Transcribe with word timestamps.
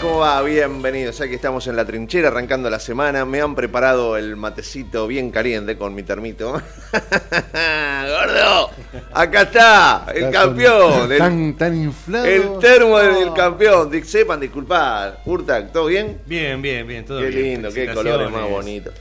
¿Cómo 0.00 0.18
va? 0.18 0.42
Bienvenidos. 0.42 1.20
Aquí 1.20 1.34
estamos 1.34 1.66
en 1.66 1.74
la 1.76 1.84
trinchera 1.84 2.28
arrancando 2.28 2.68
la 2.68 2.78
semana. 2.78 3.24
Me 3.24 3.40
han 3.40 3.54
preparado 3.54 4.16
el 4.16 4.36
matecito 4.36 5.06
bien 5.06 5.30
caliente 5.30 5.76
con 5.78 5.94
mi 5.94 6.02
termito. 6.02 6.52
¡Gordo! 6.92 8.70
Acá 9.12 9.42
está, 9.42 10.06
el 10.14 10.24
Está 10.24 10.30
campeón. 10.44 10.92
con- 11.00 11.12
El, 11.12 11.18
tan, 11.18 11.56
tan 11.56 11.76
inflado. 11.82 12.26
el 12.26 12.58
termo 12.60 12.98
del, 12.98 13.32
campeón. 13.32 13.90
Di- 13.90 14.02
Sepan 14.02 14.40
disculpar. 14.40 15.20
Urtac, 15.24 15.72
¿todo 15.72 15.86
bien? 15.86 16.18
Bien, 16.26 16.60
bien, 16.60 16.86
bien, 16.86 17.04
todo 17.04 17.20
Qué 17.20 17.28
bien. 17.28 17.42
lindo, 17.42 17.72
qué 17.72 17.92
colores 17.92 18.30
más 18.30 18.48
bonitos. 18.48 18.92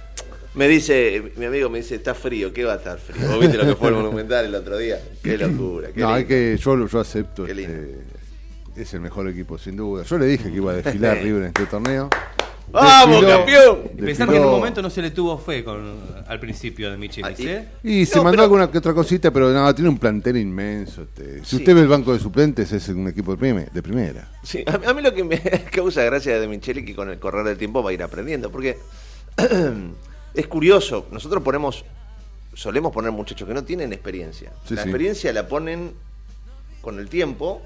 Me 0.55 0.67
dice, 0.67 1.21
mi 1.35 1.45
amigo 1.45 1.69
me 1.69 1.79
dice, 1.79 1.95
está 1.95 2.15
frío, 2.15 2.51
¿qué 2.51 2.63
va 2.63 2.73
a 2.73 2.77
estar 2.77 2.97
frío? 2.97 3.27
¿Vos 3.27 3.39
viste 3.39 3.57
lo 3.57 3.65
que 3.65 3.75
fue 3.75 3.89
el 3.89 3.95
Monumental 3.95 4.45
el 4.45 4.55
otro 4.55 4.77
día? 4.77 4.99
Qué 5.21 5.37
locura, 5.37 5.89
qué 5.93 5.99
No, 6.01 6.09
hay 6.13 6.23
lindo. 6.23 6.27
que, 6.29 6.57
yo, 6.57 6.75
lo- 6.75 6.87
yo 6.87 6.99
acepto. 6.99 7.45
Qué 7.45 7.53
lindo. 7.53 7.73
este, 7.73 8.16
es 8.77 8.93
el 8.93 9.01
mejor 9.01 9.27
equipo, 9.29 9.57
sin 9.57 9.75
duda. 9.75 10.03
Yo 10.03 10.17
le 10.17 10.25
dije 10.25 10.49
que 10.51 10.55
iba 10.57 10.71
a 10.71 10.75
desfilar 10.75 11.17
River 11.17 11.41
en 11.43 11.47
este 11.47 11.65
torneo. 11.65 12.09
¡Vamos, 12.69 13.21
Desfiló- 13.21 13.37
campeón! 13.37 13.77
Pensar 14.05 14.27
que 14.29 14.35
en 14.35 14.43
un 14.43 14.51
momento 14.51 14.81
no 14.81 14.89
se 14.89 15.01
le 15.01 15.11
tuvo 15.11 15.37
fe 15.37 15.63
con, 15.63 15.95
al 16.27 16.37
principio 16.39 16.91
de 16.91 16.97
Michelis, 16.97 17.39
Ah, 17.39 17.41
y- 17.41 17.47
¿eh? 17.47 17.67
Y 17.81 18.05
se 18.05 18.17
No, 18.17 18.23
mandó 18.25 18.33
pero- 18.35 18.43
alguna 18.43 18.69
que 18.69 18.77
otra 18.77 18.93
cosita, 18.93 19.31
pero 19.31 19.51
no, 19.53 19.73
tiene 19.73 19.89
un 19.89 19.97
plantel 19.97 20.35
inmenso. 20.35 21.03
este. 21.03 21.39
Si 21.45 21.45
Sí. 21.45 21.55
usted 21.57 21.73
ve 21.75 21.81
el 21.81 21.87
banco 21.87 22.11
de 22.11 22.19
suplentes, 22.19 22.69
es 22.73 22.89
un 22.89 23.07
equipo 23.07 23.31
de, 23.31 23.37
prime- 23.37 23.67
de 23.73 23.81
primera. 23.81 24.29
Sí, 24.43 24.65
a, 24.67 24.89
a 24.89 24.93
mí 24.93 25.01
lo 25.01 25.13
que 25.13 25.23
me 25.23 25.39
causa 25.71 26.03
gracia 26.03 26.39
de 26.41 26.47
Micheli 26.47 26.83
que 26.83 26.93
con 26.93 27.09
el 27.09 27.19
correr 27.19 27.45
del 27.45 27.57
tiempo 27.57 27.81
va 27.81 27.91
a 27.91 27.93
ir 27.93 28.03
aprendiendo, 28.03 28.51
porque 28.51 28.77
es 30.33 30.47
curioso, 30.47 31.07
nosotros 31.11 31.41
ponemos, 31.43 31.85
solemos 32.53 32.91
poner 32.91 33.11
muchachos 33.11 33.47
que 33.47 33.53
no 33.53 33.63
tienen 33.63 33.93
experiencia. 33.93 34.51
Sí, 34.67 34.75
la 34.75 34.83
sí. 34.83 34.89
experiencia 34.89 35.31
la 35.31 35.47
ponen 35.47 35.93
con 36.81 36.99
el 36.99 37.07
tiempo. 37.07 37.61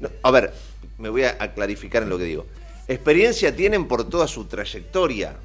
No, 0.00 0.08
a 0.22 0.30
ver, 0.30 0.52
me 0.98 1.08
voy 1.08 1.24
a, 1.24 1.36
a 1.38 1.52
clarificar 1.54 2.02
en 2.02 2.08
lo 2.10 2.18
que 2.18 2.24
digo. 2.24 2.46
Experiencia 2.88 3.54
tienen 3.54 3.86
por 3.88 4.08
toda 4.08 4.26
su 4.28 4.44
trayectoria. 4.44 5.36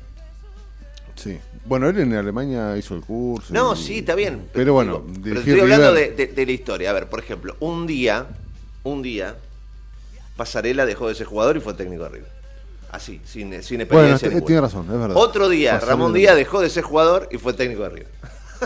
Sí. 1.15 1.37
Bueno, 1.65 1.87
él 1.89 1.99
en 1.99 2.13
Alemania 2.13 2.75
hizo 2.77 2.95
el 2.95 3.01
curso. 3.01 3.53
No, 3.53 3.73
y- 3.73 3.77
sí, 3.77 3.97
está 3.99 4.15
bien. 4.15 4.49
Pero 4.53 4.73
bueno, 4.73 5.03
digo, 5.07 5.19
pero 5.23 5.39
estoy 5.41 5.59
hablando 5.59 5.93
de, 5.93 6.01
River- 6.09 6.15
de- 6.15 6.27
de 6.27 6.45
la 6.45 6.51
historia. 6.51 6.89
A 6.89 6.93
ver, 6.93 7.07
por 7.07 7.19
ejemplo, 7.19 7.55
un 7.59 7.85
día, 7.87 8.27
un 8.83 9.01
día, 9.01 9.35
Pasarela 10.37 10.85
dejó 10.85 11.07
de 11.09 11.15
ser 11.15 11.27
jugador 11.27 11.57
y 11.57 11.59
fue 11.59 11.73
técnico 11.73 12.03
de 12.03 12.09
River. 12.09 12.31
Así, 12.91 13.21
sin, 13.25 13.61
sin 13.61 13.77
Bueno, 13.79 13.83
experiencia. 13.83 14.29
ninguna. 14.29 14.45
tiene 14.47 14.61
razón, 14.61 14.85
es 14.85 14.97
verdad. 14.99 15.15
Otro 15.15 15.47
día, 15.49 15.73
Pasarela- 15.79 15.87
Ramón 15.89 16.13
Díaz 16.13 16.35
dejó 16.35 16.61
de 16.61 16.69
ser 16.69 16.83
jugador 16.83 17.27
y 17.31 17.37
fue 17.37 17.53
técnico 17.53 17.83
de 17.83 17.89
River. 17.89 18.07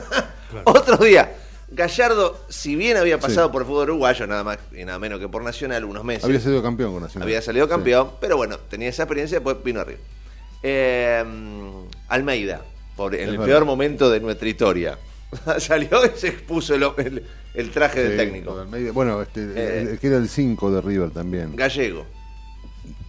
Otro 0.66 0.98
día, 0.98 1.36
Gallardo, 1.76 2.40
si 2.50 2.76
bien 2.76 2.98
había 2.98 3.20
pasado 3.20 3.48
Sí. 3.48 3.52
por 3.54 3.62
el 3.64 3.68
fútbol 3.68 3.90
uruguayo, 3.90 4.28
nada 4.28 4.44
más 4.44 4.58
y 4.78 4.86
nada 4.86 5.00
menos 5.00 5.20
que 5.20 5.28
por 5.28 5.44
Nacional, 5.44 5.84
unos 5.86 6.04
meses. 6.04 6.24
Había 6.26 6.40
sido 6.40 6.62
campeón 6.62 6.94
con 6.94 7.02
Nacional. 7.04 7.28
Había 7.28 7.42
salido 7.42 7.66
Sí. 7.66 7.70
campeón, 7.72 8.12
pero 8.22 8.38
bueno, 8.38 8.58
tenía 8.70 8.90
esa 8.90 9.04
experiencia, 9.04 9.38
después 9.40 9.58
vino 9.64 9.80
arriba. 9.82 10.00
Eh, 10.62 11.24
Almeida, 12.10 12.62
por, 12.96 13.16
en 13.16 13.22
Es 13.22 13.28
el 13.28 13.32
verdad. 13.38 13.46
peor 13.46 13.66
momento 13.66 14.10
de 14.10 14.20
nuestra 14.20 14.48
historia. 14.48 14.98
Salió 15.60 16.06
y 16.06 16.18
se 16.18 16.28
expuso 16.28 16.76
el, 16.76 16.84
el- 16.98 17.24
el 17.56 17.70
traje 17.72 18.02
Sí, 18.04 18.08
del 18.10 18.18
técnico. 18.18 18.60
Almeida. 18.60 18.92
Bueno, 18.92 19.22
este, 19.22 19.42
Eh. 19.56 19.82
el, 19.92 20.00
que 20.00 20.08
era 20.08 20.18
el 20.18 20.30
5 20.30 20.72
de 20.72 20.82
River 20.82 21.10
también. 21.12 21.56
Gallego. 21.56 22.06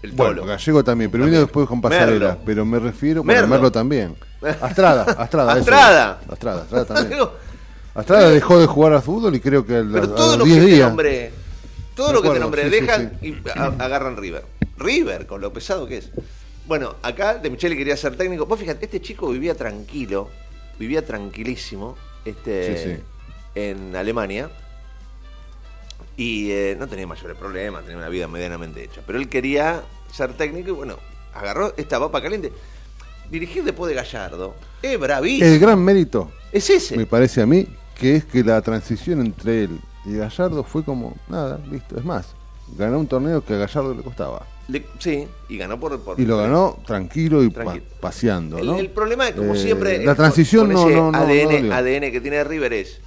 El 0.03 0.13
Bueno, 0.13 0.35
Tolo. 0.41 0.47
Gallego 0.47 0.85
también, 0.85 1.11
pero 1.11 1.25
vino 1.25 1.39
después 1.41 1.67
con 1.67 1.81
Pasarela. 1.81 2.29
Merlo. 2.29 2.43
Pero 2.45 2.65
me 2.67 2.79
refiero. 2.79 3.23
Bueno, 3.23 3.41
Merlo. 3.43 3.55
Merlo 3.55 3.73
también. 3.73 4.15
Astrada, 4.61 5.03
Astrada. 5.19 5.53
eso. 5.53 5.61
Astrada. 5.61 6.21
Astrada, 6.31 6.63
Astrada 6.63 6.85
también. 6.95 7.21
Astrada 7.95 8.31
dejó 8.31 8.59
de 8.59 8.67
jugar 8.67 8.93
al 8.95 9.03
fútbol 9.03 9.35
y 9.37 9.41
creo 9.41 9.65
que 9.65 9.77
a, 9.77 9.83
la- 9.83 10.01
pero 10.01 10.13
a 10.13 10.17
todo 10.17 10.37
los 10.37 10.39
lo 10.39 10.45
que 10.45 10.51
10 10.51 10.65
te 10.65 10.71
días. 10.73 10.89
nombré, 10.89 11.33
todo 11.95 12.13
lo 12.13 12.23
que 12.23 12.31
te 12.31 12.41
nombré, 12.41 12.65
sí, 12.65 12.71
dejan 12.71 13.19
sí. 13.21 13.29
y 13.45 13.49
a- 13.59 13.67
agarran 13.79 14.17
River. 14.17 14.45
River, 14.77 15.27
con 15.27 15.41
lo 15.41 15.53
pesado 15.53 15.87
que 15.87 15.99
es. 15.99 16.11
Bueno, 16.67 16.97
acá 17.03 17.35
de 17.35 17.51
Michele 17.51 17.77
quería 17.77 17.97
ser 17.97 18.17
técnico. 18.17 18.47
Vos 18.47 18.59
fíjate, 18.59 18.87
este 18.87 19.01
chico 19.01 19.29
vivía 19.29 19.55
tranquilo, 19.55 20.29
vivía 20.79 21.05
tranquilísimo 21.07 21.97
este, 22.25 22.77
Sí, 22.77 22.95
sí. 22.97 23.03
en 23.55 23.95
Alemania. 23.95 24.51
Y 26.17 26.51
eh, 26.53 26.77
no 26.79 26.87
tenía 26.87 27.07
mayores 27.07 27.37
problemas, 27.37 27.83
tenía 27.83 27.99
una 27.99 28.09
vida 28.09 28.29
medianamente 28.29 28.83
hecha. 28.85 29.01
Pero 29.07 29.19
él 29.19 29.29
quería 29.29 29.83
ser 30.13 30.33
técnico 30.35 30.69
y 30.71 30.73
bueno, 30.73 30.99
agarró 31.35 31.75
esta 31.77 31.99
papa 31.99 32.23
caliente. 32.23 32.53
Dirigir 33.31 33.65
después 33.65 33.89
de 33.89 33.97
Gallardo 33.97 34.55
es 34.83 34.99
bravísimo. 34.99 35.49
El 35.49 35.59
gran 35.59 35.81
mérito, 35.83 36.31
Es 36.53 36.71
ese. 36.71 36.97
me 36.97 37.07
parece 37.07 37.41
a 37.43 37.47
mí, 37.47 37.67
que 37.99 38.17
es 38.17 38.25
que 38.25 38.43
la 38.45 38.61
transición 38.63 39.21
entre 39.21 39.65
él 39.65 39.81
y 40.05 40.17
Gallardo 40.17 40.65
fue 40.65 40.85
como, 40.85 41.15
nada, 41.29 41.59
listo. 41.71 41.97
Es 41.99 42.05
más, 42.05 42.27
ganó 42.77 42.99
un 42.99 43.07
torneo 43.07 43.45
que 43.45 43.55
a 43.55 43.59
Gallardo 43.59 43.95
le 43.95 44.03
costaba. 44.03 44.47
Le- 44.69 44.87
sí, 44.99 45.29
y 45.49 45.59
ganó 45.59 45.79
por, 45.79 45.99
por 46.01 46.19
Y 46.19 46.25
lo 46.25 46.39
ganó 46.39 46.79
tranquilo 46.87 47.43
y 47.43 47.51
pa- 47.51 47.77
paseando, 48.01 48.59
El, 48.59 48.67
¿no? 48.67 48.79
el 48.79 48.91
problema 48.91 49.29
es, 49.29 49.35
como 49.35 49.55
Eh, 49.55 49.59
siempre. 49.59 50.03
La 50.05 50.15
transición 50.15 50.67
con 50.67 50.75
no, 50.75 50.87
ese 50.89 50.97
no, 50.97 51.13
no, 51.13 51.19
ADN, 51.19 51.69
no. 51.69 51.75
ADN 51.75 52.11
que 52.11 52.21
tiene 52.23 52.43
River 52.45 52.73
es. 52.73 53.01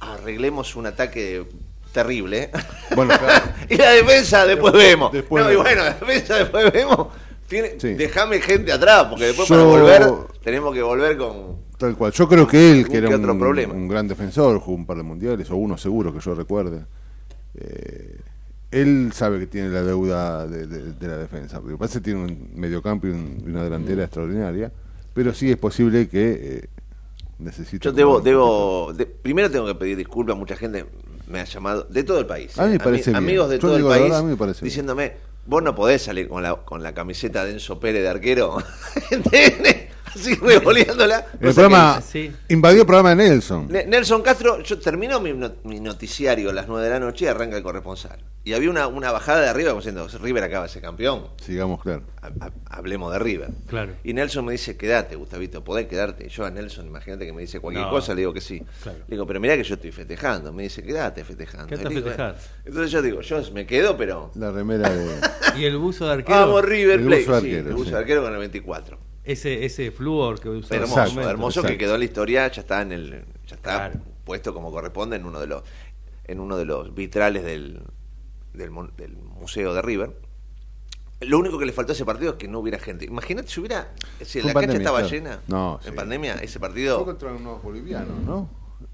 Arreglemos 0.00 0.76
un 0.76 0.86
ataque 0.86 1.44
terrible. 1.92 2.44
¿eh? 2.44 2.50
Bueno, 2.94 3.14
claro. 3.18 3.44
y 3.68 3.76
la 3.76 3.90
defensa 3.90 4.46
después 4.46 4.72
vemos. 4.72 5.12
después 5.12 5.44
no, 5.44 5.52
y 5.52 5.56
bueno, 5.56 5.82
la 5.84 5.94
defensa 5.94 6.36
después 6.36 6.72
vemos. 6.72 7.08
Sí. 7.48 7.94
Déjame 7.94 8.40
gente 8.40 8.72
atrás, 8.72 9.06
porque 9.10 9.26
después 9.26 9.48
Yo- 9.48 9.56
para 9.56 9.66
volver 9.66 10.08
tenemos 10.42 10.72
que 10.72 10.82
volver 10.82 11.16
con. 11.16 11.68
Tal 11.80 11.96
cual. 11.96 12.12
Yo 12.12 12.28
creo 12.28 12.46
que 12.46 12.72
él, 12.72 12.86
que 12.86 12.98
era 12.98 13.08
un, 13.08 13.88
gran 13.88 14.06
defensor, 14.06 14.60
jugó 14.60 14.76
un 14.76 14.84
par 14.84 14.98
de 14.98 15.02
mundiales, 15.02 15.50
o 15.50 15.56
uno 15.56 15.78
seguro 15.78 16.12
que 16.12 16.20
yo 16.20 16.34
recuerde. 16.34 16.84
eh, 17.54 18.18
él 18.70 19.10
sabe 19.14 19.40
que 19.40 19.46
tiene 19.46 19.70
la 19.70 19.82
deuda 19.82 20.46
de, 20.46 20.66
de- 20.66 20.92
de 20.92 21.08
la 21.08 21.16
defensa. 21.16 21.58
Lo 21.58 21.68
que 21.68 21.76
pasa 21.78 21.94
es 21.98 22.04
que 22.04 22.12
tiene 22.12 22.20
un 22.20 22.50
mediocampo 22.54 23.06
y, 23.06 23.10
un- 23.10 23.42
una 23.46 23.64
delantera 23.64 24.04
extraordinaria, 24.04 24.70
pero 25.14 25.32
sí 25.32 25.50
es 25.50 25.56
posible 25.56 26.06
que 26.08 26.58
eh, 26.62 26.68
necesite... 27.38 27.82
Yo 27.82 27.92
debo, 27.92 28.20
debo, 28.20 28.92
de- 28.92 29.06
primero 29.06 29.50
tengo 29.50 29.66
que 29.66 29.74
pedir 29.74 29.96
disculpas, 29.96 30.36
mucha 30.36 30.54
gente 30.54 30.84
me 31.28 31.40
ha 31.40 31.44
llamado, 31.44 31.84
de 31.90 32.04
todo 32.04 32.18
el 32.20 32.26
país. 32.26 32.56
A 32.58 32.64
mí 32.64 32.70
me 32.72 32.76
eh, 32.76 32.80
parece 32.80 33.10
bien. 33.10 33.16
Amigos 33.24 33.48
de 33.48 33.56
Yo 33.56 33.60
todo 33.62 33.76
el 33.78 33.84
país, 33.84 34.02
verdad, 34.02 34.18
a 34.18 34.22
mí 34.22 34.28
me 34.28 34.36
parece 34.36 34.60
bien. 34.60 34.68
diciéndome, 34.70 35.14
vos 35.46 35.62
no 35.62 35.74
podés 35.74 36.02
salir 36.02 36.28
con 36.28 36.42
la, 36.42 36.54
con 36.56 36.82
la 36.82 36.92
camiseta 36.92 37.44
de 37.46 37.52
Enzo 37.54 37.80
Pérez 37.80 38.02
de 38.02 38.08
arquero, 38.08 38.58
así 40.14 40.34
revoleándola. 40.34 41.26
El 41.40 41.54
programa 41.54 42.00
Sí. 42.00 42.32
invadió 42.48 42.80
el 42.82 42.86
programa 42.86 43.10
de 43.10 43.16
Nelson. 43.16 43.68
Nelson 43.68 44.22
Castro, 44.22 44.62
yo 44.62 44.78
termino 44.78 45.20
mi, 45.20 45.32
not- 45.32 45.62
mi 45.64 45.80
noticiario 45.80 46.50
a 46.50 46.52
las 46.52 46.68
9 46.68 46.84
de 46.84 46.90
la 46.90 47.00
noche 47.00 47.24
y 47.24 47.28
arranca 47.28 47.56
el 47.56 47.62
corresponsal. 47.62 48.18
Y 48.42 48.54
había 48.54 48.70
una, 48.70 48.86
una 48.86 49.12
bajada 49.12 49.42
de 49.42 49.48
arriba 49.50 49.68
como 49.70 49.82
diciendo, 49.82 50.08
River 50.18 50.42
acaba 50.44 50.62
de 50.64 50.70
ser 50.70 50.80
campeón. 50.80 51.26
Sigamos, 51.44 51.82
claro. 51.82 52.02
Ha- 52.22 52.28
ha- 52.46 52.50
hablemos 52.78 53.12
de 53.12 53.18
River. 53.18 53.50
Claro. 53.66 53.92
Y 54.02 54.14
Nelson 54.14 54.46
me 54.46 54.52
dice, 54.52 54.78
quédate, 54.78 55.14
Gustavito, 55.14 55.62
podés 55.62 55.86
quedarte. 55.88 56.26
Yo 56.30 56.46
a 56.46 56.50
Nelson, 56.50 56.86
imagínate 56.86 57.26
que 57.26 57.34
me 57.34 57.42
dice 57.42 57.60
cualquier 57.60 57.84
No. 57.84 57.90
cosa, 57.90 58.14
le 58.14 58.22
digo 58.22 58.32
que 58.32 58.40
sí. 58.40 58.62
Claro. 58.82 58.98
Le 59.00 59.14
digo, 59.14 59.26
pero 59.26 59.40
mirá 59.40 59.56
que 59.58 59.62
yo 59.62 59.74
estoy 59.74 59.92
festejando. 59.92 60.54
Me 60.54 60.62
dice, 60.62 60.82
quédate 60.82 61.22
festejando. 61.22 61.76
Le 61.76 61.82
digo, 61.90 61.90
festejar. 62.08 62.36
Entonces 62.64 62.90
yo 62.90 63.02
digo, 63.02 63.20
yo 63.20 63.42
me 63.52 63.66
quedo, 63.66 63.96
pero... 63.98 64.30
La 64.34 64.50
remera 64.50 64.88
de... 64.88 65.10
Y 65.58 65.64
el 65.66 65.76
buzo 65.76 66.06
de 66.06 66.12
arquero. 66.14 66.38
Vamos 66.40 66.64
River 66.64 67.00
El 67.00 67.06
Plate. 67.06 67.22
buzo 67.24 67.34
de 67.34 67.40
Sí, 67.42 67.46
arquero, 67.48 67.68
el 67.68 67.74
buzo 67.74 67.84
sí. 67.86 67.90
de 67.92 67.98
arquero 67.98 68.22
con 68.22 68.32
el 68.32 68.38
24. 68.38 68.98
Ese, 69.24 69.64
ese 69.66 69.90
flúor 69.90 70.40
que 70.40 70.58
ese 70.58 70.76
Hermoso, 70.76 70.96
momento. 71.10 71.30
hermoso 71.30 71.60
que 71.62 71.68
exacto. 71.68 71.78
quedó 71.84 71.94
en 71.94 72.00
la 72.00 72.04
historia, 72.06 72.48
ya 72.50 72.60
está 72.62 72.82
en 72.82 72.92
el, 72.92 73.10
ya 73.46 73.56
está 73.56 73.90
Claro. 73.90 74.00
puesto 74.24 74.54
como 74.54 74.70
corresponde 74.70 75.16
en 75.16 75.26
uno 75.26 75.38
de 75.40 75.46
los, 75.46 75.62
en 76.24 76.40
uno 76.40 76.56
de 76.56 76.64
los 76.64 76.94
vitrales 76.94 77.44
del, 77.44 77.82
del, 78.54 78.70
mon- 78.70 78.92
del 78.96 79.16
museo 79.16 79.74
de 79.74 79.82
River. 79.82 80.16
Lo 81.20 81.38
único 81.38 81.58
que 81.58 81.66
le 81.66 81.72
faltó 81.72 81.92
a 81.92 81.94
ese 81.94 82.06
partido 82.06 82.30
es 82.32 82.36
que 82.38 82.48
no 82.48 82.60
hubiera 82.60 82.78
gente. 82.78 83.04
Imagínate 83.04 83.48
si 83.48 83.60
hubiera, 83.60 83.92
si 84.22 84.40
Fue 84.40 84.52
la 84.54 84.60
en 84.60 84.66
cancha 84.66 84.66
pandemia, 84.66 84.78
estaba 84.78 84.98
claro. 85.00 85.14
llena. 85.14 85.40
No, 85.48 85.78
en 85.84 85.90
sí. 85.90 85.96
pandemia 85.96 86.34
ese 86.36 86.58
Fue 86.58 86.68
partido. 86.68 87.04
contra 87.04 87.32
unos 87.34 87.62
bolivianos, 87.62 88.22
¿no? 88.24 88.48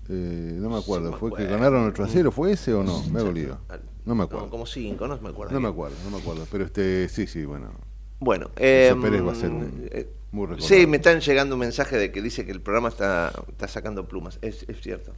Eh, 0.08 0.56
no 0.58 0.68
me 0.70 0.78
acuerdo. 0.78 1.06
Sí, 1.10 1.12
me 1.14 1.18
¿Fue 1.20 1.32
que 1.36 1.46
ganaron 1.46 1.86
8 1.86 2.02
a 2.02 2.08
0? 2.08 2.32
¿Fue 2.32 2.50
ese 2.52 2.74
o 2.74 2.82
no? 2.82 3.00
Me 3.12 3.20
ha 3.20 3.22
dolido. 3.22 3.58
No 4.04 4.16
me 4.16 4.24
acuerdo. 4.24 4.50
como 4.50 4.66
cinco, 4.66 5.06
no 5.06 5.16
me 5.20 5.28
acuerdo. 5.28 5.52
No 5.54 5.60
me 5.60 5.68
acuerdo, 5.68 5.96
no 6.04 6.10
me 6.10 6.18
acuerdo. 6.18 6.46
Pero 6.50 6.64
este, 6.64 7.08
sí, 7.08 7.28
sí, 7.28 7.44
bueno. 7.44 7.70
Bueno, 8.18 8.50
eh, 8.56 8.94
Pérez 9.00 9.24
va 9.24 9.32
a 9.32 9.34
ser 9.34 9.50
un- 9.50 9.88
eh, 9.92 10.08
muy. 10.36 10.60
Sí, 10.60 10.86
me 10.86 10.98
están 10.98 11.20
llegando 11.20 11.54
un 11.54 11.60
mensaje 11.60 11.96
de 11.96 12.12
que 12.12 12.20
dice 12.20 12.44
que 12.44 12.52
el 12.52 12.60
programa 12.60 12.88
está, 12.88 13.32
está 13.48 13.66
sacando 13.68 14.06
plumas. 14.06 14.38
Es, 14.42 14.64
es 14.68 14.80
cierto. 14.80 15.12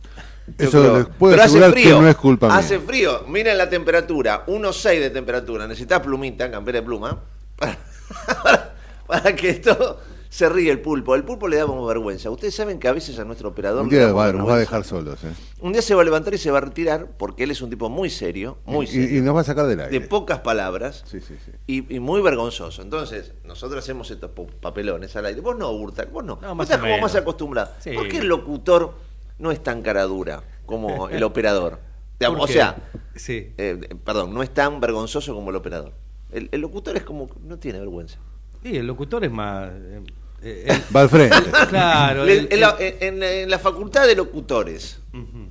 Yo 0.58 0.68
Eso 0.68 0.98
les 0.98 1.06
puedo 1.06 1.32
pero 1.32 1.42
hace 1.42 1.58
asegurar 1.58 1.74
que 1.74 1.82
frío, 1.82 2.02
no 2.02 2.08
es 2.08 2.16
culpa 2.16 2.48
mía. 2.48 2.56
Hace 2.56 2.78
frío. 2.78 3.24
Miren 3.28 3.58
la 3.58 3.68
temperatura. 3.68 4.46
1.6 4.46 5.00
de 5.00 5.10
temperatura. 5.10 5.66
Necesitas 5.66 6.00
plumita, 6.00 6.50
campera 6.50 6.80
de 6.80 6.86
pluma. 6.86 7.22
Para, 7.58 8.74
para 9.06 9.34
que 9.34 9.50
esto 9.50 10.00
se 10.30 10.48
ríe 10.48 10.70
el 10.70 10.80
pulpo. 10.80 11.14
El 11.14 11.24
pulpo 11.24 11.48
le 11.48 11.56
damos 11.56 11.86
vergüenza. 11.88 12.30
Ustedes 12.30 12.54
saben 12.54 12.78
que 12.78 12.86
a 12.88 12.92
veces 12.92 13.18
a 13.18 13.24
nuestro 13.24 13.48
operador 13.48 13.82
Un 13.84 13.88
le 13.90 13.96
día 13.96 14.12
va- 14.12 14.32
nos 14.32 14.48
va 14.48 14.54
a 14.54 14.58
dejar 14.58 14.84
solos. 14.84 15.22
¿eh? 15.24 15.28
Un 15.60 15.72
día 15.72 15.80
se 15.82 15.94
va 15.94 16.02
a 16.02 16.04
levantar 16.04 16.34
y 16.34 16.38
se 16.38 16.50
va 16.50 16.58
a 16.58 16.60
retirar 16.60 17.08
porque 17.18 17.44
él 17.44 17.50
es 17.50 17.62
un 17.62 17.70
tipo 17.70 17.88
muy 17.88 18.10
serio, 18.10 18.58
muy 18.66 18.84
Y- 18.84 18.88
serio, 18.88 19.08
y, 19.14 19.18
y 19.18 19.20
nos 19.22 19.34
va 19.36 19.40
a 19.40 19.44
sacar 19.44 19.66
del 19.66 19.78
de 19.78 19.84
aire. 19.84 20.00
pocas 20.02 20.40
palabras 20.40 21.02
Sí, 21.06 21.20
sí, 21.20 21.34
sí. 21.44 21.52
y, 21.66 21.94
y 21.96 22.00
muy 22.00 22.20
vergonzoso. 22.20 22.82
Entonces, 22.82 23.32
nosotros 23.44 23.82
hacemos 23.82 24.10
estos 24.10 24.30
papelones 24.60 25.14
al 25.16 25.26
aire. 25.26 25.40
Vos 25.40 25.56
no, 25.56 25.70
Urta, 25.72 26.04
vos 26.12 26.24
no. 26.24 26.38
No, 26.42 26.48
vos 26.48 26.56
más 26.56 26.64
estás 26.66 26.78
como 26.80 26.92
menos. 26.92 27.02
más 27.12 27.20
acostumbrado. 27.20 27.72
Sí. 27.80 27.90
¿Por 27.92 28.08
qué 28.08 28.18
el 28.18 28.26
locutor 28.28 28.94
no 29.38 29.50
es 29.50 29.62
tan 29.62 29.82
cara 29.82 30.02
dura 30.04 30.42
como 30.66 31.08
el 31.08 31.22
operador? 31.22 31.78
O 32.38 32.46
sea, 32.48 32.76
Sí. 33.14 33.52
eh, 33.58 33.78
perdón, 34.04 34.34
no 34.34 34.42
es 34.42 34.52
tan 34.52 34.80
vergonzoso 34.80 35.34
como 35.34 35.50
el 35.50 35.56
operador. 35.56 35.92
El, 36.32 36.48
el 36.52 36.60
locutor 36.60 36.96
es 36.96 37.04
como, 37.04 37.28
no 37.44 37.58
tiene 37.58 37.78
vergüenza. 37.78 38.18
Sí, 38.62 38.76
el 38.76 38.86
locutor 38.86 39.24
es 39.24 39.30
más. 39.30 39.68
eh, 39.70 40.00
eh, 40.42 40.64
el- 40.68 40.96
Va 40.96 41.00
al 41.02 41.08
frente. 41.08 41.36
claro. 41.68 42.24
Le- 42.24 42.38
el- 42.38 42.48
en, 42.52 42.60
la, 42.60 42.76
en- 42.78 43.22
en 43.22 43.50
la 43.50 43.58
facultad 43.58 44.06
de 44.06 44.14
locutores. 44.16 45.00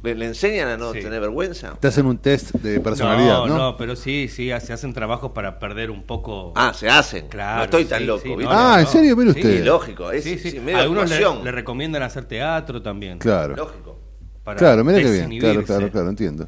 ¿le, 0.04 0.16
le 0.16 0.26
enseñan 0.28 0.70
a 0.70 0.78
no 0.78 0.94
Sí. 0.94 1.02
tener 1.02 1.20
vergüenza? 1.20 1.74
Te 1.80 1.88
hacen 1.88 2.06
un 2.06 2.18
test 2.20 2.54
de 2.54 2.80
personalidad, 2.80 3.46
¿no? 3.48 3.58
no, 3.58 3.78
pero 3.78 3.96
sí, 3.98 4.30
sí, 4.30 4.50
se 4.62 4.72
hacen 4.74 4.94
trabajos 4.94 5.32
para 5.34 5.60
perder 5.60 5.92
un 5.92 6.04
poco. 6.04 6.54
Ah, 6.56 6.74
se 6.74 6.88
hacen. 6.90 7.28
Claro, 7.28 7.58
no 7.58 7.64
estoy 7.66 7.86
tan 7.86 8.00
sí, 8.00 8.06
loco, 8.06 8.24
no, 8.40 8.50
Ah, 8.50 8.74
no, 8.76 8.80
¿en 8.80 8.86
no. 8.86 8.90
serio? 8.92 9.18
Mire 9.18 9.30
usted. 9.32 9.58
Sí, 9.58 9.64
lógico, 9.64 10.12
es 10.12 10.24
Sí, 10.24 10.38
sí. 10.40 10.52
sí, 10.52 10.60
medio 10.60 10.78
de 10.78 10.84
Algunos 10.84 11.10
le, 11.10 11.44
le 11.44 11.52
recomiendan 11.52 12.04
hacer 12.04 12.26
teatro 12.26 12.82
también. 12.82 13.18
Claro. 13.20 13.56
Lógico. 13.56 14.00
para 14.44 14.58
Claro, 14.58 14.86
mira 14.86 15.00
que 15.00 15.12
bien. 15.12 15.38
Claro, 15.40 15.64
claro, 15.64 15.92
claro, 15.92 16.10
entiendo. 16.10 16.48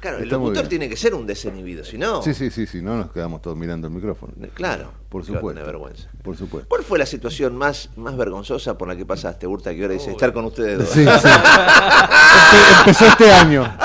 Claro, 0.00 0.16
el 0.16 0.24
Está 0.24 0.36
locutor 0.36 0.66
tiene 0.66 0.88
que 0.88 0.96
ser 0.96 1.14
un 1.14 1.26
desinhibido, 1.26 1.84
si 1.84 1.98
no. 1.98 2.22
Sí, 2.22 2.32
sí, 2.32 2.50
sí, 2.50 2.66
sí, 2.66 2.80
no 2.80 2.96
nos 2.96 3.10
quedamos 3.12 3.42
todos 3.42 3.56
mirando 3.56 3.86
el 3.86 3.92
micrófono. 3.92 4.32
Claro. 4.54 4.92
Por 5.10 5.24
supuesto. 5.26 5.62
vergüenza. 5.64 6.08
Por 6.22 6.36
supuesto. 6.36 6.68
¿Cuál 6.68 6.82
fue 6.84 6.98
la 6.98 7.04
situación 7.06 7.54
más, 7.56 7.90
más 7.96 8.16
vergonzosa 8.16 8.78
por 8.78 8.88
la 8.88 8.96
que 8.96 9.04
pasaste, 9.04 9.46
Urta, 9.46 9.74
que 9.74 9.82
ahora 9.82 9.94
dice 9.94 10.10
estar 10.12 10.32
con 10.32 10.46
ustedes 10.46 10.78
dos? 10.78 10.88
Sí, 10.88 11.04
sí. 11.04 11.28
Empe- 11.28 12.78
empezó 12.78 13.06
este 13.06 13.32
año. 13.32 13.76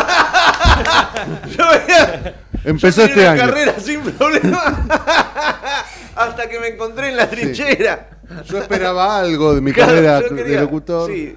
Yo 1.58 1.64
venía- 1.70 2.36
Empezó 2.64 3.02
yo 3.02 3.08
este 3.08 3.14
tenía 3.16 3.32
año. 3.32 3.44
una 3.44 3.52
carrera 3.52 3.80
sin 3.80 4.02
problema. 4.02 4.86
Hasta 6.16 6.48
que 6.50 6.60
me 6.60 6.68
encontré 6.70 7.10
en 7.10 7.18
la 7.18 7.30
trinchera. 7.30 8.10
Yo 8.46 8.58
esperaba 8.60 9.20
algo 9.20 9.54
de 9.54 9.62
mi 9.62 9.72
Claro, 9.74 9.92
carrera 9.92 10.22
yo 10.22 10.30
de 10.36 10.44
quería, 10.44 10.62
locutor. 10.62 11.12
Sí, 11.12 11.36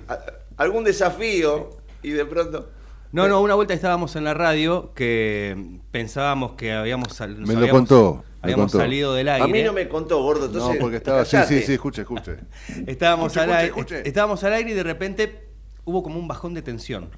algún 0.57 0.85
desafío 0.85 1.71
y 2.03 2.11
de 2.11 2.25
pronto. 2.25 2.71
No, 3.13 3.27
no, 3.29 3.41
una 3.41 3.55
vuelta 3.55 3.73
estábamos 3.75 4.17
en 4.17 4.25
la 4.25 4.35
radio 4.35 4.93
que 4.95 5.81
pensábamos 5.91 6.53
que 6.53 6.73
habíamos, 6.73 7.15
sal- 7.15 7.39
nos 7.41 7.49
Me 7.49 7.55
lo 7.55 7.61
habíamos- 7.61 7.81
contó, 7.89 8.25
me 8.27 8.39
Habíamos 8.43 8.71
contó. 8.73 8.79
salido 8.85 9.15
del 9.15 9.29
aire. 9.29 9.45
A 9.45 9.49
mí 9.49 9.63
no 9.63 9.73
me 9.73 9.89
contó, 9.89 10.23
gordo. 10.23 10.43
No, 10.43 10.47
Entonces, 10.53 10.81
porque 10.81 10.97
estaba. 10.99 11.25
Sí, 11.25 11.37
sí, 11.49 11.63
sí, 11.63 11.73
escuche, 11.75 12.03
escuche. 12.03 12.37
Estábamos, 12.87 13.33
Escuche, 13.33 13.41
al 13.41 13.57
aire, 13.59 13.67
escuche, 13.69 14.03
estábamos 14.07 14.45
al 14.45 14.53
aire 14.53 14.71
y 14.71 14.75
de 14.75 14.83
repente 14.83 15.49
hubo 15.85 16.03
como 16.03 16.19
un 16.19 16.29
bajón 16.29 16.53
de 16.55 16.61
tensión. 16.63 17.09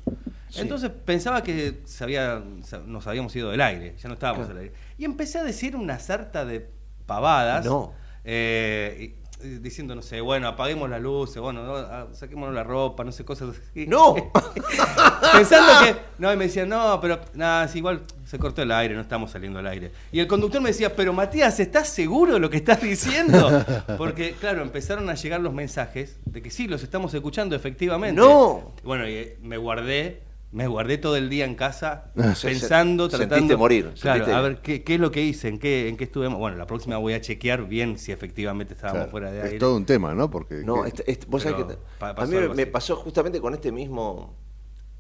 Entonces 0.57 0.91
pensaba 1.05 1.43
que 1.43 1.81
se 1.85 2.03
había, 2.05 2.43
nos 2.87 3.07
habíamos 3.07 3.35
ido 3.37 3.51
del 3.51 3.61
aire, 3.61 3.95
ya 4.01 4.09
no 4.09 4.15
estábamos 4.15 4.47
Claro. 4.47 4.59
al 4.61 4.65
aire. 4.67 4.75
Y 4.99 5.05
empecé 5.05 5.39
a 5.39 5.45
decir 5.45 5.77
una 5.77 5.99
sarta 5.99 6.45
de 6.45 6.69
pavadas. 7.07 7.65
No. 7.65 7.93
eh, 8.25 9.17
diciendo, 9.43 9.95
no 9.95 10.03
sé, 10.03 10.21
bueno, 10.21 10.49
apaguemos 10.49 10.89
las 10.89 11.01
luces, 11.01 11.41
bueno, 11.41 11.65
no, 11.65 11.77
ah, 11.77 12.09
saquémonos 12.13 12.55
la 12.55 12.63
ropa, 12.63 13.05
no 13.05 13.13
sé, 13.13 13.25
cosas 13.25 13.51
así. 13.51 13.87
¡No! 13.87 14.15
Pensando 15.33 15.73
que, 15.85 15.97
no, 16.19 16.33
y 16.33 16.37
me 16.37 16.45
decían, 16.45 16.69
no, 16.69 16.99
pero 17.01 17.21
nada, 17.35 17.65
es 17.65 17.77
igual 17.77 18.03
se 18.31 18.39
cortó 18.39 18.63
el 18.63 18.71
aire, 18.71 18.95
no 18.95 19.01
estamos 19.01 19.33
saliendo 19.33 19.59
al 19.59 19.67
aire. 19.67 19.91
Y 20.13 20.21
el 20.21 20.29
conductor 20.29 20.61
me 20.61 20.69
decía, 20.69 20.95
pero 20.95 21.13
Matías, 21.13 21.59
¿estás 21.59 21.89
seguro 21.89 22.35
de 22.35 22.41
lo 22.41 22.49
que 22.49 22.59
estás 22.59 22.81
diciendo? 22.81 23.65
Porque, 23.99 24.35
claro, 24.35 24.63
empezaron 24.63 25.11
a 25.11 25.15
llegar 25.15 25.41
los 25.41 25.53
mensajes 25.53 26.21
de 26.27 26.41
que 26.41 26.51
sí, 26.51 26.69
los 26.69 26.85
estamos 26.85 27.13
escuchando 27.13 27.57
efectivamente. 27.57 28.21
¡No! 28.21 28.73
Bueno, 28.85 29.09
y 29.09 29.15
eh, 29.15 29.39
me 29.43 29.57
guardé, 29.57 30.23
me 30.53 30.67
guardé 30.67 30.99
todo 30.99 31.17
el 31.17 31.31
día 31.31 31.45
en 31.45 31.55
casa 31.55 32.11
Se- 32.35 32.49
pensando, 32.49 33.05
se- 33.09 33.11
tratando. 33.19 33.35
sentiste 33.37 33.57
morir, 33.57 33.93
Claro, 34.01 34.25
sentiste- 34.25 34.33
a 34.37 34.41
ver 34.41 34.61
qué, 34.63 34.83
qué 34.83 34.95
es 34.95 35.01
lo 35.01 35.11
que 35.13 35.23
hice, 35.23 35.47
en 35.49 35.59
qué, 35.59 35.89
en 35.89 35.97
qué 35.97 36.05
estuve. 36.05 36.27
Bueno, 36.29 36.57
la 36.57 36.67
próxima 36.67 36.97
voy 36.97 37.13
a 37.15 37.21
chequear 37.21 37.67
bien 37.69 37.99
si 37.99 38.11
efectivamente 38.11 38.75
estábamos 38.75 38.99
Claro, 39.03 39.11
fuera 39.13 39.31
de 39.31 39.43
aire. 39.43 39.55
es 39.55 39.61
todo 39.61 39.77
un 39.77 39.87
tema, 39.87 40.13
¿no? 40.15 40.29
Porque 40.31 40.57
No, 40.65 40.85
este- 40.87 41.09
este- 41.11 41.27
vos 41.29 41.43
sabés 41.43 41.57
Pero 41.65 41.69
que 41.69 41.77
pa- 42.01 42.11
a 42.11 42.27
mí 42.27 42.33
me, 42.33 42.39
algo 42.39 42.55
me 42.55 42.63
así. 42.63 42.71
pasó 42.73 42.97
justamente 42.97 43.41
con 43.41 43.55
este 43.55 43.71
mismo 43.71 44.35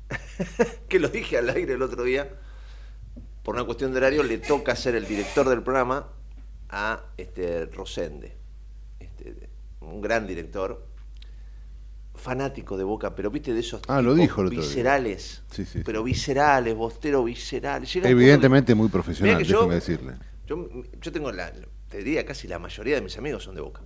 que 0.88 0.98
lo 1.00 1.08
dije 1.08 1.38
al 1.38 1.50
aire 1.50 1.74
el 1.74 1.82
otro 1.82 2.04
día. 2.04 2.28
Por 3.42 3.54
una 3.56 3.64
cuestión 3.64 3.90
de 3.92 3.98
horario 3.98 4.22
le 4.22 4.38
toca 4.38 4.76
ser 4.76 4.94
el 4.94 5.06
director 5.06 5.48
del 5.48 5.62
programa 5.62 6.08
a 6.68 7.02
este 7.16 7.66
Rosende, 7.66 8.36
este, 9.00 9.48
un 9.80 10.00
gran 10.00 10.26
director, 10.26 10.86
fanático 12.20 12.76
de 12.76 12.84
Boca, 12.84 13.14
pero 13.14 13.30
viste 13.30 13.52
de 13.54 13.60
esos 13.60 13.80
Ah, 13.88 14.00
lo 14.02 14.14
dijo 14.14 14.42
viscerales, 14.44 15.42
Sí, 15.50 15.64
sí, 15.64 15.82
pero 15.84 16.02
viscerales, 16.02 16.74
bostero. 16.76 17.26
Llega 17.26 17.78
punto 17.80 18.08
Evidentemente 18.08 18.74
muy 18.74 18.88
profesional, 18.88 19.38
que 19.38 19.44
yo- 19.44 19.58
déjeme 19.60 19.74
decirle. 19.74 20.14
yo, 20.46 20.68
yo 21.00 21.12
tengo 21.12 21.32
la, 21.32 21.52
te 21.88 21.98
diría 21.98 22.24
casi 22.24 22.46
la 22.46 22.58
mayoría 22.58 22.94
de 22.96 23.00
mis 23.00 23.16
amigos 23.18 23.42
son 23.44 23.54
de 23.54 23.60
Boca. 23.62 23.82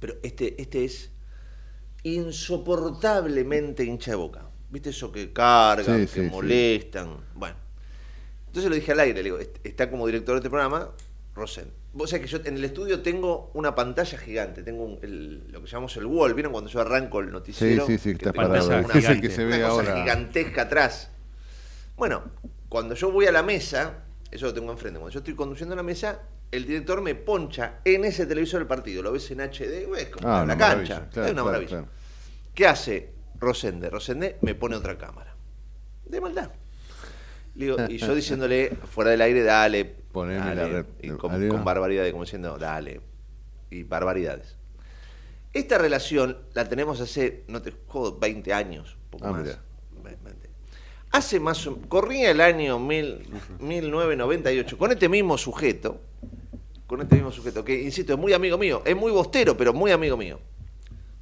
Pero 0.00 0.14
este, 0.22 0.60
este 0.60 0.84
es 0.84 1.10
insoportablemente 2.02 3.84
hincha 3.84 4.10
de 4.10 4.16
Boca. 4.16 4.46
¿Viste 4.70 4.90
eso 4.90 5.10
que 5.12 5.32
cargan, 5.32 6.06
que 6.06 6.22
molestan? 6.30 7.16
Bueno. 7.34 7.56
Entonces 8.48 8.68
lo 8.70 8.76
dije 8.76 8.92
al 8.92 9.00
aire, 9.00 9.14
le 9.18 9.22
digo, 9.24 9.38
"Est- 9.38 9.56
está 9.64 9.90
como 9.90 10.06
director 10.06 10.34
de 10.34 10.38
este 10.40 10.50
programa, 10.50 10.90
Rosen. 11.34 11.70
Vos 11.94 12.10
sabés 12.10 12.26
que 12.26 12.28
yo 12.32 12.38
en 12.44 12.56
el 12.56 12.64
estudio 12.64 13.02
tengo 13.02 13.50
una 13.54 13.74
pantalla 13.74 14.18
gigante, 14.18 14.64
tengo 14.64 14.84
un- 14.84 14.98
el- 15.02 15.46
lo 15.52 15.60
que 15.62 15.68
llamamos 15.68 15.96
el 15.96 16.06
wall, 16.06 16.34
¿vieron 16.34 16.50
cuando 16.52 16.68
yo 16.68 16.80
arranco 16.80 17.20
el 17.20 17.26
Sí, 17.26 17.32
noticiero? 17.32 17.86
sí, 17.86 17.98
sí, 17.98 18.10
Que 18.16 18.26
está 18.26 18.32
parado 18.32 18.66
una- 18.66 18.78
una- 18.84 18.94
Es 18.98 19.04
el 19.08 19.20
que 19.20 19.30
se 19.30 19.46
una 19.46 19.56
ve 19.56 19.62
cosa 19.62 19.72
ahora. 19.72 20.02
gigantesca 20.02 20.62
atrás. 20.62 21.10
Bueno, 21.96 22.24
cuando 22.68 22.96
yo 22.96 23.12
voy 23.12 23.26
a 23.26 23.32
la 23.32 23.44
mesa, 23.44 24.02
eso 24.30 24.46
lo 24.46 24.52
tengo 24.54 24.72
enfrente, 24.72 24.98
cuando 24.98 25.12
yo 25.12 25.20
estoy 25.20 25.34
conduciendo 25.36 25.76
la 25.76 25.84
mesa, 25.84 26.22
el 26.50 26.66
director 26.66 27.00
me 27.00 27.14
poncha 27.14 27.78
en 27.84 28.04
ese 28.04 28.26
televisor 28.26 28.58
del 28.60 28.66
partido, 28.66 29.00
lo 29.00 29.12
ves 29.12 29.30
en 29.30 29.40
HD, 29.40 29.86
es 29.96 30.08
como 30.08 30.28
Ah, 30.28 30.42
en 30.42 30.48
la 30.48 30.58
cancha, 30.58 31.08
claro, 31.10 31.10
es 31.10 31.16
una 31.16 31.24
claro, 31.32 31.44
maravilla. 31.44 31.68
claro. 31.68 31.86
¿Qué 32.54 32.66
hace 32.66 33.12
Rosende? 33.38 33.88
Rosende 33.88 34.36
me 34.42 34.56
pone 34.56 34.74
otra 34.74 34.98
cámara. 34.98 35.34
De 36.06 36.20
maldad. 36.20 36.50
Digo, 37.54 37.76
y 37.88 37.98
yo 37.98 38.14
diciéndole 38.14 38.70
fuera 38.90 39.10
del 39.10 39.20
aire, 39.22 39.42
dale. 39.42 39.84
Poneme 39.84 40.38
dale", 40.38 40.54
la 40.54 40.68
red- 40.68 40.86
y 41.02 41.08
con, 41.10 41.48
con 41.48 41.64
barbaridades, 41.64 42.12
como 42.12 42.24
diciendo, 42.24 42.56
dale. 42.58 43.00
Y 43.70 43.82
barbaridades. 43.82 44.56
Esta 45.52 45.78
relación 45.78 46.38
la 46.54 46.68
tenemos 46.68 47.00
hace, 47.00 47.44
no 47.48 47.62
te 47.62 47.72
jodo, 47.86 48.18
20 48.18 48.52
años, 48.52 48.96
poco 49.10 49.26
Ah, 49.26 49.32
más. 49.32 49.58
Hace 51.12 51.38
más 51.38 51.64
o 51.68 51.76
corría 51.82 52.32
el 52.32 52.40
año 52.40 52.80
mil- 52.80 53.24
1998 53.60 54.76
con 54.76 54.90
este 54.90 55.08
mismo 55.08 55.38
sujeto, 55.38 56.00
con 56.88 57.00
este 57.02 57.14
mismo 57.14 57.30
sujeto, 57.30 57.64
que 57.64 57.80
insisto, 57.80 58.12
es 58.14 58.18
muy 58.18 58.32
amigo 58.32 58.58
mío, 58.58 58.82
es 58.84 58.96
muy 58.96 59.12
bostero, 59.12 59.56
pero 59.56 59.72
muy 59.72 59.92
amigo 59.92 60.16
mío. 60.16 60.40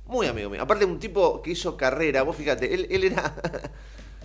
Muy 0.06 0.26
amigo 0.26 0.48
mío. 0.48 0.62
Aparte, 0.62 0.86
un 0.86 0.98
tipo 0.98 1.42
que 1.42 1.50
hizo 1.50 1.76
carrera, 1.76 2.22
vos 2.22 2.36
fíjate, 2.36 2.72
él, 2.72 2.86
él 2.90 3.04
era. 3.04 3.34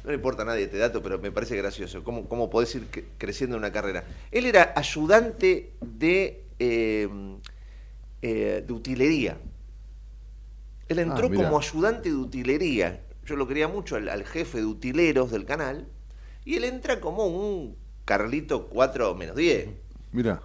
no 0.07 0.11
le 0.11 0.15
importa 0.15 0.43
a 0.43 0.45
nadie 0.45 0.63
este 0.63 0.77
dato, 0.77 1.03
pero 1.03 1.19
me 1.19 1.31
parece 1.33 1.57
gracioso. 1.57 2.01
¿Cómo, 2.03 2.29
cómo 2.29 2.49
podés 2.49 2.73
ir 2.75 2.89
cre- 2.89 3.03
creciendo 3.17 3.57
en 3.57 3.59
una 3.59 3.73
carrera? 3.73 4.05
Él 4.31 4.45
era 4.45 4.71
ayudante 4.75 5.73
de, 5.81 6.45
eh, 6.59 7.09
eh, 8.21 8.63
de 8.65 8.73
utilería. 8.73 9.37
Él 10.89 10.99
entró 10.99 11.27
Ah, 11.29 11.33
como 11.33 11.57
ayudante 11.59 12.09
de 12.09 12.15
utilería. 12.15 13.05
Yo 13.25 13.35
lo 13.35 13.47
quería 13.47 13.67
mucho 13.67 13.95
al, 13.95 14.09
al 14.09 14.25
jefe 14.25 14.59
de 14.59 14.65
utileros 14.65 15.31
del 15.31 15.45
canal. 15.45 15.87
Y 16.45 16.55
él 16.55 16.63
entra 16.63 16.99
como 17.01 17.25
un 17.27 17.77
Carlito 18.05 18.67
4 18.69 19.13
menos 19.15 19.35
10. 19.35 19.69
Mira, 20.13 20.41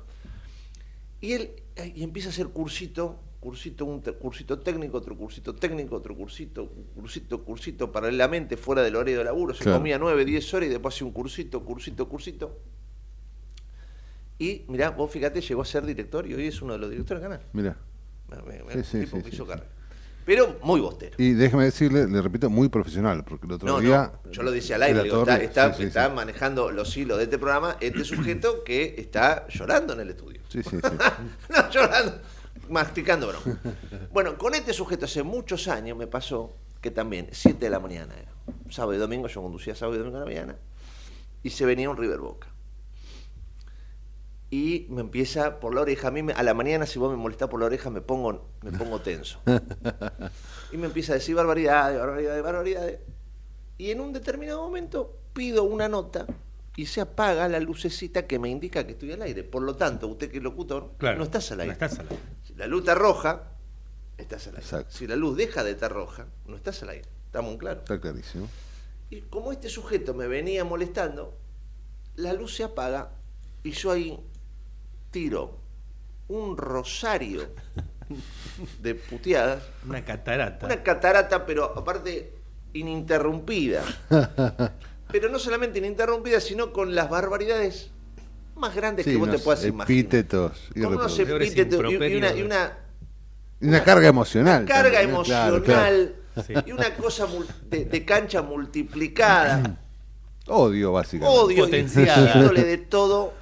Y 1.21 1.33
él 1.33 1.53
eh, 1.77 1.93
y 1.95 2.03
empieza 2.03 2.29
a 2.29 2.33
hacer 2.33 2.49
cursito, 2.49 3.19
cursito, 3.47 3.85
un 3.85 4.01
cursito 4.01 4.61
técnico, 4.61 4.99
otro 4.99 5.17
cursito 5.17 5.53
técnico, 5.57 5.97
otro 5.97 6.15
cursito, 6.15 6.69
cursito, 6.95 7.43
cursito, 7.43 7.91
paralelamente, 7.91 8.57
fuera 8.57 8.83
del 8.83 8.95
horario 8.95 9.19
de 9.19 9.25
laburo. 9.25 9.53
Se 9.53 9.65
Claro. 9.65 9.79
comía 9.79 9.99
9, 9.99 10.25
10 10.25 10.55
horas 10.55 10.69
y 10.69 10.71
después 10.71 10.95
hacía 10.95 11.07
un 11.09 11.13
cursito, 11.13 11.65
cursito, 11.65 12.09
cursito. 12.09 12.57
Y 14.39 14.65
mirá, 14.69 14.91
vos 14.91 15.11
fíjate, 15.11 15.41
llegó 15.41 15.63
a 15.63 15.65
ser 15.65 15.85
director 15.85 16.25
y 16.27 16.35
hoy 16.35 16.47
es 16.47 16.63
uno 16.63 16.75
de 16.75 16.79
los 16.79 16.91
directores 16.91 17.21
del 17.21 17.31
canal. 17.31 17.47
Me- 17.53 17.63
me- 17.63 18.73
Sí, 18.73 18.79
un 18.79 18.85
sí, 18.85 19.01
tipo 19.01 19.17
sí, 19.17 19.23
que 19.25 19.29
hizo 19.31 19.45
carrera. 19.47 19.69
Pero 20.25 20.57
muy 20.63 20.81
bostero. 20.81 21.17
Y 21.19 21.33
déjeme 21.33 21.65
decirle, 21.65 22.07
le 22.07 22.23
repito, 22.23 22.49
muy 22.49 22.69
profesional, 22.69 23.25
porque 23.25 23.47
el 23.47 23.53
otro 23.55 23.67
No, 23.69 23.81
día... 23.81 24.13
no, 24.25 24.31
yo 24.31 24.43
lo 24.45 24.53
decía 24.53 24.77
al 24.77 24.85
aire, 24.85 25.03
digo, 25.03 25.25
Torre- 25.25 25.43
está, 25.45 25.67
está- 25.77 26.09
manejando 26.11 26.71
los 26.71 26.97
hilos 26.97 27.19
de 27.19 27.25
este 27.25 27.39
programa 27.39 27.77
este 27.81 28.05
sujeto 28.05 28.63
que 28.63 28.95
está 28.99 29.49
llorando 29.49 29.95
en 29.95 30.01
el 30.01 30.11
estudio. 30.11 30.41
Sí, 30.49 30.63
sí, 30.63 30.77
sí. 30.77 30.79
no, 31.51 31.71
llorando, 31.71 32.21
masticando 32.69 33.29
broma. 33.29 33.61
Bueno, 34.13 34.37
con 34.37 34.55
este 34.55 34.73
sujeto 34.73 35.05
hace 35.07 35.23
muchos 35.23 35.69
años 35.69 35.97
me 35.97 36.07
pasó 36.07 36.57
que 36.81 36.91
también, 36.91 37.29
7 37.33 37.59
de 37.65 37.71
la 37.71 37.79
mañana 37.81 38.15
era. 38.15 38.33
Sábado 38.71 38.95
y 38.95 38.99
domingo, 38.99 39.29
yo 39.29 39.41
conducía 39.43 39.75
sábado 39.75 39.95
y 39.97 39.99
domingo 39.99 40.17
a 40.19 40.21
la 40.21 40.27
mañana, 40.27 40.57
y 41.43 41.51
se 41.51 41.65
venía 41.65 41.89
un 41.89 41.97
River 41.97 42.19
Boca. 42.19 42.49
Y 44.51 44.87
me 44.91 45.01
empieza 45.01 45.61
por 45.61 45.75
la 45.75 45.81
oreja, 45.81 46.09
a 46.09 46.11
mí 46.11 46.23
me- 46.23 46.35
a 46.35 46.43
la 46.43 46.53
mañana 46.53 46.85
si 46.85 46.99
vos 46.99 47.11
me 47.11 47.17
molestás 47.17 47.49
por 47.49 47.59
la 47.61 47.67
oreja 47.67 47.89
me 47.89 48.03
pongo, 48.03 48.51
me 48.63 48.73
pongo 48.73 49.01
tenso. 49.01 49.41
Y 50.73 50.77
me 50.77 50.87
empieza 50.87 51.13
a 51.13 51.17
decir 51.17 51.35
barbaridades, 51.35 51.99
barbaridades, 51.99 52.43
barbaridades. 52.43 53.01
Y 53.79 53.91
en 53.91 54.01
un 54.01 54.13
determinado 54.13 54.63
momento 54.63 55.19
pido 55.35 55.65
una 55.65 55.89
nota 55.89 56.27
y 56.77 56.87
se 56.87 57.01
apaga 57.03 57.47
la 57.49 57.61
lucecita 57.61 58.27
que 58.27 58.39
me 58.39 58.49
indica 58.49 58.85
que 58.87 58.93
estoy 58.93 59.13
al 59.13 59.23
aire. 59.23 59.45
Por 59.45 59.63
lo 59.63 59.77
tanto, 59.77 60.09
usted 60.09 60.31
que 60.31 60.39
es 60.39 60.43
locutor, 60.43 60.93
Claro. 60.99 61.19
no 61.19 61.25
estás 61.25 61.51
al 61.53 61.61
aire. 61.61 61.77
No 61.79 61.85
estás 61.87 61.99
al 61.99 62.07
aire. 62.09 62.23
Si 62.63 62.69
la 62.69 62.71
luz 62.71 62.83
está 62.83 62.95
roja, 62.95 63.43
estás 64.17 64.47
al 64.47 64.53
aire. 64.55 64.63
Exacto. 64.65 64.97
Si 64.97 65.07
la 65.09 65.17
luz 65.17 65.37
deja 65.37 65.65
de 65.65 65.73
estar 65.73 65.91
roja, 65.93 66.27
no 66.47 66.55
estás 66.55 66.81
al 66.85 66.91
aire. 66.91 67.09
¿Estamos 67.27 67.57
claros? 67.57 67.83
Está 67.83 68.01
clarísimo. 68.01 68.49
Y 69.11 69.23
como 69.23 69.51
este 69.51 69.69
sujeto 69.69 70.15
me 70.15 70.29
venía 70.29 70.65
molestando, 70.65 71.37
la 72.15 72.33
luz 72.33 72.55
se 72.55 72.63
apaga 72.63 73.11
y 73.65 73.73
yo 73.73 73.91
ahí 73.91 74.17
tiro 75.11 75.59
un 76.29 76.57
rosario 76.57 77.49
de 78.81 78.95
puteadas, 78.95 79.65
Una 79.85 80.05
catarata. 80.05 80.67
una 80.67 80.85
catarata, 80.85 81.45
pero 81.45 81.65
aparte 81.77 82.33
ininterrumpida. 82.75 83.83
Pero 85.11 85.29
no 85.29 85.39
solamente 85.41 85.79
ininterrumpida, 85.81 86.41
sino 86.41 86.73
con 86.73 86.95
las 86.95 87.11
barbaridades 87.11 87.91
más 88.57 88.75
grandes 88.75 89.05
que 89.05 89.17
vos 89.17 89.31
te 89.31 89.39
puedas 89.39 89.65
imaginar. 89.65 89.91
epítetos 89.91 90.69
irreproducibles. 90.75 91.27
Peores 91.29 91.53
epítetos 91.53 91.93
y- 91.93 91.95
y, 91.95 92.17
una, 92.17 92.35
y 92.37 92.43
una 92.43 92.79
una 93.61 93.85
carga 93.85 94.09
emocional. 94.09 94.65
carga 94.65 95.01
también, 95.01 95.21
¿eh? 95.21 95.23
Claro, 95.25 95.57
emocional 95.57 96.15
claro. 96.35 96.63
y 96.67 96.73
una 96.73 96.95
cosa 96.97 97.27
de, 97.71 97.85
de 97.85 98.05
cancha 98.05 98.43
multiplicada. 98.43 99.79
Odio, 100.49 100.93
básicamente. 100.93 101.39
odio 101.41 101.65
Potenciada. 101.65 102.25
diciéndole 102.27 102.65
de 102.65 102.79
todo 102.79 103.33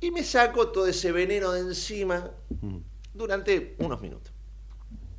y 0.00 0.10
me 0.12 0.22
saco 0.22 0.68
todo 0.68 0.86
ese 0.86 1.10
veneno 1.12 1.50
de 1.52 1.60
encima 1.60 2.30
Mm. 2.60 2.76
durante 3.14 3.74
unos 3.78 4.00
minutos 4.00 4.32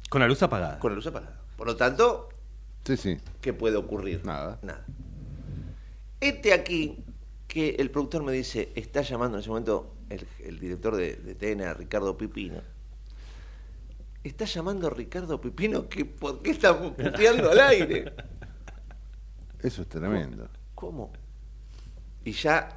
Con 0.10 0.22
la 0.22 0.28
luz 0.28 0.42
apagada. 0.44 0.80
con 0.80 0.92
la 0.92 0.96
luz 0.96 1.08
apagada. 1.08 1.40
Por 1.58 1.68
lo 1.68 1.76
tanto, 1.76 2.30
Sí, 2.86 2.96
sí. 2.98 3.18
¿qué 3.42 3.54
puede 3.54 3.76
ocurrir? 3.78 4.26
Nada. 4.26 4.60
Nada. 4.62 4.86
Este 6.22 6.54
aquí 6.54 7.04
que 7.54 7.76
el 7.78 7.92
productor 7.92 8.24
me 8.24 8.32
dice, 8.32 8.72
está 8.74 9.04
llamando 9.04 9.38
en 9.38 9.42
ese 9.42 9.50
momento 9.50 9.94
el, 10.10 10.26
el 10.44 10.60
director 10.60 10.96
de, 10.96 11.16
de 11.18 11.36
TN 11.36 11.76
Ricardo 11.76 12.18
Pipino. 12.18 12.62
Está 14.24 14.46
llamando 14.46 14.88
a 14.88 14.90
Ricardo 14.90 15.40
Pipino 15.40 15.88
que 15.88 16.04
por 16.06 16.42
qué 16.42 16.50
está 16.50 16.80
puteando 16.82 17.52
al 17.52 17.60
aire. 17.60 18.12
Eso 19.62 19.84
es 19.84 19.88
tremendo. 19.88 20.50
¿Cómo? 20.74 21.12
Y 22.26 22.32
ya, 22.32 22.76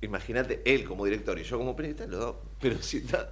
imagínate, 0.00 0.62
él 0.64 0.84
como 0.84 1.04
director 1.04 1.36
y 1.38 1.42
yo 1.42 1.58
como 1.58 1.74
periodista, 1.74 2.06
los 2.06 2.20
dos, 2.20 2.36
pero 2.60 2.80
si 2.80 2.98
está... 2.98 3.30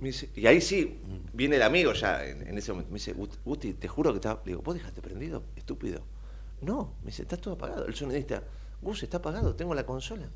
me 0.00 0.08
dice- 0.08 0.30
y 0.34 0.46
ahí 0.46 0.62
sí, 0.62 1.00
viene 1.34 1.56
el 1.56 1.62
amigo 1.62 1.92
ya 1.92 2.24
en, 2.24 2.48
en 2.48 2.56
ese 2.56 2.72
momento. 2.72 2.90
Me 2.92 2.98
dice, 2.98 3.12
"Gut- 3.14 3.38
Gusti, 3.44 3.74
te 3.74 3.88
juro 3.88 4.10
que 4.12 4.16
está... 4.16 4.40
Le 4.44 4.52
digo, 4.52 4.62
¿vos 4.62 4.74
dejaste 4.74 5.02
prendido? 5.02 5.42
Estúpido. 5.54 6.00
No, 6.62 6.94
me 7.02 7.06
dice, 7.10 7.22
está 7.22 7.36
todo 7.36 7.54
apagado. 7.54 7.84
El 7.86 7.94
sonidista, 7.94 8.42
Gus, 8.82 9.02
está 9.02 9.18
apagado, 9.18 9.54
tengo 9.54 9.74
la 9.74 9.86
consola. 9.86 10.28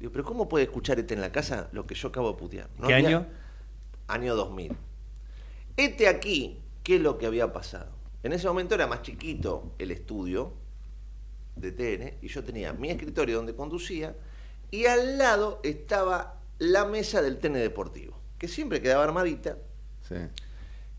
Digo, 0.00 0.12
pero 0.12 0.24
¿cómo 0.24 0.48
puede 0.48 0.64
escuchar 0.64 0.98
este 0.98 1.14
en 1.14 1.20
la 1.20 1.32
casa 1.32 1.68
lo 1.72 1.86
que 1.86 1.94
yo 1.94 2.08
acabo 2.08 2.32
de 2.32 2.36
putear? 2.38 2.68
No 2.78 2.88
¿Qué 2.88 2.94
había- 2.94 3.08
año? 3.08 3.26
Año 4.08 4.34
2000. 4.36 4.76
Este 5.76 6.08
aquí, 6.08 6.60
¿qué 6.82 6.96
es 6.96 7.00
lo 7.02 7.16
que 7.18 7.26
había 7.26 7.52
pasado? 7.52 7.90
En 8.22 8.32
ese 8.32 8.46
momento 8.48 8.74
era 8.74 8.86
más 8.86 9.02
chiquito 9.02 9.72
el 9.78 9.90
estudio 9.90 10.52
de 11.54 11.72
TN 11.72 12.14
y 12.20 12.28
yo 12.28 12.42
tenía 12.44 12.72
mi 12.72 12.90
escritorio 12.90 13.36
donde 13.36 13.54
conducía 13.54 14.14
y 14.70 14.86
al 14.86 15.16
lado 15.18 15.60
estaba 15.62 16.40
la 16.58 16.84
mesa 16.84 17.22
del 17.22 17.38
TN 17.38 17.54
Deportivo, 17.58 18.18
que 18.38 18.48
siempre 18.48 18.82
quedaba 18.82 19.04
armadita. 19.04 19.56
Sí. 20.08 20.16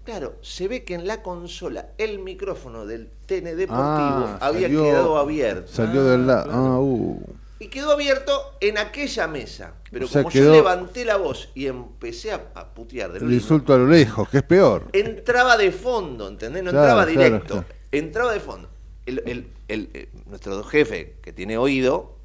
Claro, 0.08 0.36
se 0.42 0.70
ve 0.70 0.86
que 0.86 0.94
en 0.94 1.06
la 1.06 1.22
consola 1.22 1.90
el 1.98 2.20
micrófono 2.20 2.86
del 2.86 3.10
TN 3.26 3.58
Deportivo 3.58 3.76
Ah, 3.78 4.38
había 4.40 4.62
salió- 4.70 4.84
quedado 4.86 5.18
abierto. 5.18 5.70
Salió 5.70 6.00
Ah, 6.00 6.04
del 6.06 6.26
lado. 6.28 6.44
claro. 6.46 6.58
Ah, 6.66 6.80
uh. 6.80 7.24
Y 7.60 7.68
quedó 7.68 7.92
abierto 7.92 8.32
en 8.62 8.78
aquella 8.78 9.28
mesa. 9.28 9.74
Pero 9.92 10.06
O 10.06 10.08
sea, 10.08 10.24
como 10.24 10.32
quedó- 10.32 10.46
yo 10.46 10.62
levanté 10.62 11.04
la 11.04 11.18
voz 11.18 11.50
y 11.56 11.66
empecé 11.68 12.32
a, 12.32 12.42
a 12.56 12.74
putear 12.74 13.12
de 13.12 13.20
lo 13.20 13.26
El 13.26 13.32
lindo, 13.32 13.44
insulto 13.44 13.74
a 13.74 13.78
lo 13.80 13.88
lejos, 13.88 14.30
que 14.30 14.38
es 14.38 14.44
peor. 14.44 14.86
entraba 14.94 15.58
de 15.58 15.74
fondo, 15.74 16.30
¿entendés? 16.30 16.64
No 16.64 16.72
Claro, 16.72 16.86
entraba 16.86 17.06
directo, 17.06 17.54
claro. 17.56 17.68
entraba 17.92 18.32
de 18.32 18.40
fondo. 18.40 18.70
El, 19.06 19.24
el- 19.26 19.48
el- 19.68 19.90
eh, 19.94 20.08
nuestro 20.28 20.64
jefe, 20.64 21.18
que 21.22 21.34
tiene 21.34 21.58
oído, 21.58 22.16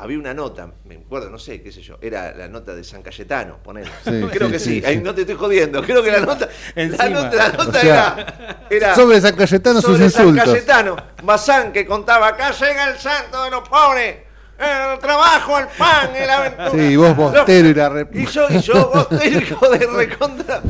había 0.00 0.18
una 0.18 0.32
nota, 0.32 0.70
me 0.84 0.94
acuerdo, 0.96 1.28
no 1.28 1.38
sé, 1.38 1.60
qué 1.60 1.72
sé 1.72 1.82
yo, 1.82 1.98
era 2.00 2.32
la 2.32 2.46
nota 2.48 2.74
de 2.74 2.84
San 2.84 3.02
Cayetano, 3.02 3.58
ponele. 3.62 3.90
Sí, 4.04 4.10
creo 4.32 4.46
sí, 4.46 4.52
que 4.52 4.58
sí, 4.60 4.80
sí, 4.80 4.86
ahí 4.86 4.96
sí. 4.98 5.02
no 5.02 5.14
te 5.14 5.22
estoy 5.22 5.36
jodiendo, 5.36 5.82
creo 5.82 6.02
que 6.02 6.10
la 6.12 6.20
nota, 6.20 6.48
la 6.76 7.08
nota, 7.08 7.34
la 7.36 7.48
nota 7.48 7.68
O 7.68 7.72
sea, 7.72 8.16
era, 8.16 8.66
era 8.70 8.94
Sobre 8.94 9.20
San 9.20 9.34
Cayetano 9.36 9.80
sus 9.80 9.96
sobre 9.96 10.10
San 10.10 10.26
insultos. 10.28 10.52
Cayetano, 10.54 10.96
Bazán 11.24 11.72
que 11.72 11.84
contaba, 11.84 12.28
acá 12.28 12.52
llega 12.52 12.90
el 12.90 12.98
santo 12.98 13.42
de 13.42 13.50
los 13.50 13.68
pobres, 13.68 14.16
el 14.58 14.98
trabajo, 15.00 15.58
el 15.58 15.66
pan, 15.68 16.14
el 16.14 16.30
aventura. 16.30 16.70
Sí, 16.70 16.96
vos 16.96 17.16
bostero 17.16 17.68
y 17.68 17.74
la 17.74 17.90
rep- 17.90 18.08
Y 18.14 18.26
yo, 18.26 18.46
y 18.50 18.60
yo, 18.60 18.90
bostero, 18.94 19.40
hijo 19.40 19.68
de 19.68 19.86
recontra. 19.86 20.60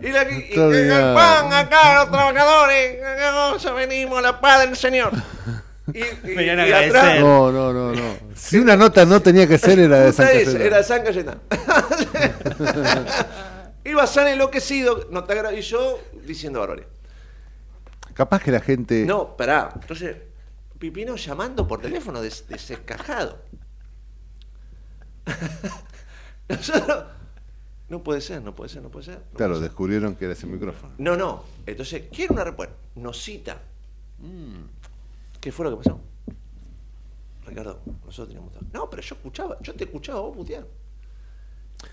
Y, 0.00 0.08
la, 0.10 0.22
y- 0.30 0.50
y- 0.50 0.58
el 0.60 1.14
pan 1.14 1.50
acá, 1.54 2.00
los 2.04 2.10
trabajadores, 2.10 2.98
ya 3.62 3.72
venimos, 3.72 4.20
la 4.22 4.38
paz 4.38 4.60
del 4.60 4.76
Señor. 4.76 5.10
Y, 5.92 5.98
y- 5.98 6.38
a 6.38 6.42
y 6.42 6.48
atrás, 6.72 6.94
agradecer. 6.94 7.20
No, 7.20 7.52
no, 7.52 7.72
no, 7.72 7.92
no. 7.92 8.16
Si 8.34 8.58
una 8.58 8.76
nota 8.76 9.04
no 9.04 9.20
tenía 9.20 9.46
que 9.46 9.58
ser, 9.58 9.78
era 9.78 10.00
de 10.00 10.12
San 10.12 10.26
Cayetano. 10.26 10.58
era 10.64 10.82
San 10.82 11.04
Cayetano. 11.04 11.40
y 13.84 13.92
Bazán 13.92 14.28
enloquecido, 14.28 15.08
nota 15.10 15.52
y 15.52 15.60
yo 15.60 16.00
diciendo 16.26 16.60
barbaridad. 16.60 16.88
Capaz 18.14 18.42
que 18.42 18.50
la 18.52 18.60
gente. 18.60 19.04
No, 19.04 19.36
pará. 19.36 19.70
Entonces, 19.74 20.16
Pipino 20.78 21.16
llamando 21.16 21.66
por 21.68 21.80
teléfono 21.82 22.22
des- 22.22 22.48
desescajado. 22.48 23.42
Nosotros- 26.48 27.04
No 27.88 28.02
puede 28.02 28.20
ser, 28.20 28.42
no 28.42 28.54
puede 28.54 28.70
ser, 28.70 28.82
no 28.82 28.88
puede 28.90 29.04
ser. 29.06 29.16
no 29.18 29.36
Claro, 29.36 29.52
puede 29.52 29.60
ser. 29.62 29.68
descubrieron 29.70 30.16
que 30.16 30.24
era 30.24 30.32
ese 30.32 30.46
micrófono. 30.46 30.94
No, 30.98 31.16
no. 31.16 31.44
Entonces, 31.66 32.04
quiere 32.12 32.32
una 32.32 32.44
respuesta. 32.44 32.74
Nos 32.94 33.22
cita. 33.22 33.58
¿Qué 35.44 35.52
fue 35.52 35.66
lo 35.66 35.72
que 35.78 35.84
pasó? 35.84 36.00
Ricardo, 37.46 37.82
nosotros 38.06 38.28
teníamos... 38.28 38.54
No, 38.72 38.88
pero 38.88 39.02
yo 39.02 39.14
escuchaba, 39.14 39.58
yo 39.60 39.74
te 39.74 39.84
escuchaba 39.84 40.20
a 40.20 40.22
vos 40.22 40.34
putear. 40.34 40.64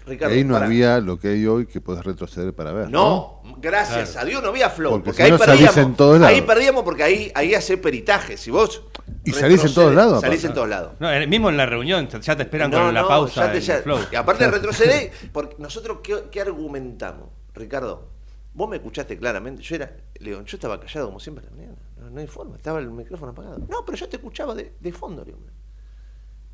Y 0.05 0.09
Ricardo, 0.09 0.33
ahí 0.33 0.43
no 0.45 0.55
había 0.55 0.99
lo 1.01 1.19
que 1.19 1.27
hay 1.27 1.45
hoy 1.45 1.65
que 1.65 1.81
puedes 1.81 2.01
retroceder 2.05 2.53
para 2.53 2.71
ver. 2.71 2.89
No, 2.89 3.41
gracias 3.57 4.15
a 4.15 4.23
Dios 4.23 4.41
no 4.41 4.47
había 4.47 4.69
flow. 4.69 4.91
Porque 4.93 5.07
Porque, 5.09 5.17
si 5.17 5.23
ahí 5.23 5.31
no 5.31 5.37
salís 5.37 5.65
perdíamos. 5.65 5.77
en 5.91 5.95
todos 5.97 6.19
lados. 6.21 6.33
Ahí 6.33 6.41
perdíamos 6.43 6.83
porque 6.83 7.03
ahí, 7.03 7.29
ahí 7.35 7.53
hace 7.53 7.77
peritaje. 7.77 8.37
Si 8.37 8.51
vos. 8.51 8.83
Y 9.25 9.31
salís 9.33 9.61
en 9.65 9.73
todos 9.73 9.93
lados, 9.93 10.21
Salís 10.21 10.45
en 10.45 10.53
todos 10.53 10.69
lados. 10.69 10.93
No, 11.01 11.09
mismo 11.27 11.49
en 11.49 11.57
la 11.57 11.65
reunión, 11.65 12.07
ya 12.07 12.37
te 12.37 12.43
esperan 12.43 12.71
No, 12.71 12.77
con 12.85 12.93
la 12.93 13.05
pausa 13.05 13.47
ya 13.47 13.51
te- 13.51 13.57
en 13.57 13.63
ya- 13.65 13.75
el 13.79 13.83
flow. 13.83 13.99
Y 14.13 14.15
aparte 14.15 14.49
retrocedé, 14.49 15.11
porque 15.33 15.57
nosotros, 15.59 15.97
¿qué, 16.01 16.23
qué 16.31 16.39
argumentamos? 16.39 17.27
Ricardo, 17.53 18.07
vos 18.53 18.69
me 18.69 18.77
escuchaste 18.77 19.17
claramente. 19.17 19.61
Yo 19.61 19.75
era, 19.75 19.91
yo 20.21 20.39
estaba 20.45 20.79
callado 20.79 21.07
como 21.07 21.19
siempre 21.19 21.45
a 21.45 21.49
la 21.49 21.55
mañana. 21.57 21.75
No, 22.01 22.09
no 22.09 22.19
hay 22.19 22.27
forma, 22.27 22.55
estaba 22.57 22.79
el 22.79 22.89
micrófono 22.89 23.31
apagado. 23.31 23.59
No, 23.69 23.85
pero 23.85 23.95
yo 23.97 24.09
te 24.09 24.17
escuchaba 24.17 24.55
de, 24.55 24.73
de 24.79 24.91
fondo, 24.91 25.21
le 25.23 25.27
digo. 25.31 25.39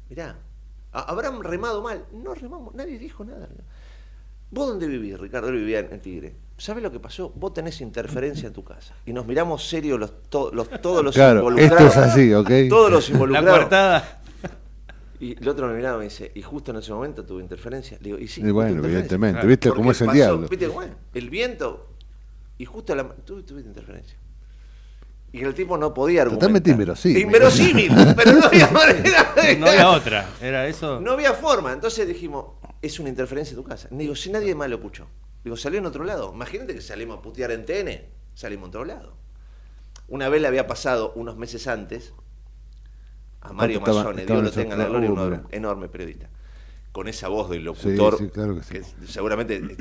Mirá, 0.10 0.36
habrán 0.92 1.42
remado 1.42 1.82
mal. 1.82 2.06
No 2.12 2.34
remamos, 2.34 2.76
nadie 2.76 3.00
dijo 3.00 3.24
nada. 3.24 3.48
le 3.48 3.54
digo. 3.54 3.64
¿Vos 4.52 4.68
dónde 4.70 4.88
vivís, 4.88 5.20
Ricardo? 5.20 5.52
Vivía 5.52 5.80
en, 5.80 5.94
en 5.94 6.00
Tigre. 6.02 6.36
¿Sabés 6.58 6.82
lo 6.84 6.92
que 6.92 7.00
pasó? 7.00 7.32
Vos 7.36 7.54
tenés 7.54 7.82
interferencia 7.82 8.48
en 8.48 8.54
tu 8.54 8.64
casa. 8.64 8.94
Y 9.06 9.12
nos 9.14 9.26
miramos 9.26 9.68
serios 9.68 10.00
los, 10.00 10.24
to- 10.30 10.52
los, 10.54 10.70
todos 10.82 11.04
los 11.04 11.14
Claro, 11.16 11.40
involucrados. 11.40 11.82
esto 11.82 11.88
es 12.02 12.08
así, 12.08 12.34
¿ok? 12.34 12.50
Todos 12.70 12.92
los 12.92 13.10
La 13.10 13.14
involucrados. 13.16 13.50
coartada. 13.58 14.22
Y 15.20 15.38
el 15.42 15.50
otro 15.50 15.68
me 15.68 15.74
miraba 15.76 15.96
y 15.96 16.00
me 16.00 16.04
dice, 16.06 16.32
y 16.36 16.42
justo 16.42 16.72
en 16.72 16.78
ese 16.78 16.94
momento 16.94 17.26
tuve 17.26 17.42
interferencia. 17.42 17.98
Le 18.00 18.06
digo, 18.06 18.18
y 18.20 18.28
sí. 18.28 18.42
Y 18.42 18.52
bueno, 18.52 18.78
tuve 18.82 18.88
evidentemente, 18.88 19.34
Claro. 19.40 19.48
¿viste 19.50 19.70
Porque 19.70 19.78
cómo 19.80 19.92
es 19.92 20.02
el 20.02 20.08
pasó, 20.08 20.16
diablo? 20.16 20.48
¿Viste 20.48 20.68
cómo 20.68 20.82
es? 20.84 20.90
El 21.14 21.30
viento, 21.30 21.88
y 22.58 22.66
justo 22.66 22.94
a 22.94 22.96
la... 22.96 23.08
Tú 23.10 23.42
tuviste 23.44 23.68
interferencia. 23.70 24.18
Y 25.38 25.44
el 25.44 25.54
tipo 25.54 25.78
no 25.78 25.94
podía 25.94 26.24
argumentar. 26.24 26.40
Totalmente 26.50 26.72
inverosímil. 26.72 27.22
Inverosímil, 27.22 27.92
pero 28.16 28.34
no 28.34 28.46
había 28.46 28.68
manera 28.72 29.34
de- 29.36 29.58
No 29.58 29.68
había 29.68 29.90
otra. 29.92 30.30
Era 30.42 30.68
eso. 30.68 31.00
No 31.00 31.12
había 31.12 31.34
forma. 31.34 31.72
Entonces 31.74 32.08
dijimos, 32.08 32.46
es 32.82 33.00
una 33.00 33.10
interferencia 33.10 33.52
en 33.56 33.62
tu 33.62 33.64
casa. 33.68 33.88
Digo, 33.92 34.16
si 34.16 34.32
nadie 34.32 34.56
más 34.56 34.70
lo 34.70 34.78
escuchó. 34.78 35.08
Digo, 35.44 35.56
salió 35.56 35.80
en 35.80 35.86
otro 35.86 36.04
lado. 36.04 36.32
Imagínate 36.34 36.74
que 36.74 36.82
salimos 36.82 37.20
a 37.20 37.22
putear 37.22 37.52
en 37.52 37.66
TN. 37.66 38.02
Salimos 38.34 38.66
en 38.66 38.70
otro 38.70 38.86
lado. 38.86 39.14
Una 40.08 40.30
vez 40.30 40.42
le 40.42 40.48
había 40.48 40.68
pasado 40.68 41.12
unos 41.16 41.38
meses 41.38 41.68
antes 41.68 42.14
a 43.42 43.54
Mario 43.54 43.82
Mazzone, 43.82 44.26
Dios 44.26 44.42
lo 44.44 44.50
en 44.50 44.54
tenga 44.56 44.74
en 44.74 44.80
la 44.80 44.86
gloria, 44.88 45.12
un 45.12 45.48
enorme 45.52 45.90
periodista. 45.90 46.30
Con 46.98 47.08
esa 47.08 47.28
voz 47.28 47.48
del 47.52 47.64
locutor. 47.64 48.18
sí, 48.18 48.28
claro 48.30 48.56
que 48.56 48.64
sí. 48.64 48.82
seguramente 49.06 49.58
eh, 49.58 49.78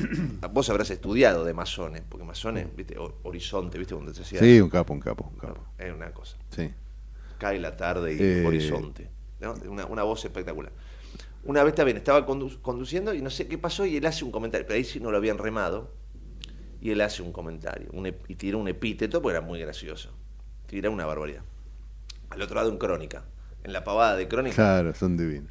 vos 0.53 0.69
habrás 0.69 0.91
estudiado 0.91 1.47
de 1.47 1.55
Mazzone, 1.55 2.03
porque 2.07 2.27
Mazzone, 2.27 2.69
viste, 2.77 2.99
O- 2.99 3.21
Horizonte, 3.23 3.79
viste, 3.79 3.95
donde 3.95 4.13
se 4.13 4.21
hacía. 4.21 4.39
Sí, 4.39 4.61
un 4.61 4.69
capo, 4.69 4.93
un 4.93 5.01
capo, 5.01 5.27
un 5.33 5.39
capo. 5.39 5.65
Es 5.79 5.95
una 5.95 6.13
cosa 6.13 6.37
Sí. 6.51 6.71
cae 7.39 7.59
la 7.59 7.75
tarde 7.75 8.13
y 8.13 8.19
Eh. 8.21 8.45
horizonte. 8.47 9.09
¿no? 9.41 9.55
Una, 9.67 9.87
una 9.87 10.03
voz 10.03 10.27
espectacular. 10.27 10.71
Una 11.45 11.65
vez 11.65 11.75
también 11.75 11.97
estaba 11.97 12.27
condu- 12.27 12.61
conduciendo 12.61 13.15
y 13.15 13.23
no 13.23 13.31
sé 13.31 13.47
qué 13.49 13.57
pasó 13.57 13.87
y 13.87 13.97
él 13.97 14.05
hace 14.05 14.23
un 14.23 14.31
comentario, 14.31 14.67
pero 14.67 14.77
ahí 14.77 14.85
sí 14.85 15.01
no 15.01 15.11
lo 15.11 15.17
habían 15.17 15.39
remado. 15.39 15.95
Y 16.83 16.91
él 16.91 17.01
hace 17.01 17.23
un 17.23 17.33
comentario 17.33 17.89
un 17.95 18.07
y 18.29 18.35
tira 18.35 18.59
un 18.59 18.69
epíteto 18.69 19.23
porque 19.23 19.39
era 19.39 19.47
muy 19.47 19.59
gracioso. 19.59 20.11
Tira 20.67 20.91
una 20.91 21.07
barbaridad. 21.07 21.41
Al 22.29 22.43
otro 22.43 22.57
lado 22.57 22.69
en 22.69 22.77
Crónica, 22.77 23.25
en 23.65 23.73
la 23.73 23.85
pavada 23.85 24.17
de 24.17 24.29
Crónica, 24.29 24.55
Claro, 24.57 24.95
son 24.95 25.17
divinos. 25.17 25.51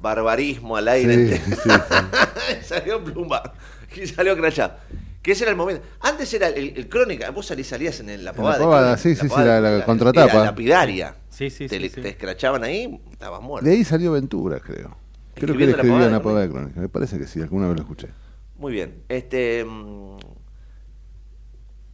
Barbarismo 0.00 0.76
al 0.76 0.88
aire. 0.88 1.38
Sí, 1.38 1.52
sí, 1.62 1.70
salió 2.62 3.02
plumba 3.02 3.54
y 3.96 4.06
salió 4.06 4.36
crachá. 4.36 4.78
Que 5.22 5.32
ese 5.32 5.44
era 5.44 5.50
el 5.50 5.56
momento. 5.56 5.82
Antes 6.00 6.32
era 6.32 6.48
el, 6.48 6.72
el 6.76 6.88
Crónica, 6.88 7.30
vos 7.30 7.46
salís, 7.46 7.66
salías 7.66 7.98
en 8.00 8.10
el- 8.10 8.24
la 8.24 8.30
En 8.30 8.36
pavada. 8.36 8.58
la 8.58 8.64
pavada, 8.64 8.96
sí, 8.96 9.14
sí, 9.16 9.28
sí, 9.28 9.34
la- 9.36 9.60
de- 9.60 9.78
la 9.80 9.84
contratapa. 9.84 10.32
Era 10.32 10.44
lapidaria. 10.44 11.14
Sí, 11.28 11.50
sí, 11.50 11.66
te, 11.68 11.78
sí, 11.78 11.88
sí. 11.88 12.00
te 12.00 12.08
escrachaban 12.10 12.64
ahí, 12.64 13.00
estabas 13.10 13.40
muerto. 13.42 13.68
De 13.68 13.74
ahí 13.74 13.84
salió 13.84 14.12
Ventura, 14.12 14.60
creo. 14.60 14.96
Creo 15.34 15.56
que 15.56 15.64
él 15.64 15.70
la 15.76 15.82
de 15.82 15.90
una 16.08 16.22
pavada 16.22 16.40
de 16.46 16.50
crónica. 16.50 16.80
Me 16.80 16.88
parece 16.88 17.18
que 17.18 17.26
sí, 17.26 17.40
alguna 17.40 17.66
vez 17.68 17.76
lo 17.76 17.82
escuché. 17.82 18.08
Muy 18.56 18.72
bien. 18.72 19.02
Este. 19.08 19.64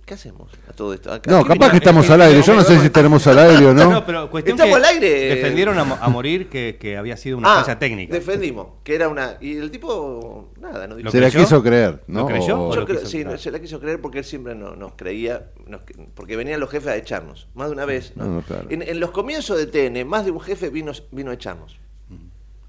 ¿Qué 0.04 0.12
hacemos 0.14 0.50
a 0.68 0.72
todo 0.74 0.92
esto? 0.92 1.10
No, 1.28 1.42
capaz 1.46 1.70
que 1.70 1.78
estamos 1.78 2.08
al 2.10 2.20
aire. 2.20 2.42
Yo 2.42 2.54
no 2.54 2.62
sé 2.62 2.78
si 2.78 2.86
estaremos 2.86 3.26
al 3.26 3.38
aire 3.38 3.66
o 3.66 3.72
No, 3.72 3.90
no. 3.90 4.04
pero 4.04 4.30
cuestión 4.30 4.54
Estamos 4.58 4.78
que 4.78 4.84
al 4.86 4.94
aire. 4.94 5.34
Defendieron 5.36 5.78
a, 5.78 5.84
mo- 5.84 5.98
a 5.98 6.08
morir 6.10 6.50
que, 6.50 6.76
que 6.78 6.98
había 6.98 7.16
sido 7.16 7.38
una 7.38 7.60
Ah, 7.60 7.64
falla 7.64 7.78
técnica. 7.78 8.12
Defendimos, 8.12 8.66
que 8.84 8.94
era 8.96 9.08
una. 9.08 9.38
Y 9.40 9.56
el 9.56 9.70
tipo, 9.70 10.50
nada, 10.60 10.86
no 10.86 10.96
dijo 10.96 11.06
¿Lo 11.06 11.10
Se 11.10 11.20
la 11.20 11.30
quiso 11.30 11.62
creer, 11.62 12.02
¿no? 12.06 12.20
¿Lo 12.20 12.26
creyó? 12.26 12.60
O- 12.60 12.68
¿O 12.68 12.74
Yo 12.74 12.80
lo 12.80 12.86
creo- 12.86 12.98
quiso 12.98 13.10
sí, 13.10 13.18
creer? 13.20 13.32
no, 13.32 13.38
se 13.38 13.50
la 13.50 13.60
quiso 13.60 13.80
creer 13.80 14.00
porque 14.02 14.18
él 14.18 14.24
siempre 14.24 14.54
no- 14.54 14.76
nos 14.76 14.92
creía, 14.92 15.46
nos- 15.66 15.80
porque 16.14 16.36
venían 16.36 16.60
los 16.60 16.68
jefes 16.70 16.88
a 16.88 16.96
echarnos, 16.96 17.48
más 17.54 17.68
de 17.68 17.72
una 17.72 17.86
vez. 17.86 18.12
¿no? 18.14 18.42
Claro. 18.46 18.66
en, 18.68 18.82
en 18.82 19.00
los 19.00 19.10
comienzos 19.10 19.56
de 19.56 19.66
TN, 19.66 20.04
más 20.06 20.26
de 20.26 20.32
un 20.32 20.40
jefe 20.40 20.68
vino, 20.68 20.92
vino 21.12 21.30
a 21.30 21.34
echarnos. 21.34 21.78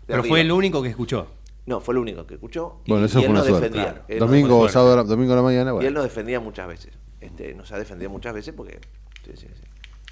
Pero 0.07 0.19
arriba. 0.19 0.31
fue 0.33 0.39
el 0.41 0.51
único 0.53 0.81
que 0.81 0.89
escuchó. 0.89 1.27
No, 1.65 1.81
fue 1.81 1.95
el 1.95 1.97
único 1.97 2.25
que 2.27 2.35
escuchó. 2.35 2.77
y- 2.85 2.91
Bueno, 2.91 3.07
eso 3.07 3.19
y 3.19 3.23
él 3.23 3.25
fue 3.27 3.31
una 3.31 3.39
nos 3.39 3.47
suerte. 3.49 3.67
defendía. 3.69 3.91
claro. 3.91 4.05
Él 4.07 4.19
Domingo, 4.19 4.69
sábado, 4.69 5.03
domingo 5.03 5.33
a 5.33 5.35
la 5.37 5.41
mañana, 5.41 5.73
Y 5.81 5.85
él 5.85 5.93
nos 5.93 6.03
defendía 6.03 6.39
muchas 6.39 6.67
veces. 6.67 6.91
Este, 7.25 7.53
nos 7.53 7.71
ha 7.71 7.77
defendido 7.77 8.09
muchas 8.09 8.33
veces 8.33 8.53
porque. 8.55 8.79
Sí, 9.23 9.31
sí, 9.35 9.47
sí. 9.53 9.63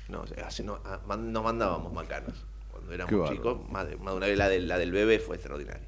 No, 0.10 0.22
o 0.22 0.28
sea, 0.28 0.48
así 0.48 0.64
no- 0.64 0.80
ah, 0.86 1.00
nos 1.18 1.44
mandábamos 1.44 1.94
macanas. 1.94 2.36
Cuando 2.72 2.92
éramos 2.92 3.30
chicos, 3.30 3.70
más 3.70 3.88
de, 3.88 3.96
más 3.98 4.14
de 4.14 4.18
una 4.18 4.28
vez 4.28 4.38
la, 4.38 4.50
del- 4.50 4.68
la 4.68 4.78
del 4.78 4.92
bebé 4.92 5.20
fue 5.20 5.36
extraordinaria. 5.36 5.88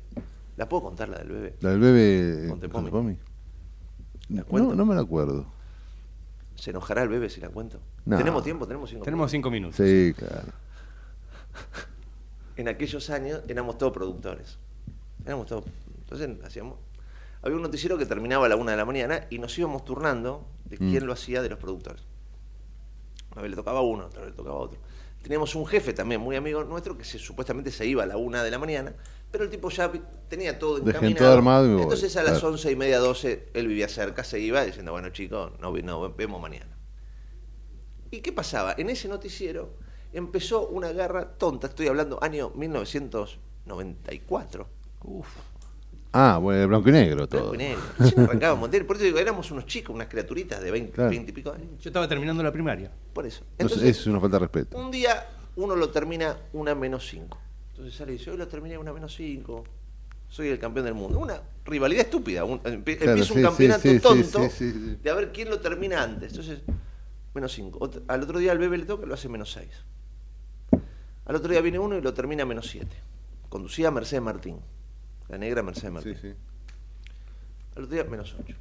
¿La 0.57 0.69
puedo 0.69 0.83
contar, 0.83 1.09
la 1.09 1.17
del 1.17 1.29
bebé? 1.29 1.55
La 1.61 1.71
del 1.71 1.79
bebé. 1.79 2.47
Montepomi. 2.47 2.89
Montepomi. 2.91 3.17
¿La 4.29 4.45
No, 4.49 4.75
no 4.75 4.85
me 4.85 4.95
la 4.95 5.01
acuerdo. 5.01 5.45
¿Se 6.55 6.69
enojará 6.69 7.03
el 7.03 7.09
bebé 7.09 7.29
si 7.29 7.41
la 7.41 7.49
cuento? 7.49 7.81
No. 8.05 8.17
¿Tenemos 8.17 8.43
tiempo? 8.43 8.65
Tenemos 8.65 8.89
cinco 8.89 9.03
Tenemos 9.03 9.31
minutos. 9.31 9.31
cinco 9.31 9.51
minutos. 9.51 9.75
Sí, 9.75 10.13
claro. 10.17 10.47
En 12.55 12.67
aquellos 12.69 13.09
años 13.09 13.41
éramos 13.47 13.77
todos 13.77 13.91
productores. 13.91 14.57
Éramos 15.25 15.47
todos. 15.47 15.65
Entonces 15.99 16.29
hacíamos. 16.45 16.77
Había 17.45 17.57
un 17.57 17.61
noticiero 17.61 17.95
que 17.97 18.05
terminaba 18.07 18.47
a 18.47 18.49
la 18.49 18.55
una 18.55 18.71
de 18.71 18.77
la 18.77 18.85
mañana 18.85 19.27
y 19.29 19.37
nos 19.37 19.55
íbamos 19.57 19.85
turnando 19.85 20.47
de 20.65 20.77
Mm. 20.77 20.89
quién 20.89 21.05
lo 21.05 21.13
hacía 21.13 21.43
de 21.43 21.49
los 21.49 21.59
productores. 21.59 22.01
Una 23.33 23.43
vez 23.43 23.51
le 23.51 23.55
tocaba 23.55 23.79
a 23.79 23.83
uno, 23.83 24.07
otra 24.07 24.21
vez 24.21 24.31
le 24.31 24.35
tocaba 24.35 24.55
a 24.55 24.59
otro. 24.59 24.79
Teníamos 25.21 25.53
un 25.55 25.65
jefe 25.67 25.93
también 25.93 26.21
muy 26.21 26.35
amigo 26.35 26.63
nuestro 26.63 26.97
que 26.97 27.03
se, 27.03 27.19
supuestamente 27.19 27.69
se 27.71 27.85
iba 27.85 28.01
a 28.03 28.07
la 28.07 28.17
una 28.17 28.43
de 28.43 28.49
la 28.51 28.57
mañana, 28.57 28.95
pero 29.31 29.43
el 29.43 29.49
tipo 29.51 29.69
ya 29.69 29.91
tenía 30.27 30.57
todo 30.57 30.77
encaminado. 30.79 31.15
todo 31.25 31.33
armado 31.33 31.77
y. 31.77 31.81
Entonces 31.83 32.15
a 32.17 32.23
las 32.23 32.39
Claro. 32.39 32.47
once 32.53 32.71
y 32.71 32.75
media, 32.75 32.97
doce, 32.99 33.49
él 33.53 33.67
vivía 33.67 33.87
cerca, 33.89 34.23
se 34.23 34.39
iba 34.39 34.63
diciendo, 34.65 34.91
bueno 34.91 35.09
chicos, 35.09 35.51
no, 35.59 35.71
no, 35.71 36.13
vemos 36.13 36.41
mañana. 36.41 36.75
¿Y 38.09 38.21
qué 38.21 38.31
pasaba? 38.31 38.73
En 38.77 38.89
ese 38.89 39.07
noticiero 39.07 39.73
empezó 40.13 40.67
una 40.67 40.91
guerra 40.91 41.37
tonta, 41.37 41.67
estoy 41.67 41.87
hablando 41.89 42.17
año 42.23 42.49
1994. 42.55 44.67
Uf. 45.03 45.27
Ah, 46.17 46.37
bueno, 46.37 46.61
el 46.61 46.67
blanco 46.67 46.87
y 46.89 46.91
negro 46.93 47.27
todo. 47.27 47.51
Blanco 47.51 47.55
y 47.55 47.57
negro. 47.57 48.67
De 48.69 48.77
él. 48.77 48.85
Por 48.85 48.95
eso 48.95 49.05
digo, 49.05 49.19
éramos 49.19 49.51
unos 49.51 49.65
chicos, 49.65 49.93
unas 49.93 50.07
criaturitas 50.07 50.61
de 50.61 50.71
20, 50.71 50.91
Claro. 50.93 51.09
20 51.09 51.29
y 51.29 51.33
pico 51.33 51.51
años. 51.51 51.67
Yo 51.81 51.89
estaba 51.89 52.07
terminando 52.07 52.41
la 52.41 52.51
primaria. 52.53 52.89
Por 53.13 53.25
eso. 53.25 53.41
No 53.41 53.47
sé, 53.67 53.73
Entonces, 53.75 53.99
es 53.99 54.07
una 54.07 54.19
falta 54.21 54.37
de 54.37 54.39
respeto. 54.39 54.77
un 54.77 54.91
día 54.91 55.27
uno 55.57 55.75
lo 55.75 55.89
termina 55.89 56.37
una 56.53 56.73
menos 56.73 57.05
5. 57.09 57.37
Entonces 57.71 57.95
sale 57.95 58.13
y 58.13 58.17
dice, 58.17 58.31
hoy 58.31 58.37
lo 58.37 58.47
terminé 58.47 58.77
una 58.77 58.93
menos 58.93 59.13
5. 59.13 59.63
Soy 60.29 60.47
el 60.47 60.57
campeón 60.59 60.85
del 60.85 60.95
mundo. 60.95 61.19
Una 61.19 61.41
rivalidad 61.65 62.05
estúpida. 62.05 62.45
Un- 62.45 62.59
Claro, 62.59 62.75
empieza 62.75 63.13
un 63.13 63.23
sí, 63.23 63.41
campeonato 63.41 63.81
sí, 63.81 63.89
sí, 63.95 63.99
tonto 63.99 64.43
sí, 64.43 64.49
sí, 64.49 64.71
sí. 64.71 64.97
de 65.03 65.09
a 65.09 65.13
ver 65.15 65.31
quién 65.33 65.49
lo 65.49 65.59
termina 65.59 66.01
antes. 66.01 66.31
Entonces, 66.31 66.61
menos 67.33 67.51
5. 67.53 67.89
Al 68.07 68.23
otro 68.23 68.39
día 68.39 68.53
al 68.53 68.57
bebé 68.57 68.77
le 68.77 68.85
toca 68.85 69.05
y 69.05 69.07
lo 69.09 69.13
hace 69.15 69.27
menos 69.27 69.51
6. 69.51 69.67
Al 71.25 71.35
otro 71.35 71.49
día 71.51 71.59
viene 71.61 71.79
uno 71.79 71.97
y 71.97 72.01
lo 72.01 72.13
termina 72.13 72.45
menos 72.45 72.67
7. 72.69 72.87
Conducía 73.49 73.89
a 73.89 73.91
Mercedes 73.91 74.23
Martín. 74.23 74.57
La 75.29 75.37
negra 75.37 75.63
Mercedes 75.63 75.91
Martín. 75.91 76.15
Sí, 76.15 76.29
sí. 76.29 76.35
Al 77.75 77.83
otro 77.83 77.95
día, 77.95 78.03
menos 78.05 78.35
8. 78.39 78.55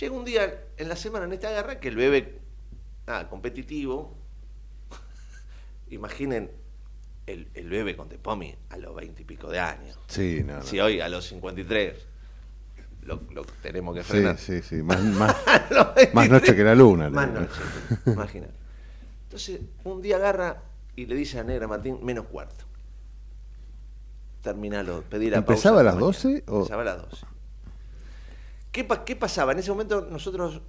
Llega 0.00 0.14
un 0.14 0.24
día 0.24 0.64
en 0.76 0.88
la 0.88 0.96
semana 0.96 1.24
en 1.26 1.32
esta 1.32 1.50
guerra 1.50 1.80
que 1.80 1.88
el 1.88 1.96
bebé, 1.96 2.38
nada, 3.06 3.28
competitivo. 3.28 4.16
Imaginen 5.90 6.50
el, 7.26 7.48
el 7.54 7.68
bebé 7.68 7.96
con 7.96 8.08
Tepomi 8.08 8.54
a 8.70 8.76
los 8.76 8.94
20 8.94 9.22
y 9.22 9.24
pico 9.24 9.50
de 9.50 9.58
años. 9.58 9.98
Sí, 10.06 10.42
no, 10.44 10.58
no. 10.58 10.62
Si 10.62 10.78
hoy 10.80 11.00
a 11.00 11.08
los 11.08 11.26
53 11.28 12.06
lo, 13.02 13.22
lo 13.32 13.42
tenemos 13.62 13.94
que 13.96 14.02
Sí, 14.04 14.10
frenar. 14.10 14.38
sí, 14.38 14.62
sí. 14.62 14.76
Más, 14.82 15.02
más, 15.02 15.34
A 15.46 15.66
los 15.70 15.86
23, 15.94 16.14
más 16.14 16.28
noche 16.30 16.54
que 16.56 16.62
la 16.64 16.74
luna. 16.74 17.10
Más 17.10 17.26
le- 17.28 17.40
noche, 17.40 17.60
imagínate. 18.06 18.54
Entonces, 19.24 19.60
un 19.84 20.00
día 20.02 20.16
agarra 20.16 20.62
y 20.96 21.06
le 21.06 21.14
dice 21.16 21.38
a 21.40 21.44
Negra 21.44 21.66
Martín, 21.68 21.98
menos 22.02 22.26
cuarto. 22.26 22.64
Terminalo, 24.42 25.02
pedir 25.02 25.34
a 25.34 25.38
¿Empezaba 25.38 25.80
a 25.80 25.84
las 25.84 25.98
12 25.98 26.44
o- 26.48 26.58
Empezaba 26.58 26.82
a 26.82 26.84
las 26.86 27.10
12. 27.10 27.26
¿Qué, 28.72 28.84
pa- 28.84 29.04
¿Qué 29.04 29.16
pasaba? 29.16 29.52
En 29.52 29.58
ese 29.58 29.70
momento 29.70 30.06
nosotros, 30.10 30.62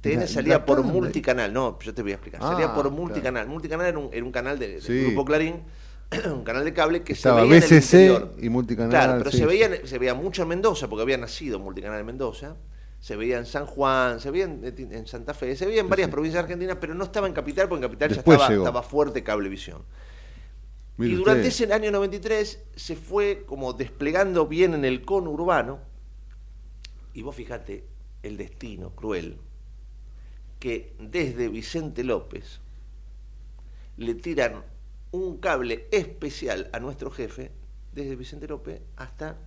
TN 0.00 0.20
La- 0.20 0.26
salía 0.26 0.54
la 0.54 0.64
por 0.64 0.82
multicanal, 0.82 1.52
no, 1.52 1.78
yo 1.80 1.92
te 1.92 2.02
voy 2.02 2.12
a 2.12 2.14
explicar. 2.14 2.40
Ah, 2.42 2.52
salía 2.52 2.68
por 2.72 2.84
claro. 2.84 2.90
multicanal. 2.92 3.46
Multicanal 3.48 3.86
era 3.86 3.98
un, 3.98 4.08
era 4.12 4.24
un 4.24 4.32
canal 4.32 4.58
de, 4.58 4.68
del 4.68 4.82
Sí. 4.82 5.04
Grupo 5.06 5.24
Clarín, 5.24 5.62
un 6.32 6.44
canal 6.44 6.64
de 6.64 6.72
cable 6.72 7.02
que 7.02 7.12
Estaba 7.12 7.40
se 7.42 7.46
veía 7.48 7.56
en 7.58 7.62
el 7.62 7.68
BCC 7.68 7.92
interior. 7.94 8.34
y 8.38 8.48
multicanal, 8.48 8.90
Claro, 8.90 9.18
pero 9.18 9.30
sí, 9.30 9.36
se, 9.38 9.42
sí. 9.42 9.48
veía, 9.48 9.66
en- 9.66 9.86
se 9.86 9.98
veía 9.98 10.14
mucho 10.14 10.42
en 10.42 10.48
Mendoza, 10.48 10.88
porque 10.88 11.02
había 11.02 11.18
nacido 11.18 11.58
multicanal 11.58 12.00
en 12.00 12.06
Mendoza. 12.06 12.56
Se 13.00 13.16
veía 13.16 13.38
en 13.38 13.46
San 13.46 13.64
Juan, 13.66 14.20
se 14.20 14.30
veía 14.30 14.44
en, 14.44 14.62
en 14.92 15.06
Santa 15.06 15.32
Fe, 15.32 15.56
se 15.56 15.64
veía 15.66 15.80
en 15.80 15.88
varias 15.88 16.10
provincias 16.10 16.42
argentinas, 16.44 16.76
pero 16.80 16.94
no 16.94 17.04
estaba 17.04 17.26
en 17.26 17.32
Capital, 17.32 17.66
porque 17.68 17.84
en 17.84 17.90
Capital 17.90 18.08
Después 18.10 18.36
ya 18.38 18.42
estaba, 18.44 18.50
llegó. 18.50 18.64
estaba 18.64 18.82
fuerte 18.82 19.22
Cablevisión. 19.22 19.82
Mire 21.00 21.12
y 21.14 21.16
durante 21.16 21.48
usted. 21.48 21.64
ese 21.64 21.72
año 21.72 21.90
93 21.90 22.62
se 22.76 22.94
fue 22.96 23.44
como 23.46 23.72
desplegando 23.72 24.46
bien 24.46 24.74
en 24.74 24.84
el 24.84 25.02
cono 25.04 25.30
urbano. 25.30 25.80
Y 27.14 27.22
vos 27.22 27.34
fíjate 27.34 27.84
el 28.22 28.36
destino 28.36 28.90
cruel 28.94 29.38
que 30.58 30.94
desde 31.00 31.48
Vicente 31.48 32.04
López 32.04 32.60
le 33.96 34.14
tiran 34.14 34.62
un 35.10 35.38
cable 35.38 35.88
especial 35.90 36.68
a 36.72 36.80
nuestro 36.80 37.10
jefe 37.10 37.50
desde 37.92 38.14
Vicente 38.14 38.46
López 38.46 38.80
hasta 38.96 39.38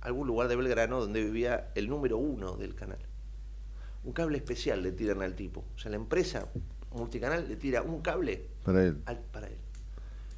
algún 0.00 0.26
lugar 0.28 0.48
de 0.48 0.56
Belgrano 0.56 1.00
donde 1.00 1.22
vivía 1.24 1.70
el 1.74 1.88
número 1.88 2.18
uno 2.18 2.56
del 2.56 2.74
canal. 2.74 2.98
Un 4.04 4.12
cable 4.12 4.36
especial 4.38 4.82
le 4.82 4.92
tiran 4.92 5.22
al 5.22 5.34
tipo. 5.34 5.64
O 5.74 5.78
sea, 5.78 5.90
la 5.90 5.96
empresa 5.96 6.48
multicanal 6.92 7.48
le 7.48 7.56
tira 7.56 7.82
un 7.82 8.00
cable 8.00 8.46
Para 8.64 8.84
él. 8.84 9.02
al- 9.06 9.20
para 9.32 9.48
él. 9.48 9.56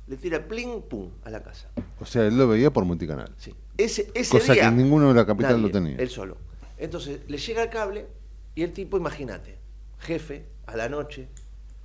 Le 0.09 0.16
tira 0.16 0.47
pling, 0.47 0.83
pum, 0.83 1.11
a 1.25 1.31
la 1.31 1.42
casa. 1.42 1.69
O 2.01 2.07
sea, 2.07 2.25
él 2.27 2.37
lo 2.38 2.47
veía 2.47 2.71
por 2.73 2.85
multicanal. 2.85 3.35
Sí. 3.38 3.53
Ese, 3.77 4.11
ese 4.14 4.31
Cosa 4.38 4.53
día, 4.53 4.71
que 4.71 4.77
ninguno 4.77 5.09
de 5.09 5.14
la 5.14 5.27
capital 5.27 5.53
nadie, 5.53 5.62
lo 5.64 5.71
tenía. 5.71 5.97
Él 5.97 6.09
solo. 6.09 6.37
Entonces, 6.79 7.21
le 7.29 7.38
llega 7.38 7.62
el 7.64 7.71
cable 7.71 8.07
y 8.55 8.62
el 8.62 8.73
tipo, 8.73 8.97
imagínate, 8.97 9.59
jefe, 9.99 10.47
a 10.66 10.77
la 10.77 10.88
noche, 10.88 11.29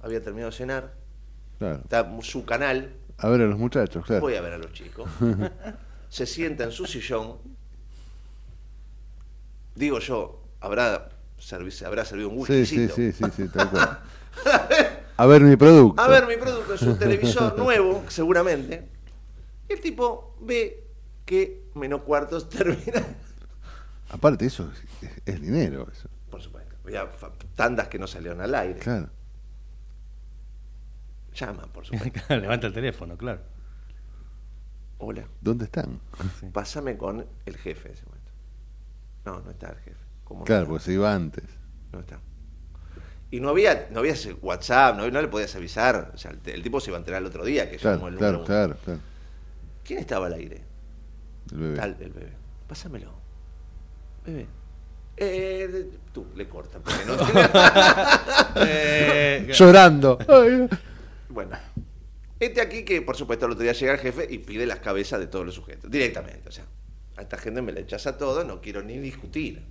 había 0.02 0.22
terminado 0.22 0.52
de 0.52 0.58
cenar, 0.58 0.94
Claro. 1.58 1.80
está 1.84 2.08
su 2.22 2.46
canal, 2.46 2.94
A 3.18 3.30
ver 3.30 3.42
a 3.42 3.46
los 3.46 3.58
muchachos, 3.58 4.06
claro. 4.06 4.22
voy 4.22 4.36
a 4.36 4.42
ver 4.42 4.54
a 4.54 4.58
los 4.58 4.72
chicos. 4.74 5.10
se 6.10 6.26
sienta 6.26 6.64
en 6.64 6.72
su 6.72 6.86
sillón. 6.86 7.38
Digo 9.76 10.00
yo, 10.00 10.44
habrá, 10.60 11.10
servi- 11.40 11.86
habrá 11.86 12.06
servido 12.06 12.30
un 12.30 12.46
Sí, 12.46 12.66
sí, 12.66 12.78
whiskycito. 12.80 12.96
sí, 12.96 13.12
sí, 13.12 13.26
sí, 13.36 13.48
tal 13.50 13.70
cual. 13.70 14.00
A 15.22 15.26
ver 15.28 15.42
mi 15.44 15.56
producto. 15.56 16.02
A 16.02 16.08
ver 16.08 16.26
mi 16.28 16.36
producto 16.38 16.74
en 16.74 16.80
su 16.80 16.96
televisor 16.98 17.58
nuevo, 17.58 18.04
seguramente. 18.08 18.90
Y 19.70 19.74
el 19.74 19.82
tipo 19.82 20.36
ve 20.42 20.88
que 21.26 21.70
menos 21.76 22.02
cuartos 22.02 22.50
termina. 22.58 23.04
Aparte, 24.10 24.46
eso 24.48 24.72
es, 24.72 25.10
es- 25.10 25.22
es 25.26 25.42
dinero. 25.42 25.88
Eso. 25.92 26.10
Por 26.30 26.42
supuesto. 26.42 26.76
Había 26.84 27.08
tandas 27.56 27.88
que 27.88 28.00
no 28.00 28.08
salieron 28.08 28.42
al 28.42 28.56
aire. 28.56 28.80
Claro. 28.80 29.10
Llaman, 31.36 31.70
por 31.70 31.86
supuesto. 31.86 32.20
Levanta 32.36 32.68
el 32.68 32.74
teléfono, 32.74 33.18
claro. 33.18 33.42
Hola, 34.98 35.26
¿Dónde 35.40 35.66
están? 35.66 36.00
Sí. 36.40 36.48
pásame 36.54 36.98
con 36.98 37.26
el 37.46 37.58
jefe 37.58 37.90
en 37.90 37.94
ese 37.96 38.06
momento. 38.06 38.32
No, 39.26 39.40
no 39.42 39.52
está 39.52 39.70
el 39.70 39.78
jefe. 39.78 39.98
¿Cómo 40.24 40.40
no 40.42 40.46
Claro, 40.46 40.62
está? 40.64 40.70
porque 40.72 40.84
se 40.86 40.94
iba 40.94 41.14
antes. 41.14 41.44
No 41.92 42.00
está. 42.00 42.20
Y 43.32 43.40
no 43.40 43.50
había, 43.50 43.88
no 43.92 44.00
había 44.00 44.12
ese 44.12 44.34
WhatsApp, 44.34 44.98
no, 44.98 45.10
no 45.10 45.22
le 45.22 45.28
podías 45.30 45.56
avisar. 45.56 46.12
O 46.14 46.18
sea, 46.18 46.32
el, 46.32 46.40
el 46.54 46.62
tipo 46.62 46.82
se 46.82 46.90
iba 46.90 46.98
a 46.98 47.00
enterar 47.00 47.22
el 47.22 47.28
otro 47.28 47.46
día 47.46 47.70
que 47.72 47.78
llamó 47.78 48.00
Claro, 48.00 48.08
el 48.10 48.18
claro, 48.18 48.44
claro, 48.44 48.78
claro. 48.84 49.00
¿Quién 49.86 50.00
estaba 50.00 50.28
al 50.28 50.34
aire? 50.34 50.62
El 51.52 51.58
bebé. 51.58 51.76
Tal, 51.78 51.98
el 52.00 52.12
bebé. 52.12 52.34
Pásamelo. 52.68 53.14
Bebé. 54.26 54.48
Eh, 55.18 55.90
tú, 56.14 56.28
le 56.36 56.48
corta. 56.50 56.80
Porque 56.80 57.06
no 57.06 57.16
Eh, 58.68 59.48
Llorando. 59.54 60.18
Bueno. 61.30 61.58
Este 62.40 62.60
aquí 62.60 62.84
que, 62.84 63.02
por 63.02 63.16
supuesto, 63.16 63.46
el 63.46 63.52
otro 63.52 63.64
día 63.64 63.74
llega 63.74 63.94
el 63.94 64.00
jefe 64.00 64.28
y 64.30 64.40
pide 64.40 64.66
las 64.66 64.80
cabezas 64.80 65.20
de 65.20 65.28
todos 65.28 65.46
los 65.46 65.56
sujetos. 65.56 65.90
Directamente. 65.92 66.50
O 66.50 66.52
sea, 66.52 66.66
a 67.16 67.22
esta 67.22 67.38
gente 67.38 67.62
me 67.62 67.72
la 67.72 67.82
echas 67.82 68.08
a 68.08 68.18
todo, 68.18 68.44
no 68.44 68.62
quiero 68.62 68.82
ni 68.82 68.98
discutir. 68.98 69.64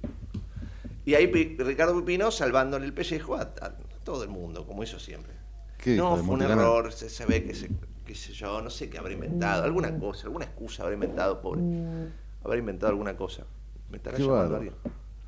Y 1.10 1.14
ahí 1.16 1.26
Ricardo 1.58 1.92
Pupino 1.92 2.30
salvándole 2.30 2.86
el 2.86 2.94
pellejo 2.94 3.34
a, 3.34 3.40
a 3.42 3.72
todo 4.04 4.22
el 4.22 4.28
mundo, 4.28 4.64
como 4.64 4.84
hizo 4.84 5.00
siempre. 5.00 5.32
¿Qué 5.76 5.96
no, 5.96 6.16
fue 6.18 6.34
un 6.36 6.42
error, 6.42 6.92
se, 6.92 7.10
se 7.10 7.26
ve 7.26 7.42
que 7.42 7.52
se, 7.52 7.68
qué 8.06 8.14
sé 8.14 8.32
yo, 8.32 8.62
no 8.62 8.70
sé 8.70 8.88
qué 8.88 8.98
habrá 8.98 9.12
inventado, 9.12 9.64
alguna 9.64 9.98
cosa, 9.98 10.28
alguna 10.28 10.44
excusa 10.44 10.84
habrá 10.84 10.94
inventado, 10.94 11.40
pobre. 11.42 11.62
Habrá 12.44 12.58
inventado 12.58 12.90
alguna 12.90 13.16
cosa. 13.16 13.44
Me 13.90 13.96
estará 13.96 14.18
Qué 14.18 14.22
llamando 14.22 14.54
alguien. 14.54 14.74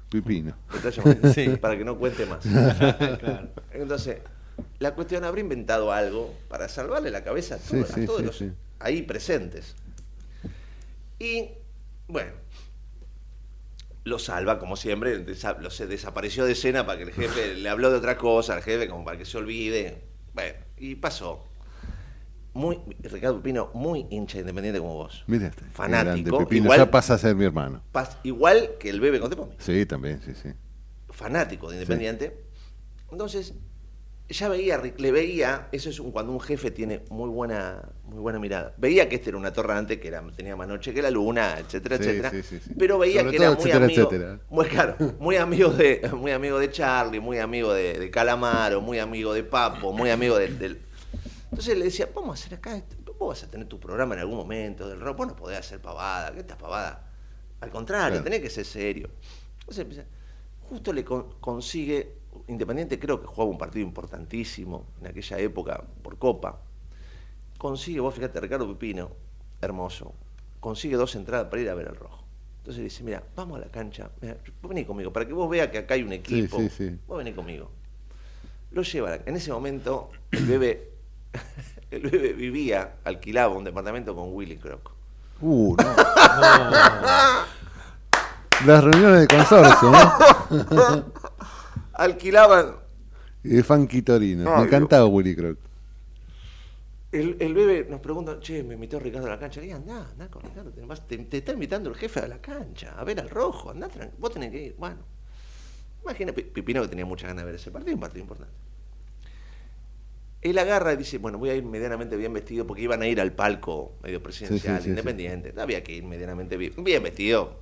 Pipino. 0.09 0.55
Me 0.71 0.77
está 0.77 0.91
llamando, 0.91 1.33
Sí. 1.35 1.49
Para 1.61 1.77
que 1.77 1.85
no 1.85 1.99
cuente 1.99 2.27
más. 2.27 2.45
claro. 3.19 3.49
Entonces, 3.73 4.19
la 4.79 4.95
cuestión 4.95 5.25
habrá 5.25 5.41
inventado 5.41 5.91
algo 5.91 6.33
para 6.49 6.69
salvarle 6.69 7.11
la 7.11 7.25
cabeza 7.25 7.57
a, 7.57 7.59
Sí, 7.59 7.71
todos- 7.81 7.91
a 7.91 7.95
sí, 7.95 8.07
todos 8.07 8.21
sí, 8.21 8.25
los 8.27 8.39
sí. 8.39 8.53
ahí 8.79 9.03
presentes. 9.03 9.75
Y, 11.19 11.49
bueno, 12.07 12.31
lo 14.05 14.19
salva, 14.19 14.59
como 14.59 14.77
siempre, 14.77 15.25
desa- 15.25 15.59
lo 15.59 15.71
se 15.71 15.87
desapareció 15.87 16.45
de 16.45 16.53
escena 16.53 16.85
para 16.87 16.99
que 16.99 17.05
el 17.05 17.13
jefe 17.13 17.55
le 17.55 17.69
habló 17.69 17.91
de 17.91 17.99
otra 17.99 18.17
cosa, 18.19 18.55
al 18.55 18.63
jefe 18.63 18.89
como 18.89 19.05
para 19.05 19.17
que 19.19 19.25
se 19.25 19.39
olvide. 19.39 20.05
Bueno, 20.35 20.59
y 20.79 20.95
pasó. 20.97 21.49
Muy, 22.55 22.79
Ricardo 23.01 23.43
Pino, 23.43 23.71
muy 23.73 24.07
hincha 24.11 24.39
independiente 24.39 24.79
como 24.79 24.95
vos. 24.95 25.25
Mira 25.27 25.47
este. 25.47 25.65
Fanático, 25.73 26.39
Pipino. 26.41 26.65
igual- 26.67 26.79
Ya 26.81 26.91
pasa 26.91 27.15
a 27.15 27.19
ser 27.19 27.35
mi 27.35 27.45
hermano. 27.47 27.83
Pas- 27.95 28.19
igual 28.25 28.73
que 28.79 28.91
el 28.91 29.01
bebé 29.01 29.21
con 29.21 29.31
Tepomi. 29.31 29.55
Sí, 29.59 29.87
también, 29.87 30.21
sí, 30.23 30.35
sí. 30.35 30.51
fanático 31.11 31.69
de 31.71 31.77
Independiente. 31.77 32.45
Entonces, 33.11 33.55
ya 34.33 34.49
veía, 34.49 34.79
le 34.79 35.13
veía, 35.13 35.69
eso 35.73 35.91
es 35.91 35.99
un- 36.01 36.11
cuando 36.13 36.33
un 36.33 36.41
jefe 36.41 36.71
tiene 36.71 37.03
muy 37.11 37.29
buena, 37.29 37.83
muy 38.05 38.19
buena 38.21 38.39
mirada. 38.39 38.75
Veía 38.77 39.09
que 39.09 39.17
este 39.17 39.31
era 39.31 39.39
un 39.39 39.47
atorrante, 39.47 39.99
que 40.01 40.09
era, 40.09 40.23
tenía 40.37 40.55
más 40.57 40.69
noche 40.69 40.93
que 40.95 41.03
la 41.03 41.11
luna, 41.11 41.59
etcétera, 41.59 41.97
Sí, 41.97 42.03
etcétera. 42.05 42.31
sí, 42.31 42.43
sí, 42.43 42.61
sí. 42.61 42.75
Pero 42.79 42.99
veía 42.99 43.21
Sobre 43.21 43.31
que 43.31 43.37
era 43.37 43.51
muy 43.51 43.59
etcétera, 43.61 43.85
amigo, 43.85 44.03
etcétera. 44.03 44.41
muy 44.51 44.67
claro, 44.67 44.97
muy 45.19 45.37
amigo 45.37 45.71
de, 45.71 46.11
muy 46.17 46.31
amigo 46.33 46.59
de 46.59 46.71
Charlie, 46.71 47.21
muy 47.21 47.39
amigo 47.39 47.73
de, 47.73 47.99
de 47.99 48.11
Calamaro, 48.11 48.81
muy 48.81 48.99
amigo 48.99 49.33
de 49.35 49.43
Papo, 49.45 49.93
muy 49.93 50.11
amigo 50.11 50.37
del, 50.39 50.59
del- 50.59 50.81
Entonces 51.51 51.77
le 51.77 51.85
decía, 51.85 52.09
vamos 52.15 52.31
a 52.41 52.45
hacer 52.45 52.59
acá, 52.59 52.77
esto, 52.77 52.97
vos 53.19 53.29
vas 53.29 53.45
a 53.45 53.51
tener 53.51 53.67
tu 53.69 53.79
programa 53.79 54.15
en 54.15 54.21
algún 54.21 54.37
momento 54.37 54.89
del 54.89 55.01
rock, 55.01 55.17
vos 55.19 55.27
no 55.29 55.37
podés 55.37 55.59
hacer 55.59 55.81
pavada, 55.81 56.33
¿qué 56.33 56.41
estás 56.41 56.57
pavada? 56.57 57.09
Al 57.61 57.71
contrario, 57.71 58.11
Claro. 58.21 58.25
tenés 58.25 58.41
que 58.41 58.51
ser 58.51 58.65
serio. 58.65 59.11
Entonces 59.61 60.05
justo 60.69 60.93
le 60.93 61.05
con- 61.05 61.35
consigue, 61.41 62.22
Independiente 62.53 62.99
creo 62.99 63.21
que 63.21 63.27
jugaba 63.27 63.51
un 63.51 63.59
partido 63.59 63.85
importantísimo 63.85 64.87
en 65.01 65.07
aquella 65.07 65.39
época 65.39 65.83
por 66.03 66.19
Copa, 66.19 66.61
consigue, 67.59 68.01
vos 68.01 68.15
fíjate, 68.15 68.41
Ricardo 68.41 68.69
Pipino, 68.69 69.11
hermoso, 69.61 70.13
consigue 70.61 70.97
dos 70.97 71.15
entradas 71.15 71.49
para 71.49 71.63
ir 71.63 71.71
a 71.71 71.75
ver 71.75 71.89
al 71.89 71.97
rojo. 71.97 72.25
Entonces 72.59 72.85
dice, 72.85 73.03
mira, 73.03 73.23
vamos 73.35 73.59
a 73.59 73.65
la 73.65 73.71
cancha, 73.71 74.11
mirá, 74.21 74.37
vos 74.61 74.69
vení 74.69 74.85
conmigo, 74.85 75.13
para 75.13 75.27
que 75.27 75.33
vos 75.33 75.49
veas 75.49 75.69
que 75.69 75.79
acá 75.79 75.95
hay 75.95 76.03
un 76.03 76.13
equipo, 76.13 76.59
sí, 76.59 76.69
sí. 76.69 76.99
vos 77.07 77.19
vení 77.19 77.33
conmigo. 77.33 77.71
Lo 78.71 78.83
llevan, 78.83 79.23
en 79.27 79.37
ese 79.37 79.51
momento 79.51 80.11
el 80.31 80.45
bebé, 80.47 80.91
el 81.91 82.03
bebé 82.03 82.35
vivía, 82.35 82.97
alquilaba 83.05 83.55
un 83.55 83.65
departamento 83.65 84.15
con 84.15 84.33
Willy 84.33 84.57
Croc. 84.57 84.91
Uh, 85.41 85.75
no. 85.77 85.97
Las 88.67 88.85
reuniones 88.85 89.21
de 89.23 89.27
consorcio, 89.27 89.91
¿no? 89.91 91.05
Alquilaban 92.05 92.67
Y 93.45 93.51
de 93.51 93.63
Funky 93.63 94.03
Torino. 94.03 94.51
Ay, 94.51 94.61
Me 94.61 94.67
encantaba 94.67 95.07
Willy 95.07 95.35
Croc. 95.37 95.59
El, 97.13 97.37
el 97.41 97.53
bebé 97.55 97.87
nos 97.89 98.01
pregunta, 98.01 98.41
che, 98.41 98.63
me 98.65 98.75
invitó 98.75 98.99
Ricardo 98.99 99.27
a 99.27 99.31
la 99.31 99.39
cancha. 99.39 99.61
Le 99.61 99.67
digo, 99.67 99.77
andá, 99.79 100.09
andá 100.11 100.29
con 100.31 100.43
Ricardo, 100.43 100.71
te, 100.73 100.81
vas- 100.85 101.07
te- 101.07 101.19
te 101.19 101.39
está 101.39 101.53
invitando 101.53 101.91
el 101.91 101.97
jefe 101.97 102.21
a 102.21 102.29
la 102.29 102.41
cancha, 102.41 102.95
a 102.99 103.05
ver 103.05 103.21
al 103.21 103.29
rojo, 103.31 103.71
andá, 103.71 103.89
tran- 103.89 104.13
vos 104.19 104.33
tenés 104.33 104.51
que 104.51 104.63
ir. 104.69 104.75
Bueno, 104.79 105.01
imagina 106.03 106.33
Pi- 106.33 106.45
Pipino 106.45 106.83
que 106.83 106.89
tenía 106.89 107.07
muchas 107.07 107.29
ganas 107.29 107.43
de 107.45 107.47
ver 107.53 107.55
ese 107.57 107.71
partido, 107.71 107.95
un 107.95 108.01
partido 108.01 108.23
importante. 108.23 108.55
Él 110.43 110.59
agarra 110.59 110.93
y 110.93 110.97
dice, 110.97 111.19
bueno, 111.19 111.39
voy 111.39 111.51
a 111.51 111.55
ir 111.55 111.63
medianamente 111.65 112.17
bien 112.17 112.33
vestido 112.33 112.67
porque 112.67 112.83
iban 112.83 113.01
a 113.03 113.07
ir 113.07 113.21
al 113.21 113.33
palco 113.33 113.97
medio 114.03 114.23
presidencial, 114.23 114.83
Sí, 114.83 114.83
sí, 114.83 114.85
sí, 114.85 114.91
independiente. 114.91 115.55
Había 115.61 115.83
que 115.85 115.93
ir 115.93 116.05
medianamente 116.05 116.57
bien, 116.57 116.73
bien 116.83 117.03
vestido, 117.03 117.61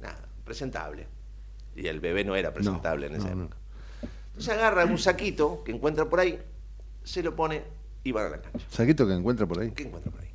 nada, 0.00 0.28
presentable. 0.44 1.08
Y 1.76 1.88
el 1.88 2.00
bebé 2.00 2.24
no 2.24 2.36
era 2.36 2.54
presentable 2.54 3.08
en 3.08 3.16
esa 3.16 3.30
no, 3.30 3.36
no. 3.36 3.44
época. 3.44 3.57
Entonces 4.38 4.54
agarra 4.56 4.84
un 4.84 4.98
saquito 4.98 5.64
que 5.64 5.72
encuentra 5.72 6.08
por 6.08 6.20
ahí, 6.20 6.40
se 7.02 7.24
lo 7.24 7.34
pone 7.34 7.64
y 8.04 8.12
van 8.12 8.26
a 8.26 8.28
la 8.28 8.40
cancha. 8.40 8.64
Saquito 8.70 9.04
que 9.04 9.12
encuentra 9.12 9.46
por 9.46 9.58
ahí. 9.58 9.72
¿Qué 9.72 9.82
encuentra 9.82 10.12
por 10.12 10.20
ahí? 10.20 10.28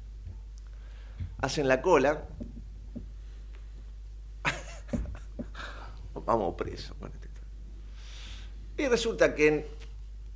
Hacen 1.39 1.69
la 1.69 1.81
cola. 1.81 2.21
Vamos 6.25 6.55
preso 6.55 6.95
con 6.95 7.13
esta 7.13 7.25
historia. 7.27 7.49
Y 8.77 8.87
resulta 8.89 9.33
que 9.35 9.47
en, 9.47 9.65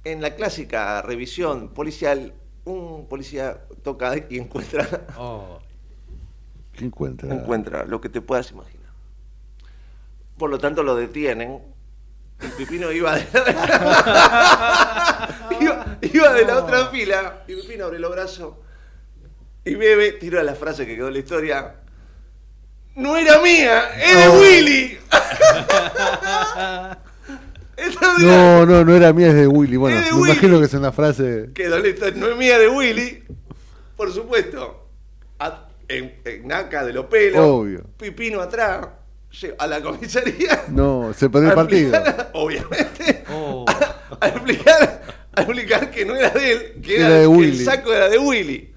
en 0.06 0.22
la 0.22 0.34
clásica 0.38 1.02
revisión 1.02 1.74
policial, 1.74 2.34
un 2.64 3.06
policía 3.10 3.66
toca 3.84 4.16
y 4.30 4.38
encuentra, 4.40 4.88
Oh, 5.18 5.60
¿Qué 6.72 6.86
encuentra? 6.86 7.34
encuentra 7.36 7.84
lo 7.84 8.00
que 8.00 8.08
te 8.08 8.22
puedas 8.22 8.50
imaginar. 8.50 8.94
Por 10.38 10.50
lo 10.50 10.58
tanto, 10.58 10.84
lo 10.84 10.96
detienen. 10.96 11.76
El 12.42 12.52
pipino 12.52 12.92
iba 12.92 13.16
de 13.16 13.22
iba, 15.60 15.98
iba 16.02 16.34
de 16.34 16.46
la 16.46 16.58
otra 16.60 16.88
fila. 16.88 17.44
Y 17.48 17.56
Pipino 17.56 17.86
abre 17.86 18.00
los 18.00 18.12
brazos 18.12 18.56
y 19.66 19.76
bebe, 19.76 20.14
tira 20.14 20.44
la 20.44 20.56
frase 20.56 20.86
que 20.86 20.96
quedó 20.96 21.08
en 21.08 21.14
la 21.14 21.20
historia. 21.20 21.76
No 22.96 23.18
era 23.18 23.42
mía, 23.42 23.90
es 24.00 24.18
de 24.18 24.28
Oh. 24.28 24.40
Willy. 24.40 24.98
No, 28.20 28.66
no, 28.66 28.84
no 28.84 28.96
era 28.96 29.14
mía, 29.14 29.28
es 29.28 29.36
de 29.36 29.46
Willy. 29.48 29.78
Bueno, 29.78 29.98
de 29.98 30.12
me 30.12 30.18
Willy. 30.18 30.32
imagino 30.32 30.60
que 30.60 30.66
es 30.66 30.74
una 30.74 30.92
frase. 30.92 31.52
quedó 31.54 31.78
la 31.78 31.88
historia, 31.88 32.16
no 32.20 32.28
es 32.28 32.36
mía, 32.36 32.58
de 32.58 32.68
Willy. 32.70 33.24
por 33.96 34.12
supuesto, 34.12 34.88
a- 35.40 35.68
en, 35.88 36.20
en 36.26 36.48
naca 36.48 36.84
de 36.84 36.94
los 36.94 37.06
pelos, 37.06 37.40
Obvio. 37.46 37.84
pipino 37.98 38.42
atrás, 38.42 38.88
a 39.60 39.68
la 39.68 39.82
comisaría. 39.82 40.66
No, 40.70 41.14
se 41.14 41.30
perdió 41.30 41.48
el 41.48 41.54
a 41.54 41.56
partido. 41.56 42.04
Obviamente. 42.34 43.24
Oh. 43.32 43.66
A, 44.20 44.30
explicar, 44.30 45.02
a 45.36 45.42
explicar 45.42 45.92
que 45.92 46.04
no 46.06 46.16
era 46.16 46.30
de 46.32 46.52
él, 46.52 46.82
que 46.82 46.96
Era 46.96 47.08
era, 47.08 47.16
de 47.18 47.22
que 47.24 47.28
Willy. 47.28 47.60
el 47.60 47.66
saco 47.66 47.94
era 47.94 48.10
de 48.10 48.18
Willy. 48.18 48.74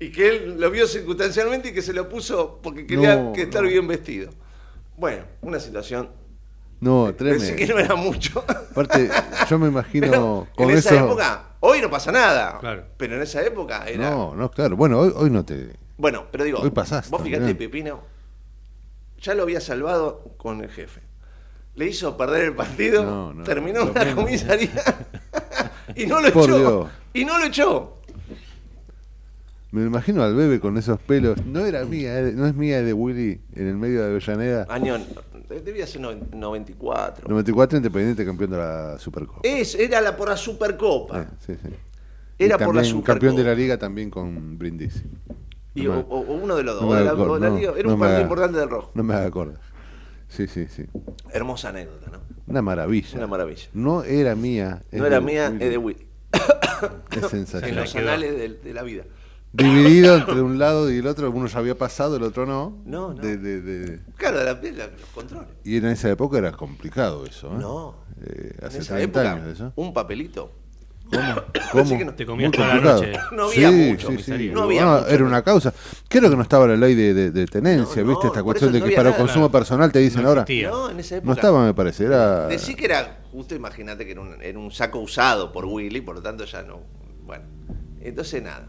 Y 0.00 0.10
que 0.10 0.28
él 0.28 0.56
lo 0.60 0.70
vio 0.70 0.86
circunstancialmente 0.86 1.68
y 1.68 1.72
que 1.72 1.80
se 1.80 1.92
lo 1.94 2.08
puso 2.08 2.60
porque 2.62 2.84
quería 2.86 3.14
No, 3.16 3.32
que 3.32 3.42
estar 3.42 3.62
no. 3.62 3.68
bien 3.68 3.86
vestido. 3.86 4.30
Bueno, 4.96 5.24
una 5.40 5.60
situación. 5.60 6.10
No, 6.80 7.14
Pensé 7.16 7.54
que 7.54 7.64
tremendo. 7.66 7.74
no 7.74 7.80
era 7.80 7.94
mucho. 7.94 8.44
Aparte, 8.46 9.08
yo 9.48 9.58
me 9.58 9.68
imagino 9.68 10.08
Pero 10.10 10.48
con 10.56 10.70
en 10.70 10.76
esa 10.78 10.96
eso. 10.96 11.04
época, 11.06 11.44
hoy 11.60 11.80
no 11.80 11.88
pasa 11.88 12.10
nada. 12.10 12.58
Claro. 12.58 12.84
Pero 12.96 13.14
en 13.16 13.22
esa 13.22 13.40
época 13.46 13.84
era. 13.86 14.10
No, 14.10 14.34
no, 14.34 14.50
claro. 14.50 14.76
Bueno, 14.76 14.98
hoy, 14.98 15.12
hoy 15.14 15.30
no 15.30 15.44
te. 15.44 15.70
Bueno, 15.96 16.26
pero 16.32 16.42
digo, 16.42 16.58
Hoy 16.58 16.70
pasaste, 16.70 17.08
vos 17.10 17.22
fíjate, 17.22 17.44
mirá. 17.44 17.56
Pepino, 17.58 18.00
ya 19.22 19.34
lo 19.34 19.44
había 19.44 19.60
salvado 19.60 20.34
con 20.36 20.62
el 20.62 20.68
jefe. 20.70 21.00
Le 21.74 21.86
hizo 21.86 22.16
perder 22.18 22.42
el 22.44 22.54
partido, 22.54 23.02
No, 23.04 23.32
no, 23.32 23.44
terminó 23.44 23.84
no. 23.86 24.14
comisaría 24.14 24.70
y 25.96 26.04
no 26.06 26.20
lo 26.20 26.30
Por 26.32 26.50
echó. 26.50 26.58
Dios. 26.58 26.88
Y 27.14 27.24
no 27.24 27.38
lo 27.38 27.46
echó. 27.46 27.96
Me 29.70 29.82
imagino 29.86 30.22
al 30.22 30.34
bebé 30.34 30.60
con 30.60 30.76
esos 30.76 31.00
pelos. 31.00 31.46
No 31.46 31.64
era 31.64 31.82
mía, 31.86 32.18
eh, 32.20 32.32
no 32.34 32.46
es 32.46 32.54
mía 32.54 32.82
de 32.82 32.92
Willy 32.92 33.40
en 33.54 33.68
el 33.68 33.76
medio 33.76 34.02
de 34.02 34.10
Avellaneda. 34.10 34.66
Año, 34.68 34.98
debía 35.64 35.86
ser 35.86 36.02
noven- 36.02 36.28
94. 36.30 37.26
94 37.26 37.78
Independiente 37.78 38.22
campeón 38.26 38.50
de 38.50 38.56
la 38.58 38.98
Supercopa. 38.98 39.40
Es, 39.42 39.74
era 39.74 40.02
la 40.02 40.14
por 40.14 40.28
la 40.28 40.36
Supercopa. 40.36 41.22
Eh, 41.22 41.26
sí, 41.46 41.54
sí. 41.54 41.70
Era 42.38 42.56
Y 42.56 42.64
por 42.64 42.74
la 42.74 42.82
también 42.82 43.02
campeón 43.02 43.32
Supercopa. 43.32 43.36
de 43.38 43.44
la 43.44 43.54
liga 43.54 43.78
también 43.78 44.10
con 44.10 44.58
Brindisi. 44.58 45.04
Y, 45.74 45.84
No 45.84 46.00
o, 46.00 46.20
uno 46.20 46.56
de 46.56 46.62
los 46.64 46.74
dos. 46.74 46.82
no 46.82 46.88
o 46.88 46.92
me 46.92 46.98
de 46.98 47.04
la- 47.04 47.10
acuerdo, 47.12 47.32
o 47.32 47.34
de 47.36 47.40
la 47.40 47.48
no, 47.50 47.56
Liga. 47.58 47.72
Era 47.76 47.88
no 47.88 47.94
un 47.94 48.00
partido 48.00 48.16
haga- 48.16 48.22
importante 48.22 48.58
del 48.58 48.68
rojo. 48.70 48.90
No 48.94 49.02
me 49.02 49.14
haga 49.14 49.26
acordar. 49.26 49.60
Sí, 50.28 50.46
sí, 50.46 50.66
sí. 50.66 50.84
Hermosa 51.30 51.68
anécdota, 51.70 52.10
¿no? 52.10 52.18
Una 52.46 52.62
maravilla. 52.62 53.16
Una 53.18 53.26
maravilla. 53.26 53.68
No 53.72 54.02
era 54.04 54.34
mía. 54.34 54.82
No 54.90 55.06
era 55.06 55.16
de 55.20 55.24
mía, 55.26 55.46
es 55.58 55.70
de 55.70 55.78
Willy. 55.78 56.06
Es 57.12 57.22
En 57.22 57.28
sensacional. 57.28 57.76
los 57.84 57.94
anales 57.96 58.36
de, 58.36 58.48
de 58.48 58.74
la 58.74 58.82
vida. 58.82 59.04
Dividido 59.52 60.16
entre 60.16 60.40
un 60.40 60.58
lado 60.58 60.90
y 60.90 60.96
el 60.96 61.06
otro, 61.06 61.30
uno 61.30 61.46
ya 61.46 61.58
había 61.58 61.76
pasado, 61.76 62.16
el 62.16 62.22
otro 62.22 62.46
no. 62.46 62.78
No, 62.86 63.12
no. 63.12 63.20
De- 63.20 63.36
de- 63.36 63.60
de- 63.60 64.00
Claro, 64.16 64.38
de 64.38 64.44
la, 64.46 64.54
de 64.54 64.72
la- 64.72 64.86
los 64.86 65.08
controles. 65.14 65.48
Y 65.62 65.76
en 65.76 65.86
esa 65.86 66.08
época 66.10 66.38
era 66.38 66.52
complicado 66.52 67.24
eso. 67.26 67.48
¿eh? 67.48 67.58
No. 67.60 67.96
Eh, 68.24 68.54
En 68.58 68.66
hace 68.66 68.78
esa 68.78 68.96
30 68.96 69.20
época, 69.22 69.32
años 69.34 69.48
eso. 69.54 69.72
un 69.76 69.92
papelito. 69.92 70.50
¿Cómo? 71.12 71.34
Pensé 71.72 71.98
que 71.98 72.04
no- 72.04 72.14
Te 72.14 72.26
comías 72.26 72.50
toda 72.52 72.74
la 72.74 72.80
noche. 72.80 73.12
No 73.32 73.44
había 73.48 73.70
sí, 73.70 73.74
mucho, 73.90 74.08
sí, 74.12 74.18
sí. 74.22 74.50
No 74.52 74.62
había 74.62 74.84
Bueno, 74.84 75.00
mucho. 75.00 75.08
Era 75.14 75.24
una 75.24 75.42
causa. 75.42 75.72
Creo 76.08 76.30
que 76.30 76.36
no 76.36 76.42
estaba 76.42 76.66
la 76.66 76.76
ley 76.76 76.94
de, 76.94 77.14
de- 77.14 77.30
de 77.30 77.46
tenencia, 77.46 78.02
No, 78.02 78.08
¿viste? 78.08 78.24
no, 78.26 78.32
Esta 78.32 78.42
cuestión 78.42 78.72
de 78.72 78.80
no 78.80 78.86
que 78.86 78.92
para 78.96 79.10
nada. 79.10 79.16
consumo 79.22 79.50
personal 79.50 79.92
te 79.92 79.98
dicen 80.00 80.22
No 80.22 80.28
ahora. 80.30 80.44
No, 80.48 80.90
en 80.90 81.00
esa 81.00 81.16
época. 81.16 81.26
No 81.28 81.32
estaba, 81.34 81.64
me 81.64 81.74
parece. 81.74 82.04
Era. 82.04 82.46
Decí 82.48 82.74
que 82.74 82.86
era, 82.86 83.20
justo 83.30 83.54
imagínate 83.54 84.04
que 84.04 84.12
era 84.12 84.20
un, 84.20 84.40
era 84.42 84.58
un 84.58 84.70
saco 84.72 84.98
usado 85.00 85.52
por 85.52 85.64
Willy, 85.66 86.00
por 86.00 86.16
lo 86.16 86.22
tanto 86.22 86.44
ya 86.44 86.62
no. 86.62 86.80
Bueno, 87.24 87.44
entonces 88.00 88.42
nada. 88.42 88.66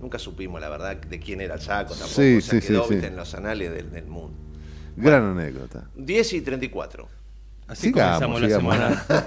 Nunca 0.00 0.18
supimos 0.18 0.60
la 0.60 0.68
verdad 0.68 0.96
de 0.96 1.20
quién 1.20 1.40
era 1.40 1.54
el 1.54 1.60
saco 1.60 1.94
tampoco. 1.94 2.20
Sí, 2.22 2.36
o 2.38 2.40
sea, 2.40 2.60
sí, 2.60 2.66
quedó 2.66 2.82
sí, 2.84 2.94
viste, 2.94 3.06
sí. 3.06 3.12
en 3.12 3.16
los 3.16 3.34
anales 3.34 3.72
del, 3.72 3.90
del 3.92 4.06
mundo. 4.06 4.36
Gran 4.96 5.22
anécdota. 5.38 5.84
10 5.94 6.32
y 6.32 6.40
34. 6.40 7.08
Así 7.68 7.86
Sigamos, 7.86 8.20
comenzamos 8.24 8.40
la 8.40 8.46
sigamos. 8.48 8.74
semana. 9.06 9.26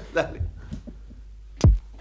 Dale. 0.14 0.42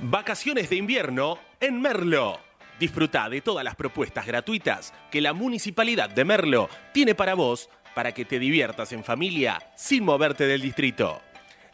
Vacaciones 0.00 0.70
de 0.70 0.76
invierno 0.76 1.38
en 1.60 1.80
Merlo. 1.80 2.40
Disfruta 2.80 3.28
de 3.28 3.42
todas 3.42 3.64
las 3.64 3.76
propuestas 3.76 4.26
gratuitas 4.26 4.92
que 5.08 5.20
la 5.20 5.34
Municipalidad 5.34 6.10
de 6.10 6.24
Merlo 6.24 6.68
tiene 6.92 7.14
para 7.14 7.34
vos 7.34 7.70
para 7.94 8.12
que 8.12 8.24
te 8.24 8.40
diviertas 8.40 8.92
en 8.92 9.04
familia 9.04 9.62
sin 9.76 10.04
moverte 10.04 10.48
del 10.48 10.62
distrito. 10.62 11.22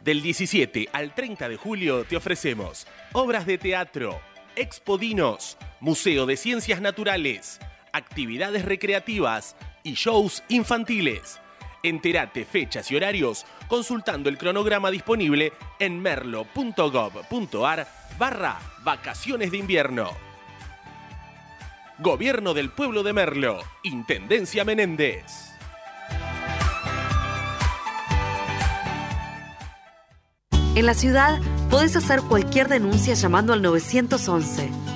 Del 0.03 0.21
17 0.21 0.91
al 0.93 1.15
30 1.15 1.49
de 1.49 1.57
julio 1.57 2.05
te 2.05 2.19
ofrecemos 2.19 2.87
obras 3.15 3.47
de 3.47 3.57
teatro, 3.57 4.21
expodinos, 4.55 5.57
Museo 5.81 6.27
de 6.27 6.37
Ciencias 6.37 6.83
Naturales, 6.83 7.59
actividades 7.97 8.65
recreativas 8.65 9.57
y 9.83 9.95
shows 9.95 10.43
infantiles. 10.49 11.41
Entérate 11.83 12.45
fechas 12.45 12.91
y 12.91 12.97
horarios 12.97 13.47
consultando 13.69 14.29
el 14.29 14.39
cronograma 14.39 14.91
disponible 14.91 15.53
en 15.79 16.01
merlo.gov.ar 16.01 17.89
barra 18.19 18.59
vacaciones 18.85 19.51
de 19.51 19.59
invierno. 19.59 20.11
Gobierno 21.99 22.53
del 22.53 22.71
Pueblo 22.71 23.03
de 23.03 23.13
Merlo, 23.13 23.59
Intendencia 23.83 24.65
Menéndez. 24.65 25.47
En 30.75 30.85
la 30.85 30.93
ciudad 30.93 31.41
podés 31.71 31.97
hacer 31.97 32.21
cualquier 32.21 32.69
denuncia 32.69 33.15
llamando 33.15 33.55
al 33.55 33.63
911. 33.63 34.96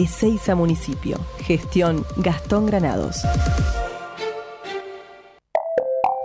Ezeiza 0.00 0.54
Municipio. 0.54 1.18
Gestión 1.40 2.06
Gastón 2.16 2.64
Granados. 2.64 3.16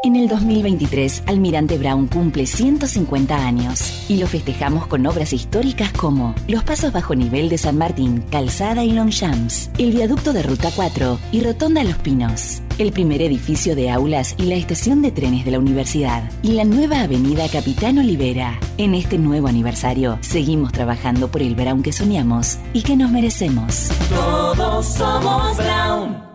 En 0.05 0.15
el 0.15 0.29
2023, 0.29 1.23
Almirante 1.25 1.77
Brown 1.77 2.07
cumple 2.07 2.45
150 2.45 3.35
años 3.35 4.05
y 4.07 4.17
lo 4.17 4.27
festejamos 4.27 4.88
con 4.88 5.05
obras 5.07 5.33
históricas 5.33 5.91
como 5.91 6.35
los 6.47 6.63
pasos 6.63 6.93
bajo 6.93 7.15
nivel 7.15 7.49
de 7.49 7.57
San 7.57 7.77
Martín, 7.77 8.23
Calzada 8.31 8.83
y 8.83 8.91
Longchamps, 8.91 9.71
el 9.79 9.91
viaducto 9.91 10.31
de 10.31 10.43
Ruta 10.43 10.69
4 10.73 11.19
y 11.31 11.41
Rotonda 11.41 11.83
Los 11.83 11.97
Pinos, 11.97 12.61
el 12.77 12.91
primer 12.91 13.21
edificio 13.21 13.75
de 13.75 13.89
aulas 13.89 14.35
y 14.38 14.43
la 14.43 14.55
estación 14.55 15.01
de 15.01 15.11
trenes 15.11 15.45
de 15.45 15.51
la 15.51 15.59
universidad 15.59 16.29
y 16.41 16.53
la 16.53 16.65
nueva 16.65 17.01
avenida 17.01 17.47
Capitán 17.49 17.97
Olivera. 17.97 18.59
En 18.77 18.93
este 18.95 19.17
nuevo 19.17 19.47
aniversario, 19.47 20.17
seguimos 20.21 20.73
trabajando 20.73 21.29
por 21.29 21.41
el 21.41 21.55
Brown 21.55 21.81
que 21.81 21.93
soñamos 21.93 22.57
y 22.73 22.83
que 22.83 22.97
nos 22.97 23.11
merecemos. 23.11 23.89
Todos 24.09 24.85
somos 24.85 25.57
Brown. 25.57 26.25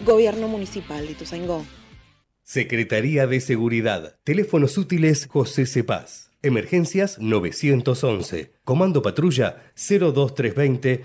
Gobierno 0.04 0.48
Municipal 0.48 1.06
de 1.06 1.12
Ituzaingó. 1.12 1.64
Secretaría 2.42 3.26
de 3.26 3.40
Seguridad. 3.40 4.16
Teléfonos 4.24 4.78
útiles 4.78 5.26
José 5.26 5.66
Cepaz. 5.66 6.30
Emergencias 6.40 7.18
911. 7.18 8.52
Comando 8.64 9.02
Patrulla 9.02 9.72
02320 9.74 11.04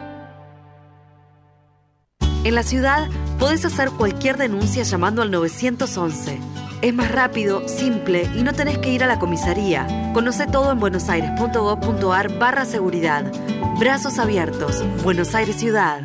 En 2.43 2.55
la 2.55 2.63
ciudad 2.63 3.07
podés 3.39 3.65
hacer 3.65 3.91
cualquier 3.91 4.37
denuncia 4.37 4.83
llamando 4.83 5.21
al 5.21 5.31
911. 5.31 6.39
Es 6.81 6.93
más 6.93 7.11
rápido, 7.11 7.67
simple 7.67 8.27
y 8.35 8.43
no 8.43 8.53
tenés 8.53 8.79
que 8.79 8.91
ir 8.91 9.03
a 9.03 9.07
la 9.07 9.19
comisaría. 9.19 10.11
Conoce 10.13 10.47
todo 10.47 10.71
en 10.71 10.79
buenosaires.gov.ar 10.79 12.39
barra 12.39 12.65
seguridad. 12.65 13.31
Brazos 13.79 14.17
abiertos. 14.17 14.83
Buenos 15.03 15.35
Aires 15.35 15.57
Ciudad. 15.57 16.01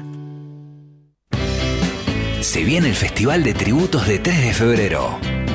Se 2.40 2.62
viene 2.62 2.88
el 2.88 2.94
Festival 2.94 3.42
de 3.42 3.54
Tributos 3.54 4.06
de 4.06 4.18
3 4.18 4.42
de 4.42 4.54
febrero. 4.54 5.35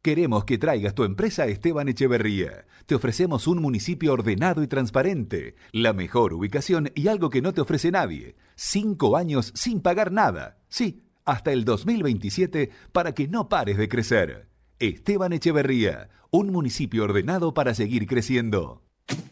Queremos 0.00 0.44
que 0.44 0.58
traigas 0.58 0.94
tu 0.94 1.02
empresa 1.02 1.42
a 1.42 1.46
Esteban 1.46 1.88
Echeverría. 1.88 2.66
Te 2.86 2.94
ofrecemos 2.94 3.48
un 3.48 3.60
municipio 3.60 4.12
ordenado 4.12 4.62
y 4.62 4.68
transparente, 4.68 5.56
la 5.72 5.92
mejor 5.92 6.34
ubicación 6.34 6.92
y 6.94 7.08
algo 7.08 7.30
que 7.30 7.42
no 7.42 7.52
te 7.52 7.62
ofrece 7.62 7.90
nadie. 7.90 8.36
Cinco 8.54 9.16
años 9.16 9.50
sin 9.56 9.80
pagar 9.80 10.12
nada. 10.12 10.58
Sí, 10.68 11.02
hasta 11.24 11.52
el 11.52 11.64
2027 11.64 12.70
para 12.92 13.12
que 13.12 13.26
no 13.26 13.48
pares 13.48 13.76
de 13.76 13.88
crecer. 13.88 14.48
Esteban 14.78 15.32
Echeverría, 15.32 16.10
un 16.30 16.52
municipio 16.52 17.02
ordenado 17.02 17.52
para 17.52 17.74
seguir 17.74 18.06
creciendo. 18.06 18.87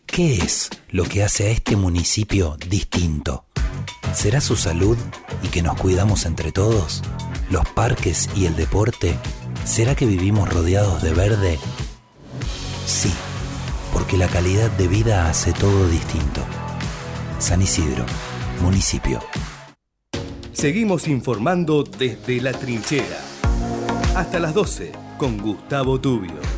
¿Qué 0.07 0.37
es 0.39 0.71
lo 0.91 1.05
que 1.05 1.23
hace 1.23 1.49
a 1.49 1.51
este 1.51 1.77
municipio 1.77 2.57
distinto? 2.69 3.45
¿Será 4.15 4.41
su 4.41 4.57
salud 4.57 4.97
y 5.43 5.49
que 5.49 5.63
nos 5.63 5.79
cuidamos 5.79 6.25
entre 6.25 6.53
todos? 6.53 7.03
¿Los 7.51 7.69
parques 7.71 8.31
y 8.35 8.47
el 8.47 8.57
deporte? 8.57 9.19
¿Será 9.65 9.95
que 9.95 10.07
vivimos 10.07 10.49
rodeados 10.49 11.03
de 11.03 11.13
verde? 11.13 11.59
Sí, 12.87 13.13
porque 13.93 14.17
la 14.17 14.29
calidad 14.29 14.71
de 14.71 14.89
vida 14.89 15.29
hace 15.29 15.53
todo 15.53 15.89
distinto. 15.89 16.41
San 17.39 17.61
Isidro, 17.61 18.07
municipio. 18.63 19.21
Seguimos 20.53 21.09
informando 21.09 21.83
desde 21.83 22.41
la 22.41 22.53
trinchera. 22.53 23.21
Hasta 24.15 24.39
las 24.39 24.55
12 24.55 24.93
con 25.19 25.37
Gustavo 25.39 26.01
Tubio. 26.01 26.56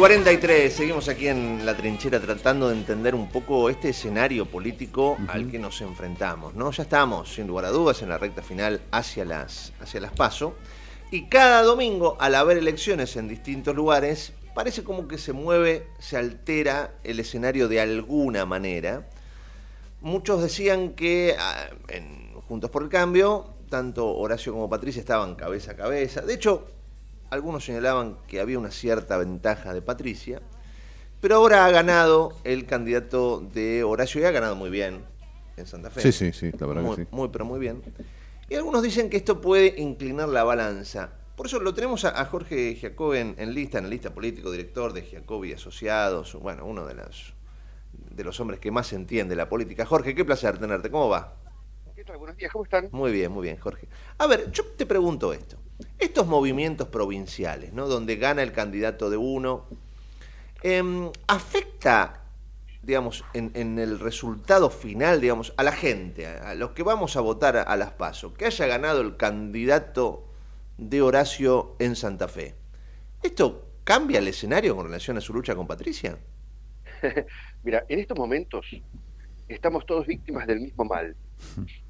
43, 0.00 0.72
seguimos 0.72 1.10
aquí 1.10 1.28
en 1.28 1.66
la 1.66 1.76
trinchera 1.76 2.18
tratando 2.18 2.70
de 2.70 2.74
entender 2.74 3.14
un 3.14 3.28
poco 3.28 3.68
este 3.68 3.90
escenario 3.90 4.46
político 4.46 5.18
al 5.28 5.50
que 5.50 5.58
nos 5.58 5.82
enfrentamos, 5.82 6.54
¿no? 6.54 6.70
Ya 6.70 6.84
estamos, 6.84 7.34
sin 7.34 7.46
lugar 7.46 7.66
a 7.66 7.68
dudas, 7.68 8.00
en 8.00 8.08
la 8.08 8.16
recta 8.16 8.40
final 8.40 8.80
hacia 8.92 9.26
las, 9.26 9.74
hacia 9.78 10.00
las 10.00 10.12
PASO. 10.12 10.54
Y 11.10 11.26
cada 11.26 11.62
domingo, 11.64 12.16
al 12.18 12.34
haber 12.34 12.56
elecciones 12.56 13.14
en 13.16 13.28
distintos 13.28 13.76
lugares, 13.76 14.32
parece 14.54 14.82
como 14.84 15.06
que 15.06 15.18
se 15.18 15.34
mueve, 15.34 15.86
se 15.98 16.16
altera 16.16 16.94
el 17.04 17.20
escenario 17.20 17.68
de 17.68 17.82
alguna 17.82 18.46
manera. 18.46 19.06
Muchos 20.00 20.40
decían 20.40 20.94
que 20.94 21.36
ah, 21.38 21.68
en 21.88 22.32
Juntos 22.48 22.70
por 22.70 22.84
el 22.84 22.88
Cambio, 22.88 23.48
tanto 23.68 24.08
Horacio 24.16 24.54
como 24.54 24.70
Patricia 24.70 25.00
estaban 25.00 25.34
cabeza 25.34 25.72
a 25.72 25.76
cabeza. 25.76 26.22
De 26.22 26.32
hecho, 26.32 26.64
algunos 27.30 27.64
señalaban 27.64 28.18
que 28.26 28.40
había 28.40 28.58
una 28.58 28.70
cierta 28.70 29.16
ventaja 29.16 29.72
de 29.72 29.82
Patricia, 29.82 30.42
pero 31.20 31.36
ahora 31.36 31.64
ha 31.66 31.70
ganado 31.70 32.32
el 32.44 32.66
candidato 32.66 33.40
de 33.40 33.84
Horacio 33.84 34.20
y 34.20 34.24
ha 34.24 34.30
ganado 34.30 34.56
muy 34.56 34.70
bien 34.70 35.04
en 35.56 35.66
Santa 35.66 35.90
Fe. 35.90 36.00
Sí, 36.00 36.12
sí, 36.12 36.32
sí, 36.32 36.50
la 36.58 36.66
verdad 36.66 36.82
muy, 36.82 36.96
que 36.96 37.04
sí. 37.04 37.08
Muy, 37.10 37.28
pero 37.28 37.44
muy 37.44 37.60
bien. 37.60 37.82
Y 38.48 38.56
algunos 38.56 38.82
dicen 38.82 39.08
que 39.08 39.16
esto 39.16 39.40
puede 39.40 39.74
inclinar 39.80 40.28
la 40.28 40.42
balanza. 40.44 41.12
Por 41.36 41.46
eso 41.46 41.60
lo 41.60 41.72
tenemos 41.72 42.04
a, 42.04 42.20
a 42.20 42.24
Jorge 42.24 42.74
Giacobbe 42.74 43.20
en, 43.20 43.34
en 43.38 43.54
lista, 43.54 43.78
analista 43.78 44.12
político, 44.12 44.50
director 44.50 44.92
de 44.92 45.02
Giacobbe 45.02 45.48
y 45.48 45.52
Asociados, 45.52 46.34
bueno, 46.34 46.66
uno 46.66 46.84
de 46.84 46.94
los, 46.94 47.34
de 47.92 48.24
los 48.24 48.40
hombres 48.40 48.58
que 48.58 48.70
más 48.70 48.92
entiende 48.92 49.36
la 49.36 49.48
política. 49.48 49.86
Jorge, 49.86 50.14
qué 50.14 50.24
placer 50.24 50.58
tenerte, 50.58 50.90
¿cómo 50.90 51.08
va? 51.08 51.34
¿Qué 51.94 52.04
tal? 52.04 52.16
Buenos 52.16 52.36
días, 52.36 52.50
¿cómo 52.50 52.64
están? 52.64 52.88
Muy 52.92 53.12
bien, 53.12 53.30
muy 53.30 53.44
bien, 53.44 53.58
Jorge. 53.58 53.86
A 54.18 54.26
ver, 54.26 54.50
yo 54.50 54.64
te 54.76 54.84
pregunto 54.86 55.32
esto. 55.32 55.59
Estos 55.98 56.26
movimientos 56.26 56.88
provinciales, 56.88 57.72
¿no? 57.72 57.86
Donde 57.86 58.16
gana 58.16 58.42
el 58.42 58.52
candidato 58.52 59.10
de 59.10 59.16
uno, 59.16 59.66
em, 60.62 61.10
¿afecta, 61.26 62.22
digamos, 62.82 63.24
en, 63.34 63.50
en 63.54 63.78
el 63.78 63.98
resultado 63.98 64.70
final, 64.70 65.20
digamos, 65.20 65.52
a 65.56 65.62
la 65.62 65.72
gente, 65.72 66.26
a, 66.26 66.50
a 66.50 66.54
los 66.54 66.70
que 66.70 66.82
vamos 66.82 67.16
a 67.16 67.20
votar 67.20 67.56
a, 67.56 67.62
a 67.62 67.76
las 67.76 67.92
PASO, 67.92 68.34
que 68.34 68.46
haya 68.46 68.66
ganado 68.66 69.00
el 69.00 69.16
candidato 69.16 70.24
de 70.78 71.02
Horacio 71.02 71.76
en 71.78 71.96
Santa 71.96 72.28
Fe? 72.28 72.54
¿Esto 73.22 73.66
cambia 73.84 74.18
el 74.18 74.28
escenario 74.28 74.74
con 74.76 74.86
relación 74.86 75.18
a 75.18 75.20
su 75.20 75.34
lucha 75.34 75.54
con 75.54 75.66
Patricia? 75.66 76.18
Mira, 77.62 77.84
en 77.88 77.98
estos 77.98 78.16
momentos 78.16 78.66
estamos 79.48 79.84
todos 79.84 80.06
víctimas 80.06 80.46
del 80.46 80.60
mismo 80.60 80.84
mal, 80.84 81.16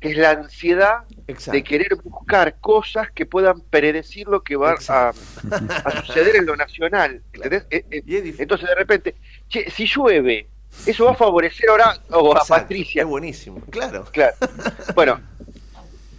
que 0.00 0.10
es 0.10 0.16
la 0.18 0.30
ansiedad 0.30 1.04
de 1.26 1.64
querer 1.64 1.96
buscar 2.02 2.58
cosas 2.60 3.10
que 3.12 3.26
puedan 3.26 3.60
predecir 3.60 4.28
lo 4.28 4.42
que 4.42 4.56
va 4.56 4.76
a, 4.88 5.08
a 5.08 6.02
suceder 6.04 6.36
en 6.36 6.46
lo 6.46 6.56
nacional. 6.56 7.22
Eh, 7.70 7.84
eh, 7.90 8.34
Entonces 8.38 8.68
de 8.68 8.74
repente, 8.74 9.16
che, 9.48 9.70
si 9.70 9.86
llueve, 9.86 10.48
eso 10.86 11.06
va 11.06 11.12
a 11.12 11.14
favorecer 11.14 11.70
ahora 11.70 11.98
o 12.10 12.36
a 12.36 12.44
Patricia. 12.44 13.02
Es 13.02 13.08
buenísimo, 13.08 13.60
claro. 13.70 14.04
Claro. 14.12 14.36
Bueno, 14.94 15.20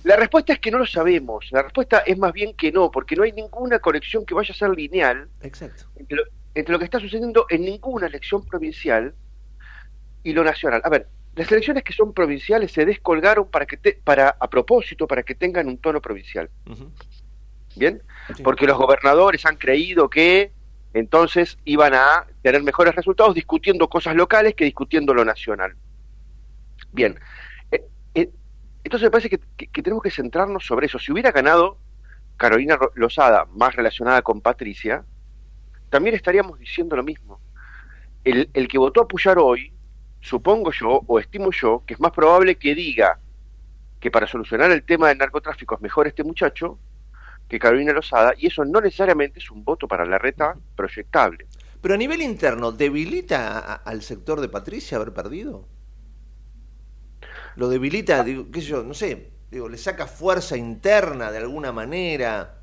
la 0.04 0.16
respuesta 0.16 0.54
es 0.54 0.60
que 0.60 0.72
no 0.72 0.80
lo 0.80 0.86
sabemos. 0.86 1.48
La 1.52 1.64
respuesta 1.64 2.00
es 2.00 2.18
más 2.18 2.34
bien 2.34 2.56
que 2.56 2.72
no, 2.72 2.90
porque 2.90 3.16
no 3.16 3.24
hay 3.24 3.34
ninguna 3.34 3.80
conexión 3.80 4.26
que 4.26 4.34
vaya 4.34 4.54
a 4.54 4.58
ser 4.58 4.70
lineal 4.70 5.30
Exacto. 5.42 5.86
entre 5.96 6.18
lo, 6.18 6.24
entre 6.56 6.72
lo 6.72 6.80
que 6.80 6.86
está 6.86 7.00
sucediendo 7.00 7.46
en 7.50 7.62
ninguna 7.62 8.08
elección 8.08 8.46
provincial 8.46 9.14
y 10.24 10.34
lo 10.34 10.44
nacional. 10.44 10.82
A 10.84 10.90
ver, 10.90 11.08
las 11.38 11.50
elecciones 11.52 11.84
que 11.84 11.94
son 11.94 12.14
provinciales 12.14 12.72
se 12.72 12.86
descolgaron 12.86 13.50
para 13.50 13.66
que 13.66 13.78
te- 13.78 14.00
para 14.04 14.30
a 14.40 14.50
propósito 14.50 15.08
para 15.08 15.24
que 15.24 15.36
tengan 15.36 15.68
un 15.68 15.78
tono 15.78 16.02
provincial. 16.02 16.50
¿Bien? 17.76 18.02
Porque 18.44 18.66
los 18.66 18.78
gobernadores 18.78 19.46
han 19.46 19.56
creído 19.56 20.10
que 20.10 20.52
entonces 20.94 21.58
iban 21.64 21.94
a 21.94 22.26
tener 22.42 22.64
mejores 22.64 22.96
resultados 22.96 23.36
discutiendo 23.36 23.88
cosas 23.88 24.16
locales 24.16 24.56
que 24.56 24.66
discutiendo 24.66 25.14
lo 25.14 25.24
nacional. 25.24 25.76
Bien. 26.92 27.20
Eh, 27.72 27.84
eh, 28.16 28.30
entonces 28.84 29.06
me 29.06 29.12
parece 29.12 29.30
que, 29.30 29.40
que- 29.56 29.68
que 29.68 29.84
tenemos 29.84 30.02
que 30.02 30.10
centrarnos 30.12 30.66
sobre 30.66 30.88
eso. 30.88 30.98
Si 30.98 31.12
hubiera 31.12 31.32
ganado 31.32 31.78
Carolina 32.36 32.78
Ro- 32.78 32.92
Lozada, 32.96 33.46
más 33.54 33.76
relacionada 33.76 34.22
con 34.24 34.42
Patricia, 34.42 35.06
también 35.90 36.16
estaríamos 36.16 36.58
diciendo 36.60 36.96
lo 36.96 37.04
mismo. 37.04 37.40
El, 38.24 38.50
el 38.54 38.68
que 38.68 38.78
votó 38.78 39.02
a 39.02 39.08
Puyar 39.08 39.38
hoy, 39.38 39.72
supongo 40.20 40.72
yo, 40.72 41.02
o 41.08 41.20
estimo 41.20 41.52
yo, 41.52 41.84
que 41.86 41.94
es 41.96 42.00
más 42.00 42.12
probable 42.12 42.58
que 42.58 42.76
diga 42.76 43.20
que 44.00 44.12
para 44.12 44.28
solucionar 44.28 44.72
el 44.72 44.84
tema 44.84 45.10
del 45.10 45.18
narcotráfico 45.18 45.76
es 45.76 45.82
mejor 45.82 46.08
este 46.08 46.24
muchacho 46.24 46.80
que 47.48 47.60
Carolina 47.60 47.94
Lozada, 47.94 48.34
y 48.38 48.48
eso 48.48 48.66
no 48.66 48.82
necesariamente 48.82 49.40
es 49.40 49.50
un 49.52 49.64
voto 49.64 49.88
para 49.88 50.06
la 50.06 50.18
reta 50.18 50.56
proyectable. 50.76 51.48
Pero 51.82 51.94
a 51.94 51.98
nivel 51.98 52.22
interno, 52.22 52.72
¿debilita 52.72 53.60
a- 53.60 53.76
al 53.76 54.02
sector 54.02 54.42
de 54.42 54.50
Patricia 54.50 54.98
haber 54.98 55.14
perdido? 55.14 55.68
¿Lo 57.56 57.70
debilita, 57.70 58.24
digo, 58.24 58.52
qué 58.52 58.62
sé 58.62 58.68
yo, 58.68 58.84
no 58.84 58.94
sé, 58.94 59.32
digo, 59.50 59.68
le 59.70 59.78
saca 59.78 60.08
fuerza 60.08 60.58
interna 60.58 61.32
de 61.32 61.40
alguna 61.40 61.72
manera? 61.72 62.62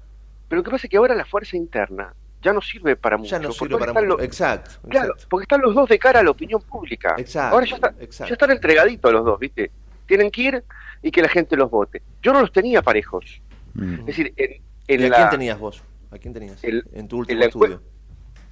Pero 0.48 0.60
lo 0.60 0.64
que 0.64 0.70
pasa 0.70 0.86
es 0.86 0.90
que 0.90 0.96
ahora 0.96 1.14
la 1.14 1.24
fuerza 1.24 1.56
interna 1.56 2.14
ya 2.44 2.52
no 2.52 2.60
sirve 2.60 2.94
para 2.94 3.16
mucho. 3.16 3.30
Ya 3.30 3.38
no 3.38 3.50
sirve 3.52 3.78
para 3.78 3.92
mucho. 3.92 4.20
Exacto, 4.20 4.70
Claro, 4.88 5.06
exacto. 5.12 5.26
porque 5.30 5.44
están 5.44 5.60
los 5.62 5.74
dos 5.74 5.88
de 5.88 5.98
cara 5.98 6.20
a 6.20 6.22
la 6.22 6.30
opinión 6.30 6.60
pública. 6.62 7.14
Exacto, 7.18 7.54
ahora 7.54 7.66
ya, 7.66 7.74
está- 7.76 7.94
exacto. 7.98 8.28
ya 8.28 8.34
están 8.34 8.50
entregaditos 8.50 9.12
los 9.12 9.24
dos, 9.24 9.38
¿viste? 9.40 9.70
Tienen 10.06 10.30
que 10.30 10.42
ir 10.42 10.64
y 11.02 11.10
que 11.10 11.22
la 11.22 11.28
gente 11.28 11.56
los 11.56 11.70
vote. 11.70 12.02
Yo 12.22 12.32
no 12.32 12.40
los 12.42 12.52
tenía 12.52 12.82
parejos. 12.82 13.40
Es 13.76 14.06
decir, 14.06 14.32
en, 14.36 14.62
en 14.86 15.00
¿Y 15.00 15.04
a 15.06 15.08
la, 15.08 15.16
quién 15.16 15.30
tenías 15.30 15.58
vos? 15.58 15.82
¿A 16.10 16.18
quién 16.18 16.32
tenías? 16.34 16.62
el- 16.62 16.84
en 16.92 17.08
tu 17.08 17.16
en 17.16 17.20
último 17.20 17.40
la, 17.40 17.46
estudio. 17.46 17.82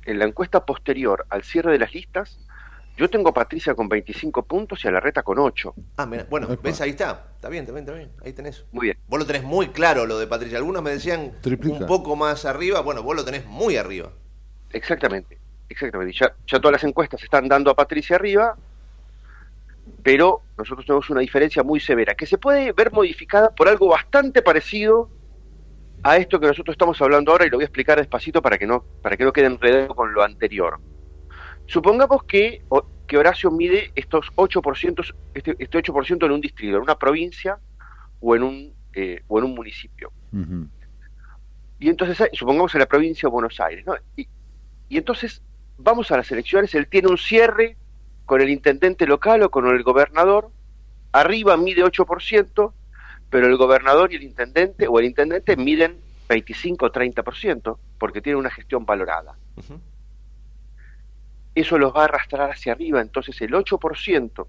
en 0.07 0.19
la 0.19 0.25
encuesta 0.25 0.65
posterior 0.65 1.27
al 1.29 1.43
cierre 1.45 1.71
de 1.73 1.79
las 1.79 1.95
listas, 1.95 2.41
yo 2.97 3.09
tengo 3.09 3.31
a 3.31 3.35
Patricia 3.35 3.75
con 3.75 3.89
25 3.89 4.43
puntos 4.45 4.85
y 4.85 4.89
a 4.89 4.91
la 4.91 5.01
reta 5.01 5.23
con 5.23 5.39
8. 5.39 5.75
Ah, 5.97 6.07
mira, 6.07 6.27
bueno, 6.29 6.49
ves, 6.63 6.81
ahí 6.81 6.91
está. 6.91 7.27
Está 7.35 7.49
bien, 7.49 7.65
está 7.65 7.73
bien, 7.73 7.85
está 7.85 7.97
bien. 7.97 8.11
Ahí 8.25 8.33
tenés. 8.33 8.65
Muy 8.73 8.87
bien. 8.87 8.99
Vos 9.09 9.19
lo 9.19 9.27
tenés 9.27 9.43
muy 9.43 9.69
claro 9.69 10.07
lo 10.07 10.19
de 10.19 10.27
Patricia. 10.27 10.59
Algunos 10.59 10.83
me 10.83 10.91
decían 10.91 11.33
Triplica. 11.41 11.79
un 11.79 11.87
poco 11.87 12.17
más 12.17 12.45
arriba. 12.45 12.81
Bueno, 12.81 13.03
vos 13.03 13.17
lo 13.17 13.25
tenés 13.25 13.47
muy 13.47 13.77
arriba. 13.77 14.11
Exactamente, 14.73 15.39
exactamente. 15.69 16.17
Ya, 16.19 16.35
ya 16.47 16.59
todas 16.59 16.73
las 16.73 16.85
encuestas 16.85 17.23
están 17.23 17.49
dando 17.49 17.71
a 17.71 17.75
Patricia 17.75 18.17
arriba, 18.17 18.57
pero 20.03 20.43
nosotros 20.57 20.87
tenemos 20.87 21.09
una 21.11 21.21
diferencia 21.21 21.63
muy 21.63 21.81
severa, 21.81 22.15
que 22.15 22.27
se 22.27 22.39
puede 22.39 22.73
ver 22.73 22.93
modificada 22.93 23.51
por 23.51 23.69
algo 23.69 23.89
bastante 23.89 24.43
parecido 24.43 25.11
a 26.03 26.17
esto 26.17 26.41
que 26.41 26.47
nosotros 26.47 26.75
estamos 26.75 27.01
hablando 27.01 27.33
ahora, 27.33 27.47
y 27.47 27.51
lo 27.51 27.59
voy 27.59 27.65
a 27.65 27.67
explicar 27.67 27.99
despacito 27.99 28.43
para 28.43 28.59
que 28.59 28.67
no, 28.67 28.85
para 29.03 29.17
que 29.17 29.25
no 29.25 29.33
quede 29.33 29.47
enredado 29.47 29.95
con 29.95 30.13
lo 30.13 30.23
anterior. 30.23 30.81
Supongamos 31.73 32.25
que, 32.25 32.63
o- 32.69 32.85
que 33.07 33.17
Horacio 33.17 33.51
mide 33.51 33.91
estos 33.95 34.27
8%, 34.37 35.03
este, 35.33 35.57
este 35.59 35.79
8% 35.79 36.27
en 36.27 36.33
un 36.33 36.41
distrito, 36.43 36.77
en 36.77 36.83
una 36.83 36.97
provincia 36.99 37.59
o 38.21 38.37
en 38.37 38.43
un, 38.43 38.75
eh, 38.93 39.23
o 39.27 39.39
en 39.39 39.45
un 39.47 39.55
municipio. 39.55 40.13
Y 41.79 41.89
entonces, 41.89 42.29
supongamos 42.35 42.75
en 42.75 42.81
la 42.81 42.87
provincia 42.87 43.27
de 43.27 43.33
Buenos 43.33 43.59
Aires, 43.59 43.87
¿no? 43.87 43.95
Y, 44.17 44.29
y 44.91 44.99
entonces 44.99 45.43
vamos 45.79 46.11
a 46.11 46.19
las 46.19 46.31
elecciones, 46.31 46.75
él 46.75 46.87
tiene 46.89 47.09
un 47.09 47.17
cierre 47.19 47.77
con 48.27 48.43
el 48.43 48.51
intendente 48.51 49.07
local 49.07 49.43
o 49.43 49.51
con 49.51 49.67
el 49.67 49.83
gobernador, 49.83 50.51
arriba 51.13 51.57
mide 51.57 51.83
8%, 51.83 52.73
pero 53.31 53.47
el 53.47 53.57
gobernador 53.57 54.13
y 54.13 54.17
el 54.17 54.23
intendente 54.25 54.87
o 54.89 54.99
el 54.99 55.07
intendente 55.07 55.57
miden 55.57 55.97
25 56.29 56.85
o 56.87 56.93
30%, 56.93 57.79
porque 57.99 58.21
tienen 58.21 58.39
una 58.41 58.51
gestión 58.51 58.85
valorada. 58.85 59.35
Eso 61.55 61.79
los 61.79 61.95
va 61.95 62.03
a 62.03 62.05
arrastrar 62.05 62.51
hacia 62.51 62.73
arriba, 62.73 63.01
entonces 63.01 63.41
el 63.43 63.53
8% 63.53 64.47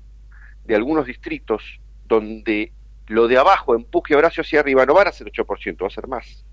de 0.64 0.76
algunos 0.76 1.06
distritos 1.06 1.80
donde 2.06 2.72
lo 3.08 3.28
de 3.28 3.38
abajo 3.38 3.76
empuje 3.76 4.16
a 4.16 4.20
hacia 4.28 4.60
arriba 4.60 4.86
no 4.86 4.94
van 4.94 5.08
a 5.08 5.12
ser 5.12 5.28
8%, 5.28 5.84
va 5.84 5.88
a 5.88 5.90
ser 5.90 6.08
más. 6.08 6.46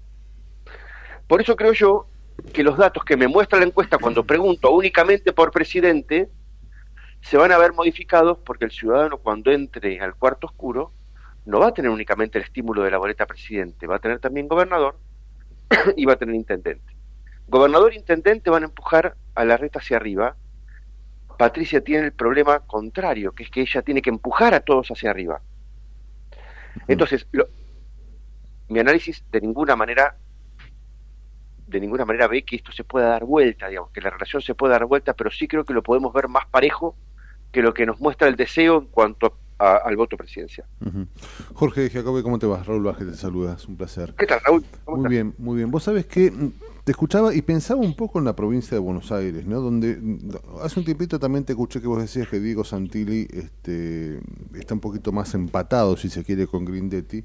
Por 1.29 1.41
eso 1.41 1.55
creo 1.55 1.73
yo 1.73 2.09
que 2.53 2.65
los 2.65 2.77
datos 2.77 3.05
que 3.05 3.17
me 3.17 3.29
muestra 3.29 3.59
la 3.59 3.67
encuesta 3.67 3.99
cuando 3.99 4.25
pregunto 4.25 4.71
únicamente 4.73 5.33
por 5.33 5.53
presidente 5.53 6.29
se 7.21 7.37
van 7.37 7.53
a 7.53 7.59
ver 7.59 7.73
modificados 7.73 8.39
porque 8.39 8.65
el 8.65 8.71
ciudadano 8.71 9.19
cuando 9.19 9.53
entre 9.53 10.01
al 10.01 10.17
cuarto 10.17 10.47
oscuro 10.47 10.93
no 11.45 11.61
va 11.61 11.69
a 11.69 11.75
tener 11.75 11.91
únicamente 11.91 12.39
el 12.39 12.45
estímulo 12.45 12.83
de 12.83 12.91
la 12.91 12.99
boleta 12.99 13.27
presidente, 13.27 13.87
va 13.87 13.97
a 13.97 13.99
tener 14.01 14.19
también 14.19 14.49
gobernador 14.49 14.99
y 15.97 16.05
va 16.05 16.15
a 16.15 16.17
tener 16.17 16.35
intendente. 16.35 16.97
Gobernador 17.47 17.93
e 17.93 17.97
intendente 17.97 18.51
van 18.51 18.63
a 18.63 18.67
empujar 18.67 19.17
a 19.35 19.45
la 19.45 19.57
reta 19.57 19.79
hacia 19.79 19.97
arriba. 19.97 20.37
Patricia 21.39 21.81
tiene 21.83 22.07
el 22.07 22.13
problema 22.13 22.61
contrario, 22.61 23.33
que 23.33 23.45
es 23.45 23.51
que 23.51 23.63
ella 23.63 23.83
tiene 23.83 24.03
que 24.03 24.11
empujar 24.11 24.53
a 24.55 24.61
todos 24.61 24.91
hacia 24.91 25.11
arriba. 25.11 25.41
Entonces, 26.87 27.27
lo- 27.33 27.49
mi 28.69 28.79
análisis 28.79 29.25
de 29.31 29.41
ninguna 29.41 29.75
manera 29.77 30.17
de 31.67 31.81
ninguna 31.81 32.05
manera 32.05 32.27
ve 32.27 32.45
que 32.45 32.57
esto 32.57 32.73
se 32.73 32.83
pueda 32.83 33.11
dar 33.11 33.25
vuelta, 33.25 33.69
digamos, 33.69 33.93
que 33.93 34.01
la 34.01 34.11
relación 34.11 34.43
se 34.43 34.57
pueda 34.57 34.73
dar 34.73 34.87
vuelta, 34.87 35.15
pero 35.15 35.31
sí 35.31 35.47
creo 35.47 35.65
que 35.65 35.73
lo 35.73 35.85
podemos 35.85 36.13
ver 36.13 36.27
más 36.27 36.47
parejo 36.47 36.97
que 37.53 37.63
lo 37.63 37.73
que 37.73 37.87
nos 37.87 38.01
muestra 38.01 38.27
el 38.27 38.35
deseo 38.35 38.79
en 38.79 38.87
cuanto 38.87 39.27
a- 39.27 39.33
al 39.61 39.97
voto 39.97 40.17
presidencial. 40.17 40.67
Ujú. 40.85 41.07
Jorge 41.55 41.91
Jacobe, 41.91 42.23
¿cómo 42.23 42.39
te 42.39 42.47
vas? 42.47 42.67
Raúl 42.67 42.83
Vázquez 42.83 43.11
te 43.11 43.17
saluda, 43.17 43.55
es 43.55 43.67
un 43.69 43.77
placer. 43.77 44.15
¿Qué 44.19 44.27
tal, 44.27 44.41
Raúl? 44.45 44.65
Muy 44.87 45.09
bien, 45.11 45.35
muy 45.39 45.57
bien. 45.57 45.71
Vos 45.71 45.83
sabés 45.85 46.07
que 46.07 46.31
mm, 46.31 46.53
te 46.85 46.93
escuchaba 46.93 47.35
y 47.35 47.43
pensaba 47.43 47.79
un 47.81 47.95
poco 47.95 48.19
en 48.19 48.25
la 48.25 48.35
provincia 48.35 48.71
de 48.75 48.79
Buenos 48.79 49.13
Aires, 49.13 49.47
¿no? 49.47 49.61
Donde 49.61 49.97
mm, 49.97 50.31
hace 50.63 50.81
un 50.81 50.87
tiempito 50.87 51.19
también 51.19 51.45
te 51.45 51.53
escuché 51.53 51.81
que 51.81 51.87
vos 51.89 52.01
decías 52.01 52.27
que 52.29 52.41
Diego 52.41 52.65
Santilli 52.65 53.29
este, 53.33 54.21
está 54.55 54.73
un 54.75 54.81
poquito 54.81 55.13
más 55.13 55.35
empatado, 55.35 55.95
si 55.99 56.09
se 56.09 56.25
quiere, 56.25 56.47
con 56.47 56.65
Grindetti. 56.65 57.19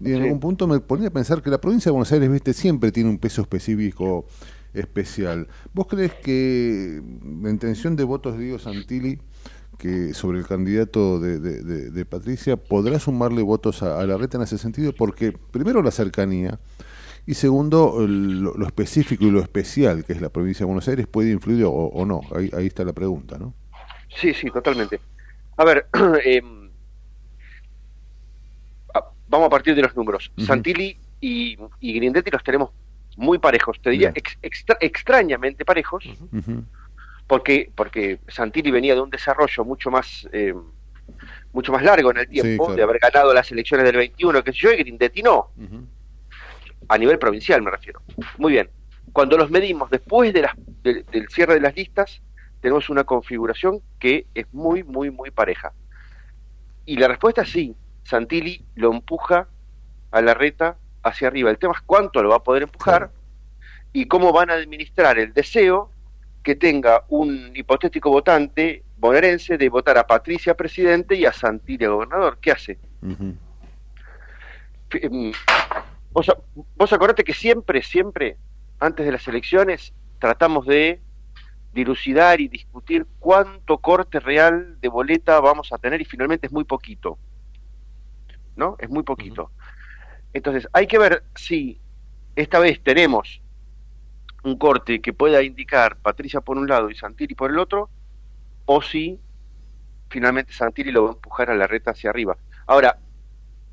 Y 0.00 0.12
en 0.12 0.16
Sí. 0.18 0.22
algún 0.24 0.40
punto 0.40 0.66
me 0.66 0.80
ponía 0.80 1.08
a 1.08 1.12
pensar 1.12 1.40
que 1.42 1.48
la 1.48 1.60
provincia 1.60 1.88
de 1.88 1.92
Buenos 1.92 2.12
Aires, 2.12 2.30
viste, 2.30 2.52
siempre 2.52 2.92
tiene 2.92 3.08
un 3.08 3.18
peso 3.18 3.40
específico 3.40 4.26
especial. 4.74 5.48
¿Vos 5.74 5.86
crees 5.88 6.12
que 6.14 7.02
la 7.42 7.50
intención 7.50 7.96
de 7.96 8.04
votos 8.04 8.34
de 8.36 8.44
Diego 8.44 8.58
Santilli 8.58 9.18
que 9.80 10.14
sobre 10.14 10.38
el 10.38 10.46
candidato 10.46 11.18
de, 11.18 11.40
de- 11.40 11.62
de- 11.62 11.90
de 11.90 12.04
Patricia 12.04 12.56
podrá 12.56 12.98
sumarle 13.00 13.42
votos 13.42 13.82
a, 13.82 13.98
a 14.00 14.06
la 14.06 14.16
reta 14.16 14.36
en 14.36 14.44
ese 14.44 14.58
sentido? 14.58 14.92
Porque 14.92 15.32
primero 15.32 15.82
la 15.82 15.90
cercanía 15.90 16.60
y 17.26 17.34
segundo 17.34 17.96
lo, 18.06 18.54
lo 18.56 18.66
específico 18.66 19.24
y 19.24 19.30
lo 19.30 19.40
especial 19.40 20.04
que 20.04 20.12
es 20.12 20.20
la 20.20 20.28
provincia 20.28 20.60
de 20.64 20.66
Buenos 20.66 20.86
Aires 20.88 21.06
puede 21.06 21.30
influir 21.32 21.64
o, 21.64 21.70
o 21.72 22.06
no. 22.06 22.20
Ahí, 22.36 22.50
ahí 22.56 22.66
está 22.66 22.84
la 22.84 22.92
pregunta, 22.92 23.38
¿no? 23.38 23.54
Sí, 24.14 24.34
sí, 24.34 24.50
totalmente. 24.50 25.00
A 25.56 25.64
ver, 25.64 25.86
em, 26.24 26.70
vamos 29.28 29.46
a 29.46 29.50
partir 29.50 29.74
de 29.74 29.82
los 29.82 29.94
números. 29.96 30.30
Santilli 30.46 30.96
y, 31.20 31.56
y 31.80 31.92
Grindetti 31.94 32.30
los 32.30 32.42
tenemos 32.42 32.70
muy 33.16 33.38
parejos, 33.38 33.78
te 33.82 33.90
diría 33.90 34.12
ex- 34.14 34.38
extra- 34.42 34.78
extrañamente 34.80 35.64
parejos. 35.64 36.04
Porque 37.30 37.70
porque 37.76 38.18
Santilli 38.26 38.72
venía 38.72 38.96
de 38.96 39.00
un 39.02 39.08
desarrollo 39.08 39.64
mucho 39.64 39.88
más 39.88 40.28
eh, 40.32 40.52
mucho 41.52 41.70
más 41.70 41.82
largo 41.84 42.10
en 42.10 42.16
el 42.18 42.28
tiempo, 42.28 42.64
claro. 42.66 42.76
de 42.76 42.82
haber 42.82 42.98
ganado 42.98 43.32
las 43.32 43.50
elecciones 43.52 43.86
del 43.86 43.96
21, 43.96 44.42
que 44.42 44.50
yo, 44.52 44.72
y 44.72 44.76
Grindetti 44.78 45.22
no, 45.22 45.50
a 46.88 46.98
nivel 46.98 47.18
provincial 47.20 47.62
me 47.62 47.70
refiero. 47.70 48.02
Muy 48.38 48.52
bien. 48.52 48.68
Cuando 49.12 49.36
los 49.36 49.48
medimos 49.50 49.90
después 49.90 50.32
de 50.32 50.42
las, 50.42 50.54
del- 50.82 51.04
del 51.06 51.28
cierre 51.28 51.54
de 51.54 51.60
las 51.60 51.74
listas, 51.76 52.20
tenemos 52.60 52.90
una 52.90 53.04
configuración 53.04 53.80
que 54.00 54.26
es 54.34 54.46
muy, 54.52 54.82
muy, 54.82 55.10
muy 55.10 55.30
pareja. 55.30 55.72
Y 56.84 56.96
la 56.96 57.06
respuesta 57.08 57.42
es 57.42 57.50
sí. 57.50 57.74
Santilli 58.04 58.64
lo 58.74 58.92
empuja 58.92 59.46
a 60.10 60.20
la 60.20 60.34
reta 60.34 60.76
hacia 61.04 61.28
arriba. 61.28 61.50
El 61.50 61.58
tema 61.58 61.74
es 61.76 61.82
cuánto 61.86 62.22
lo 62.22 62.30
va 62.30 62.36
a 62.36 62.42
poder 62.42 62.64
empujar 62.64 63.10
y 63.92 64.06
cómo 64.06 64.32
van 64.32 64.50
a 64.50 64.54
administrar 64.54 65.18
el 65.18 65.32
deseo 65.32 65.90
que 66.42 66.54
tenga 66.54 67.04
un 67.08 67.52
hipotético 67.54 68.10
votante 68.10 68.84
bonaerense 68.96 69.56
de 69.58 69.68
votar 69.68 69.98
a 69.98 70.06
Patricia 70.06 70.54
presidente 70.54 71.14
y 71.14 71.24
a 71.24 71.32
Santilli 71.32 71.86
gobernador. 71.86 72.38
¿Qué 72.40 72.52
hace? 72.52 72.78
Em, 74.92 75.32
Vos, 76.12 76.30
vos 76.76 76.92
acordate 76.92 77.22
que 77.22 77.34
siempre, 77.34 77.82
siempre, 77.82 78.36
antes 78.80 79.06
de 79.06 79.12
las 79.12 79.26
elecciones, 79.28 79.94
tratamos 80.18 80.66
de 80.66 81.00
dilucidar 81.72 82.40
y 82.40 82.48
discutir 82.48 83.06
cuánto 83.20 83.78
corte 83.78 84.18
real 84.18 84.80
de 84.80 84.88
boleta 84.88 85.38
vamos 85.38 85.72
a 85.72 85.78
tener 85.78 86.00
y 86.00 86.04
finalmente 86.04 86.48
es 86.48 86.52
muy 86.52 86.64
poquito. 86.64 87.18
¿No? 88.56 88.76
Es 88.80 88.90
muy 88.90 89.04
poquito. 89.04 89.52
Entonces, 90.32 90.68
hay 90.72 90.88
que 90.88 90.98
ver 90.98 91.22
si 91.36 91.80
esta 92.34 92.58
vez 92.58 92.82
tenemos 92.82 93.39
un 94.44 94.56
corte 94.56 95.00
que 95.00 95.12
pueda 95.12 95.42
indicar 95.42 95.96
Patricia 95.96 96.40
por 96.40 96.56
un 96.58 96.68
lado 96.68 96.90
y 96.90 96.94
Santilli 96.94 97.34
por 97.34 97.50
el 97.50 97.58
otro, 97.58 97.90
o 98.66 98.80
si 98.82 99.18
finalmente 100.08 100.52
Santilli 100.52 100.90
lo 100.92 101.04
va 101.04 101.10
a 101.10 101.12
empujar 101.14 101.50
a 101.50 101.54
la 101.54 101.66
reta 101.66 101.90
hacia 101.92 102.10
arriba. 102.10 102.36
Ahora, 102.66 102.98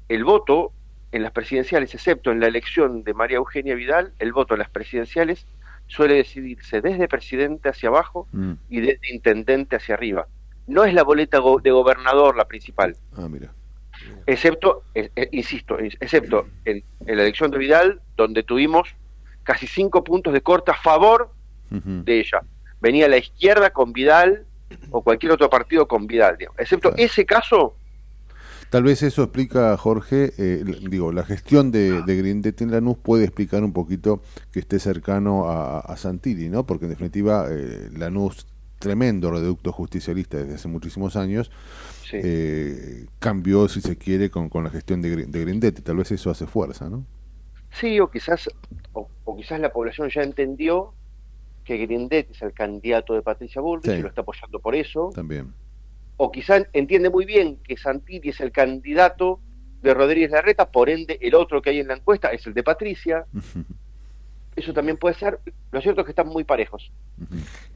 el 0.10 0.24
voto 0.24 0.72
en 1.12 1.24
las 1.24 1.32
presidenciales, 1.32 1.94
excepto 1.94 2.32
en 2.32 2.40
la 2.40 2.48
elección 2.48 3.04
de 3.04 3.14
María 3.14 3.38
Eugenia 3.38 3.76
Vidal, 3.76 4.14
el 4.20 4.34
voto 4.34 4.54
en 4.56 4.60
las 4.60 4.70
presidenciales 4.70 5.46
suele 5.88 6.16
decidirse 6.16 6.82
desde 6.82 7.08
presidente 7.08 7.70
hacia 7.70 7.90
abajo 7.90 8.28
Mm. 8.34 8.54
y 8.70 8.82
desde 8.82 9.14
intendente 9.14 9.78
hacia 9.78 9.96
arriba. 9.96 10.28
No 10.68 10.84
es 10.84 10.94
la 10.94 11.04
boleta 11.04 11.38
go- 11.40 11.62
de 11.62 11.72
gobernador 11.72 12.36
la 12.36 12.46
principal, 12.46 12.96
Ah, 13.16 13.28
mira. 13.30 13.54
excepto, 14.26 14.84
eh, 14.94 15.10
eh, 15.16 15.30
insisto, 15.32 15.78
excepto 15.80 16.48
en, 16.66 16.84
en 17.06 17.16
la 17.18 17.24
elección 17.24 17.52
de 17.52 17.58
Vidal, 17.58 18.02
donde 18.18 18.44
tuvimos 18.44 18.90
casi 19.48 19.66
cinco 19.66 20.04
puntos 20.04 20.34
de 20.34 20.42
corte 20.42 20.72
a 20.72 20.74
favor 20.76 21.32
de 21.70 22.20
ella. 22.20 22.42
Venía 22.82 23.08
la 23.08 23.18
izquierda 23.18 23.70
con 23.70 23.94
Vidal 23.94 24.46
o 24.92 25.02
cualquier 25.02 25.32
otro 25.32 25.50
partido 25.50 25.88
con 25.88 26.06
Vidal. 26.06 26.38
digamos. 26.38 26.60
Excepto 26.60 26.94
ese 26.98 27.26
caso, 27.26 27.76
Tal 28.70 28.84
vez 28.84 29.02
eso 29.02 29.24
explica, 29.24 29.78
Jorge, 29.78 30.34
eh, 30.38 30.62
digo, 30.90 31.14
la 31.14 31.24
gestión 31.24 31.72
de, 31.72 32.02
de 32.02 32.18
Grindetti 32.18 32.66
en 32.66 32.72
Lanús 32.72 32.98
puede 32.98 33.24
explicar 33.24 33.64
un 33.64 33.72
poquito 33.72 34.22
que 34.52 34.60
esté 34.60 34.78
cercano 34.80 35.50
a, 35.50 35.80
a 35.80 35.96
Santilli, 35.96 36.50
¿no? 36.50 36.66
Porque 36.66 36.84
en 36.84 36.90
definitiva 36.90 37.48
eh, 37.50 37.90
Lanús, 37.96 38.46
tremendo 38.78 39.32
reducto 39.32 39.72
justicialista 39.72 40.36
desde 40.36 40.56
hace 40.56 40.68
muchísimos 40.68 41.16
años, 41.16 41.50
eh, 42.12 43.06
cambió, 43.20 43.70
si 43.70 43.80
se 43.80 43.96
quiere, 43.96 44.30
con, 44.30 44.50
con 44.50 44.66
la 44.66 44.70
gestión 44.70 45.02
de, 45.02 45.16
de 45.28 45.42
Grindetti. 45.46 45.82
Tal 45.82 45.96
vez 45.96 46.12
eso 46.12 46.30
hace 46.30 46.46
fuerza, 46.46 46.90
¿no? 46.90 47.06
sí, 47.72 48.00
o 48.00 48.10
quizás, 48.10 48.50
o, 48.94 49.10
o 49.30 49.36
quizás 49.36 49.60
la 49.60 49.74
población 49.74 50.10
ya 50.10 50.22
entendió 50.24 50.94
que 51.66 51.76
Grindetti 51.76 52.32
es 52.32 52.42
el 52.42 52.54
candidato 52.54 53.14
de 53.14 53.22
Patricia 53.22 53.62
Bullrich 53.62 53.92
Sí. 53.92 54.00
y 54.00 54.02
lo 54.02 54.08
está 54.08 54.22
apoyando 54.22 54.60
por 54.60 54.74
eso. 54.74 55.12
También. 55.14 55.54
o 56.16 56.32
quizá 56.32 56.66
entiende 56.72 57.10
muy 57.10 57.26
bien 57.26 57.58
que 57.58 57.76
Santilli 57.78 58.30
es 58.30 58.40
el 58.40 58.52
candidato 58.54 59.40
de 59.82 59.94
Rodríguez 59.94 60.32
Larreta, 60.32 60.72
por 60.72 60.90
ende 60.90 61.20
el 61.22 61.36
otro 61.36 61.62
que 61.62 61.72
hay 61.72 61.80
en 61.80 61.90
la 61.90 61.96
encuesta 61.96 62.30
es 62.30 62.48
el 62.48 62.54
de 62.54 62.64
Patricia. 62.64 63.26
Eso 64.56 64.74
también 64.74 64.98
puede 64.98 65.14
ser. 65.16 65.40
Lo 65.72 65.82
cierto 65.82 66.02
es 66.02 66.06
que 66.06 66.12
están 66.12 66.30
muy 66.30 66.44
parejos. 66.44 66.92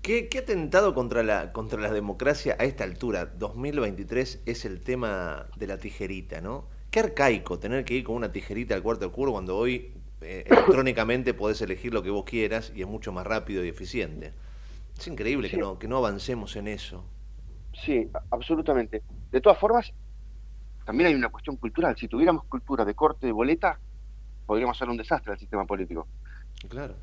¿Qué, 0.02 0.30
qué 0.30 0.40
atentado 0.40 0.96
contra 0.96 1.22
la, 1.22 1.52
contra 1.52 1.80
la 1.80 1.92
democracia 1.92 2.56
a 2.60 2.64
esta 2.64 2.84
altura? 2.86 3.26
2023 3.28 4.42
es 4.48 4.66
el 4.66 4.80
tema 4.82 5.46
de 5.58 5.68
la 5.68 5.78
tijerita, 5.78 6.42
¿no? 6.42 6.66
Qué 6.90 7.02
arcaico 7.02 7.60
tener 7.60 7.86
que 7.86 7.94
ir 7.94 8.04
con 8.04 8.16
una 8.16 8.32
tijerita 8.32 8.74
al 8.74 8.82
cuarto 8.82 9.06
oscuro 9.08 9.32
cuando 9.34 9.58
hoy 9.58 9.94
eh, 10.22 10.44
electrónicamente 10.48 11.34
podés 11.34 11.62
elegir 11.62 11.94
lo 11.94 12.04
que 12.04 12.10
vos 12.10 12.24
quieras 12.26 12.72
y 12.76 12.82
es 12.82 12.88
mucho 12.88 13.12
más 13.12 13.26
rápido 13.26 13.64
y 13.66 13.70
eficiente. 13.70 14.34
Es 14.98 15.08
increíble 15.08 15.50
que, 15.50 15.58
no, 15.58 15.80
que 15.80 15.88
no 15.88 15.98
avancemos 15.98 16.56
en 16.56 16.68
eso. 16.68 17.04
Sí, 17.74 18.10
absolutamente. 18.30 19.02
De 19.32 19.42
todas 19.42 19.58
formas, 19.58 19.92
también 20.86 21.08
hay 21.08 21.16
una 21.16 21.30
cuestión 21.30 21.56
cultural. 21.58 21.96
Si 21.98 22.08
tuviéramos 22.08 22.44
cultura 22.46 22.86
de 22.86 22.94
corte 22.94 23.26
de 23.26 23.32
boleta, 23.32 23.80
podríamos 24.46 24.78
hacer 24.78 24.90
un 24.90 24.98
desastre 24.98 25.32
al 25.34 25.40
sistema 25.40 25.66
político. 25.66 26.08
Claro. 26.70 26.96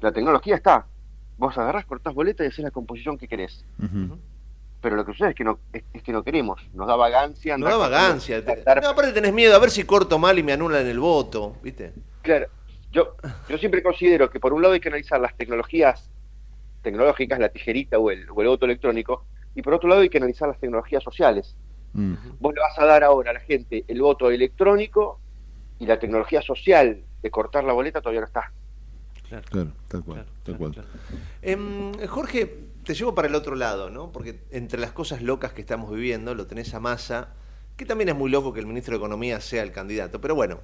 La 0.00 0.12
tecnología 0.12 0.54
está. 0.56 0.86
Vos 1.36 1.56
agarrás, 1.58 1.84
cortás 1.86 2.14
boleta 2.14 2.44
y 2.44 2.48
haces 2.48 2.64
la 2.64 2.70
composición 2.70 3.18
que 3.18 3.26
querés. 3.28 3.64
Pero 4.80 4.96
lo 4.96 5.04
que 5.04 5.12
sucede 5.12 5.30
es 5.30 5.34
que 5.34 5.44
no, 5.44 5.58
es, 5.72 5.82
es 5.92 6.02
que 6.02 6.12
no 6.12 6.22
queremos. 6.22 6.60
Nos 6.74 6.86
da 6.86 6.96
vagancia. 6.96 7.56
No 7.58 7.66
andar 7.66 7.72
da 7.80 7.88
vagancia. 7.88 8.44
te- 8.44 8.64
No, 8.80 8.88
aparte 8.90 9.12
tenés 9.12 9.32
miedo 9.32 9.54
a 9.54 9.58
ver 9.58 9.70
si 9.70 9.84
corto 9.84 10.18
mal 10.18 10.38
y 10.38 10.42
me 10.42 10.52
anulan 10.52 10.86
el 10.86 10.98
voto, 10.98 11.56
¿viste? 11.62 11.92
Claro, 12.22 12.46
yo, 12.90 13.16
yo 13.48 13.58
siempre 13.58 13.82
considero 13.82 14.30
que 14.30 14.40
por 14.40 14.52
un 14.52 14.62
lado 14.62 14.74
hay 14.74 14.80
que 14.80 14.88
analizar 14.88 15.20
las 15.20 15.36
tecnologías 15.36 16.10
tecnológicas, 16.82 17.38
la 17.38 17.48
tijerita 17.48 17.98
o 17.98 18.10
el, 18.10 18.28
o 18.30 18.42
el 18.42 18.48
voto 18.48 18.64
electrónico, 18.66 19.24
y 19.54 19.62
por 19.62 19.74
otro 19.74 19.88
lado 19.88 20.02
hay 20.02 20.08
que 20.08 20.18
analizar 20.18 20.48
las 20.48 20.58
tecnologías 20.58 21.02
sociales. 21.02 21.54
Mm. 21.92 22.14
Vos 22.40 22.54
le 22.54 22.60
vas 22.60 22.78
a 22.78 22.86
dar 22.86 23.04
ahora 23.04 23.30
a 23.30 23.34
la 23.34 23.40
gente 23.40 23.84
el 23.86 24.00
voto 24.00 24.30
electrónico 24.30 25.20
y 25.78 25.86
la 25.86 25.98
tecnología 25.98 26.42
social 26.42 27.02
de 27.22 27.30
cortar 27.30 27.64
la 27.64 27.72
boleta 27.72 28.00
todavía 28.00 28.20
no 28.20 28.26
está. 28.26 28.52
Claro, 29.50 29.72
tal 29.88 30.04
cual. 30.04 30.26
tal 30.42 30.56
cual. 30.58 30.74
Em, 31.40 31.92
Jorge, 32.06 32.58
te 32.84 32.94
llevo 32.94 33.14
para 33.14 33.28
el 33.28 33.34
otro 33.34 33.56
lado, 33.56 33.88
¿no? 33.88 34.12
Porque 34.12 34.40
entre 34.50 34.78
las 34.78 34.92
cosas 34.92 35.22
locas 35.22 35.52
que 35.52 35.62
estamos 35.62 35.90
viviendo, 35.90 36.34
lo 36.34 36.46
tenés 36.46 36.74
a 36.74 36.80
Massa, 36.80 37.28
que 37.76 37.86
también 37.86 38.10
es 38.10 38.14
muy 38.14 38.30
loco 38.30 38.52
que 38.52 38.60
el 38.60 38.66
ministro 38.66 38.92
de 38.92 38.98
Economía 38.98 39.40
sea 39.40 39.62
el 39.62 39.72
candidato. 39.72 40.20
Pero 40.20 40.34
bueno, 40.34 40.60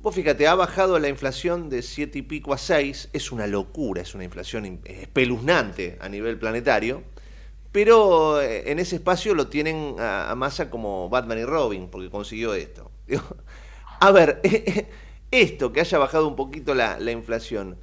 vos 0.00 0.14
fíjate, 0.14 0.46
ha 0.48 0.54
bajado 0.54 0.98
la 0.98 1.08
inflación 1.08 1.68
de 1.68 1.82
7 1.82 2.18
y 2.18 2.22
pico 2.22 2.52
a 2.52 2.58
6, 2.58 3.10
es 3.12 3.32
una 3.32 3.46
locura, 3.46 4.02
es 4.02 4.14
una 4.14 4.24
inflación 4.24 4.64
im- 4.64 4.80
espeluznante 4.84 5.98
a 6.00 6.08
nivel 6.08 6.38
planetario. 6.38 7.02
Pero 7.72 8.40
eh, 8.42 8.70
en 8.70 8.78
ese 8.80 8.96
espacio 8.96 9.34
lo 9.34 9.48
tienen 9.48 9.96
a, 9.98 10.30
a 10.30 10.34
Massa 10.34 10.70
como 10.70 11.08
Batman 11.08 11.38
y 11.38 11.44
Robin, 11.44 11.88
porque 11.88 12.10
consiguió 12.10 12.54
esto. 12.54 12.90
A 14.00 14.12
ver, 14.12 14.40
esto 15.30 15.72
que 15.72 15.80
haya 15.80 15.98
bajado 15.98 16.26
un 16.28 16.36
poquito 16.36 16.74
la, 16.74 16.98
la 16.98 17.12
inflación, 17.12 17.78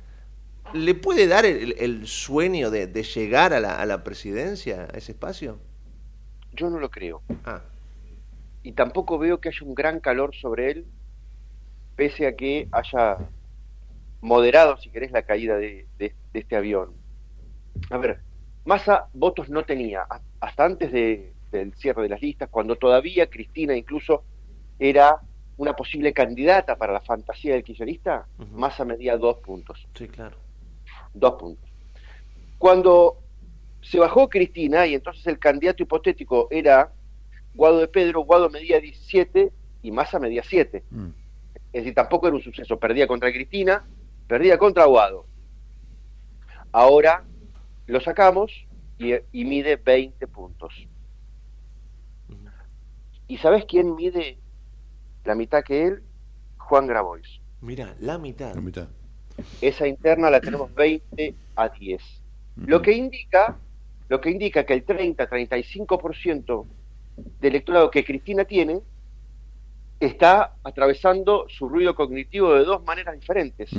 ¿le 0.73 0.95
puede 0.95 1.27
dar 1.27 1.45
el, 1.45 1.75
el 1.79 2.07
sueño 2.07 2.71
de, 2.71 2.87
de 2.87 3.03
llegar 3.03 3.53
a 3.53 3.59
la, 3.59 3.79
a 3.79 3.85
la 3.85 4.03
presidencia, 4.03 4.87
a 4.93 4.97
ese 4.97 5.13
espacio? 5.13 5.59
Yo 6.53 6.69
no 6.69 6.79
lo 6.79 6.89
creo. 6.89 7.21
Ah. 7.45 7.61
Y 8.63 8.73
tampoco 8.73 9.17
veo 9.17 9.39
que 9.39 9.49
haya 9.49 9.65
un 9.65 9.75
gran 9.75 9.99
calor 9.99 10.35
sobre 10.35 10.71
él, 10.71 10.87
pese 11.97 12.27
a 12.27 12.35
que 12.37 12.69
haya 12.71 13.17
moderado, 14.21 14.77
si 14.77 14.89
querés, 14.89 15.11
la 15.11 15.23
caída 15.23 15.57
de, 15.57 15.85
de- 15.97 16.15
de 16.31 16.39
este 16.39 16.55
avión. 16.55 16.93
A 17.89 17.97
ver, 17.97 18.19
Massa 18.65 19.07
votos 19.13 19.49
no 19.49 19.63
tenía, 19.63 20.05
hasta 20.39 20.63
antes 20.65 20.91
de- 20.91 21.33
del 21.51 21.73
cierre 21.75 22.03
de 22.03 22.09
las 22.09 22.21
listas, 22.21 22.49
cuando 22.49 22.75
todavía 22.75 23.27
Cristina 23.29 23.75
incluso 23.75 24.23
era 24.79 25.19
una 25.57 25.75
posible 25.75 26.13
candidata 26.13 26.75
para 26.77 26.93
la 26.93 27.01
fantasía 27.01 27.53
del 27.53 27.63
kirchnerista, 27.63 28.27
Massa 28.53 28.85
medía 28.85 29.17
dos 29.17 29.37
puntos. 29.39 29.87
Sí, 29.95 30.07
claro. 30.07 30.37
Dos 31.13 31.33
puntos. 31.33 31.67
Cuando 32.59 33.17
se 33.81 33.97
bajó 33.99 34.27
Cristina 34.29 34.85
y 34.85 34.93
entonces 34.95 35.25
el 35.27 35.39
candidato 35.39 35.81
hipotético 35.83 36.47
era 36.51 36.91
Guado 37.55 37.79
de 37.79 37.87
Pedro, 37.87 38.21
Guado 38.21 38.49
medía 38.49 38.79
17 38.79 39.51
y 39.81 39.91
Massa 39.91 40.19
medía 40.19 40.43
7. 40.43 40.83
Mm. 40.91 41.07
Es 41.77 41.83
decir, 41.83 41.93
tampoco 41.93 42.25
era 42.25 42.35
un 42.35 42.41
suceso. 42.41 42.79
Perdía 42.79 43.05
contra 43.05 43.31
Cristina, 43.31 43.85
perdía 44.27 44.57
contra 44.57 44.85
Guado. 44.85 45.27
Ahora 46.71 47.23
lo 47.85 48.01
sacamos 48.01 48.51
y, 48.97 49.13
y 49.31 49.45
mide 49.45 49.75
20 49.75 50.25
puntos. 50.25 50.73
¿Y 53.27 53.37
sabes 53.37 53.65
quién 53.65 53.93
mide 53.93 54.39
la 55.23 55.35
mitad 55.35 55.63
que 55.63 55.85
él? 55.85 56.01
Juan 56.57 56.87
Grabois. 56.87 57.41
Mira, 57.61 57.95
la 57.99 58.17
mitad. 58.17 58.55
La 58.55 58.61
mitad. 58.61 58.87
Esa 59.61 59.87
interna 59.87 60.31
la 60.31 60.41
tenemos 60.41 60.73
20 60.73 61.35
a 61.57 61.69
10. 61.69 62.01
Lo 62.55 62.81
que 62.81 62.93
indica, 62.93 63.55
lo 64.09 64.19
que 64.19 64.31
indica 64.31 64.65
que 64.65 64.73
el 64.73 64.83
30-35% 64.83 66.65
del 67.39 67.53
electorado 67.53 67.91
que 67.91 68.03
Cristina 68.03 68.45
tiene 68.45 68.81
está 69.99 70.55
atravesando 70.63 71.45
su 71.49 71.67
ruido 71.67 71.95
cognitivo 71.95 72.53
de 72.53 72.63
dos 72.65 72.83
maneras 72.83 73.15
diferentes. 73.19 73.71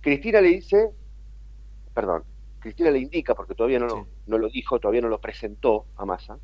Cristina 0.00 0.40
le 0.40 0.48
dice, 0.48 0.90
perdón, 1.92 2.22
Cristina 2.60 2.90
le 2.90 2.98
indica, 2.98 3.34
porque 3.34 3.54
todavía 3.54 3.78
no, 3.78 3.86
lo- 3.86 4.06
no 4.26 4.38
lo 4.38 4.48
dijo, 4.48 4.78
todavía 4.78 5.00
no 5.00 5.08
lo 5.08 5.20
presentó 5.20 5.86
a 5.96 6.04
Massa, 6.04 6.38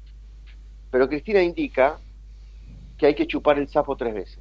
pero 0.90 1.09
Cristina 1.09 1.43
indica 1.43 1.99
que 2.99 3.07
hay 3.07 3.14
que 3.14 3.26
chupar 3.26 3.59
el 3.59 3.68
sapo 3.68 3.97
tres 3.97 4.14
veces. 4.14 4.38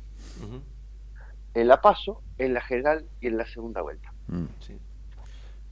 En 1.53 1.67
la 1.67 1.81
paso, 1.81 2.21
en 2.37 2.53
la 2.53 2.61
general 2.61 3.05
y 3.19 3.27
en 3.27 3.37
la 3.37 3.45
segunda 3.45 3.81
vuelta. 3.81 4.11
Sí. 4.59 4.77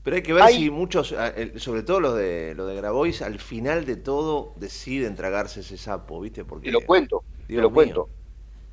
Pero 0.02 0.16
hay 0.16 0.22
que 0.22 0.32
ver 0.32 0.42
Hay- 0.44 0.54
si 0.56 0.70
muchos, 0.70 1.14
sobre 1.56 1.82
todo 1.82 2.00
los 2.00 2.16
de 2.16 2.54
los 2.56 2.68
de 2.68 2.74
Grabois, 2.74 3.20
al 3.22 3.38
final 3.38 3.84
de 3.84 3.96
todo 3.96 4.54
deciden 4.56 5.14
tragarse 5.14 5.60
ese 5.60 5.76
sapo, 5.76 6.20
¿viste? 6.20 6.44
Porque 6.44 6.66
Te 6.66 6.72
lo 6.72 6.80
cuento, 6.82 7.22
te 7.46 7.52
Dios 7.52 7.62
lo 7.62 7.68
mío. 7.70 7.74
cuento, 7.74 8.08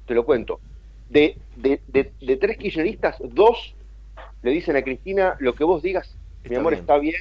te 0.07 0.15
lo 0.15 0.25
cuento. 0.25 0.61
De, 1.09 1.37
de, 1.55 1.81
de, 1.87 2.13
de 2.19 2.37
tres 2.37 2.57
kirchneristas, 2.57 3.17
dos 3.19 3.75
le 4.41 4.51
dicen 4.51 4.75
a 4.75 4.81
Cristina, 4.83 5.35
lo 5.39 5.53
que 5.53 5.63
vos 5.63 5.83
digas, 5.83 6.17
mi 6.43 6.55
amor, 6.55 6.71
bien. 6.73 6.81
está 6.81 6.97
bien, 6.97 7.15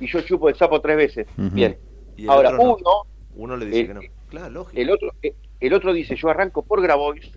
y 0.00 0.06
yo 0.06 0.20
chupo 0.22 0.48
el 0.48 0.56
sapo 0.56 0.80
tres 0.80 0.96
veces. 0.96 1.26
Bien. 1.36 1.78
Y 2.16 2.26
Ahora, 2.28 2.50
no. 2.50 2.62
uno, 2.62 3.06
Uno 3.34 3.56
le 3.56 3.66
dice 3.66 3.80
el- 3.80 3.86
que 3.88 3.94
no. 3.94 4.00
Claro, 4.28 4.50
lógico. 4.50 4.80
el 4.80 4.90
otro, 4.90 5.12
eh, 5.22 5.34
el 5.60 5.72
otro 5.74 5.92
dice, 5.92 6.16
yo 6.16 6.28
arranco 6.28 6.62
por 6.62 6.82
Grabois, 6.82 7.30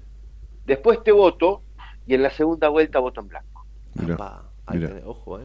después 0.65 1.03
te 1.03 1.11
voto, 1.11 1.63
y 2.05 2.15
en 2.15 2.23
la 2.23 2.29
segunda 2.29 2.69
vuelta 2.69 2.99
voto 2.99 3.21
en 3.21 3.27
blanco. 3.27 3.65
Mira, 3.95 4.43
Ahí 4.65 4.79
tenés, 4.79 5.03
ojo, 5.05 5.39
¿eh? 5.39 5.43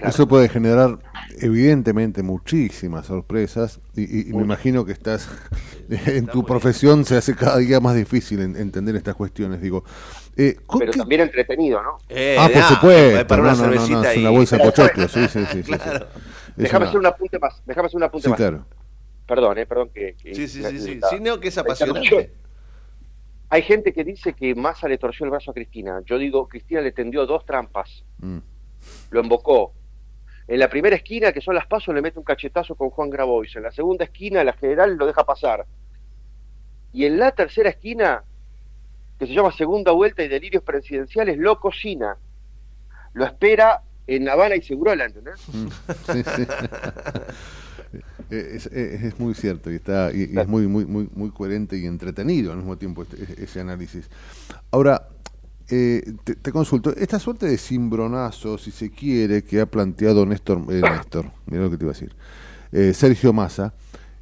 Eso 0.00 0.26
puede 0.28 0.48
generar, 0.48 0.98
evidentemente, 1.40 2.22
muchísimas 2.22 3.06
sorpresas. 3.06 3.80
Y, 3.94 4.02
y- 4.02 4.30
y 4.30 4.32
me 4.32 4.42
imagino 4.42 4.84
que 4.84 4.92
estás 4.92 5.28
en 5.90 6.26
tu 6.26 6.44
profesión 6.44 7.04
se 7.04 7.16
hace 7.16 7.34
cada 7.34 7.58
día 7.58 7.80
más 7.80 7.94
difícil 7.94 8.40
en- 8.40 8.56
entender 8.56 8.96
estas 8.96 9.14
cuestiones. 9.14 9.60
Digo, 9.60 9.84
eh, 10.36 10.56
¿con 10.66 10.80
Pero 10.80 10.92
qué- 10.92 10.98
también 10.98 11.20
entretenido, 11.22 11.82
¿no? 11.82 11.98
Eh, 12.08 12.36
ah, 12.38 12.48
por 12.52 12.62
ah, 12.62 12.68
supuesto. 12.68 13.26
para 13.26 13.42
una 13.42 13.52
no, 13.52 13.56
no, 13.56 13.62
no, 13.62 13.70
no, 13.74 13.80
cervecita 13.80 14.10
es 14.12 14.16
y- 14.16 14.20
una 14.20 14.30
bolsa 14.30 14.58
pochoclo. 14.58 15.08
Sí, 15.08 15.28
sí, 15.28 15.44
sí. 15.52 15.62
sí, 15.62 15.72
Déjame 16.56 16.82
una- 16.84 16.88
hacer 16.88 17.00
un 17.00 17.06
apunte 17.06 17.38
más, 17.38 17.62
déjame 17.66 17.86
hacer 17.86 17.96
un 17.96 18.02
apunte 18.04 18.24
Sí, 18.24 18.30
más. 18.30 18.36
claro. 18.38 18.66
Perdón, 19.26 19.58
eh, 19.58 19.66
perdón 19.66 19.90
que... 19.92 20.14
que- 20.22 20.34
Sí, 20.34 20.46
sí, 20.48 20.62
sí, 20.62 20.78
sí. 20.78 20.94
la- 20.96 21.08
Sí, 21.08 21.16
no, 21.20 21.40
que 21.40 21.48
es 21.48 21.58
apasionante. 21.58 22.32
Hay 23.48 23.62
gente 23.62 23.92
que 23.92 24.02
dice 24.04 24.32
que 24.32 24.54
Massa 24.56 24.88
le 24.88 24.98
torció 24.98 25.24
el 25.24 25.30
brazo 25.30 25.52
a 25.52 25.54
Cristina. 25.54 26.00
Yo 26.04 26.18
digo, 26.18 26.48
Cristina 26.48 26.80
le 26.80 26.90
tendió 26.92 27.26
dos 27.26 27.44
trampas. 27.46 28.04
Mm. 28.18 28.38
Lo 29.10 29.20
embocó. 29.20 29.72
En 30.48 30.60
la 30.60 30.68
primera 30.68 30.94
esquina, 30.96 31.32
que 31.32 31.40
son 31.40 31.54
las 31.54 31.66
pasos, 31.66 31.94
le 31.94 32.00
mete 32.02 32.18
un 32.18 32.24
cachetazo 32.24 32.74
con 32.76 32.90
Juan 32.90 33.10
Grabois. 33.10 33.54
En 33.56 33.62
la 33.64 33.72
segunda 33.72 34.04
esquina, 34.04 34.44
la 34.44 34.52
general 34.52 34.94
lo 34.96 35.06
deja 35.06 35.24
pasar. 35.24 35.66
Y 36.92 37.04
en 37.04 37.18
la 37.18 37.32
tercera 37.32 37.68
esquina, 37.70 38.22
que 39.18 39.26
se 39.26 39.32
llama 39.34 39.50
segunda 39.52 39.92
vuelta 39.92 40.22
y 40.22 40.28
delirios 40.28 40.62
presidenciales, 40.62 41.36
lo 41.38 41.58
cocina. 41.58 42.16
Lo 43.14 43.24
espera 43.24 43.82
en 44.06 44.24
La 44.24 44.34
Habana 44.34 44.54
y 44.56 44.62
Segurola, 44.62 45.04
¿entendés? 45.06 45.34
Mm, 45.52 45.66
sí, 46.12 46.22
sí. 46.22 46.46
Eh, 48.30 48.50
es, 48.56 48.66
es- 48.66 49.02
es 49.04 49.20
muy 49.20 49.32
cierto 49.34 49.70
y 49.70 49.76
está 49.76 50.10
y, 50.12 50.34
y 50.34 50.38
es 50.38 50.48
muy 50.48 50.66
muy 50.66 50.84
muy 50.84 51.08
muy 51.14 51.30
coherente 51.30 51.76
y 51.78 51.86
entretenido 51.86 52.50
al 52.50 52.58
mismo 52.58 52.76
tiempo 52.76 53.02
este- 53.04 53.22
ese, 53.22 53.44
ese 53.44 53.60
análisis. 53.60 54.10
Ahora 54.72 55.08
eh, 55.68 56.14
te, 56.24 56.36
te 56.36 56.52
consulto 56.52 56.94
esta 56.96 57.18
suerte 57.18 57.46
de 57.46 57.58
cimbronazo, 57.58 58.58
si 58.58 58.70
se 58.70 58.90
quiere, 58.90 59.44
que 59.44 59.60
ha 59.60 59.66
planteado 59.66 60.24
Néstor 60.26 60.62
eh, 60.70 60.84
Néstor, 60.86 61.30
mira 61.46 61.64
lo 61.64 61.70
que 61.70 61.76
te 61.78 61.84
iba 61.84 61.90
a 61.92 61.94
decir, 61.94 62.14
eh, 62.72 62.92
Sergio 62.94 63.32
Massa. 63.32 63.74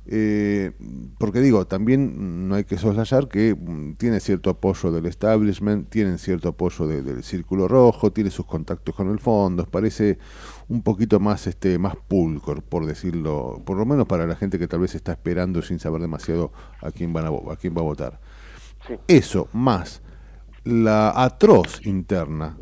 eh, 0.06 0.72
porque 1.18 1.40
digo, 1.40 1.66
también 1.66 2.46
no 2.48 2.56
hay 2.56 2.64
que 2.64 2.76
soslayar 2.78 3.28
que 3.28 3.54
mm, 3.54 3.94
tiene 3.94 4.20
cierto 4.20 4.50
apoyo 4.50 4.92
del 4.92 5.06
establishment, 5.06 5.88
tienen 5.88 6.18
cierto 6.18 6.48
apoyo 6.50 6.86
de- 6.86 7.02
del 7.02 7.22
Círculo 7.24 7.68
Rojo, 7.68 8.12
tiene 8.12 8.30
sus 8.30 8.46
contactos 8.46 8.94
con 8.94 9.10
el 9.10 9.18
fondo, 9.18 9.64
parece 9.66 10.18
un 10.68 10.82
poquito 10.82 11.20
más 11.20 11.46
este 11.46 11.78
más 11.78 11.96
pulcor, 12.08 12.62
por 12.62 12.84
decirlo, 12.86 13.62
por 13.64 13.76
lo 13.78 13.86
menos 13.86 14.06
para 14.06 14.26
la 14.26 14.36
gente 14.36 14.58
que 14.58 14.68
tal 14.68 14.80
vez 14.80 14.94
está 14.94 15.12
esperando 15.12 15.62
sin 15.62 15.78
saber 15.78 16.02
demasiado 16.02 16.52
a 16.82 16.90
quién 16.90 17.12
van 17.14 17.26
a, 17.26 17.28
a 17.52 17.56
quién 17.56 17.74
va 17.76 17.80
a 17.80 17.84
votar. 17.84 18.20
Eso 19.08 19.48
más 19.52 20.02
la 20.64 21.10
atroz 21.24 21.84
interna, 21.86 22.56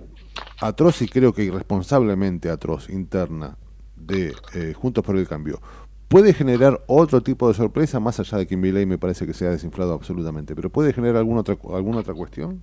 atroz 0.61 1.03
y 1.03 1.09
creo 1.09 1.33
que 1.33 1.45
irresponsablemente 1.45 2.51
atroz 2.51 2.89
interna 2.91 3.57
de 3.97 4.35
eh, 4.55 4.73
Juntos 4.75 5.05
por 5.05 5.17
el 5.17 5.29
Cambio, 5.29 5.61
puede 6.09 6.35
generar 6.35 6.81
otro 6.89 7.23
tipo 7.23 7.49
de 7.49 7.55
sorpresa 7.55 8.01
más 8.01 8.19
allá 8.21 8.39
de 8.39 8.47
que 8.47 8.57
Milei 8.57 8.85
me 8.87 8.99
parece 8.99 9.27
que 9.27 9.33
se 9.35 9.47
ha 9.47 9.51
desinflado 9.51 9.95
absolutamente, 9.95 10.55
pero 10.55 10.69
puede 10.71 10.93
generar 10.93 11.17
alguna 11.17 11.41
otra 11.41 11.57
alguna 11.75 11.99
otra 11.99 12.15
cuestión. 12.15 12.63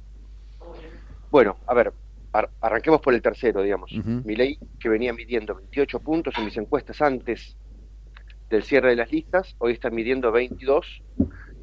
Bueno, 1.31 1.55
a 1.67 1.73
ver, 1.73 1.93
ar- 2.33 2.49
arranquemos 2.61 3.01
por 3.01 3.13
el 3.13 3.21
tercero, 3.21 3.61
digamos. 3.61 3.91
Ujú. 3.91 4.21
Milei, 4.25 4.57
que 4.79 4.89
venía 4.89 5.13
midiendo 5.13 5.55
28 5.55 5.99
puntos 5.99 6.33
en 6.37 6.45
mis 6.45 6.57
encuestas 6.57 7.01
antes 7.01 7.55
del 8.49 8.63
cierre 8.63 8.89
de 8.89 8.95
las 8.95 9.11
listas, 9.11 9.55
hoy 9.59 9.73
está 9.73 9.89
midiendo 9.91 10.31
22, 10.31 10.85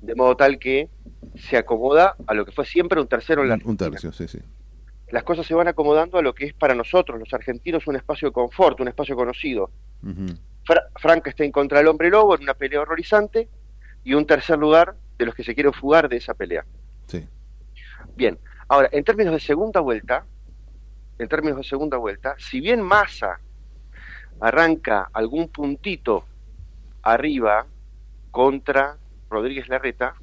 de 0.02 0.14
modo 0.14 0.36
tal 0.36 0.58
que 0.58 0.88
se 1.36 1.56
acomoda 1.56 2.16
a 2.26 2.34
lo 2.34 2.44
que 2.44 2.52
fue 2.52 2.64
siempre 2.64 3.00
un 3.00 3.06
tercero 3.08 3.42
en 3.42 3.48
la 3.50 3.58
Un 3.64 3.76
tercio, 3.76 4.12
sí, 4.12 4.26
sí. 4.28 4.38
Las 5.10 5.22
cosas 5.22 5.46
se 5.46 5.54
van 5.54 5.68
acomodando 5.68 6.18
a 6.18 6.22
lo 6.22 6.34
que 6.34 6.46
es 6.46 6.54
para 6.54 6.74
nosotros, 6.74 7.18
los 7.18 7.32
argentinos, 7.32 7.86
un 7.86 7.96
espacio 7.96 8.28
de 8.28 8.32
confort, 8.32 8.80
un 8.80 8.88
espacio 8.88 9.14
conocido. 9.14 9.70
Ujú. 10.02 10.26
Fra- 10.64 10.84
Frankenstein 10.96 11.52
contra 11.52 11.80
el 11.80 11.86
hombre 11.86 12.10
lobo 12.10 12.34
en 12.34 12.42
una 12.42 12.54
pelea 12.54 12.80
horrorizante 12.80 13.48
y 14.02 14.14
un 14.14 14.26
tercer 14.26 14.58
lugar 14.58 14.96
de 15.18 15.26
los 15.26 15.34
que 15.34 15.44
se 15.44 15.54
quieren 15.54 15.72
fugar 15.72 16.08
de 16.08 16.16
esa 16.16 16.34
pelea. 16.34 16.64
Sí. 17.06 17.24
Bien, 18.16 18.38
ahora, 18.68 18.88
en 18.90 19.04
términos 19.04 19.32
de 19.34 19.40
segunda 19.40 19.80
vuelta, 19.80 20.24
en 21.18 21.28
términos 21.28 21.58
de 21.58 21.64
segunda 21.64 21.96
vuelta, 21.98 22.34
si 22.38 22.60
bien 22.60 22.82
Massa 22.82 23.38
arranca 24.40 25.08
algún 25.12 25.48
puntito 25.48 26.24
arriba 27.02 27.66
contra 28.30 28.98
Rodríguez 29.30 29.68
Larreta, 29.68 30.14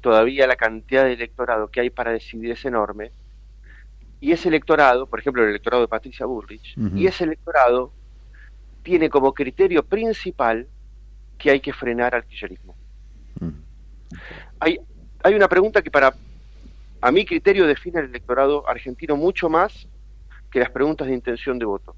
todavía 0.00 0.46
la 0.46 0.56
cantidad 0.56 1.04
de 1.04 1.14
electorado 1.14 1.68
que 1.68 1.80
hay 1.80 1.90
para 1.90 2.12
decidir 2.12 2.50
es 2.50 2.64
enorme. 2.64 3.12
Y 4.20 4.32
ese 4.32 4.48
electorado, 4.48 5.06
por 5.06 5.20
ejemplo, 5.20 5.42
el 5.42 5.50
electorado 5.50 5.82
de 5.82 5.88
Patricia 5.88 6.26
Burrich, 6.26 6.76
y 6.94 7.06
ese 7.06 7.24
electorado 7.24 7.92
tiene 8.82 9.08
como 9.08 9.32
criterio 9.32 9.82
principal 9.82 10.66
que 11.38 11.50
hay 11.50 11.60
que 11.60 11.72
frenar 11.72 12.14
al 12.14 12.24
kirchnerismo. 12.24 12.74
Hay, 14.58 14.78
hay 15.22 15.34
una 15.34 15.48
pregunta 15.48 15.80
que 15.80 15.90
para 15.90 16.14
a 17.00 17.10
mi 17.12 17.24
criterio 17.24 17.66
define 17.66 18.00
el 18.00 18.06
electorado 18.06 18.68
argentino 18.68 19.16
mucho 19.16 19.48
más 19.48 19.88
que 20.50 20.58
las 20.58 20.70
preguntas 20.70 21.06
de 21.06 21.14
intención 21.14 21.58
de 21.58 21.64
voto. 21.64 21.96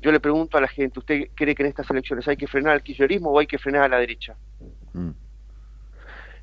Yo 0.00 0.12
le 0.12 0.20
pregunto 0.20 0.56
a 0.56 0.60
la 0.60 0.68
gente, 0.68 0.98
¿usted 0.98 1.30
cree 1.34 1.54
que 1.54 1.62
en 1.62 1.68
estas 1.68 1.90
elecciones 1.90 2.28
hay 2.28 2.36
que 2.36 2.46
frenar 2.46 2.74
al 2.74 2.82
kirchnerismo 2.82 3.30
o 3.30 3.38
hay 3.38 3.46
que 3.46 3.58
frenar 3.58 3.84
a 3.84 3.88
la 3.88 3.98
derecha? 3.98 4.36
Mm. 4.92 5.10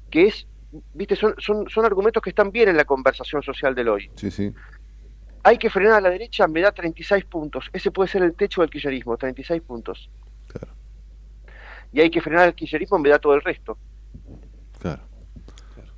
Que 0.09 0.27
es, 0.27 0.47
viste, 0.93 1.15
son, 1.15 1.35
son, 1.37 1.69
son 1.69 1.85
argumentos 1.85 2.21
que 2.21 2.29
están 2.29 2.51
bien 2.51 2.69
en 2.69 2.77
la 2.77 2.85
conversación 2.85 3.41
social 3.43 3.73
del 3.75 3.89
hoy. 3.89 4.09
Sí, 4.15 4.31
sí. 4.31 4.53
Hay 5.43 5.57
que 5.57 5.69
frenar 5.69 5.93
a 5.93 6.01
la 6.01 6.09
derecha, 6.09 6.47
me 6.47 6.61
da 6.61 6.71
36 6.71 7.25
puntos. 7.25 7.69
Ese 7.73 7.91
puede 7.91 8.09
ser 8.09 8.23
el 8.23 8.33
techo 8.33 8.61
del 8.61 8.69
kirchnerismo, 8.69 9.17
36 9.17 9.61
puntos. 9.61 10.09
Y 11.91 12.01
hay 12.01 12.09
que 12.09 12.21
frenar 12.21 12.45
al 12.45 12.55
kirchnerismo, 12.55 12.97
me 12.97 13.09
da 13.09 13.19
todo 13.19 13.35
el 13.35 13.41
resto. 13.41 13.77
Claro. 14.79 15.03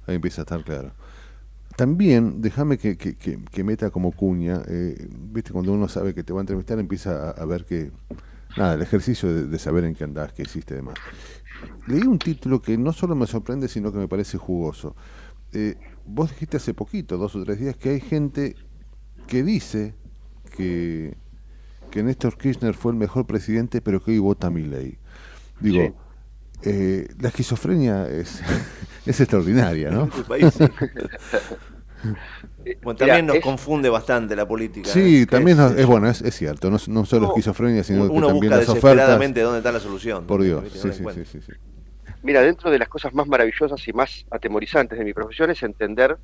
Ahí 0.07 0.15
empieza 0.15 0.41
a 0.41 0.43
estar 0.43 0.63
claro. 0.63 0.91
También, 1.77 2.41
déjame 2.41 2.77
que, 2.77 2.97
que, 2.97 3.15
que- 3.17 3.39
que 3.45 3.63
meta 3.63 3.89
como 3.91 4.11
cuña, 4.11 4.61
eh, 4.67 5.07
viste, 5.09 5.51
cuando 5.51 5.73
uno 5.73 5.87
sabe 5.87 6.13
que 6.13 6.23
te 6.23 6.31
va 6.33 6.39
a 6.39 6.43
entrevistar, 6.43 6.79
empieza 6.79 7.29
a, 7.29 7.31
a 7.31 7.45
ver 7.45 7.65
que 7.65 7.91
nada, 8.57 8.75
el 8.75 8.81
ejercicio 8.81 9.33
de, 9.33 9.47
de 9.47 9.59
saber 9.59 9.83
en 9.85 9.95
qué 9.95 10.03
andás, 10.03 10.33
qué 10.33 10.43
hiciste 10.43 10.73
y 10.73 10.77
demás. 10.77 10.95
Leí 11.87 12.01
un 12.01 12.19
título 12.19 12.61
que 12.61 12.77
no 12.77 12.93
solo 12.93 13.15
me 13.15 13.27
sorprende, 13.27 13.67
sino 13.67 13.91
que 13.91 13.97
me 13.97 14.07
parece 14.07 14.37
jugoso. 14.37 14.95
Eh, 15.53 15.77
vos 16.05 16.29
dijiste 16.31 16.57
hace 16.57 16.73
poquito, 16.73 17.17
dos 17.17 17.35
o 17.35 17.43
tres 17.43 17.59
días, 17.59 17.77
que 17.77 17.89
hay 17.89 17.99
gente 17.99 18.55
que 19.27 19.43
dice 19.43 19.95
que, 20.55 21.15
que 21.91 22.03
Néstor 22.03 22.37
Kirchner 22.37 22.73
fue 22.73 22.91
el 22.91 22.97
mejor 22.97 23.25
presidente, 23.25 23.81
pero 23.81 24.03
que 24.03 24.11
hoy 24.11 24.19
vota 24.19 24.49
Milei. 24.49 24.97
Digo, 25.59 25.95
eh, 26.63 27.07
la 27.19 27.29
esquizofrenia 27.29 28.07
es, 28.07 28.41
es 29.05 29.19
extraordinaria, 29.19 29.91
¿no? 29.91 30.09
Sí. 32.65 32.71
Bueno, 32.81 32.97
también 32.97 33.15
Mira, 33.17 33.27
nos 33.27 33.35
es- 33.37 33.43
confunde 33.43 33.89
bastante 33.89 34.35
la 34.35 34.47
política. 34.47 34.89
Sí, 34.89 35.21
¿eh? 35.21 35.25
también 35.27 35.59
es, 35.59 35.71
es 35.73 35.85
bueno, 35.85 36.09
es, 36.09 36.21
es 36.21 36.35
cierto, 36.35 36.69
no, 36.71 36.77
no 36.87 37.05
solo 37.05 37.27
esquizofrenia, 37.27 37.83
sino 37.83 38.05
uno 38.05 38.13
que 38.13 38.19
también 38.21 38.33
busca 38.33 38.55
las 38.57 38.69
ofertas. 38.69 38.83
desesperadamente 38.91 39.41
dónde 39.41 39.59
está 39.59 39.71
la 39.71 39.79
solución. 39.79 40.25
Por 40.25 40.41
Dios, 40.41 40.63
sí, 40.73 40.91
sí, 40.91 41.25
sí, 41.25 41.41
sí. 41.41 41.51
Mira, 42.23 42.41
dentro 42.41 42.71
de 42.71 42.79
las 42.79 42.89
cosas 42.89 43.13
más 43.13 43.27
maravillosas 43.27 43.87
y 43.87 43.93
más 43.93 44.25
atemorizantes 44.31 44.97
de 44.97 45.05
mi 45.05 45.13
profesión 45.13 45.51
es 45.51 45.61
entender 45.61 46.17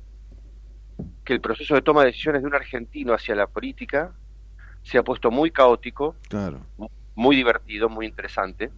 que 1.24 1.32
el 1.32 1.40
proceso 1.40 1.74
de 1.76 1.82
toma 1.82 2.00
de 2.00 2.08
decisiones 2.08 2.42
de 2.42 2.48
un 2.48 2.54
argentino 2.56 3.14
hacia 3.14 3.36
la 3.36 3.46
política 3.46 4.12
se 4.82 4.98
ha 4.98 5.04
puesto 5.04 5.30
muy 5.30 5.52
caótico, 5.52 6.16
Claro. 6.28 6.58
muy 7.14 7.36
divertido, 7.36 7.88
muy 7.88 8.06
interesante. 8.06 8.70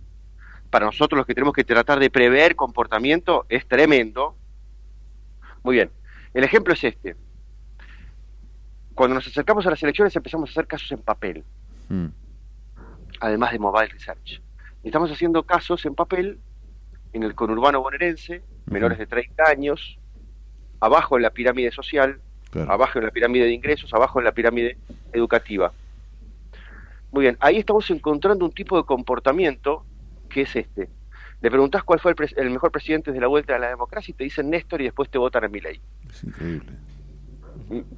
Para 0.69 0.85
nosotros 0.85 1.17
los 1.17 1.27
que 1.27 1.33
tenemos 1.33 1.55
que 1.55 1.65
tratar 1.65 1.99
de 1.99 2.11
prever 2.11 2.57
comportamiento 2.57 3.47
es 3.49 3.67
tremendo. 3.67 4.37
Muy 5.63 5.77
bien, 5.77 5.91
el 6.35 6.45
ejemplo 6.45 6.75
es 6.75 6.85
este. 6.85 7.17
Cuando 8.95 9.15
nos 9.15 9.27
acercamos 9.27 9.67
a 9.67 9.71
las 9.71 9.83
elecciones 9.83 10.15
empezamos 10.15 10.51
a 10.51 10.53
hacer 10.53 10.67
casos 10.67 10.91
en 10.93 10.99
papel, 11.01 11.45
Mm. 11.89 12.07
además 13.21 13.53
de 13.53 13.59
mobile 13.59 13.89
research. 13.89 14.41
Y 14.83 14.89
estamos 14.89 15.11
haciendo 15.11 15.43
casos 15.43 15.85
en 15.87 15.95
papel 15.95 16.39
en 17.13 17.23
el 17.23 17.35
conurbano 17.35 17.81
bonaerense, 17.81 18.43
menores 18.67 18.99
de 18.99 19.07
30 19.07 19.45
años, 19.49 19.99
abajo 20.81 21.17
en 21.17 21.23
la 21.23 21.31
pirámide 21.31 21.71
social, 21.73 22.21
Claro. 22.51 22.73
abajo 22.73 22.99
en 22.99 23.05
la 23.07 23.11
pirámide 23.11 23.45
de 23.45 23.53
ingresos, 23.53 23.93
abajo 23.95 24.19
en 24.21 24.25
la 24.27 24.33
pirámide 24.33 24.79
educativa. 25.13 25.73
Muy 27.11 27.23
bien, 27.23 27.37
ahí 27.41 27.59
estamos 27.59 27.89
encontrando 27.91 28.45
un 28.45 28.53
tipo 28.53 28.77
de 28.77 28.85
comportamiento 28.85 29.85
que 30.29 30.43
es 30.43 30.57
este. 30.57 30.89
Le 31.41 31.51
preguntás 31.51 31.83
cuál 31.85 32.01
fue 32.01 32.13
el, 32.13 32.35
el 32.37 32.51
mejor 32.51 32.71
presidente 32.73 33.13
de 33.13 33.21
la 33.21 33.27
vuelta 33.27 33.55
a 33.55 33.59
la 33.59 33.69
democracia 33.69 34.11
y 34.13 34.15
te 34.15 34.25
dicen 34.25 34.51
Néstor 34.51 34.81
y 34.81 34.85
después 34.85 35.11
te 35.11 35.19
votan 35.19 35.45
a 35.45 35.49
Milei. 35.49 35.81
Es 36.09 36.25
increíble. 36.25 36.73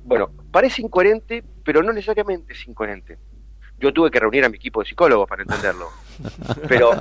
Bueno, 0.04 0.30
parece 0.50 0.82
incoherente, 0.82 1.42
pero 1.64 1.82
no 1.82 1.92
necesariamente 1.92 2.52
es 2.52 2.66
incoherente. 2.66 3.18
Yo 3.78 3.92
tuve 3.92 4.10
que 4.10 4.18
reunir 4.18 4.44
a 4.44 4.48
mi 4.48 4.56
equipo 4.56 4.80
de 4.80 4.88
psicólogos 4.88 5.28
para 5.28 5.42
entenderlo. 5.42 5.88
Pero, 6.66 6.92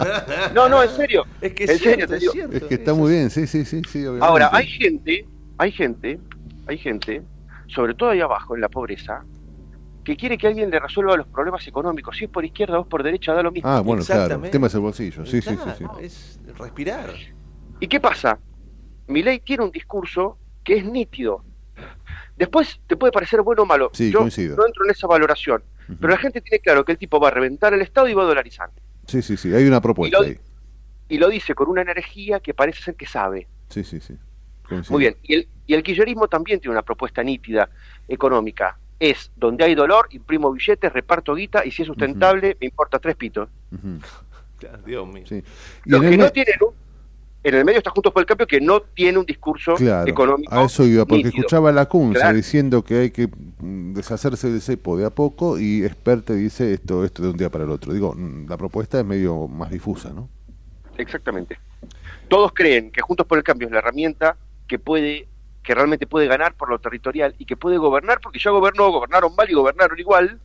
no, 0.53 0.68
no, 0.68 0.84
en 0.84 0.89
serio. 0.89 1.26
Es 1.39 1.53
que 1.53 1.63
en 1.63 1.70
es 1.70 1.80
serio, 1.80 2.05
es 2.05 2.32
cierto. 2.32 2.57
Es 2.57 2.63
que 2.63 2.76
está 2.76 2.93
muy 2.93 3.11
bien, 3.13 3.30
sí, 3.30 3.47
sí, 3.47 3.63
sí, 3.63 3.82
sí, 3.88 3.99
obviamente. 3.99 4.26
Ahora, 4.26 4.49
hay 4.51 4.68
gente, 4.68 5.26
hay 5.57 5.72
gente, 5.72 6.20
hay 6.68 6.78
gente, 6.78 7.22
sobre 7.68 7.93
todo 7.93 8.09
ahí 8.09 8.20
abajo, 8.20 8.55
en 8.55 8.61
la 8.61 8.68
pobreza, 8.68 9.24
que 10.03 10.18
quiere 10.18 10.38
que 10.38 10.47
alguien 10.47 10.70
le 10.70 10.80
resuelva 10.80 11.16
los 11.16 11.28
problemas 11.28 11.66
económicos. 11.66 12.18
Si 12.18 12.26
es 12.26 12.30
por 12.30 12.43
izquierda 12.43 12.80
o 12.80 12.86
por 12.86 13.03
derecha, 13.03 13.34
da 13.34 13.41
lo 13.41 13.51
mismo. 13.51 13.70
Ah, 13.70 13.80
bueno, 13.80 14.03
claro, 14.03 14.20
el 14.20 14.26
Exactamente. 14.26 14.51
tema 14.51 14.68
es 14.68 14.74
el 14.76 14.82
bolsillo, 14.82 15.26
sí, 15.26 15.41
sí, 15.41 15.55
sí, 15.55 15.70
sí. 15.78 15.86
Es 16.01 16.39
respirar. 16.57 17.09
¿Y 17.80 17.88
qué 17.88 18.01
pasa? 18.01 18.38
Milei 19.07 19.39
tiene 19.39 19.63
un 19.63 19.72
discurso 19.72 20.38
que 20.63 20.78
es 20.78 20.86
nítido. 20.86 21.43
Después 22.38 22.80
te 22.88 22.98
puede 22.98 23.12
parecer 23.12 23.42
bueno 23.42 23.64
o 23.64 23.66
malo. 23.66 23.90
Sí, 23.94 24.12
Yo 24.12 24.20
coincido. 24.20 24.56
no 24.58 24.66
entro 24.66 24.84
en 24.86 24.92
esa 24.92 25.08
valoración. 25.08 25.64
Pero 25.88 26.10
la 26.10 26.18
gente 26.18 26.42
tiene 26.42 26.60
claro 26.60 26.84
que 26.84 26.92
el 26.94 26.98
tipo 26.98 27.20
va 27.20 27.28
a 27.30 27.32
reventar 27.32 27.74
el 27.74 27.82
Estado 27.82 28.08
y 28.08 28.14
va 28.14 28.24
a 28.24 28.26
dolarizar. 28.26 28.70
Sí, 29.08 29.22
sí, 29.22 29.38
sí, 29.38 29.54
hay 29.54 29.66
una 29.66 29.80
propuesta 29.82 30.18
Y 30.18 30.22
lo- 30.22 30.28
ahí. 30.28 30.40
Y 31.08 31.18
lo 31.20 31.30
dice 31.30 31.54
con 31.54 31.70
una 31.70 31.82
energía 31.84 32.40
que 32.40 32.54
parece 32.56 32.82
ser 32.82 32.96
que 32.96 33.06
sabe. 33.06 33.48
Sí, 33.70 33.84
sí, 33.84 34.00
sí. 34.00 34.18
Coincido. 34.68 34.94
Muy 34.94 35.02
bien. 35.04 35.16
Y 35.22 35.36
el, 35.36 35.48
y 35.68 35.74
el 35.76 35.84
kirchnerismo 35.84 36.28
también 36.28 36.60
tiene 36.60 36.72
una 36.74 36.82
propuesta 36.82 37.22
nítida 37.24 37.70
económica. 38.08 38.78
Es 39.00 39.32
donde 39.36 39.64
hay 39.64 39.76
dolor, 39.76 40.08
imprimo 40.10 40.52
billetes, 40.52 40.92
reparto 40.92 41.36
guita 41.36 41.64
y 41.66 41.70
si 41.72 41.84
es 41.84 41.88
sustentable, 41.88 42.58
me 42.60 42.66
importa 42.68 42.98
tres 42.98 43.16
pitos. 43.16 43.48
Dios 44.86 45.08
mío. 45.08 45.24
Sí. 45.28 45.44
Los 45.86 46.02
que 46.02 46.18
no 46.18 46.30
tienen 46.32 46.56
un, 46.62 46.74
en 47.48 47.54
el 47.56 47.64
medio 47.66 47.78
está 47.78 47.91
Juntos 47.91 48.12
por 48.12 48.22
el 48.22 48.26
Cambio 48.26 48.48
que 48.48 48.60
no 48.60 48.82
tiene 48.82 49.18
un 49.20 49.26
discurso 49.26 49.76
Claro, 49.76 50.10
económico. 50.10 50.54
a 50.54 50.64
eso 50.66 50.84
iba, 50.84 51.06
porque 51.06 51.26
nítido. 51.26 51.41
escuchaba 51.41 51.70
a 51.70 51.74
la 51.74 51.86
Cunza 51.86 52.20
Claro. 52.22 52.36
diciendo 52.36 52.84
que 52.84 52.98
hay 53.00 53.12
que 53.12 53.28
mm, 53.28 53.93
deshacerse 53.93 54.50
del 54.50 54.62
cepo 54.62 54.98
de 54.98 55.06
a 55.06 55.10
poco 55.12 55.60
y 55.60 55.84
Experte 55.86 56.34
dice 56.34 56.74
esto, 56.74 57.06
esto 57.06 57.22
de 57.24 57.30
un 57.30 57.38
día 57.38 57.50
para 57.52 57.64
el 57.64 57.70
otro. 57.70 57.93
Digo, 57.93 58.14
mm, 58.16 58.48
la 58.50 58.58
propuesta 58.58 59.00
es 59.00 59.06
medio 59.06 59.48
más 59.48 59.70
difusa, 59.70 60.12
¿no? 60.12 60.28
Exactamente. 60.98 61.60
Todos 62.28 62.52
creen 62.54 62.91
que 62.91 63.02
Juntos 63.02 63.28
por 63.28 63.38
el 63.38 63.43
Cambio 63.43 63.68
es 63.68 63.72
la 63.72 63.78
herramienta 63.80 64.38
que 64.68 64.80
puede, 64.80 65.28
que 65.62 65.76
realmente 65.76 66.08
puede 66.08 66.26
ganar 66.28 66.56
por 66.56 66.70
lo 66.70 66.80
territorial 66.80 67.36
y 67.38 67.46
que 67.46 67.56
puede 67.56 67.78
gobernar, 67.78 68.20
porque 68.22 68.39
ya 68.39 68.50
gobernó, 68.50 68.89
gobernaron 68.91 69.36
mal 69.36 69.48
y 69.50 69.54
gobernaron 69.54 70.00
igual. 70.00 70.39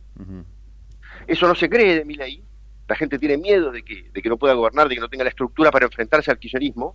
Eso 1.25 1.47
no 1.47 1.55
se 1.55 1.67
cree 1.69 1.95
de 1.95 2.05
Milei. 2.05 2.43
La 2.91 2.97
gente 2.97 3.17
tiene 3.17 3.37
miedo 3.37 3.71
de 3.71 3.83
que, 3.83 4.09
de 4.13 4.21
que 4.21 4.27
no 4.27 4.35
pueda 4.35 4.53
gobernar, 4.53 4.89
de 4.89 4.95
que 4.95 4.99
no 4.99 5.07
tenga 5.07 5.23
la 5.23 5.29
estructura 5.29 5.71
para 5.71 5.85
enfrentarse 5.85 6.29
al 6.29 6.37
kirchnerismo. 6.37 6.93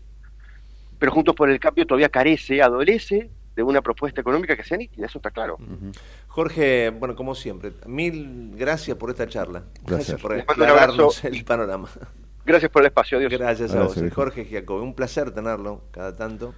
Pero 0.99 1.11
Juntos 1.11 1.35
por 1.35 1.49
el 1.49 1.59
Cambio 1.59 1.87
todavía 1.87 2.11
carece, 2.11 2.61
adolece 2.61 3.31
de 3.55 3.63
una 3.63 3.81
propuesta 3.81 4.21
económica 4.21 4.55
que 4.55 4.63
sea 4.63 4.77
nítida, 4.77 5.07
eso 5.07 5.17
está 5.21 5.31
claro. 5.31 5.57
Jorge, 6.29 6.91
bueno, 6.91 7.17
como 7.17 7.35
siempre, 7.35 7.73
mil 7.87 8.53
gracias 8.59 8.95
por 8.99 9.09
esta 9.09 9.27
charla. 9.27 9.63
Gracias 9.87 10.21
por 10.21 10.35
aclararnos 10.35 11.25
el 11.25 11.43
panorama. 11.47 11.89
Gracias 12.45 12.71
por 12.71 12.83
el 12.83 12.89
espacio, 12.89 13.17
adiós. 13.17 13.33
Gracias 13.33 13.71
a 13.73 13.77
Gracias, 13.79 14.05
vos. 14.05 14.13
Jorge 14.13 14.45
Giacobbe. 14.45 14.83
Un 14.83 14.95
placer 14.95 15.31
tenerlo 15.31 15.85
cada 15.93 16.15
tanto. 16.15 16.53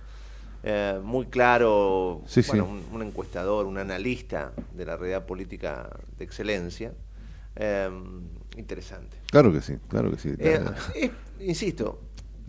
Eh, 0.65 0.99
muy 1.01 1.27
claro, 1.27 2.23
Sí, 2.27 2.43
bueno, 2.49 2.67
sí. 2.67 2.71
Un, 2.91 2.97
un 3.01 3.07
encuestador, 3.07 3.67
un 3.67 3.79
analista 3.79 4.51
de 4.75 4.85
la 4.85 4.97
realidad 4.97 5.27
política 5.27 5.89
de 6.17 6.25
excelencia. 6.25 6.93
Eh, 7.55 7.89
interesante. 8.59 9.17
Claro 9.31 9.53
que 9.53 9.61
sí, 9.61 9.75
claro 9.89 10.11
que 10.11 10.19
sí. 10.19 10.35
Eh, 10.39 10.61
es- 10.95 11.11
insisto, 11.41 12.01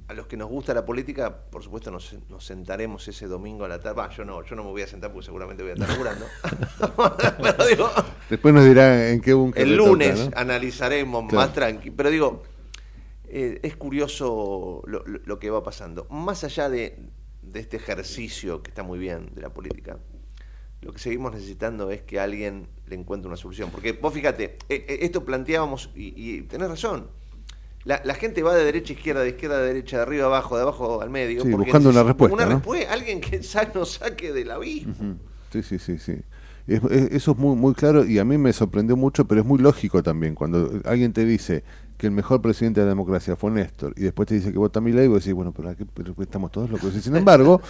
a 0.07 0.13
los 0.13 0.25
que 0.27 0.35
nos 0.35 0.49
gusta 0.49 0.73
la 0.73 0.83
política, 0.85 1.35
por 1.51 1.61
supuesto 1.63 1.91
nos, 1.91 2.15
nos 2.29 2.43
sentaremos 2.43 3.07
ese 3.07 3.27
domingo 3.27 3.65
a 3.65 3.67
la 3.67 3.79
tarde. 3.79 3.95
Va, 3.99 4.09
yo 4.09 4.25
no, 4.25 4.43
yo 4.43 4.55
no 4.55 4.63
me 4.63 4.71
voy 4.71 4.81
a 4.81 4.87
sentar 4.87 5.11
porque 5.13 5.25
seguramente 5.27 5.61
voy 5.61 5.71
a 5.71 5.73
estar 5.75 5.89
laburando. 5.89 6.25
Pero 7.41 7.67
digo, 7.67 7.89
Después 8.29 8.53
nos 8.53 8.65
dirá 8.65 9.09
en 9.09 9.21
qué 9.21 9.33
búnker 9.33 9.61
el 9.61 9.77
toca, 9.77 9.89
lunes 9.89 10.19
¿no? 10.29 10.31
analizaremos 10.35 11.25
Claro. 11.29 11.45
más 11.45 11.53
tranqui. 11.53 11.91
Pero 11.91 12.09
digo, 12.09 12.43
eh, 13.25 13.59
es 13.61 13.75
curioso 13.75 14.81
lo, 14.87 15.03
lo- 15.05 15.19
lo 15.23 15.39
que 15.39 15.49
va 15.51 15.61
pasando. 15.63 16.07
Más 16.09 16.43
allá 16.43 16.69
de, 16.69 16.97
de 17.43 17.59
este 17.59 17.77
ejercicio 17.77 18.63
que 18.63 18.71
está 18.71 18.81
muy 18.81 18.97
bien 18.97 19.29
de 19.35 19.41
la 19.43 19.53
política, 19.53 19.99
lo 20.81 20.93
que 20.93 20.99
seguimos 20.99 21.33
necesitando 21.33 21.91
es 21.91 22.01
que 22.03 22.19
alguien 22.19 22.67
le 22.87 22.95
encuentre 22.95 23.27
una 23.27 23.37
solución. 23.37 23.69
Porque 23.71 23.93
vos 23.93 24.13
fíjate, 24.13 24.57
eh, 24.69 24.85
eh, 24.87 24.99
esto 25.01 25.25
planteábamos 25.25 25.89
y, 25.95 26.13
y 26.15 26.41
tenés 26.43 26.69
razón. 26.69 27.07
La, 27.85 28.01
la 28.03 28.13
gente 28.13 28.43
va 28.43 28.55
de 28.55 28.63
derecha 28.65 28.93
a 28.93 28.97
izquierda, 28.97 29.21
de 29.21 29.29
izquierda 29.29 29.57
a 29.57 29.61
derecha, 29.61 29.97
de 29.97 30.03
arriba 30.03 30.23
a 30.23 30.27
abajo, 30.27 30.55
de 30.55 30.61
abajo 30.63 31.01
al 31.01 31.09
medio. 31.09 31.43
Sí, 31.43 31.51
buscando 31.53 31.89
una 31.89 32.03
respuesta, 32.03 32.33
Una 32.35 32.45
¿no? 32.45 32.51
respuesta, 32.55 32.93
alguien 32.93 33.21
que 33.21 33.41
nos 33.73 33.91
saque 33.93 34.33
del 34.33 34.51
abismo. 34.51 34.93
Ujú. 34.93 35.15
Sí, 35.51 35.63
sí, 35.63 35.79
sí, 35.79 35.97
sí. 35.97 36.15
Es- 36.67 36.83
es- 36.83 37.11
eso 37.11 37.31
es 37.31 37.37
muy, 37.37 37.55
muy 37.55 37.73
claro 37.73 38.05
y 38.05 38.19
a 38.19 38.25
mí 38.25 38.37
me 38.37 38.53
sorprendió 38.53 38.95
mucho, 38.95 39.25
pero 39.25 39.41
es 39.41 39.47
muy 39.47 39.59
lógico 39.59 40.03
también. 40.03 40.35
Cuando 40.35 40.71
alguien 40.85 41.13
te 41.13 41.25
dice 41.25 41.63
que 41.97 42.07
el 42.07 42.11
mejor 42.11 42.41
presidente 42.41 42.81
de 42.81 42.85
la 42.85 42.91
democracia 42.91 43.35
fue 43.35 43.49
Néstor 43.49 43.93
y 43.97 44.03
después 44.03 44.27
te 44.27 44.35
dice 44.35 44.51
que 44.51 44.59
vota 44.59 44.79
Milei, 44.79 45.07
vos 45.07 45.19
decís, 45.23 45.33
bueno, 45.33 45.51
pero, 45.51 45.69
¿a 45.69 45.75
qué- 45.75 45.85
pero 45.85 46.13
estamos 46.19 46.51
todos 46.51 46.69
locos. 46.69 46.95
Y 46.95 47.01
sin 47.01 47.15
embargo, 47.15 47.61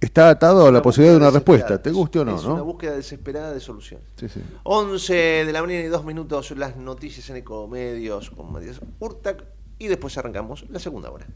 está 0.00 0.30
atado 0.30 0.66
a 0.66 0.72
la 0.72 0.82
posibilidad 0.82 1.14
de 1.14 1.18
una 1.18 1.30
respuesta, 1.30 1.80
te 1.82 1.90
guste 1.90 2.20
o 2.20 2.24
no, 2.24 2.36
Es 2.36 2.44
una 2.44 2.62
búsqueda 2.62 2.96
desesperada 2.96 3.52
de 3.52 3.60
soluciones. 3.60 4.06
Sí, 4.16 4.28
sí. 4.28 4.40
11 4.64 5.14
de 5.14 5.52
la 5.52 5.62
mañana 5.62 5.84
y 5.84 5.88
dos 5.88 6.04
minutos 6.04 6.50
las 6.52 6.76
noticias 6.76 7.28
en 7.30 7.36
Ecomedios 7.36 8.30
con 8.30 8.52
Matías 8.52 8.80
Urtac 8.98 9.44
y 9.78 9.88
después 9.88 10.16
arrancamos 10.18 10.64
la 10.70 10.78
segunda 10.78 11.10
hora. 11.10 11.26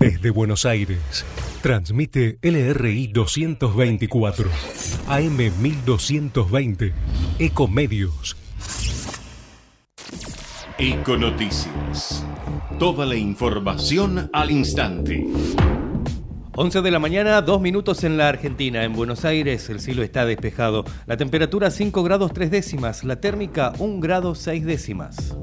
Desde 0.00 0.30
Buenos 0.30 0.64
Aires, 0.64 1.24
transmite 1.60 2.38
LRI 2.42 3.08
224, 3.08 4.48
AM 5.08 5.36
1220, 5.36 6.92
Ecomedios. 7.40 8.36
Econoticias. 10.78 12.24
Toda 12.78 13.04
la 13.04 13.16
información 13.16 14.30
al 14.32 14.52
instante. 14.52 15.26
11 16.60 16.82
de 16.82 16.90
la 16.90 16.98
mañana, 16.98 17.40
dos 17.40 17.60
minutos 17.60 18.02
en 18.02 18.16
la 18.16 18.26
Argentina. 18.26 18.82
En 18.82 18.92
Buenos 18.92 19.24
Aires 19.24 19.70
el 19.70 19.78
cielo 19.78 20.02
está 20.02 20.26
despejado. 20.26 20.84
La 21.06 21.16
temperatura 21.16 21.70
5 21.70 22.02
grados 22.02 22.32
3 22.32 22.50
décimas. 22.50 23.04
La 23.04 23.20
térmica 23.20 23.72
1 23.78 24.00
grado 24.00 24.34
6 24.34 24.66
décimas. 24.66 25.36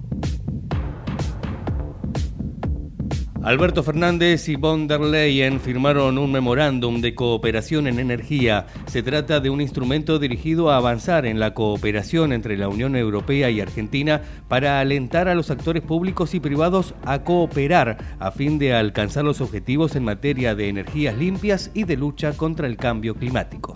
Alberto 3.46 3.84
Fernández 3.84 4.50
y 4.50 4.56
von 4.56 4.88
der 4.88 5.02
Leyen 5.02 5.60
firmaron 5.60 6.18
un 6.18 6.32
memorándum 6.32 7.00
de 7.00 7.14
cooperación 7.14 7.86
en 7.86 8.00
energía. 8.00 8.66
Se 8.88 9.04
trata 9.04 9.40
de 9.40 9.52
un 9.52 9.62
instrumento 9.62 10.18
dirigido 10.18 10.72
a 10.72 10.78
avanzar 10.78 11.28
en 11.28 11.40
la 11.40 11.54
cooperación 11.54 12.34
entre 12.34 12.58
la 12.58 12.70
Unión 12.70 12.96
Europea 12.96 13.52
y 13.52 13.62
Argentina 13.62 14.24
para 14.48 14.80
alentar 14.80 15.28
a 15.28 15.36
los 15.36 15.52
actores 15.52 15.84
públicos 15.84 16.34
y 16.34 16.40
privados 16.40 16.96
a 17.06 17.20
cooperar 17.20 18.16
a 18.18 18.32
fin 18.32 18.58
de 18.58 18.74
alcanzar 18.74 19.24
los 19.24 19.42
objetivos 19.42 19.96
en 19.96 20.06
materia 20.06 20.56
de 20.56 20.68
energías 20.68 21.16
limpias 21.16 21.70
y 21.76 21.84
de 21.84 21.98
lucha 21.98 22.34
contra 22.34 22.66
el 22.66 22.78
cambio 22.78 23.14
climático. 23.14 23.74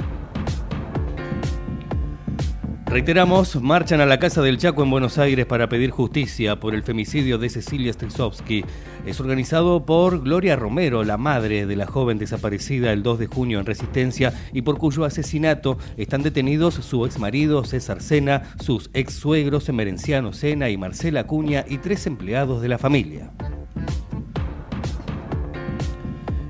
Reiteramos, 2.89 3.61
marchan 3.61 4.01
a 4.01 4.07
la 4.07 4.17
Casa 4.17 4.41
del 4.41 4.57
Chaco 4.57 4.81
en 4.81 4.89
Buenos 4.89 5.19
Aires 5.19 5.45
para 5.45 5.69
pedir 5.69 5.91
justicia 5.91 6.59
por 6.59 6.73
el 6.73 6.81
femicidio 6.81 7.37
de 7.37 7.47
Cecilia 7.47 7.93
Stelsovsky. 7.93 8.65
Es 9.09 9.19
organizado 9.19 9.87
por 9.87 10.21
Gloria 10.21 10.55
Romero, 10.55 11.03
la 11.03 11.17
madre 11.17 11.65
de 11.65 11.75
la 11.75 11.87
joven 11.87 12.19
desaparecida 12.19 12.93
el 12.93 13.01
2 13.01 13.17
de 13.17 13.25
junio 13.25 13.59
en 13.59 13.65
Resistencia 13.65 14.33
y 14.53 14.61
por 14.61 14.77
cuyo 14.77 15.03
asesinato 15.03 15.79
están 15.97 16.21
detenidos 16.21 16.75
su 16.75 17.07
ex 17.07 17.17
marido 17.17 17.63
César 17.63 18.03
Sena, 18.03 18.43
sus 18.59 18.91
ex 18.93 19.15
suegros 19.15 19.67
Emerenciano 19.67 20.31
Sena 20.31 20.69
y 20.69 20.77
Marcela 20.77 21.25
Cuña 21.25 21.65
y 21.67 21.79
tres 21.79 22.05
empleados 22.05 22.61
de 22.61 22.69
la 22.69 22.77
familia. 22.77 23.31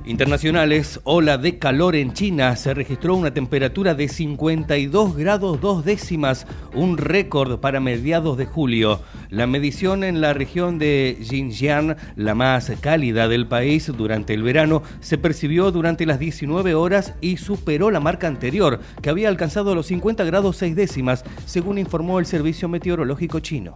Internacionales, 0.10 1.00
ola 1.04 1.38
de 1.38 1.60
calor 1.60 1.96
en 1.96 2.14
China, 2.14 2.56
se 2.56 2.74
registró 2.74 3.16
una 3.16 3.32
temperatura 3.32 3.94
de 3.94 4.08
52 4.08 5.16
grados 5.16 5.62
dos 5.62 5.86
décimas, 5.86 6.48
un 6.74 6.98
récord 6.98 7.60
para 7.60 7.80
mediados 7.80 8.36
de 8.36 8.48
julio. 8.48 9.02
La 9.30 9.46
medición 9.46 10.04
en 10.04 10.20
la 10.20 10.34
región 10.34 10.80
de 10.80 11.20
Xinjiang, 11.22 11.96
la 12.16 12.34
más 12.34 12.72
cálida 12.82 13.28
del 13.28 13.46
país 13.46 13.92
durante 13.96 14.34
el 14.34 14.42
verano, 14.42 14.82
se 15.00 15.20
percibió 15.20 15.70
durante 15.70 16.08
las 16.08 16.18
19 16.18 16.74
horas 16.74 17.14
y 17.22 17.38
superó 17.38 17.92
la 17.92 18.00
marca 18.00 18.28
anterior, 18.28 18.80
que 19.04 19.12
había 19.12 19.30
alcanzado 19.30 19.76
los 19.76 19.86
50 19.86 20.24
grados 20.24 20.58
seis 20.58 20.76
décimas, 20.76 21.24
según 21.46 21.78
informó 21.78 22.18
el 22.18 22.26
Servicio 22.26 22.68
Meteorológico 22.68 23.42
chino. 23.42 23.76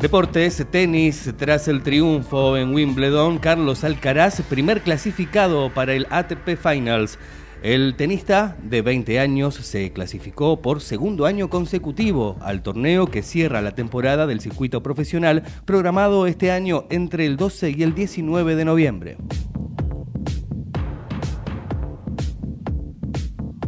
Deportes, 0.00 0.66
tenis, 0.70 1.32
tras 1.38 1.68
el 1.68 1.82
triunfo 1.82 2.56
en 2.56 2.74
Wimbledon, 2.74 3.38
Carlos 3.38 3.84
Alcaraz, 3.84 4.42
primer 4.42 4.82
clasificado 4.82 5.72
para 5.72 5.94
el 5.94 6.06
ATP 6.10 6.56
Finals. 6.56 7.18
El 7.62 7.94
tenista 7.96 8.56
de 8.62 8.82
20 8.82 9.18
años 9.20 9.54
se 9.54 9.92
clasificó 9.92 10.60
por 10.60 10.82
segundo 10.82 11.24
año 11.24 11.48
consecutivo 11.48 12.36
al 12.42 12.62
torneo 12.62 13.06
que 13.06 13.22
cierra 13.22 13.62
la 13.62 13.74
temporada 13.74 14.26
del 14.26 14.40
circuito 14.40 14.82
profesional 14.82 15.44
programado 15.64 16.26
este 16.26 16.50
año 16.50 16.84
entre 16.90 17.24
el 17.24 17.36
12 17.36 17.70
y 17.70 17.82
el 17.82 17.94
19 17.94 18.56
de 18.56 18.64
noviembre. 18.66 19.16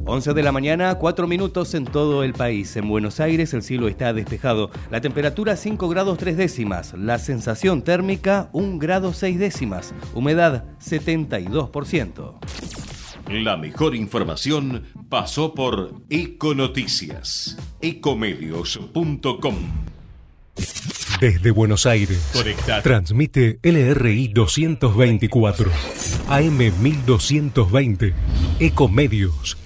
11 0.08 0.34
de 0.34 0.42
la 0.44 0.52
mañana, 0.52 0.94
4 0.94 1.26
minutos 1.26 1.74
en 1.74 1.84
todo 1.84 2.22
el 2.22 2.32
país. 2.32 2.76
En 2.76 2.88
Buenos 2.88 3.18
Aires 3.18 3.52
el 3.54 3.64
cielo 3.64 3.88
está 3.88 4.12
despejado. 4.12 4.70
La 4.88 5.00
temperatura 5.00 5.56
5 5.56 5.88
grados 5.88 6.16
3 6.18 6.36
décimas. 6.36 6.94
La 6.94 7.18
sensación 7.18 7.82
térmica 7.82 8.48
1 8.52 8.78
grado 8.78 9.12
6 9.12 9.36
décimas. 9.36 9.94
Humedad 10.14 10.64
72%. 10.78 12.34
La 13.28 13.56
mejor 13.56 13.96
información 13.96 14.84
pasó 15.08 15.54
por 15.54 15.92
Econoticias. 16.08 17.58
Ecomedios.com. 17.80 19.56
Desde 21.20 21.50
Buenos 21.50 21.84
Aires. 21.84 22.30
Conectate. 22.32 22.82
Transmite 22.82 23.58
LRI 23.60 24.28
224. 24.28 25.70
AM 26.28 26.58
1220. 26.58 28.14
Ecomedios. 28.60 29.65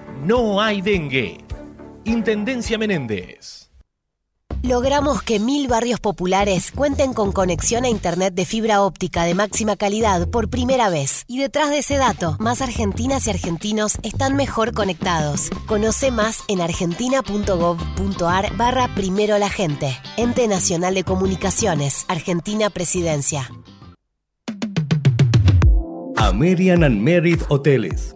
no 0.23 0.61
hay 0.61 0.81
dengue. 0.81 1.37
Intendencia 2.05 2.77
Menéndez. 2.77 3.69
Logramos 4.63 5.23
que 5.23 5.39
mil 5.39 5.67
barrios 5.67 5.99
populares 5.99 6.71
cuenten 6.71 7.13
con 7.13 7.31
conexión 7.31 7.83
a 7.83 7.89
Internet 7.89 8.35
de 8.35 8.45
fibra 8.45 8.83
óptica 8.83 9.23
de 9.23 9.33
máxima 9.33 9.75
calidad 9.75 10.29
por 10.29 10.49
primera 10.49 10.91
vez. 10.91 11.23
Y 11.27 11.39
detrás 11.39 11.71
de 11.71 11.79
ese 11.79 11.97
dato, 11.97 12.37
más 12.39 12.61
argentinas 12.61 13.25
y 13.25 13.31
argentinos 13.31 13.97
están 14.03 14.35
mejor 14.35 14.73
conectados. 14.73 15.49
Conoce 15.65 16.11
más 16.11 16.43
en 16.47 16.61
argentina.gov.ar 16.61 18.55
barra 18.55 18.87
primero 18.93 19.39
la 19.39 19.49
gente. 19.49 19.97
Ente 20.17 20.47
Nacional 20.47 20.93
de 20.93 21.03
Comunicaciones, 21.03 22.05
Argentina 22.07 22.69
Presidencia. 22.69 23.49
American 26.17 26.83
and 26.83 27.01
Merit 27.01 27.41
Hoteles. 27.49 28.15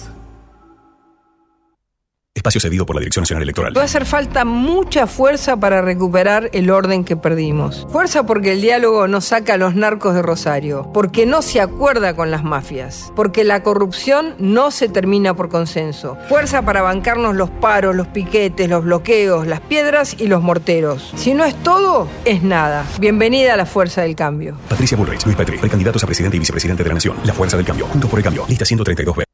Espacio 2.41 2.59
cedido 2.59 2.87
por 2.87 2.95
la 2.95 3.01
Dirección 3.01 3.21
Nacional 3.21 3.43
Electoral. 3.43 3.77
Va 3.77 3.83
a 3.83 3.85
hacer 3.85 4.03
falta 4.03 4.45
mucha 4.45 5.05
fuerza 5.05 5.57
para 5.57 5.83
recuperar 5.83 6.49
el 6.53 6.71
orden 6.71 7.03
que 7.03 7.15
perdimos. 7.15 7.85
Fuerza 7.91 8.25
porque 8.25 8.53
el 8.53 8.61
diálogo 8.61 9.07
no 9.07 9.21
saca 9.21 9.53
a 9.53 9.57
los 9.57 9.75
narcos 9.75 10.15
de 10.15 10.23
Rosario, 10.23 10.89
porque 10.91 11.27
no 11.27 11.43
se 11.43 11.61
acuerda 11.61 12.15
con 12.15 12.31
las 12.31 12.43
mafias, 12.43 13.13
porque 13.15 13.43
la 13.43 13.61
corrupción 13.61 14.33
no 14.39 14.71
se 14.71 14.89
termina 14.89 15.35
por 15.35 15.49
consenso. 15.49 16.17
Fuerza 16.29 16.63
para 16.63 16.81
bancarnos 16.81 17.35
los 17.35 17.51
paros, 17.51 17.95
los 17.95 18.07
piquetes, 18.07 18.67
los 18.67 18.83
bloqueos, 18.83 19.45
las 19.45 19.61
piedras 19.61 20.15
y 20.17 20.25
los 20.25 20.41
morteros. 20.41 21.13
Si 21.15 21.35
no 21.35 21.45
es 21.45 21.53
todo, 21.61 22.07
es 22.25 22.41
nada. 22.41 22.87
Bienvenida 22.99 23.53
a 23.53 23.57
la 23.57 23.67
fuerza 23.67 24.01
del 24.01 24.15
cambio. 24.15 24.57
Patricia 24.67 24.97
Bullrich, 24.97 25.23
Luis 25.25 25.37
Petri, 25.37 25.59
precandidatos 25.59 26.03
a 26.03 26.07
presidente 26.07 26.37
y 26.37 26.39
vicepresidente 26.39 26.81
de 26.81 26.89
la 26.89 26.95
Nación. 26.95 27.17
La 27.23 27.33
Fuerza 27.33 27.55
del 27.55 27.67
Cambio. 27.67 27.85
Juntos 27.85 28.09
por 28.09 28.17
el 28.17 28.23
Cambio. 28.23 28.45
Lista 28.49 28.65
132B. 28.65 29.25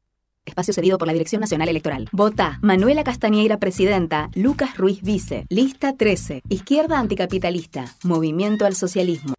Espacio 0.48 0.74
cedido 0.74 0.98
por 0.98 1.06
la 1.06 1.12
Dirección 1.12 1.40
Nacional 1.40 1.68
Electoral. 1.68 2.08
Vota 2.10 2.58
Manuela 2.62 3.04
Castañeira, 3.04 3.58
presidenta. 3.58 4.30
Lucas 4.34 4.76
Ruiz, 4.76 5.02
vice. 5.02 5.46
Lista 5.50 5.94
13. 5.96 6.42
Izquierda 6.48 6.98
anticapitalista. 6.98 7.94
Movimiento 8.02 8.64
al 8.66 8.74
socialismo. 8.74 9.34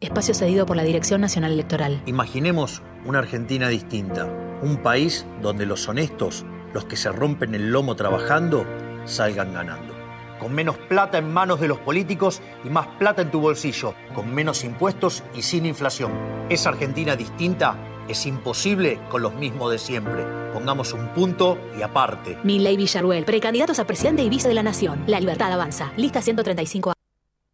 Espacio 0.00 0.34
cedido 0.34 0.66
por 0.66 0.76
la 0.76 0.84
Dirección 0.84 1.20
Nacional 1.20 1.52
Electoral. 1.52 2.02
Imaginemos 2.06 2.82
una 3.04 3.18
Argentina 3.18 3.68
distinta. 3.68 4.26
Un 4.62 4.82
país 4.82 5.26
donde 5.42 5.66
los 5.66 5.88
honestos, 5.88 6.44
los 6.74 6.84
que 6.84 6.96
se 6.96 7.10
rompen 7.10 7.54
el 7.54 7.70
lomo 7.70 7.96
trabajando, 7.96 8.66
salgan 9.06 9.54
ganando. 9.54 9.94
con 10.38 10.54
menos 10.54 10.78
plata 10.78 11.18
en 11.18 11.30
manos 11.30 11.60
de 11.60 11.68
los 11.68 11.78
políticos 11.78 12.40
y 12.64 12.70
más 12.70 12.86
plata 12.98 13.20
en 13.22 13.30
tu 13.30 13.40
bolsillo, 13.40 13.94
con 14.14 14.34
menos 14.34 14.64
impuestos 14.64 15.22
y 15.34 15.42
sin 15.42 15.66
inflación. 15.66 16.12
Esa 16.48 16.70
Argentina 16.70 17.14
distinta 17.14 17.76
es 18.10 18.26
imposible 18.26 18.98
con 19.08 19.22
los 19.22 19.34
mismos 19.34 19.70
de 19.70 19.78
siempre. 19.78 20.24
Pongamos 20.52 20.92
un 20.92 21.08
punto 21.08 21.58
y 21.78 21.82
aparte. 21.82 22.36
Milley 22.42 22.76
Villarruel, 22.76 23.24
precandidatos 23.24 23.78
a 23.78 23.86
presidente 23.86 24.22
y 24.22 24.28
vice 24.28 24.48
de 24.48 24.54
la 24.54 24.62
Nación. 24.62 25.04
La 25.06 25.20
libertad 25.20 25.52
avanza. 25.52 25.92
Lista 25.96 26.20
135. 26.20 26.92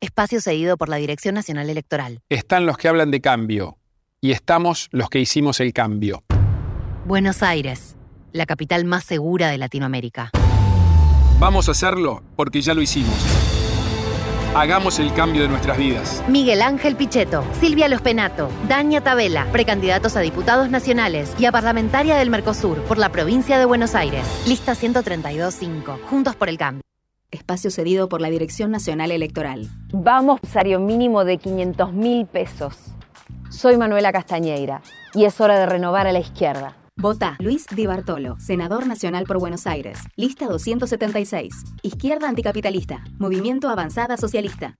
Espacio 0.00 0.40
cedido 0.40 0.76
por 0.76 0.88
la 0.88 0.96
Dirección 0.96 1.34
Nacional 1.34 1.70
Electoral. 1.70 2.20
Están 2.28 2.66
los 2.66 2.76
que 2.78 2.88
hablan 2.88 3.11
de 3.11 3.20
cambio 3.20 3.78
y 4.20 4.32
estamos 4.32 4.88
los 4.90 5.09
que 5.09 5.20
hicimos 5.20 5.61
el 5.61 5.72
cambio. 5.72 6.22
Buenos 7.04 7.42
Aires, 7.42 7.96
la 8.32 8.46
capital 8.46 8.84
más 8.84 9.04
segura 9.04 9.48
de 9.48 9.59
Latinoamérica. 9.59 10.30
Vamos 11.38 11.68
a 11.68 11.72
hacerlo 11.72 12.22
porque 12.34 12.62
ya 12.62 12.74
lo 12.74 12.82
hicimos. 12.82 13.55
Hagamos 14.57 14.98
el 15.00 15.12
cambio 15.12 15.42
de 15.42 15.48
nuestras 15.48 15.76
vidas. 15.76 16.24
Miguel 16.28 16.62
Ángel 16.62 16.96
Pichetto, 16.96 17.44
Silvia 17.61 17.88
Lospenato, 17.88 18.48
Daña 18.66 19.02
Tabela, 19.02 19.46
precandidatos 19.52 20.16
a 20.16 20.20
diputados 20.20 20.70
nacionales 20.70 21.34
y 21.38 21.44
a 21.44 21.52
parlamentaria 21.52 22.16
del 22.16 22.30
Mercosur 22.30 22.82
por 22.84 22.96
la 22.96 23.11
provincia 23.11 23.59
de 23.59 23.66
Buenos 23.66 23.94
Aires. 23.94 24.26
Lista 24.48 24.72
132.5. 24.72 26.00
Juntos 26.07 26.36
por 26.36 26.48
el 26.48 26.57
cambio. 26.57 26.80
Espacio 27.30 27.70
cedido 27.70 28.09
por 28.09 28.22
la 28.22 28.30
Dirección 28.30 28.70
Nacional 28.70 29.11
Electoral. 29.11 29.68
Vamos, 29.92 30.40
salario 30.50 30.80
mínimo 30.80 31.26
de 31.26 31.36
500 31.36 31.92
mil 31.92 32.24
pesos. 32.24 32.78
Soy 33.50 33.76
Manuela 33.76 34.11
Castañeira 34.11 34.80
y 35.12 35.26
es 35.26 35.38
hora 35.38 35.59
de 35.59 35.66
renovar 35.66 36.07
a 36.07 36.12
la 36.12 36.20
izquierda. 36.20 36.74
Vota 36.99 37.36
Luis 37.40 37.66
Di 37.66 37.86
Bartolo, 37.86 38.36
senador 38.40 38.86
nacional 38.86 39.26
por 39.26 39.38
Buenos 39.38 39.66
Aires. 39.66 39.99
Lista 40.16 40.47
276. 40.47 41.55
Izquierda 41.82 42.26
anticapitalista. 42.26 43.05
Movimiento 43.18 43.68
Avanzada 43.68 44.16
Socialista. 44.16 44.78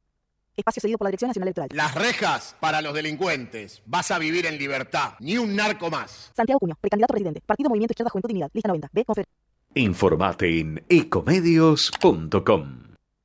Espacio 0.57 0.81
cedido 0.81 0.97
por 0.97 1.05
la 1.05 1.11
Dirección 1.11 1.29
Nacional 1.29 1.49
Electoral. 1.49 1.69
Las 1.75 1.95
rejas 1.95 2.57
para 2.59 2.81
los 2.81 2.95
delincuentes. 2.95 3.83
Vas 3.85 4.11
a 4.11 4.19
vivir 4.19 4.47
en 4.47 4.57
libertad. 4.57 5.13
Ni 5.21 5.37
un 5.37 5.55
narco 5.55 5.91
más. 5.91 6.33
Santiago 6.35 6.59
Cuño, 6.59 6.79
precandidato 6.81 7.13
presidente. 7.13 7.43
Partido 7.45 7.69
Movimiento 7.69 7.93
Izquierda 7.93 8.09
Juventud 8.09 8.29
Dignidad. 8.29 8.51
Lista 8.55 8.69
90. 8.69 8.89
B. 8.95 9.05
Confer. 9.05 9.27
Informate 9.75 10.59
en 10.59 10.83
ecomedios.com. 10.89 12.79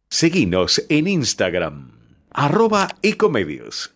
Seguinos 0.10 0.86
en 0.90 1.08
Instagram, 1.08 1.92
arroba 2.30 2.90
ecomedios. 3.02 3.96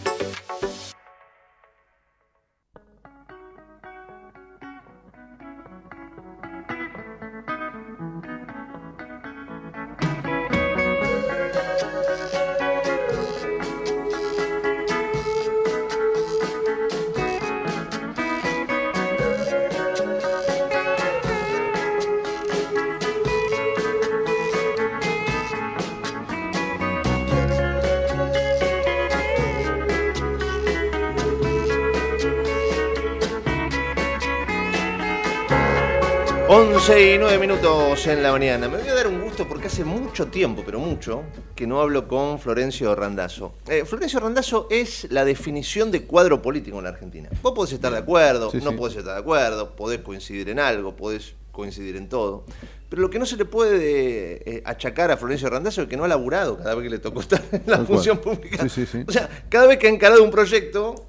Minutos 37.41 38.05
en 38.05 38.21
la 38.21 38.31
mañana. 38.31 38.69
Me 38.69 38.77
voy 38.77 38.87
a 38.87 38.93
dar 38.93 39.07
un 39.07 39.19
gusto 39.19 39.47
porque 39.47 39.65
hace 39.65 39.83
mucho 39.83 40.27
tiempo, 40.27 40.61
pero 40.63 40.79
mucho, 40.79 41.23
que 41.55 41.65
no 41.65 41.81
hablo 41.81 42.07
con 42.07 42.37
Florencio 42.39 42.93
Randazzo. 42.95 43.53
Eh, 43.67 43.83
Florencio 43.83 44.19
Randazzo 44.19 44.67
es 44.69 45.07
la 45.11 45.25
definición 45.25 45.89
de 45.89 46.03
cuadro 46.05 46.39
político 46.39 46.77
en 46.77 46.83
la 46.83 46.91
Argentina. 46.91 47.29
Vos 47.41 47.53
podés 47.53 47.73
estar 47.73 47.91
de 47.91 47.97
acuerdo, 47.97 48.51
Sí, 48.51 48.59
no 48.63 48.69
sí. 48.69 48.77
podés 48.77 48.95
estar 48.97 49.15
de 49.15 49.19
acuerdo, 49.21 49.75
podés 49.75 50.01
coincidir 50.01 50.49
en 50.49 50.59
algo, 50.59 50.95
podés 50.95 51.33
coincidir 51.51 51.95
en 51.95 52.09
todo. 52.09 52.45
Pero 52.89 53.01
lo 53.01 53.09
que 53.09 53.17
no 53.17 53.25
se 53.25 53.37
le 53.37 53.45
puede 53.45 54.57
eh, 54.57 54.61
achacar 54.63 55.09
a 55.09 55.17
Florencio 55.17 55.49
Randazzo 55.49 55.81
es 55.81 55.87
que 55.87 55.97
no 55.97 56.03
ha 56.03 56.07
laburado 56.07 56.57
cada 56.57 56.75
vez 56.75 56.83
que 56.83 56.89
le 56.91 56.99
tocó 56.99 57.21
estar 57.21 57.41
en 57.51 57.63
la 57.65 57.77
Tal 57.77 57.85
cual. 57.87 57.87
función 57.87 58.19
pública. 58.19 58.61
Sí, 58.63 58.69
sí, 58.69 58.85
sí. 58.85 59.03
O 59.07 59.11
sea, 59.11 59.27
cada 59.49 59.65
vez 59.65 59.79
que 59.79 59.87
ha 59.87 59.89
encarado 59.89 60.23
un 60.23 60.29
proyecto, 60.29 61.07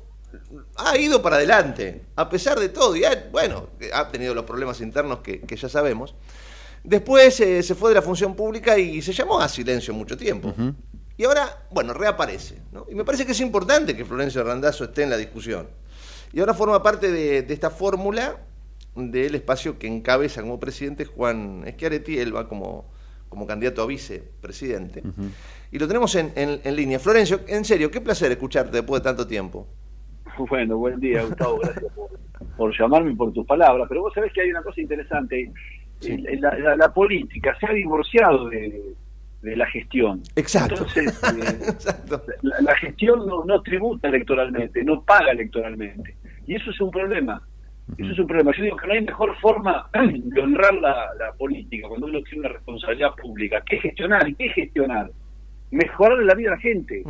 ha 0.77 0.97
ido 0.99 1.21
para 1.23 1.37
adelante, 1.37 2.03
a 2.17 2.29
pesar 2.29 2.59
de 2.59 2.69
todo. 2.69 2.97
Y 2.97 3.05
ha, 3.05 3.29
bueno, 3.31 3.69
ha 3.93 4.09
tenido 4.09 4.35
los 4.35 4.45
problemas 4.45 4.81
internos 4.81 5.21
que, 5.21 5.41
que 5.41 5.57
ya 5.57 5.69
sabemos. 5.69 6.15
Después 6.85 7.39
eh, 7.41 7.63
se 7.63 7.75
fue 7.75 7.91
de 7.91 7.95
la 7.97 8.03
función 8.03 8.35
pública 8.35 8.77
y 8.79 9.01
se 9.03 9.13
llamó 9.13 9.41
a 9.41 9.49
silencio 9.49 9.95
mucho 9.95 10.17
tiempo. 10.17 10.53
Y 11.17 11.25
ahora, 11.25 11.67
bueno, 11.71 11.93
reaparece. 11.95 12.57
¿no? 12.73 12.87
Y 12.91 12.95
me 12.95 13.05
parece 13.05 13.25
que 13.27 13.33
es 13.33 13.41
importante 13.41 13.97
que 13.97 14.05
Florencio 14.05 14.43
Randazzo 14.43 14.85
esté 14.85 15.03
en 15.03 15.11
la 15.11 15.17
discusión. 15.17 15.69
Y 16.33 16.41
ahora 16.41 16.55
forma 16.55 16.83
parte 16.83 17.13
de, 17.13 17.43
de 17.43 17.55
esta 17.55 17.71
fórmula 17.71 18.39
del 18.97 19.35
espacio 19.35 19.79
que 19.79 19.87
encabeza 19.87 20.41
como 20.41 20.59
presidente 20.59 21.05
Juan 21.05 21.65
Schiaretti. 21.75 22.19
Él 22.19 22.35
va 22.35 22.49
como, 22.49 22.91
como 23.29 23.47
candidato 23.47 23.83
a 23.83 23.87
vicepresidente. 23.87 25.03
Y 25.71 25.79
lo 25.79 25.87
tenemos 25.87 26.15
en, 26.15 26.33
en- 26.35 26.61
en 26.65 26.75
línea. 26.77 26.99
Florencio, 26.99 27.41
en 27.47 27.65
serio, 27.65 27.91
qué 27.91 28.01
placer 28.01 28.33
escucharte 28.33 28.73
después 28.79 29.03
de 29.03 29.05
tanto 29.05 29.27
tiempo. 29.27 29.67
Bueno, 30.49 30.77
buen 30.79 30.99
día, 31.01 31.23
Gustavo. 31.25 31.59
Gracias 31.59 31.93
por, 31.93 32.11
por 32.57 32.79
llamarme 32.79 33.13
y 33.13 33.15
por 33.15 33.33
tus 33.33 33.47
palabras. 33.47 33.87
Pero 33.89 34.03
vos 34.03 34.13
sabés 34.15 34.33
que 34.33 34.43
hay 34.43 34.51
una 34.51 34.63
cosa 34.63 34.81
interesante. 34.81 35.51
La, 36.41 36.59
la- 36.59 36.77
la 36.77 36.93
política 36.93 37.57
se 37.61 37.67
ha 37.67 37.73
divorciado 37.73 38.49
de, 38.49 38.95
de 39.43 39.57
la 39.57 39.67
gestión. 39.67 40.21
Exacto. 40.37 40.75
Entonces, 40.75 41.23
eh, 42.13 42.19
La, 42.43 42.61
la 42.61 42.75
gestión 42.77 43.27
no, 43.27 43.45
no 43.45 43.63
tributa 43.63 44.09
electoralmente, 44.09 44.83
no 44.85 45.03
paga 45.03 45.31
electoralmente. 45.31 46.17
Y 46.47 46.57
eso 46.57 46.71
es 46.71 46.81
un 46.81 46.91
problema. 46.91 47.41
Eso 47.99 48.11
es 48.13 48.19
un 48.19 48.27
problema. 48.27 48.53
Yo 48.57 48.63
digo 48.65 48.77
que 48.77 48.87
no 48.87 48.93
hay 48.95 49.03
mejor 49.05 49.37
forma 49.41 49.89
de 49.93 50.41
honrar 50.41 50.75
la, 50.75 51.15
la 51.19 51.33
política 51.39 51.87
cuando 51.89 52.07
uno 52.07 52.21
tiene 52.23 52.41
una 52.41 52.49
responsabilidad 52.49 53.15
pública. 53.21 53.63
¿Qué 53.65 53.79
gestionar? 53.79 54.29
¿Y 54.29 54.35
qué 54.35 54.49
gestionar? 54.49 55.11
Mejorar 55.71 56.19
la 56.19 56.35
vida 56.35 56.51
de 56.51 56.57
la 56.57 56.61
gente. 56.63 57.03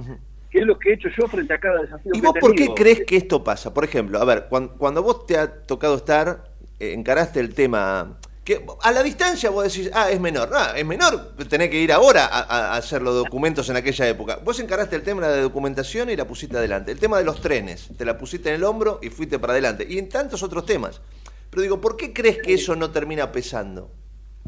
Que 0.53 0.59
es 0.59 0.67
lo 0.67 0.79
que 0.79 0.91
he 0.91 0.95
hecho 0.95 1.09
yo 1.17 1.27
frente 1.27 1.55
a 1.55 1.59
cada 1.59 1.81
desafío 1.81 2.13
¿Y 2.15 2.21
vos 2.21 2.35
por 2.39 2.55
qué 2.55 2.69
crees 2.75 3.05
que 3.05 3.17
esto 3.17 3.43
pasa? 3.43 3.73
Por 3.73 3.85
ejemplo, 3.85 4.21
a 4.21 4.25
ver, 4.25 4.47
cuando, 4.51 4.75
cuando 4.75 5.03
vos 5.03 5.27
te 5.27 5.39
ha 5.39 5.63
tocado 5.63 5.97
estar, 5.97 6.45
eh, 6.79 6.93
encaraste 6.93 7.41
el 7.41 7.55
tema, 7.55 8.19
que 8.45 8.65
a 8.83 8.93
la 8.93 9.03
distancia 9.03 9.49
vos 9.49 9.65
decís, 9.65 9.91
ah, 9.95 10.11
es 10.11 10.21
menor. 10.21 10.51
Ah, 10.53 10.75
es 10.77 10.85
menor, 10.85 11.35
tenés 11.49 11.71
que 11.71 11.81
ir 11.81 11.91
ahora 11.91 12.27
a, 12.27 12.75
a 12.75 12.77
hacer 12.77 13.01
los 13.01 13.15
documentos 13.15 13.69
en 13.71 13.77
aquella 13.77 14.07
época. 14.07 14.41
Vos 14.45 14.61
encaraste 14.61 14.95
el 14.95 15.03
tema 15.03 15.27
de 15.27 15.37
la 15.37 15.43
documentación 15.43 16.11
y 16.11 16.17
la 16.17 16.27
pusiste 16.27 16.57
adelante. 16.59 16.93
El 16.93 17.01
tema 17.01 17.17
de 17.17 17.25
los 17.25 17.41
trenes, 17.41 17.89
te 17.97 18.05
la 18.05 18.19
pusiste 18.19 18.51
en 18.51 18.57
el 18.57 18.65
hombro 18.65 19.01
y 19.03 19.09
fuiste 19.09 19.39
para 19.39 19.55
adelante. 19.55 19.87
Y 19.89 19.99
en 19.99 20.11
tantos 20.11 20.43
otros 20.43 20.67
temas. 20.67 21.01
Pero 21.49 21.63
digo, 21.63 21.81
¿por 21.81 21.97
qué 21.97 22.13
crees 22.13 22.39
que 22.39 22.55
eso 22.55 22.77
no 22.77 22.91
termina 22.91 23.33
pesando? 23.33 23.91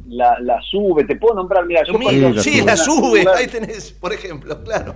la, 0.07 0.39
la 0.41 0.61
sube, 0.63 1.05
te 1.05 1.17
puedo 1.17 1.35
nombrar, 1.35 1.65
mira, 1.67 1.83
yo 1.87 1.93
cuando 1.93 2.43
sí, 2.43 2.59
estuve 2.59 2.67
la 2.67 2.77
sube, 2.77 3.25
ahí 3.35 3.47
tenés, 3.47 3.93
por 3.93 4.13
ejemplo, 4.13 4.63
claro. 4.63 4.95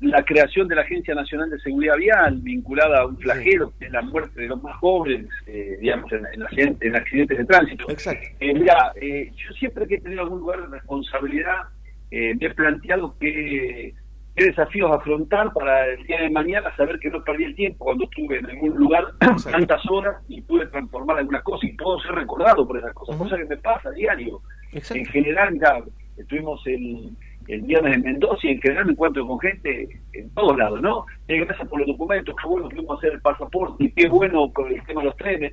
La 0.00 0.22
creación 0.24 0.68
de 0.68 0.74
la 0.74 0.82
Agencia 0.82 1.14
Nacional 1.14 1.50
de 1.50 1.58
Seguridad 1.58 1.96
Vial, 1.96 2.38
vinculada 2.42 3.00
a 3.00 3.06
un 3.06 3.18
flagelo, 3.18 3.72
que 3.78 3.86
es 3.86 3.92
la 3.92 4.02
muerte 4.02 4.40
de 4.40 4.48
los 4.48 4.62
más 4.62 4.76
jóvenes, 4.76 5.28
eh, 5.46 5.78
digamos, 5.80 6.12
en, 6.12 6.26
en 6.32 6.42
accidentes, 6.42 6.88
en 6.88 6.96
accidentes 6.96 7.38
de 7.38 7.44
tránsito. 7.44 7.90
Exacto. 7.90 8.26
Eh, 8.40 8.54
mira, 8.54 8.92
eh, 9.00 9.32
yo 9.34 9.52
siempre 9.54 9.86
que 9.86 9.94
he 9.96 10.00
tenido 10.00 10.22
algún 10.22 10.40
lugar 10.40 10.60
de 10.60 10.66
responsabilidad, 10.66 11.62
eh, 12.10 12.34
me 12.38 12.46
he 12.46 12.50
planteado 12.50 13.16
qué, 13.18 13.94
qué 14.34 14.44
desafíos 14.44 14.92
afrontar 14.92 15.52
para 15.52 15.86
el 15.86 16.04
día 16.04 16.20
de 16.20 16.30
mañana 16.30 16.74
saber 16.76 16.98
que 16.98 17.10
no 17.10 17.24
perdí 17.24 17.44
el 17.44 17.54
tiempo 17.54 17.86
cuando 17.86 18.04
estuve 18.04 18.38
en 18.38 18.50
algún 18.50 18.76
lugar 18.76 19.04
tantas 19.50 19.82
horas 19.90 20.16
y 20.28 20.42
pude 20.42 20.66
transformar 20.66 21.18
algunas 21.18 21.42
cosas 21.42 21.70
y 21.70 21.72
puedo 21.72 21.98
ser 22.00 22.12
recordado 22.12 22.66
por 22.66 22.76
esas 22.76 22.92
cosas, 22.92 23.16
cosa 23.16 23.36
que 23.36 23.46
me 23.46 23.56
pasa 23.56 23.88
a 23.88 23.92
diario. 23.92 24.42
En 24.72 25.06
general, 25.06 25.58
ya 25.58 25.82
estuvimos 26.18 26.60
el, 26.66 27.10
el 27.48 27.62
viernes 27.62 27.96
en 27.96 28.02
Mendoza 28.02 28.40
y 28.46 28.50
en 28.50 28.60
general 28.60 28.86
me 28.86 28.92
encuentro 28.92 29.26
con 29.26 29.38
gente 29.40 29.88
en 30.12 30.30
todos 30.34 30.56
lados, 30.56 30.80
¿no? 30.82 31.06
Eh, 31.28 31.44
gracias 31.44 31.68
por 31.68 31.78
los 31.78 31.88
documentos, 31.88 32.34
qué 32.40 32.48
bueno 32.48 32.68
que 32.68 32.76
pudimos 32.76 32.98
hacer 32.98 33.12
el 33.14 33.20
pasaporte 33.20 33.84
y 33.84 33.90
qué 33.92 34.08
bueno 34.08 34.52
con 34.52 34.72
el 34.72 34.84
tema 34.84 35.00
de 35.02 35.06
los 35.06 35.16
trenes. 35.16 35.52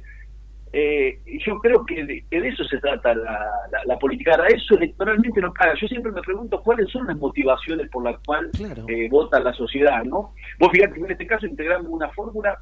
Eh, 0.75 1.19
yo 1.45 1.59
creo 1.59 1.85
que 1.85 2.03
de, 2.03 2.25
que 2.31 2.41
de 2.41 2.47
eso 2.47 2.63
se 2.63 2.79
trata 2.79 3.13
la, 3.13 3.47
la, 3.71 3.79
la 3.85 3.99
política. 3.99 4.31
Ahora, 4.31 4.47
eso 4.47 4.75
electoralmente 4.75 5.39
no 5.39 5.53
paga. 5.53 5.75
Yo 5.79 5.87
siempre 5.87 6.11
me 6.11 6.21
pregunto 6.23 6.63
cuáles 6.63 6.89
son 6.89 7.05
las 7.05 7.15
motivaciones 7.15 7.87
por 7.91 8.03
las 8.03 8.19
cuales 8.25 8.51
eh, 8.87 9.07
vota 9.07 9.39
la 9.39 9.53
sociedad, 9.53 10.03
¿no? 10.03 10.33
Vos 10.59 10.71
fíjate 10.71 10.95
que 10.95 10.99
en 11.01 11.11
este 11.11 11.27
caso 11.27 11.45
integramos 11.45 11.91
una 11.91 12.09
fórmula, 12.09 12.57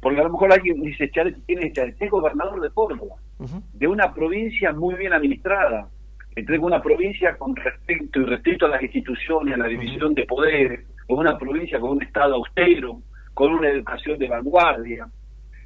porque 0.00 0.20
a 0.20 0.24
lo 0.24 0.30
mejor 0.30 0.52
alguien 0.52 0.82
dice, 0.82 1.08
¿quién 1.10 1.62
es 1.62 1.72
Charet? 1.72 2.02
Es 2.02 2.10
gobernador 2.10 2.60
de 2.60 2.70
Córdoba, 2.70 3.14
de 3.72 3.86
una 3.86 4.12
provincia 4.12 4.72
muy 4.72 4.96
bien 4.96 5.12
administrada. 5.12 5.88
Entrega 6.36 6.64
una 6.66 6.82
provincia 6.82 7.34
con 7.38 7.56
respecto 7.56 8.20
y 8.20 8.24
respecto 8.26 8.66
a 8.66 8.68
las 8.68 8.82
instituciones, 8.82 9.54
a 9.54 9.56
la 9.56 9.68
división 9.68 10.12
de 10.14 10.26
poderes, 10.26 10.80
con 11.06 11.18
una 11.20 11.38
provincia 11.38 11.80
con 11.80 11.92
un 11.92 12.02
Estado 12.02 12.34
austero, 12.34 13.00
con 13.32 13.52
una 13.54 13.70
educación 13.70 14.18
de 14.18 14.28
vanguardia. 14.28 15.08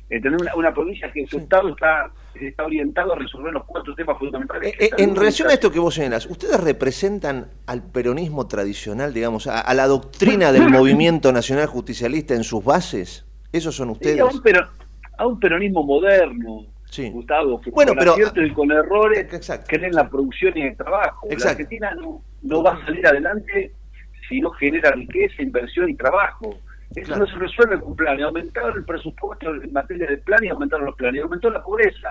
Eh, 0.08 0.20
tener 0.20 0.40
una, 0.40 0.54
una 0.54 0.72
provincia 0.72 1.10
que 1.12 1.26
su 1.26 1.38
Estado 1.38 1.70
está, 1.70 2.12
está 2.40 2.64
orientado 2.64 3.14
a 3.14 3.16
resolver 3.16 3.52
los 3.52 3.64
cuatro 3.64 3.94
temas 3.96 4.16
fundamentales. 4.18 4.72
Eh, 4.74 4.76
están 4.78 5.00
en 5.00 5.16
relación 5.16 5.50
a 5.50 5.54
esto 5.54 5.72
que 5.72 5.80
vos 5.80 5.92
señalás, 5.94 6.26
¿ustedes 6.26 6.60
representan 6.62 7.48
al 7.66 7.82
peronismo 7.90 8.46
tradicional, 8.46 9.12
digamos, 9.12 9.48
a, 9.48 9.60
a 9.60 9.74
la 9.74 9.88
doctrina 9.88 10.52
del 10.52 10.68
movimiento 10.70 11.32
nacional 11.32 11.66
justicialista 11.66 12.34
en 12.34 12.44
sus 12.44 12.64
bases? 12.64 13.26
¿Esos 13.52 13.74
son 13.74 13.90
ustedes? 13.90 14.20
a, 14.20 14.24
un 14.26 14.40
pero- 14.40 14.68
a 15.18 15.26
un 15.26 15.40
peronismo 15.40 15.82
moderno, 15.82 16.66
Gustavo, 17.12 17.60
que 17.60 17.70
Bueno, 17.70 17.90
con 17.92 17.98
pero- 17.98 18.12
aciertos 18.12 18.44
y 18.46 18.50
con 18.52 18.70
errores 18.72 19.26
creen 19.66 19.84
en 19.84 19.92
la 19.94 20.08
producción 20.08 20.56
y 20.56 20.62
el 20.62 20.76
trabajo. 20.76 21.26
La 21.28 21.34
Exacto. 21.34 21.62
Argentina 21.62 21.94
no, 21.94 22.22
no 22.42 22.62
va 22.62 22.74
a 22.74 22.84
salir 22.84 23.06
adelante 23.06 23.72
si 24.28 24.40
no 24.40 24.50
genera 24.52 24.90
riqueza, 24.92 25.42
inversión 25.42 25.88
y 25.88 25.94
trabajo. 25.94 26.54
Eso 26.94 27.16
no 27.16 27.26
se 27.26 27.36
resuelve 27.36 27.80
con 27.80 27.94
planes. 27.94 28.24
Aumentaron 28.24 28.76
el 28.76 28.84
presupuesto 28.84 29.54
en 29.54 29.72
materia 29.72 30.06
de 30.08 30.18
plan 30.18 30.42
y 30.42 30.48
aumentaron 30.48 30.86
los 30.86 30.96
planes. 30.96 31.22
Aumentó 31.22 31.48
la 31.50 31.62
pobreza. 31.62 32.10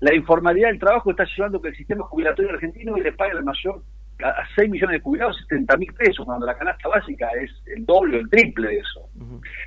La 0.00 0.14
informalidad 0.14 0.68
del 0.68 0.78
trabajo 0.78 1.10
está 1.10 1.24
llevando 1.34 1.60
que 1.62 1.68
el 1.68 1.76
sistema 1.76 2.04
jubilatorio 2.04 2.50
argentino 2.52 2.96
le 2.96 3.12
pague 3.12 3.32
el 3.32 3.42
mayor 3.44 3.82
a 4.22 4.28
a 4.28 4.48
6 4.54 4.70
millones 4.70 4.98
de 4.98 5.02
jubilados 5.02 5.36
70 5.48 5.76
mil 5.76 5.92
pesos, 5.94 6.24
cuando 6.24 6.46
la 6.46 6.56
canasta 6.56 6.88
básica 6.88 7.28
es 7.40 7.50
el 7.66 7.84
doble 7.84 8.18
o 8.18 8.20
el 8.20 8.30
triple 8.30 8.68
de 8.68 8.78
eso. 8.78 9.08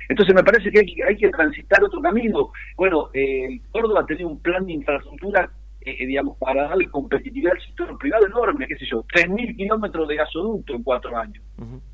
Entonces 0.08 0.34
me 0.34 0.42
parece 0.42 0.70
que 0.70 0.80
hay, 0.80 0.94
que 0.94 1.04
hay 1.04 1.16
que 1.16 1.28
transitar 1.30 1.82
otro 1.82 2.00
camino. 2.00 2.52
Bueno, 2.76 3.10
eh, 3.14 3.60
Córdoba 3.70 4.04
tenía 4.06 4.26
un 4.26 4.40
plan 4.40 4.66
de 4.66 4.72
infraestructura, 4.72 5.50
eh, 5.80 6.06
digamos, 6.06 6.36
para 6.38 6.68
darle 6.68 6.88
competitividad 6.88 7.52
al 7.52 7.62
sector 7.62 7.98
privado 7.98 8.26
enorme, 8.26 8.66
qué 8.66 8.76
sé 8.76 8.86
yo, 8.86 9.04
3.000 9.04 9.56
kilómetros 9.56 10.08
de 10.08 10.16
gasoducto 10.16 10.74
en 10.74 10.82
cuatro 10.82 11.16
años. 11.16 11.42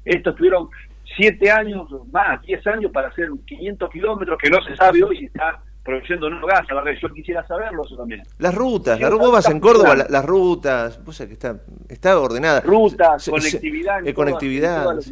Estos 0.05 0.35
tuvieron 0.37 0.69
siete 1.17 1.51
años 1.51 1.89
más, 2.11 2.43
10 2.43 2.67
años 2.67 2.93
para 2.93 3.09
hacer 3.09 3.29
500 3.47 3.91
kilómetros, 3.91 4.39
que 4.39 4.51
no 4.51 4.61
se 4.63 4.77
sabe 4.77 5.03
hoy 5.03 5.19
si 5.19 5.25
está 5.27 5.63
produciendo 5.87 6.29
no 6.29 6.45
gas. 6.47 6.67
La 6.69 6.83
verdad, 6.83 7.01
yo 7.01 7.09
quisiera 7.15 7.47
saberlo 7.47 7.85
eso 7.85 7.97
también. 7.97 8.23
Las 8.39 8.55
rutas, 8.55 9.01
las 9.01 9.11
rutas 9.11 9.39
está 9.39 9.53
en 9.53 9.61
Córdoba, 9.61 9.95
la- 9.97 10.07
las 10.11 10.25
rutas, 10.25 11.03
vos 11.05 11.17
sabés 11.17 11.29
que 11.29 11.35
está, 11.35 11.61
está 11.89 12.19
ordenada. 12.19 12.61
Rutas, 12.61 13.23
Se- 13.23 13.27
se- 13.27 13.31
conectividad. 13.31 14.01
todas- 14.01 14.15
conectividad, 14.15 14.77
en 14.79 14.83
todas 14.83 14.97
las- 14.97 15.05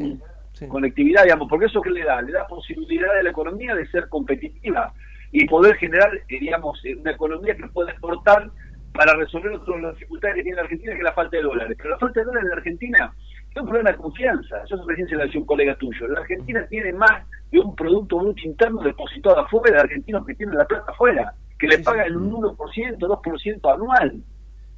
sí. 0.53 0.66
Conectividad, 0.68 1.22
digamos, 1.25 1.49
porque 1.49 1.66
eso 1.66 1.81
que 1.81 1.91
le 1.91 2.05
da, 2.05 2.20
le 2.22 2.33
da 2.33 2.47
posibilidad 2.47 3.12
de 3.14 3.22
la 3.25 3.31
economía 3.31 3.75
de 3.75 3.87
ser 3.89 4.09
competitiva 4.09 4.93
y 5.33 5.47
poder 5.47 5.77
generar, 5.77 6.11
eh, 6.14 6.39
digamos, 6.41 6.81
eh, 6.85 6.95
una 6.97 7.11
economía 7.11 7.57
que 7.57 7.66
pueda 7.68 7.91
exportar 7.91 8.51
para 8.93 9.14
resolver 9.16 9.53
otras 9.53 9.95
dificultades 9.95 10.37
que 10.37 10.43
tiene 10.43 10.57
la 10.57 10.62
Argentina, 10.62 10.93
que 10.93 10.99
es 10.99 11.05
la 11.05 11.12
falta 11.12 11.37
de 11.37 11.43
dólares. 11.43 11.77
Pero 11.77 11.91
la 11.91 11.99
falta 11.99 12.20
de 12.20 12.27
dólares 12.27 12.45
en 12.45 12.51
la 12.51 12.57
Argentina 12.57 13.12
es 13.55 13.63
un 13.63 13.69
problema 13.69 13.91
de 13.93 13.97
confianza. 13.97 14.63
Eso 14.65 14.85
recién 14.87 15.09
se 15.09 15.15
lo 15.17 15.23
decía 15.25 15.41
un 15.41 15.47
colega 15.47 15.75
tuyo. 15.77 16.09
La 16.09 16.21
Argentina 16.21 16.67
tiene 16.69 16.93
más 16.93 17.23
de 17.51 17.61
un 17.61 17.75
Producto 17.77 18.19
Bruto 18.19 18.43
Interno 18.45 18.83
depositado 18.83 19.39
afuera 19.41 19.77
de 19.77 19.81
argentinos 19.83 20.27
que 20.27 20.35
tienen 20.35 20.57
la 20.59 20.65
plata 20.67 20.91
afuera, 20.91 21.33
que 21.59 21.69
le 21.69 21.79
pagan 21.79 22.17
un 22.17 22.33
1%, 22.33 22.99
2% 22.99 23.75
anual. 23.75 24.21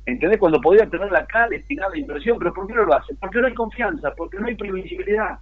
¿Entendés? 0.05 0.39
Cuando 0.39 0.61
podía 0.61 0.87
tenerla 0.89 1.21
acá 1.21 1.49
destinada 1.49 1.93
a 1.95 1.99
inversión, 1.99 2.39
pero 2.39 2.53
¿por 2.55 2.67
qué 2.67 2.75
no 2.75 2.85
lo 2.85 2.95
hacen? 2.95 3.17
Porque 3.17 3.41
no 3.41 3.47
hay 3.49 3.55
confianza, 3.55 4.13
porque 4.17 4.39
no 4.39 4.47
hay 4.47 4.55
previsibilidad. 4.55 5.39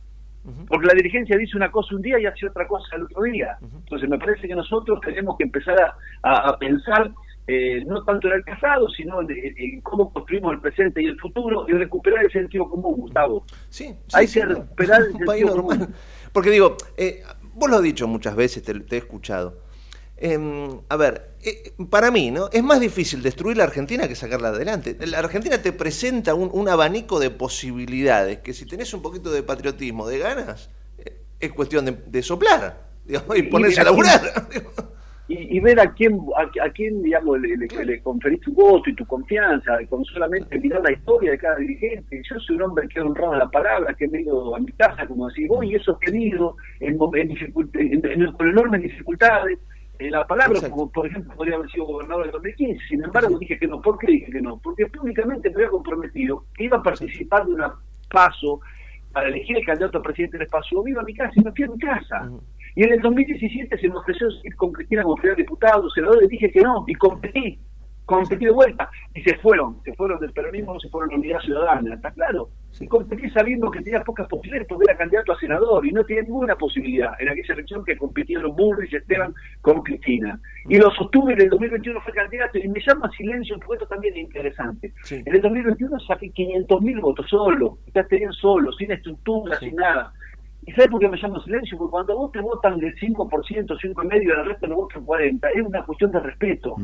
Porque 0.68 0.87
la 0.87 0.95
dirigencia 0.95 1.37
dice 1.37 1.57
una 1.57 1.70
cosa 1.70 1.95
un 1.97 2.03
día 2.03 2.18
y 2.20 2.26
hace 2.26 2.47
otra 2.47 2.66
cosa 2.66 2.97
el 2.97 3.03
otro 3.05 3.22
día. 3.22 3.57
Entonces 3.62 4.09
me 4.09 4.18
parece 4.18 4.47
que 4.47 4.55
nosotros 4.55 5.01
tenemos 5.01 5.37
que 5.39 5.45
empezar 5.45 5.74
a, 5.82 5.95
a- 6.22 6.49
a 6.51 6.59
pensar 6.59 7.11
eh, 7.47 7.84
no 7.86 8.03
tanto 8.05 8.28
en 8.28 8.34
el 8.34 8.45
pasado, 8.45 8.88
sino 8.88 9.20
en, 9.20 9.28
en 9.30 9.80
cómo 9.82 10.12
construimos 10.12 10.55
el 10.55 10.61
presente 10.61 11.03
y 11.03 11.07
el 11.07 11.18
futuro 11.20 11.66
y 11.68 11.72
recuperar 11.72 12.24
el 12.24 12.32
sentido 12.32 12.68
común, 12.68 12.97
Gustavo. 12.97 13.45
Sí, 13.68 13.95
Hay 14.12 14.26
sí, 14.26 14.40
que 14.40 14.47
no. 14.47 14.55
recuperar 14.55 15.03
el 15.18 15.20
país 15.24 15.45
sentido 15.45 15.57
normal. 15.57 15.78
común. 15.78 15.95
Porque 16.32 16.51
digo, 16.51 16.76
eh, 16.97 17.22
vos 17.55 17.70
lo 17.70 17.76
has 17.76 17.82
dicho 17.82 18.07
muchas 18.09 18.34
veces, 18.36 18.62
te, 18.62 18.74
te 18.80 18.97
he 18.97 18.99
escuchado. 18.99 19.62
Em, 20.16 20.80
a 20.88 20.97
ver, 20.97 21.32
eh, 21.42 21.72
para 21.90 22.11
mí, 22.11 22.30
¿no? 22.30 22.49
Es 22.53 22.62
más 22.62 22.80
difícil 22.80 23.20
destruir 23.22 23.57
la 23.57 23.64
Argentina 23.64 24.07
que 24.09 24.14
sacarla 24.14 24.49
adelante. 24.49 24.97
La 25.07 25.18
Argentina 25.18 25.61
te 25.61 25.72
presenta 25.72 26.34
un, 26.34 26.51
un 26.53 26.68
abanico 26.68 27.18
de 27.18 27.30
posibilidades 27.30 28.38
que 28.38 28.55
si 28.55 28.64
tenés 28.64 28.95
un 28.95 29.03
poquito 29.03 29.30
de 29.32 29.42
patriotismo, 29.42 30.07
de 30.09 30.18
ganas, 30.18 30.70
eh, 30.99 31.20
es 31.40 31.53
cuestión 31.53 31.84
de, 31.84 31.92
de 32.07 32.22
soplar 32.22 32.84
digamos, 33.05 33.36
y 33.36 33.42
ponerse 33.45 33.80
a 33.80 33.84
laburar. 33.84 34.22
y, 35.26 35.56
y 35.56 35.60
ver 35.60 35.80
a 35.80 35.92
quién, 35.94 36.20
a, 36.36 36.64
a 36.66 36.70
quién 36.70 37.02
digamos, 37.02 37.40
le, 37.40 37.56
le- 37.56 37.84
le 37.84 38.02
conferís 38.02 38.40
tu 38.40 38.52
voto 38.52 38.90
y 38.90 38.94
tu 38.94 39.06
confianza, 39.06 39.78
con 39.88 40.04
solamente 40.04 40.58
mirar 40.58 40.82
la 40.82 40.92
historia 40.92 41.30
de 41.32 41.38
cada 41.38 41.56
dirigente. 41.56 42.20
Yo 42.28 42.38
soy 42.40 42.56
un 42.56 42.62
hombre 42.62 42.86
que 42.88 43.00
ha 43.00 43.04
honrado 43.04 43.34
la 43.34 43.48
palabra, 43.48 43.94
que 43.94 44.04
he 44.04 44.08
venido 44.08 44.54
a 44.54 44.58
mi 44.60 44.70
casa, 44.72 45.06
como 45.06 45.28
decís 45.28 45.48
vos, 45.48 45.64
y 45.64 45.74
eso 45.74 45.98
he 46.02 46.06
tenido 46.06 46.56
en, 46.80 46.98
en 47.14 48.06
en- 48.22 48.32
con 48.32 48.48
enormes 48.48 48.82
dificultades. 48.82 49.58
Eh, 49.98 50.10
la 50.10 50.26
palabra, 50.26 50.58
como 50.70 50.90
por 50.90 51.06
ejemplo, 51.06 51.32
podría 51.36 51.54
haber 51.54 51.70
sido 51.70 51.84
gobernador 51.86 52.24
del 52.24 52.32
2015. 52.32 52.84
Sin 52.88 53.04
embargo, 53.04 53.38
dije 53.38 53.56
que 53.58 53.68
no. 53.68 53.80
¿Por 53.80 53.96
qué 53.98 54.08
dije 54.08 54.30
que 54.32 54.42
no? 54.42 54.58
Porque 54.58 54.86
públicamente 54.88 55.48
me 55.50 55.54
había 55.56 55.68
comprometido 55.68 56.44
que 56.54 56.64
iba 56.64 56.78
a 56.78 56.82
participar 56.82 57.46
de 57.46 57.54
una 57.54 57.72
paso 58.10 58.60
para 59.12 59.28
elegir 59.28 59.56
el 59.56 59.64
candidato 59.64 59.98
a 59.98 60.02
presidente 60.02 60.36
del 60.36 60.46
espacio. 60.46 60.82
Viva 60.82 61.02
mi 61.04 61.14
casa 61.14 61.32
y 61.36 61.42
me 61.44 61.52
fui 61.52 61.64
a 61.64 61.68
mi 61.68 61.78
casa. 61.78 62.28
Y 62.74 62.82
en 62.82 62.92
el 62.92 63.00
2017 63.00 63.78
se 63.78 63.88
me 63.88 63.96
ofreció 63.96 64.28
ir 64.42 64.56
con 64.56 64.72
Cristina 64.72 65.02
como 65.02 65.16
primer 65.16 65.36
diputado, 65.36 65.88
senador, 65.90 66.22
y 66.24 66.28
dije 66.28 66.50
que 66.50 66.60
no, 66.60 66.84
y 66.88 66.94
competí, 66.94 67.58
competí 68.04 68.44
de 68.44 68.50
vuelta. 68.50 68.90
Y 69.14 69.22
se 69.22 69.36
fueron, 69.38 69.80
se 69.84 69.94
fueron 69.94 70.18
del 70.20 70.32
peronismo, 70.32 70.78
se 70.80 70.88
fueron 70.88 71.10
a 71.10 71.12
la 71.12 71.18
unidad 71.18 71.40
ciudadana, 71.40 71.94
¿está 71.94 72.10
claro? 72.10 72.50
Y 72.80 72.88
competí 72.88 73.30
sabiendo 73.30 73.70
que 73.70 73.80
tenía 73.80 74.02
pocas 74.02 74.26
posibilidades 74.26 74.66
porque 74.66 74.84
era 74.88 74.98
candidato 74.98 75.32
a 75.32 75.38
senador 75.38 75.86
y 75.86 75.92
no 75.92 76.02
tenía 76.04 76.22
ninguna 76.22 76.56
posibilidad 76.56 77.12
en 77.20 77.28
aquella 77.28 77.54
elección 77.54 77.84
que 77.84 77.96
compitieron 77.96 78.56
Burris 78.56 78.92
y 78.92 78.96
Esteban 78.96 79.32
con 79.60 79.82
Cristina. 79.82 80.40
Y 80.68 80.78
lo 80.78 80.90
sostuve 80.90 81.34
en 81.34 81.42
el 81.42 81.50
2021 81.50 82.00
fue 82.00 82.12
candidato 82.12 82.58
y 82.58 82.66
me 82.66 82.80
llama 82.80 83.08
silencio 83.16 83.56
porque 83.58 83.74
esto 83.74 83.86
también 83.86 84.14
es 84.14 84.20
interesante. 84.20 84.92
En 85.08 85.34
el 85.34 85.40
2021 85.40 86.00
saqué 86.00 86.30
500 86.30 86.82
mil 86.82 87.00
votos 87.00 87.26
solo, 87.28 87.78
estarían 87.86 88.32
solo, 88.32 88.72
sin 88.72 88.90
estructura, 88.90 89.56
sin 89.60 89.76
nada. 89.76 90.12
¿Y 90.66 90.72
sabes 90.72 90.90
por 90.90 91.00
qué 91.00 91.08
me 91.08 91.18
llamo 91.18 91.40
silencio? 91.40 91.76
Porque 91.76 91.90
cuando 91.90 92.16
vos 92.16 92.32
te 92.32 92.40
votan 92.40 92.78
del 92.78 92.94
5%, 92.94 93.16
5,5% 93.16 94.22
y 94.22 94.30
el 94.30 94.44
resto 94.46 94.66
lo 94.66 94.76
votan 94.76 95.04
40%, 95.04 95.50
es 95.54 95.62
una 95.62 95.84
cuestión 95.84 96.10
de 96.10 96.20
respeto. 96.20 96.76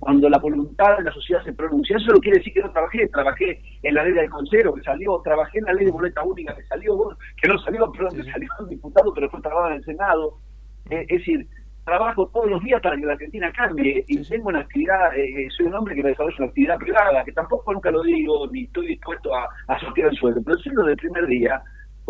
Cuando 0.00 0.30
la 0.30 0.38
voluntad 0.38 0.96
de 0.96 1.04
la 1.04 1.12
sociedad 1.12 1.44
se 1.44 1.52
pronuncia, 1.52 1.96
eso 1.96 2.12
no 2.12 2.20
quiere 2.20 2.38
decir 2.38 2.54
que 2.54 2.62
no 2.62 2.70
trabajé, 2.70 3.06
trabajé 3.08 3.60
en 3.82 3.94
la 3.94 4.04
ley 4.04 4.12
del 4.14 4.30
consero 4.30 4.72
que 4.74 4.82
salió, 4.82 5.20
trabajé 5.22 5.58
en 5.58 5.64
la 5.64 5.74
ley 5.74 5.86
de 5.86 5.92
boleta 5.92 6.22
única 6.22 6.54
que 6.54 6.62
salió, 6.64 6.96
bueno, 6.96 7.18
que 7.40 7.48
no 7.48 7.58
salió, 7.58 7.92
perdón, 7.92 8.16
que 8.16 8.30
salió 8.30 8.48
un 8.60 8.68
diputado, 8.68 9.12
pero 9.12 9.28
fue 9.28 9.40
trabajado 9.42 9.70
en 9.72 9.76
el 9.76 9.84
Senado. 9.84 10.38
Eh, 10.90 11.04
es 11.08 11.18
decir, 11.18 11.46
trabajo 11.84 12.28
todos 12.28 12.50
los 12.50 12.62
días 12.62 12.80
para 12.80 12.96
que 12.96 13.04
la 13.04 13.12
Argentina 13.12 13.52
cambie 13.52 14.04
y 14.08 14.22
tengo 14.22 14.48
una 14.48 14.60
actividad, 14.60 15.14
eh, 15.16 15.48
soy 15.56 15.66
un 15.66 15.74
hombre 15.74 15.94
que 15.94 16.02
me 16.02 16.10
desarrolla 16.10 16.36
una 16.38 16.46
actividad 16.48 16.78
privada, 16.78 17.24
que 17.24 17.32
tampoco 17.32 17.72
nunca 17.74 17.90
lo 17.90 18.02
digo, 18.02 18.46
ni 18.50 18.64
estoy 18.64 18.88
dispuesto 18.88 19.34
a, 19.34 19.48
a 19.66 19.78
sortear 19.80 20.08
el 20.10 20.16
sueldo, 20.16 20.40
pero 20.44 20.58
soy 20.58 20.72
lo 20.72 20.84
del 20.84 20.96
primer 20.96 21.26
día, 21.26 21.62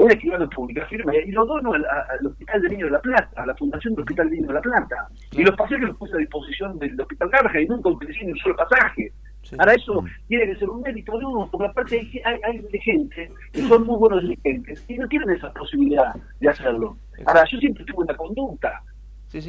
una 0.05 0.15
actividad 0.15 0.49
pública 0.51 0.87
firme 0.87 1.13
y 1.27 1.31
lo 1.33 1.45
dono 1.45 1.73
al, 1.73 1.85
a- 1.85 2.07
al 2.19 2.27
Hospital 2.27 2.63
del 2.63 2.71
Niño 2.73 2.85
de 2.87 2.93
la 2.93 3.01
Plata, 3.01 3.43
a 3.43 3.47
la 3.47 3.55
Fundación 3.55 3.95
del 3.95 4.03
Hospital 4.03 4.27
del 4.31 4.37
Niño 4.37 4.49
de 4.49 4.55
la 4.55 4.61
Plata. 4.61 5.09
Y 5.33 5.43
los 5.43 5.57
pasajes 5.57 5.81
los 5.89 5.97
puse 5.97 6.15
a 6.15 6.19
disposición 6.19 6.79
del 6.79 7.01
Hospital 7.01 7.29
Garja 7.31 7.61
y 7.61 7.67
nunca 7.67 7.89
utilicé 7.91 8.25
ni 8.25 8.33
un 8.33 8.39
solo 8.39 8.57
pasaje. 8.57 9.13
Ahora 9.59 9.73
eso 9.75 10.05
tiene 10.27 10.47
que 10.47 10.57
ser 10.57 10.69
un 10.69 10.83
mérito 10.83 11.19
de 11.19 11.25
uno, 11.25 11.49
porque 11.51 11.67
aparte 11.69 11.99
hay, 12.01 12.21
hay, 12.25 12.41
hay 12.45 12.59
dirigentes 12.59 13.31
que 13.53 13.63
son 13.63 13.87
muy 13.87 13.97
buenos 13.97 14.23
dirigentes 14.23 14.85
y 14.89 14.99
no 14.99 15.09
tienen 15.09 15.31
esa 15.31 15.53
posibilidad 15.53 16.15
de 16.41 16.49
hacerlo. 16.49 16.97
Ahora, 17.27 17.45
yo 17.51 17.59
siempre 17.59 17.85
tuve 17.85 18.05
una 18.05 18.17
conducta. 18.17 18.83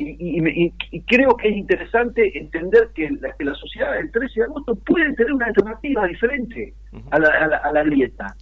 Y, 0.01 0.37
y 0.37 0.41
me- 0.41 0.51
y- 0.51 0.73
y 0.91 1.01
creo 1.03 1.35
que 1.37 1.47
es 1.49 1.55
interesante 1.55 2.37
entender 2.37 2.89
que 2.93 3.09
la, 3.21 3.31
que 3.33 3.45
la 3.45 3.53
sociedad 3.55 3.93
del 3.93 4.11
13 4.11 4.39
de 4.41 4.45
agosto 4.45 4.75
puede 4.75 5.13
tener 5.13 5.31
una 5.33 5.45
alternativa 5.45 6.05
diferente 6.05 6.73
a 7.11 7.19
la, 7.19 7.27
a 7.29 7.47
la, 7.47 7.57
a 7.57 7.71
la 7.71 7.83
grieta 7.83 8.35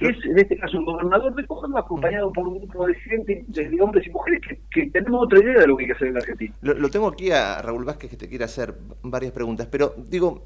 que 0.00 0.08
es 0.08 0.16
en 0.24 0.38
este 0.38 0.56
caso 0.56 0.78
el 0.78 0.84
gobernador 0.84 1.34
de 1.34 1.46
Córdoba 1.46 1.80
acompañado 1.80 2.32
por 2.32 2.48
un 2.48 2.58
grupo 2.58 2.86
de 2.86 2.94
gente, 2.96 3.44
de, 3.46 3.80
hombres 3.80 4.06
y 4.06 4.10
mujeres 4.10 4.40
que, 4.48 4.58
que 4.70 4.90
tenemos 4.90 5.24
otra 5.26 5.38
idea 5.38 5.60
de 5.60 5.66
lo 5.66 5.76
que 5.76 5.84
hay 5.84 5.88
que 5.88 5.94
hacer 5.94 6.08
en 6.08 6.14
la 6.14 6.20
Argentina. 6.20 6.54
Lo, 6.62 6.74
lo 6.74 6.88
tengo 6.90 7.06
aquí 7.06 7.30
a 7.30 7.60
Raúl 7.62 7.84
Vázquez 7.84 8.10
que 8.10 8.16
te 8.16 8.28
quiere 8.28 8.44
hacer 8.44 8.74
varias 9.02 9.32
preguntas, 9.32 9.68
pero 9.70 9.94
digo, 10.08 10.42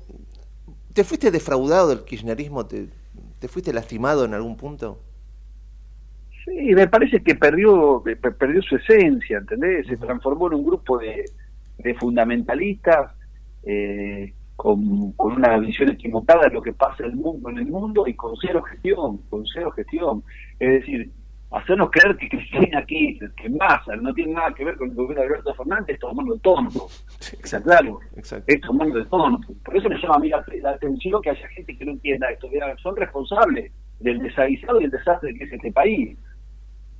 ¿te 0.92 1.04
fuiste 1.04 1.30
defraudado 1.30 1.88
del 1.88 2.04
kirchnerismo? 2.04 2.66
¿Te, 2.66 2.88
te 3.38 3.48
fuiste 3.48 3.72
lastimado 3.72 4.24
en 4.24 4.34
algún 4.34 4.56
punto? 4.56 4.98
Sí, 6.44 6.74
me 6.74 6.88
parece 6.88 7.22
que 7.22 7.34
perdió 7.36 8.02
pe- 8.04 8.16
pe- 8.16 8.32
perdió 8.32 8.60
su 8.60 8.76
esencia, 8.76 9.38
¿entendés? 9.38 9.86
Se 9.86 9.96
transformó 9.96 10.48
en 10.48 10.54
un 10.54 10.66
grupo 10.66 10.98
de, 10.98 11.24
de 11.78 11.94
fundamentalistas 11.94 13.12
eh, 13.62 14.34
con, 14.56 15.12
con 15.12 15.34
una 15.34 15.58
visión 15.58 15.90
equivocada 15.90 16.48
de 16.48 16.54
lo 16.54 16.62
que 16.62 16.72
pasa 16.72 17.04
en 17.04 17.10
el 17.10 17.16
mundo, 17.16 17.50
en 17.50 17.58
el 17.58 17.66
mundo 17.66 18.06
y 18.06 18.14
con 18.14 18.34
cero 18.40 18.62
gestión, 18.62 19.18
con 19.28 19.44
cero 19.46 19.70
gestión. 19.72 20.22
Es 20.58 20.80
decir, 20.80 21.10
hacernos 21.50 21.90
creer 21.90 22.16
que 22.16 22.28
Cristina 22.28 22.84
Kirchner, 22.84 23.32
que 23.32 23.48
Massa 23.48 23.96
no 23.96 24.12
tiene 24.14 24.32
nada 24.32 24.52
que 24.54 24.64
ver 24.64 24.76
con 24.76 24.90
el 24.90 24.94
gobierno 24.94 25.22
de 25.22 25.26
Alberto 25.26 25.54
Fernández, 25.54 25.94
es 25.94 26.00
tomando 26.00 26.34
el 26.34 26.40
tono. 26.40 26.70
Está 27.20 27.62
claro, 27.62 28.00
es 28.16 28.60
tomando 28.60 28.98
el 28.98 29.06
tono. 29.08 29.40
Por 29.64 29.76
eso 29.76 29.88
me 29.88 30.00
llama 30.00 30.16
a 30.16 30.18
mí 30.18 30.28
la, 30.28 30.44
la 30.62 30.70
atención 30.70 31.22
que 31.22 31.30
haya 31.30 31.48
gente 31.48 31.76
que 31.76 31.84
no 31.84 31.92
entienda 31.92 32.30
esto. 32.30 32.48
que 32.50 32.60
son 32.82 32.96
responsables 32.96 33.72
del 34.00 34.18
desaguisado 34.20 34.80
y 34.80 34.84
el 34.84 34.90
desastre 34.90 35.34
que 35.34 35.44
es 35.44 35.52
este 35.52 35.72
país. 35.72 36.18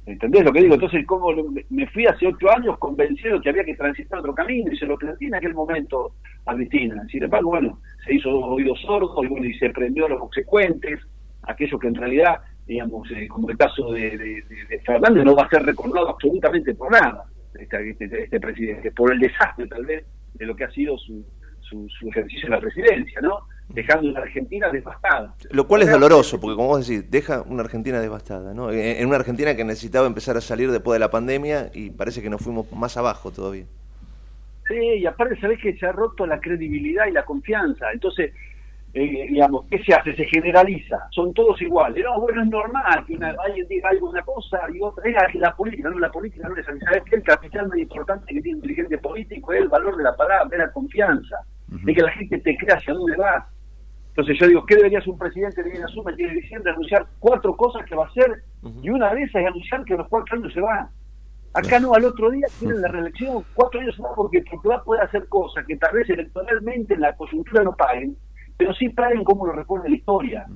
¿Entendés 0.07 0.45
lo 0.45 0.53
que 0.53 0.61
digo? 0.61 0.75
Entonces, 0.75 1.07
como 1.07 1.33
me 1.71 1.87
fui 1.89 2.07
hace 2.07 2.27
ocho 2.27 2.51
años 2.51 2.79
convencido 2.79 3.41
que 3.41 3.49
había 3.49 3.65
que 3.65 3.75
transitar 3.75 4.19
otro 4.19 4.35
camino 4.35 4.71
y 4.71 4.77
se 4.77 4.85
lo 4.85 4.99
planteé 4.99 5.29
en 5.29 5.35
aquel 5.35 5.55
momento 5.55 6.13
a 6.45 6.55
Cristina. 6.55 7.07
Sin 7.11 7.23
embargo, 7.23 7.51
bueno, 7.51 7.81
se 8.05 8.15
hizo 8.15 8.31
oídos 8.31 8.81
sordos 8.83 9.17
y, 9.25 9.29
bueno, 9.29 9.47
y 9.47 9.55
se 9.55 9.71
prendió 9.71 10.05
a 10.05 10.11
los 10.11 10.21
consecuentes, 10.21 11.01
aquello 11.43 11.79
que 11.79 11.89
en 11.89 11.95
realidad, 11.95 12.37
digamos, 12.67 13.11
eh, 13.13 13.27
como 13.29 13.49
el 13.49 13.57
caso 13.57 13.93
de, 13.93 14.11
de, 14.19 14.45
de, 14.69 14.81
Fernández, 14.81 15.25
no 15.25 15.35
va 15.35 15.45
a 15.45 15.49
ser 15.49 15.63
recordado 15.63 16.11
absolutamente 16.11 16.75
por 16.75 16.93
nada, 16.93 17.25
este, 17.59 17.91
este, 17.91 18.25
este 18.25 18.41
presidente, 18.41 18.93
por 18.93 19.11
el 19.11 19.21
desastre 19.21 19.67
tal 19.69 19.87
vez 19.87 20.05
de 20.35 20.45
lo 20.45 20.55
que 20.55 20.65
ha 20.65 20.71
sido 20.71 20.99
su, 20.99 21.25
su, 21.61 21.89
su 21.89 22.09
ejercicio 22.09 22.47
en 22.47 22.53
la 22.53 22.61
presidencia, 22.61 23.21
¿no? 23.23 23.39
Dejando 23.69 24.11
una 24.11 24.21
Argentina 24.21 24.69
devastada. 24.71 25.35
Lo 25.51 25.67
cual 25.67 25.83
es 25.83 25.91
doloroso, 25.91 26.41
porque 26.41 26.57
como 26.57 26.69
vos 26.69 26.87
decís, 26.87 27.11
deja 27.11 27.43
una 27.43 27.63
Argentina 27.63 28.01
devastada, 28.01 28.55
¿no? 28.55 28.71
En 28.71 29.07
una 29.07 29.17
Argentina 29.17 29.57
que 29.57 29.65
necesitaba 29.65 30.07
empezar 30.07 30.37
a 30.37 30.41
salir 30.41 30.71
después 30.71 30.95
de 30.97 31.01
la 31.01 31.11
pandemia 31.11 31.71
y 31.75 31.91
parece 31.91 32.23
que 32.23 32.31
nos 32.31 32.43
fuimos 32.43 32.71
más 32.73 32.97
abajo 32.97 33.31
todavía. 33.31 33.65
Sí, 34.69 34.75
y 34.75 35.07
aparte 35.07 35.39
sabés 35.41 35.61
que 35.61 35.77
se 35.77 35.87
ha 35.87 35.93
roto 35.93 36.27
la 36.27 36.41
credibilidad 36.41 37.07
y 37.07 37.13
la 37.13 37.25
confianza. 37.25 37.93
Entonces, 37.93 38.33
eh, 38.95 39.27
digamos, 39.29 39.67
¿qué 39.69 39.83
se 39.83 39.93
hace? 39.93 40.15
Se 40.15 40.25
generaliza, 40.25 41.09
son 41.11 41.35
todos 41.35 41.61
iguales. 41.61 42.03
No, 42.05 42.21
bueno, 42.21 42.43
es 42.43 42.49
normal 42.49 43.05
que 43.07 43.15
una, 43.15 43.35
alguien 43.45 43.67
diga 43.69 43.91
algo 43.91 44.11
una 44.11 44.23
cosa 44.23 44.61
y 44.73 44.81
otra. 44.81 45.05
Es 45.11 45.35
la 45.35 45.55
política, 45.55 45.91
no, 45.91 45.99
la 45.99 46.11
política 46.11 46.49
no 46.49 46.57
es 46.57 46.65
¿Sabes 46.65 47.03
qué? 47.11 47.17
El 47.17 47.23
capital 47.25 47.69
más 47.69 47.79
importante 47.79 48.33
que 48.33 48.41
tiene 48.41 48.57
un 48.57 48.63
dirigente 48.63 48.97
político 48.99 49.53
es 49.53 49.63
el 49.63 49.69
valor 49.69 49.97
de 49.97 50.05
la 50.05 50.17
palabra, 50.17 50.49
de 50.49 50.59
la 50.59 50.73
confianza, 50.73 51.37
de 51.67 51.93
que 51.93 52.03
la 52.03 52.13
gente 52.13 52.39
te 52.39 52.57
crea 52.57 52.77
hacia 52.77 52.95
dónde 52.95 53.17
vas. 53.17 53.45
Entonces 54.17 54.39
yo 54.39 54.47
digo, 54.47 54.65
¿qué 54.65 54.77
debería 54.77 55.01
hacer 55.01 55.11
un 55.11 55.19
presidente 55.19 55.61
que 55.61 55.71
viene 55.71 55.85
a 55.85 56.15
tiene 56.15 56.35
diciembre, 56.35 56.71
anunciar 56.71 57.05
cuatro 57.19 57.57
cosas 57.57 57.85
que 57.85 57.97
va 57.97 58.05
a 58.05 58.09
hacer 58.09 58.45
y 58.81 58.89
una 58.89 59.13
de 59.13 59.23
esas 59.23 59.43
es 59.43 59.49
anunciar 59.49 59.85
que 59.85 59.95
a 59.95 59.97
los 59.97 60.09
cuatro 60.09 60.39
años 60.39 60.53
se 60.53 60.61
va? 60.61 60.89
Acá 61.53 61.81
no, 61.81 61.95
al 61.95 62.05
otro 62.05 62.31
día 62.31 62.47
tienen 62.61 62.81
la 62.81 62.89
reelección, 62.89 63.45
cuatro 63.55 63.81
años 63.81 63.97
se 63.97 64.03
va 64.03 64.15
porque, 64.15 64.45
porque 64.49 64.69
va 64.69 64.77
a 64.77 64.85
poder 64.85 65.03
hacer 65.03 65.29
cosas 65.29 65.67
que 65.67 65.77
tal 65.77 65.95
vez 65.95 66.09
electoralmente 66.11 66.95
en 66.95 67.01
la 67.01 67.17
coyuntura 67.17 67.65
no 67.65 67.75
paguen, 67.75 68.17
pero 68.57 68.73
sí 68.75 68.89
paguen 68.91 69.25
como 69.25 69.47
lo 69.47 69.53
responde 69.53 69.89
la 69.89 69.97
historia. 69.97 70.47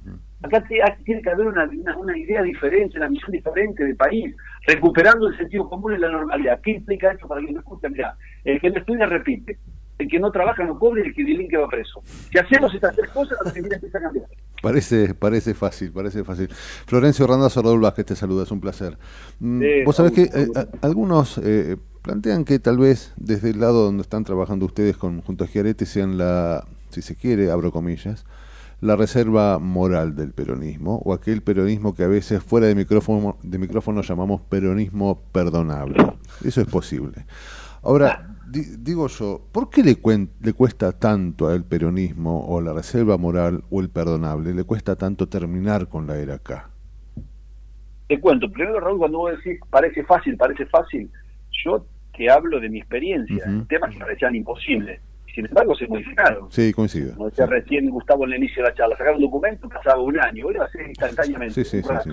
Acá 0.40 0.62
tiene 1.04 1.20
que 1.20 1.30
haber 1.30 1.48
una, 1.48 1.68
una, 1.96 2.16
idea 2.16 2.42
diferente, 2.42 2.96
una 2.96 3.08
misión 3.08 3.32
diferente 3.32 3.84
del 3.84 3.96
país, 3.96 4.36
recuperando 4.68 5.26
el 5.26 5.36
sentido 5.36 5.68
común 5.68 5.94
y 5.94 5.98
la 5.98 6.10
normalidad. 6.10 6.60
¿Qué 6.62 6.72
implica 6.72 7.10
esto 7.10 7.26
para 7.26 7.40
que 7.40 7.52
no 7.52 7.58
escuche? 7.58 7.88
Mira, 7.88 8.16
el 8.44 8.60
que 8.60 8.70
no 8.70 8.78
estudia 8.78 9.06
repite, 9.06 9.58
el 9.98 10.08
que 10.08 10.18
no 10.18 10.30
trabaja 10.30 10.64
no 10.64 10.78
cobre 10.78 11.02
y 11.04 11.08
el 11.08 11.14
que 11.14 11.24
delinque 11.24 11.56
va 11.56 11.68
preso. 11.68 12.02
Si 12.30 12.38
hacemos 12.38 12.72
estas 12.74 12.94
tres 12.94 13.10
cosas, 13.10 13.36
la 13.42 13.48
Argentina 13.50 13.74
empieza 13.74 13.98
a 13.98 14.02
cambiar. 14.02 14.26
Parece, 14.62 15.14
parece 15.14 15.54
fácil, 15.54 15.92
parece 15.92 16.24
fácil. 16.24 16.48
Florencio 16.48 17.26
Randazzo 17.26 17.62
Raúl 17.62 17.80
Vázquez 17.80 18.06
te 18.06 18.16
saluda, 18.16 18.42
es 18.44 18.50
un 18.50 18.60
placer. 18.60 18.98
Mm, 19.40 19.84
vos 19.84 19.96
sabés 19.96 20.12
que 20.12 20.22
eh, 20.22 20.48
algunos 20.82 21.38
eh, 21.38 21.76
plantean 22.02 22.44
que 22.44 22.58
tal 22.58 22.78
vez 22.78 23.12
desde 23.16 23.50
el 23.50 23.60
lado 23.60 23.84
donde 23.84 24.02
están 24.02 24.24
trabajando 24.24 24.66
ustedes 24.66 24.96
con, 24.96 25.20
junto 25.20 25.44
a 25.44 25.46
Giarete 25.46 25.86
sean 25.86 26.18
la, 26.18 26.66
si 26.90 27.02
se 27.02 27.14
quiere, 27.14 27.50
abro 27.50 27.70
comillas, 27.70 28.24
la 28.80 28.96
reserva 28.96 29.58
moral 29.58 30.14
del 30.14 30.32
peronismo 30.32 31.00
o 31.04 31.12
aquel 31.12 31.42
peronismo 31.42 31.94
que 31.94 32.04
a 32.04 32.08
veces 32.08 32.42
fuera 32.42 32.66
de 32.66 32.74
micrófono, 32.74 33.36
de 33.42 33.58
micrófono 33.58 34.02
llamamos 34.02 34.40
peronismo 34.42 35.22
perdonable. 35.32 35.96
Eso 36.44 36.60
es 36.60 36.66
posible. 36.66 37.26
Ahora, 37.82 38.37
digo 38.50 39.08
yo, 39.08 39.42
¿por 39.52 39.70
qué 39.70 39.82
le, 39.82 39.96
le 40.40 40.52
cuesta 40.52 40.92
tanto 40.92 41.48
al 41.48 41.64
peronismo 41.64 42.46
o 42.48 42.60
la 42.60 42.72
reserva 42.72 43.16
moral 43.16 43.64
o 43.70 43.80
el 43.80 43.90
perdonable, 43.90 44.54
le 44.54 44.64
cuesta 44.64 44.96
tanto 44.96 45.28
terminar 45.28 45.88
con 45.88 46.06
la 46.06 46.18
era 46.18 46.34
acá? 46.34 46.70
Te 48.08 48.18
cuento, 48.20 48.50
primero 48.50 48.80
Raúl, 48.80 48.98
cuando 48.98 49.18
vos 49.18 49.32
decís 49.32 49.60
parece 49.68 50.02
fácil, 50.04 50.36
parece 50.36 50.64
fácil, 50.66 51.10
yo 51.64 51.84
te 52.16 52.30
hablo 52.30 52.58
de 52.58 52.68
mi 52.68 52.78
experiencia, 52.78 53.44
temas 53.68 53.92
que 53.92 53.98
parecían 53.98 54.34
imposibles, 54.34 55.00
sin 55.34 55.46
embargo 55.46 55.74
se 55.74 55.86
modificaron. 55.86 56.50
Sí, 56.50 56.72
coincido. 56.72 57.14
Como 57.14 57.28
decía 57.28 57.46
recién 57.46 57.90
Gustavo 57.90 58.24
en 58.24 58.32
el 58.32 58.38
inicio 58.38 58.62
de 58.62 58.70
la 58.70 58.74
charla, 58.74 58.96
sacar 58.96 59.14
un 59.14 59.20
documento 59.20 59.68
pasaba 59.68 60.00
un 60.00 60.18
año, 60.18 60.46
hoy 60.46 60.54
va 60.54 60.64
a 60.64 60.70
ser 60.70 60.88
instantáneamente. 60.88 61.54
Sí, 61.54 61.64
sí, 61.64 61.82
sí, 61.82 62.10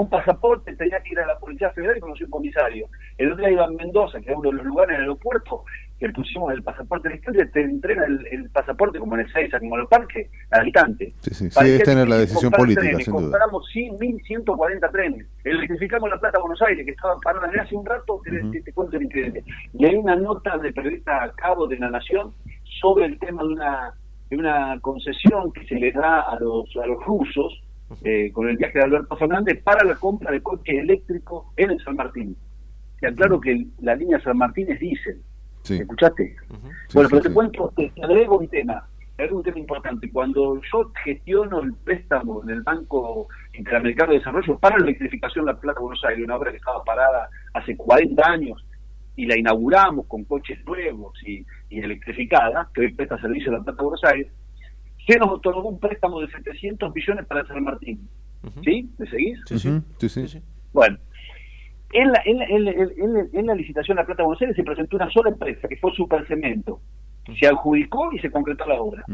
un 0.00 0.10
pasaporte, 0.10 0.74
tenía 0.76 1.00
que 1.00 1.12
ir 1.12 1.20
a 1.20 1.26
la 1.26 1.38
Policía 1.38 1.70
Federal 1.70 1.96
y 1.96 2.00
conocer 2.00 2.26
un 2.26 2.30
comisario. 2.30 2.88
El 3.16 3.32
otro 3.32 3.44
día 3.44 3.52
iba 3.52 3.64
a 3.64 3.70
Mendoza, 3.70 4.20
que 4.20 4.30
es 4.30 4.36
uno 4.36 4.50
de 4.50 4.56
los 4.56 4.66
lugares 4.66 4.90
en 4.90 4.96
el 4.96 5.00
aeropuerto, 5.02 5.64
que 5.98 6.10
pusimos 6.10 6.52
el 6.52 6.62
pasaporte 6.62 7.08
electrónico, 7.08 7.50
te 7.52 7.62
entrega 7.62 8.04
el, 8.04 8.50
pasaporte 8.50 8.98
como 8.98 9.14
en 9.14 9.20
el 9.20 9.32
Seiza, 9.32 9.58
como 9.58 9.76
en 9.76 9.82
el 9.82 9.88
parque, 9.88 10.28
al 10.50 10.60
habitante. 10.60 11.14
Sí, 11.20 11.34
sí, 11.34 11.50
sí 11.50 11.70
es 11.70 11.82
tener 11.84 12.08
la 12.08 12.18
decisión 12.18 12.52
política, 12.52 12.82
trenes, 12.82 13.04
sin 13.04 13.14
duda. 13.14 13.22
Compramos 13.22 13.64
1.140 13.74 14.92
trenes, 14.92 15.26
electrificamos 15.44 16.10
la 16.10 16.20
Plata 16.20 16.38
Buenos 16.40 16.60
Aires, 16.62 16.84
que 16.84 16.92
estaba 16.92 17.18
parada 17.20 17.50
hace 17.62 17.74
un 17.74 17.86
rato, 17.86 18.20
te, 18.24 18.60
te, 18.60 18.72
cuento 18.72 18.96
el 18.98 19.04
incidente. 19.04 19.44
Y 19.72 19.86
hay 19.86 19.94
una 19.94 20.16
nota 20.16 20.58
de 20.58 20.72
periodista 20.72 21.24
a 21.24 21.32
cabo 21.32 21.66
de 21.66 21.78
la 21.78 21.88
Nación 21.88 22.34
sobre 22.82 23.06
el 23.06 23.18
tema 23.18 23.42
de 23.42 23.48
una, 23.48 23.94
de 24.28 24.36
una 24.36 24.78
concesión 24.80 25.52
que 25.52 25.66
se 25.66 25.76
le 25.76 25.92
da 25.92 26.20
a 26.20 26.38
los, 26.38 26.68
a 26.76 26.86
los 26.86 27.02
rusos, 27.04 27.62
eh, 28.02 28.32
con 28.32 28.48
el 28.48 28.56
viaje 28.56 28.78
de 28.78 28.84
Alberto 28.84 29.16
Fernández 29.16 29.62
para 29.62 29.84
la 29.84 29.94
compra 29.94 30.32
de 30.32 30.42
coches 30.42 30.76
eléctricos 30.76 31.46
en 31.56 31.70
el 31.70 31.82
San 31.84 31.96
Martín. 31.96 32.36
Te 33.00 33.08
aclaro 33.08 33.40
que 33.40 33.66
la 33.80 33.94
línea 33.94 34.20
San 34.20 34.38
Martín 34.38 34.70
es 34.70 34.80
diésel. 34.80 35.22
¿Escuchaste? 35.68 36.36
bueno, 36.94 37.08
pero 37.10 37.22
te 37.22 37.32
cuento, 37.32 37.72
te, 37.76 37.92
agrego 38.02 38.38
un 38.38 38.48
tema, 38.48 38.88
te 39.16 39.22
agrego 39.22 39.38
un 39.38 39.44
tema 39.44 39.58
importante. 39.58 40.10
Cuando 40.10 40.60
yo 40.72 40.92
gestiono 41.04 41.60
el 41.60 41.74
préstamo 41.74 42.42
en 42.42 42.50
el 42.50 42.62
Banco 42.62 43.28
Interamericano 43.54 44.12
de 44.12 44.18
Desarrollo 44.18 44.58
para 44.58 44.78
la 44.78 44.84
electrificación 44.84 45.44
de 45.44 45.52
la 45.52 45.58
Plata 45.58 45.80
Buenos 45.80 46.04
Aires, 46.04 46.24
una 46.24 46.36
obra 46.36 46.50
que 46.50 46.58
estaba 46.58 46.84
parada 46.84 47.28
hace 47.54 47.76
40 47.76 48.28
años, 48.28 48.64
y 49.16 49.26
la 49.26 49.38
inauguramos 49.38 50.06
con 50.06 50.24
coches 50.24 50.58
nuevos 50.66 51.18
y, 51.26 51.44
y 51.70 51.80
electrificada, 51.80 52.68
que 52.74 52.82
hoy 52.82 52.92
presta 52.92 53.18
servicio 53.20 53.50
a 53.50 53.58
la 53.58 53.64
Plata 53.64 53.82
Buenos 53.82 54.04
Aires, 54.04 54.28
se 55.06 55.18
nos 55.18 55.30
otorgó 55.30 55.68
un 55.68 55.78
préstamo 55.78 56.20
de 56.20 56.28
700 56.28 56.94
millones 56.94 57.26
para 57.26 57.46
San 57.46 57.62
Martín. 57.62 58.08
¿Sí? 58.64 58.88
¿Me 58.98 59.06
seguís? 59.08 59.40
Sí, 59.46 59.58
sí. 59.58 60.28
sí, 60.28 60.42
Bueno, 60.72 60.98
en 61.92 62.12
la, 62.12 62.22
en, 62.24 62.42
en, 62.42 63.28
en, 63.32 63.46
la 63.46 63.54
licitación 63.54 63.96
de 63.96 64.02
la 64.02 64.06
Plata 64.06 64.22
de 64.22 64.26
Buenos 64.26 64.42
Aires 64.42 64.56
se 64.56 64.62
presentó 64.62 64.96
una 64.96 65.10
sola 65.10 65.30
empresa, 65.30 65.68
que 65.68 65.76
fue 65.76 65.92
Supercemento. 65.94 66.80
Se 67.40 67.46
adjudicó 67.46 68.12
y 68.12 68.18
se 68.18 68.30
concretó 68.30 68.66
la 68.66 68.80
obra. 68.80 69.04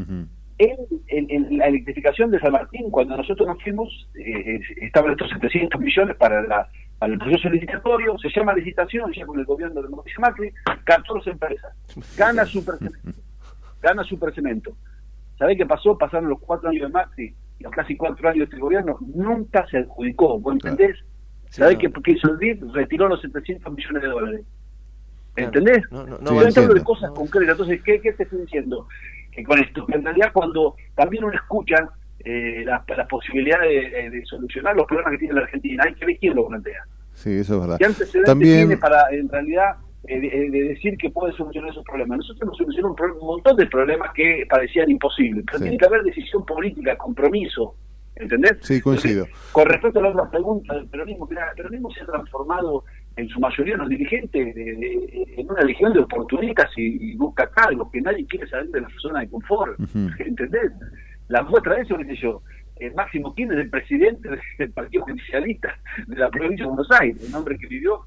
en, 0.57 1.57
la 1.57 1.67
electrificación 1.67 2.31
de 2.31 2.39
San 2.39 2.51
Martín, 2.51 2.91
cuando 2.91 3.17
nosotros 3.17 3.47
nos 3.47 3.61
fuimos, 3.61 4.07
eh, 4.15 4.59
estaban 4.81 5.11
estos 5.11 5.29
700 5.31 5.79
millones 5.81 6.15
para, 6.17 6.41
la, 6.43 6.69
para 6.99 7.13
el 7.13 7.19
proceso 7.19 7.49
licitatorio, 7.49 8.17
se 8.19 8.29
llama 8.29 8.53
licitación, 8.53 9.11
ya 9.13 9.25
con 9.25 9.39
el 9.39 9.45
gobierno 9.45 9.81
de 9.81 9.89
Mauricio 9.89 10.21
Macri, 10.21 10.51
14 10.83 11.29
empresas. 11.31 11.73
Gana 12.17 12.45
Supercemento. 12.45 13.19
Gana 13.81 14.03
Supercemento. 14.03 14.75
¿Sabés 15.37 15.57
qué 15.57 15.65
pasó? 15.65 15.97
Pasaron 15.97 16.29
los 16.29 16.39
cuatro 16.39 16.69
años 16.69 16.83
de 16.83 16.89
Maxi 16.89 17.35
y 17.59 17.63
los 17.63 17.71
casi 17.71 17.95
cuatro 17.95 18.27
años 18.29 18.39
de 18.39 18.43
este 18.45 18.59
gobierno. 18.59 18.97
Nunca 19.01 19.65
se 19.67 19.79
adjudicó, 19.79 20.39
¿vos 20.39 20.53
entendés? 20.53 20.97
¿Sabés 21.49 21.77
qué, 21.77 21.91
hizo 22.07 22.31
el 22.31 22.37
BID? 22.37 22.63
Retiró 22.71 23.07
los 23.07 23.21
700 23.21 23.71
millones 23.73 24.01
de 24.01 24.07
dólares. 24.07 24.41
¿Entendés? 25.35 25.83
No, 25.91 26.05
no, 26.05 26.17
no 26.19 26.41
de 26.41 26.83
cosas 26.83 27.11
concretas. 27.11 27.53
Entonces, 27.53 27.81
¿qué, 27.83 28.01
¿qué 28.01 28.13
te 28.13 28.23
estoy 28.23 28.41
diciendo? 28.41 28.87
Que 29.31 29.43
con 29.43 29.59
esto, 29.59 29.85
que 29.85 29.95
en 29.95 30.03
realidad 30.03 30.31
cuando 30.33 30.75
también 30.95 31.23
uno 31.23 31.33
escucha 31.33 31.89
eh, 32.25 32.63
las, 32.65 32.83
posibilidades 33.07 34.11
de, 34.11 34.25
solucionar 34.25 34.75
los 34.75 34.87
problemas 34.87 35.11
que 35.13 35.17
tiene 35.19 35.33
la 35.35 35.41
Argentina, 35.41 35.83
hay 35.85 35.93
que 35.95 36.05
ver 36.05 36.17
quién 36.19 36.35
lo 36.35 36.47
plantea. 36.47 36.83
Sí, 37.13 37.31
eso 37.31 37.55
es 37.55 37.61
verdad. 37.61 37.77
¿Qué 37.77 37.85
antecedentes 37.85 38.25
también... 38.25 38.67
tiene 38.67 38.77
para, 38.77 39.09
en 39.11 39.29
realidad, 39.29 39.75
eh, 40.05 40.19
de, 40.19 40.63
decir 40.63 40.97
que 40.97 41.09
puede 41.09 41.33
solucionar 41.33 41.71
esos 41.71 41.85
problemas. 41.85 42.17
Nosotros 42.17 42.41
hemos 42.41 42.57
solucionado 42.57 42.95
un, 43.19 43.25
montón 43.25 43.55
de 43.55 43.65
problemas 43.67 44.11
que 44.13 44.45
parecían 44.49 44.89
imposibles, 44.89 45.45
pero 45.45 45.59
tiene 45.59 45.77
que 45.77 45.85
haber 45.85 46.03
decisión 46.03 46.45
política, 46.45 46.97
compromiso, 46.97 47.75
¿entendés? 48.15 48.57
Sí, 48.61 48.81
coincido. 48.81 49.25
con 49.53 49.65
respecto 49.65 49.99
a 49.99 50.03
la 50.03 50.09
otra 50.09 50.29
pregunta 50.29 50.73
del 50.73 50.87
peronismo, 50.87 51.27
que 51.27 51.35
el 51.35 51.41
peronismo 51.55 51.89
se 51.91 52.01
ha 52.01 52.05
transformado 52.05 52.83
en 53.15 53.29
su 53.29 53.39
mayoría 53.39 53.77
los 53.77 53.89
dirigentes 53.89 54.55
en 54.57 55.49
una 55.49 55.61
legión 55.61 55.93
de 55.93 55.99
oportunistas 55.99 56.69
y, 56.75 57.15
busca 57.15 57.49
cargos, 57.51 57.89
que 57.91 58.01
nadie 58.01 58.25
quiere 58.25 58.47
salir 58.47 58.71
de 58.71 58.81
la 58.81 58.89
zona 59.01 59.21
de 59.21 59.29
confort, 59.29 59.79
¿entendés? 60.19 60.71
La 61.29 61.43
muestra 61.43 61.75
de 61.75 61.83
eso, 61.83 61.97
qué 61.97 62.05
sé 62.05 62.15
yo, 62.17 62.41
el 62.77 62.93
Máximo 62.95 63.33
Kirchner 63.33 63.59
es 63.59 63.65
el 63.65 63.69
presidente 63.69 64.29
del 64.57 64.71
Partido 64.71 65.03
Judicialista 65.03 65.79
de 66.07 66.15
la 66.17 66.29
provincia 66.29 66.65
de 66.65 66.69
Buenos 66.69 66.91
Aires, 66.99 67.29
un 67.29 67.35
hombre 67.35 67.57
que 67.57 67.67
vivió 67.67 68.01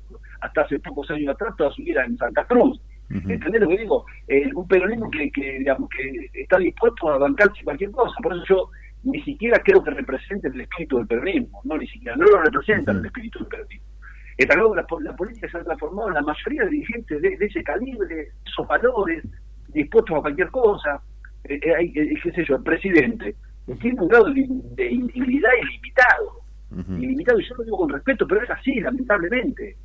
hasta 0.47 0.63
hace 0.63 0.79
pocos 0.79 1.11
años 1.11 1.35
atrás 1.35 1.55
toda 1.57 1.71
su 1.71 1.83
vida 1.83 2.05
en 2.05 2.17
Santa 2.17 2.45
Cruz. 2.45 2.81
¿Entendés 3.09 3.61
lo 3.61 3.69
que 3.69 3.79
digo? 3.79 4.05
Eh, 4.27 4.51
un 4.53 4.67
peronismo 4.67 5.09
que, 5.11 5.31
que, 5.31 5.59
digamos, 5.61 5.89
que 5.91 6.29
está 6.41 6.59
dispuesto 6.59 7.09
a 7.09 7.19
bancarse 7.19 7.63
cualquier 7.63 7.93
cosa. 7.93 8.15
Por 8.21 8.35
eso 8.35 8.45
yo 8.49 8.71
ni 9.05 9.23
siquiera 9.23 9.61
creo 9.65 9.83
que 9.83 9.91
represente 9.91 10.49
el 10.49 10.61
espíritu 10.61 10.99
del 10.99 11.07
peronismo. 11.07 11.61
No, 11.65 11.79
ni 11.79 11.87
siquiera. 11.87 12.17
No 12.17 12.25
lo 12.25 12.43
representa 12.43 12.91
el 12.91 13.07
espíritu 13.07 13.39
del 13.41 13.49
peronismo. 13.49 13.87
Está 14.37 14.55
claro 14.55 14.73
que 14.73 14.77
la, 14.77 15.11
la, 15.11 15.17
política 15.17 15.49
se 15.49 15.59
ha 15.59 15.65
transformado 15.65 16.09
en 16.09 16.15
la 16.15 16.23
mayoría 16.23 16.65
de 16.65 16.71
dirigentes 16.71 17.23
de, 17.23 17.37
ese 17.41 17.63
calibre, 17.63 18.33
esos 18.45 18.67
valores, 18.67 19.23
dispuestos 19.69 20.19
a 20.19 20.21
cualquier 20.23 20.51
cosa. 20.51 21.01
Eh, 21.45 21.61
eh, 21.63 22.19
qué 22.23 22.33
sé 22.33 22.45
yo, 22.45 22.57
el 22.57 22.63
presidente 22.63 23.37
tiene 23.81 24.01
un 24.01 24.09
grado 24.09 24.33
de, 24.33 24.47
de 24.75 24.91
ilimitado 24.91 26.47
ilimitado, 26.71 27.41
y 27.41 27.49
yo 27.49 27.55
lo 27.57 27.65
digo 27.65 27.79
con 27.79 27.89
respeto, 27.91 28.27
pero 28.27 28.43
es 28.43 28.51
así, 28.51 28.81
lamentablemente. 28.81 29.77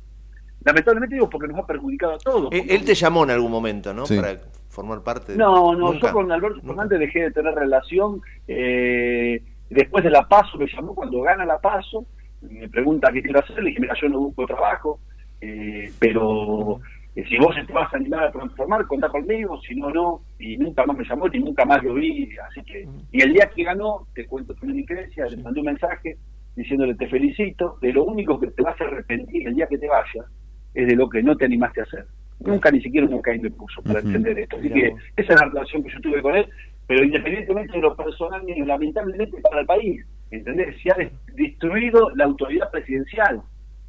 Lamentablemente 0.64 1.14
digo 1.16 1.28
porque 1.28 1.48
nos 1.48 1.58
ha 1.58 1.66
perjudicado 1.66 2.14
a 2.14 2.18
todos. 2.18 2.52
Él, 2.52 2.66
él 2.68 2.84
te 2.84 2.94
llamó 2.94 3.24
en 3.24 3.30
algún 3.30 3.50
momento, 3.50 3.92
¿no? 3.92 4.04
Para 4.04 4.40
formar 4.68 5.02
parte 5.02 5.32
de... 5.32 5.38
No, 5.38 5.74
no, 5.74 5.92
Nunca. 5.92 6.08
yo 6.08 6.12
con 6.12 6.30
Alberto 6.32 6.60
Fernández 6.62 6.98
dejé 6.98 7.20
de 7.22 7.30
tener 7.30 7.54
relación. 7.54 8.20
eh, 8.48 9.42
después 9.70 10.04
de 10.04 10.10
la 10.10 10.28
PASO 10.28 10.58
me 10.58 10.66
llamó 10.66 10.94
cuando 10.94 11.22
gana 11.22 11.44
la 11.44 11.58
PASO, 11.58 12.04
me 12.42 12.68
pregunta 12.68 13.10
qué 13.12 13.22
quiero 13.22 13.40
hacer, 13.40 13.62
le 13.62 13.70
dije, 13.70 13.80
mira, 13.80 13.94
yo 14.00 14.08
no 14.08 14.20
busco 14.20 14.46
trabajo, 14.46 15.00
eh, 15.40 15.90
pero 15.98 16.80
eh, 17.14 17.24
si 17.28 17.38
vos 17.38 17.54
te 17.66 17.72
vas 17.72 17.92
a 17.92 17.96
animar 17.96 18.24
a 18.24 18.32
transformar, 18.32 18.86
contá 18.86 19.08
conmigo, 19.08 19.60
si 19.62 19.74
no, 19.74 19.90
no, 19.90 20.22
y 20.38 20.56
nunca 20.56 20.84
más 20.84 20.96
me 20.96 21.04
llamó, 21.04 21.28
ni 21.28 21.38
nunca 21.38 21.64
más 21.64 21.82
lo 21.82 21.94
vi, 21.94 22.28
así 22.48 22.62
que... 22.62 22.86
Y 23.12 23.22
el 23.22 23.32
día 23.32 23.50
que 23.54 23.64
ganó, 23.64 24.06
te 24.14 24.26
cuento 24.26 24.54
con 24.56 24.76
increcia, 24.76 25.26
le 25.26 25.36
mandé 25.38 25.60
un 25.60 25.66
mensaje 25.66 26.18
diciéndole 26.54 26.94
te 26.94 27.08
felicito, 27.08 27.78
de 27.80 27.92
lo 27.92 28.04
único 28.04 28.38
que 28.38 28.48
te 28.48 28.62
vas 28.62 28.78
a 28.80 28.84
arrepentir 28.84 29.48
el 29.48 29.54
día 29.54 29.66
que 29.66 29.78
te 29.78 29.88
vayas 29.88 30.26
es 30.74 30.86
de 30.86 30.96
lo 30.96 31.08
que 31.08 31.22
no 31.22 31.36
te 31.36 31.44
animaste 31.44 31.80
a 31.80 31.84
hacer. 31.84 32.06
Nunca 32.40 32.70
ni 32.70 32.80
siquiera 32.82 33.06
un 33.06 33.22
caí 33.22 33.38
me 33.38 33.50
puso 33.50 33.82
para 33.82 34.00
entender 34.00 34.38
esto. 34.38 34.56
Así 34.56 34.68
que 34.70 34.94
esa 35.16 35.32
es 35.34 35.40
la 35.40 35.46
relación 35.46 35.82
que 35.84 35.92
yo 35.92 36.00
tuve 36.00 36.20
con 36.22 36.34
él, 36.34 36.46
pero 36.88 37.04
independientemente 37.04 37.72
de 37.72 37.78
lo 37.80 37.94
personal, 37.96 38.42
lamentablemente 38.66 39.40
para 39.40 39.60
el 39.60 39.66
país, 39.66 40.04
¿entendés? 40.30 40.74
Se 40.82 40.90
ha 40.90 40.94
des- 40.96 41.12
destruido 41.34 42.10
la 42.16 42.24
autoridad 42.24 42.70
presidencial, 42.70 43.40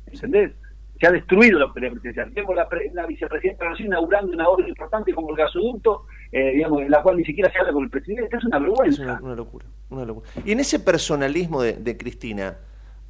¿entendés? 0.06 0.52
Se 1.00 1.08
ha 1.08 1.12
destruido 1.12 1.58
la 1.58 1.66
autoridad 1.66 1.92
presidencial. 1.94 2.32
Tengo 2.34 2.54
la, 2.54 2.70
pre- 2.70 2.92
la 2.94 3.08
vicepresidenta 3.08 3.66
inaugurando 3.80 4.32
una 4.32 4.48
obra 4.48 4.68
importante 4.68 5.14
como 5.14 5.32
el 5.32 5.36
gasoducto, 5.38 6.06
eh, 6.32 6.52
digamos, 6.54 6.82
en 6.84 6.92
la 6.92 7.02
cual 7.02 7.18
ni 7.18 7.26
siquiera 7.26 7.52
se 7.52 7.58
habla 7.58 7.74
con 7.74 7.84
el 7.84 7.90
presidente. 7.90 8.38
Es 8.38 8.44
una 8.46 8.60
vergüenza. 8.60 9.02
Es 9.02 9.10
una, 9.10 9.20
una 9.22 9.36
locura, 9.36 9.66
una 9.90 10.06
locura. 10.06 10.30
Y 10.46 10.52
en 10.52 10.60
ese 10.60 10.80
personalismo 10.80 11.64
de, 11.64 11.74
de 11.74 11.98
Cristina, 11.98 12.58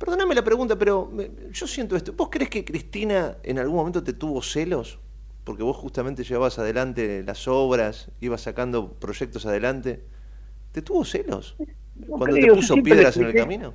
perdóname 0.04 0.36
la 0.36 0.44
pregunta, 0.44 0.78
pero 0.78 1.10
me- 1.12 1.30
yo 1.52 1.68
siento 1.68 1.96
esto. 1.96 2.14
¿Vos 2.14 2.30
crees 2.32 2.50
que 2.50 2.66
Cristina 2.66 3.38
en 3.44 3.60
algún 3.60 3.78
momento 3.78 4.04
te 4.04 4.14
tuvo 4.14 4.42
celos? 4.42 5.00
Porque 5.44 5.64
vos 5.64 5.78
justamente 5.78 6.24
llevabas 6.24 6.60
adelante 6.60 7.24
las 7.26 7.48
obras, 7.48 8.12
ibas 8.22 8.42
sacando 8.42 8.94
proyectos 8.94 9.46
adelante. 9.46 10.04
¿Te 10.74 10.82
tuvo 10.82 11.06
celos? 11.06 11.58
Cuando 12.16 12.40
creo, 12.40 12.40
te 12.40 12.50
puso 12.50 12.84
piedras 12.84 13.20
en 13.20 13.28
el 13.28 13.36
camino. 13.36 13.74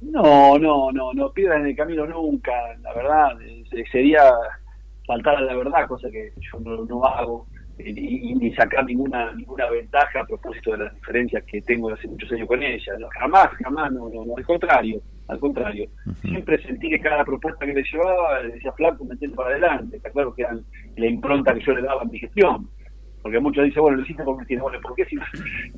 No, 0.00 0.58
no, 0.58 0.92
no, 0.92 1.12
no, 1.12 1.32
piedras 1.32 1.60
en 1.60 1.66
el 1.66 1.76
camino 1.76 2.06
nunca, 2.06 2.52
la 2.82 2.94
verdad, 2.94 3.42
eh, 3.42 3.64
sería 3.90 4.30
faltar 5.06 5.36
a 5.36 5.40
la 5.40 5.56
verdad, 5.56 5.88
cosa 5.88 6.08
que 6.10 6.34
yo 6.36 6.60
no, 6.60 6.84
no 6.84 7.04
hago, 7.04 7.48
eh, 7.78 7.92
y, 7.96 8.30
y 8.30 8.34
ni 8.36 8.54
sacar 8.54 8.84
ninguna 8.84 9.32
ninguna 9.34 9.68
ventaja 9.70 10.20
a 10.20 10.26
propósito 10.26 10.72
de 10.72 10.78
las 10.84 10.94
diferencias 10.94 11.42
que 11.46 11.62
tengo 11.62 11.90
hace 11.90 12.06
muchos 12.06 12.30
años 12.30 12.46
con 12.46 12.62
ella, 12.62 12.92
no, 12.98 13.08
jamás, 13.18 13.48
jamás, 13.62 13.90
no, 13.92 14.08
no, 14.08 14.24
no, 14.24 14.36
al 14.36 14.44
contrario, 14.46 15.02
al 15.28 15.38
contrario, 15.38 15.88
siempre 16.22 16.60
sentí 16.62 16.88
que 16.88 17.00
cada 17.00 17.24
propuesta 17.24 17.66
que 17.66 17.74
le 17.74 17.82
llevaba, 17.82 18.42
le 18.42 18.54
decía 18.54 18.72
flaco, 18.72 19.04
metete 19.04 19.34
para 19.34 19.50
adelante, 19.50 19.98
está 19.98 20.10
claro 20.10 20.34
que 20.34 20.42
era 20.42 20.58
la 20.96 21.06
impronta 21.06 21.54
que 21.54 21.60
yo 21.60 21.74
le 21.74 21.82
daba 21.82 22.02
a 22.02 22.04
mi 22.06 22.18
gestión, 22.18 22.68
porque 23.22 23.40
muchos 23.40 23.64
dicen, 23.64 23.82
bueno, 23.82 23.98
lo 23.98 24.02
hiciste 24.04 24.22
por 24.22 24.36
Cristina. 24.36 24.62
Bueno, 24.62 24.80
¿por 24.80 24.94
qué 24.94 25.04
si, 25.04 25.16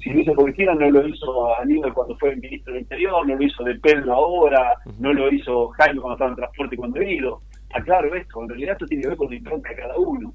si 0.01 0.10
lo 0.10 0.20
hizo 0.20 0.35
por 0.35 0.44
Cristina 0.44 0.74
no 0.74 0.90
lo 0.90 1.09
hizo 1.09 1.59
Aníbal 1.59 1.93
cuando 1.94 2.16
fue 2.18 2.36
ministro 2.36 2.72
del 2.72 2.82
Interior, 2.82 3.27
no 3.27 3.35
lo 3.35 3.43
hizo 3.43 3.64
de 3.64 3.74
Pedro 3.77 4.12
ahora, 4.12 4.74
no 4.98 5.12
lo 5.12 5.32
hizo 5.32 5.68
Jaime 5.70 6.01
cuando 6.01 6.14
estaba 6.14 6.31
en 6.31 6.36
transporte 6.36 6.74
y 6.74 6.78
cuando 6.78 7.01
he 7.01 7.14
ido? 7.14 7.40
Está 7.62 7.82
claro 7.82 8.14
esto, 8.14 8.43
en 8.43 8.48
realidad 8.51 8.72
esto 8.72 8.86
tiene 8.86 9.02
que 9.02 9.09
ver 9.09 9.16
con 9.16 9.31
la 9.31 9.36
impronta 9.36 9.68
de 9.68 9.77
cada 9.77 9.97
uno. 9.97 10.35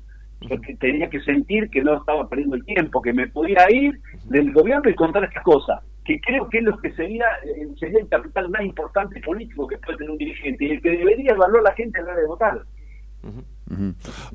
Porque 0.49 0.75
tenía 0.75 1.09
que 1.09 1.21
sentir 1.21 1.69
que 1.69 1.81
no 1.81 1.97
estaba 1.97 2.27
perdiendo 2.27 2.57
el 2.57 2.65
tiempo, 2.65 3.01
que 3.01 3.13
me 3.13 3.27
podía 3.27 3.65
ir 3.71 3.99
del 4.25 4.51
gobierno 4.51 4.89
y 4.89 4.95
contar 4.95 5.23
estas 5.23 5.43
cosas, 5.43 5.81
que 6.05 6.21
creo 6.21 6.47
que 6.49 6.59
es 6.59 6.63
lo 6.63 6.77
que 6.77 6.93
sería, 6.93 7.25
eh, 7.43 7.67
sería 7.79 7.99
el 7.99 8.07
capital 8.07 8.49
más 8.49 8.63
importante 8.63 9.19
político 9.21 9.67
que 9.67 9.77
puede 9.79 9.97
tener 9.97 10.11
un 10.11 10.17
dirigente 10.17 10.65
y 10.65 10.71
el 10.71 10.81
que 10.81 10.91
debería 10.91 11.31
evaluar 11.31 11.63
la 11.63 11.73
gente 11.73 11.99
a 11.99 12.03
la 12.03 12.11
hora 12.11 12.21
de 12.21 12.27
votar. 12.27 12.65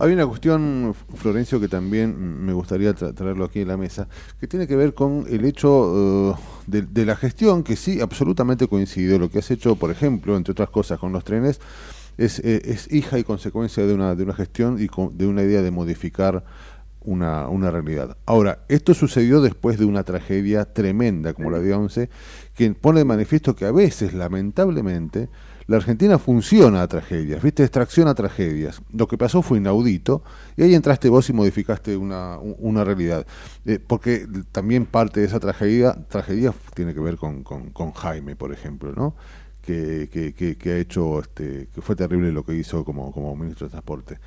Hay 0.01 0.13
una 0.13 0.27
cuestión, 0.27 0.95
Florencio, 1.15 1.61
que 1.61 1.69
también 1.69 2.45
me 2.45 2.53
gustaría 2.53 2.93
tra- 2.93 3.15
traerlo 3.15 3.45
aquí 3.45 3.61
en 3.61 3.69
la 3.69 3.77
mesa, 3.77 4.09
que 4.41 4.49
tiene 4.49 4.67
que 4.67 4.75
ver 4.75 4.95
con 4.95 5.25
el 5.31 5.45
hecho 5.45 6.35
eh, 6.35 6.41
de, 6.67 7.05
la 7.07 7.15
gestión, 7.15 7.63
que 7.63 7.77
sí, 7.77 8.01
absolutamente 8.01 8.67
coincido. 8.67 9.21
Lo 9.21 9.31
que 9.31 9.39
has 9.39 9.51
hecho, 9.53 9.77
por 9.77 9.93
ejemplo, 9.93 10.37
entre 10.37 10.51
otras 10.51 10.71
cosas, 10.71 10.99
con 10.99 11.13
los 11.13 11.23
trenes, 11.23 11.61
es, 12.19 12.41
eh, 12.41 12.63
es 12.65 12.93
hija 12.93 13.21
y 13.21 13.23
consecuencia 13.23 13.87
de 13.87 13.95
una, 13.95 14.17
de 14.17 14.25
una 14.25 14.35
gestión 14.35 14.79
y 14.81 14.89
de 15.13 15.27
una 15.29 15.43
idea 15.45 15.63
de 15.63 15.71
modificar 15.71 16.43
una, 17.03 17.71
realidad. 17.71 18.17
Ahora, 18.27 18.61
esto 18.69 18.95
sucedió 18.95 19.41
después 19.41 19.79
de 19.79 19.85
una 19.85 20.05
tragedia 20.05 20.65
tremenda 20.67 21.33
como 21.33 21.51
la 21.51 21.59
de 21.59 21.73
Once, 21.73 22.11
que 22.55 22.71
pone 22.75 23.01
de 23.01 23.05
manifiesto 23.05 23.57
que 23.57 23.65
a 23.65 23.73
veces, 23.73 24.13
lamentablemente, 24.15 25.29
la 25.67 25.77
Argentina 25.77 26.19
funciona 26.19 26.83
a 26.83 26.89
tragedias, 26.89 27.43
¿viste? 27.43 27.63
Extracción 27.63 28.09
a 28.09 28.15
tragedias. 28.15 28.83
Lo 28.93 29.07
que 29.07 29.17
pasó 29.17 29.41
fue 29.41 29.59
inaudito 29.59 30.23
y 30.57 30.65
ahí 30.65 30.75
entraste 30.75 31.09
vos 31.09 31.31
y 31.31 31.33
modificaste 31.33 31.97
una, 31.97 32.39
un- 32.39 32.57
una 32.59 32.83
realidad. 32.85 33.25
Eh, 33.65 33.79
porque 33.85 34.27
también 34.51 34.85
parte 34.85 35.21
de 35.21 35.27
esa 35.27 35.39
tragedia, 35.39 35.95
tragedia 36.09 36.53
tiene 36.75 36.93
que 36.93 37.01
ver 37.01 37.17
con, 37.17 37.45
con, 37.45 37.93
Jaime, 37.93 38.35
por 38.35 38.53
ejemplo, 38.53 38.93
¿no? 38.97 39.15
Que, 39.63 40.09
que 40.59 40.73
ha 40.73 40.77
hecho, 40.79 41.21
este, 41.21 41.69
que 41.73 41.81
fue 41.81 41.95
terrible 41.95 42.33
lo 42.33 42.45
que 42.45 42.55
hizo 42.55 42.85
como, 42.85 43.13
como 43.13 43.37
ministro 43.37 43.69
de 43.69 43.71
Transporte. 43.71 44.19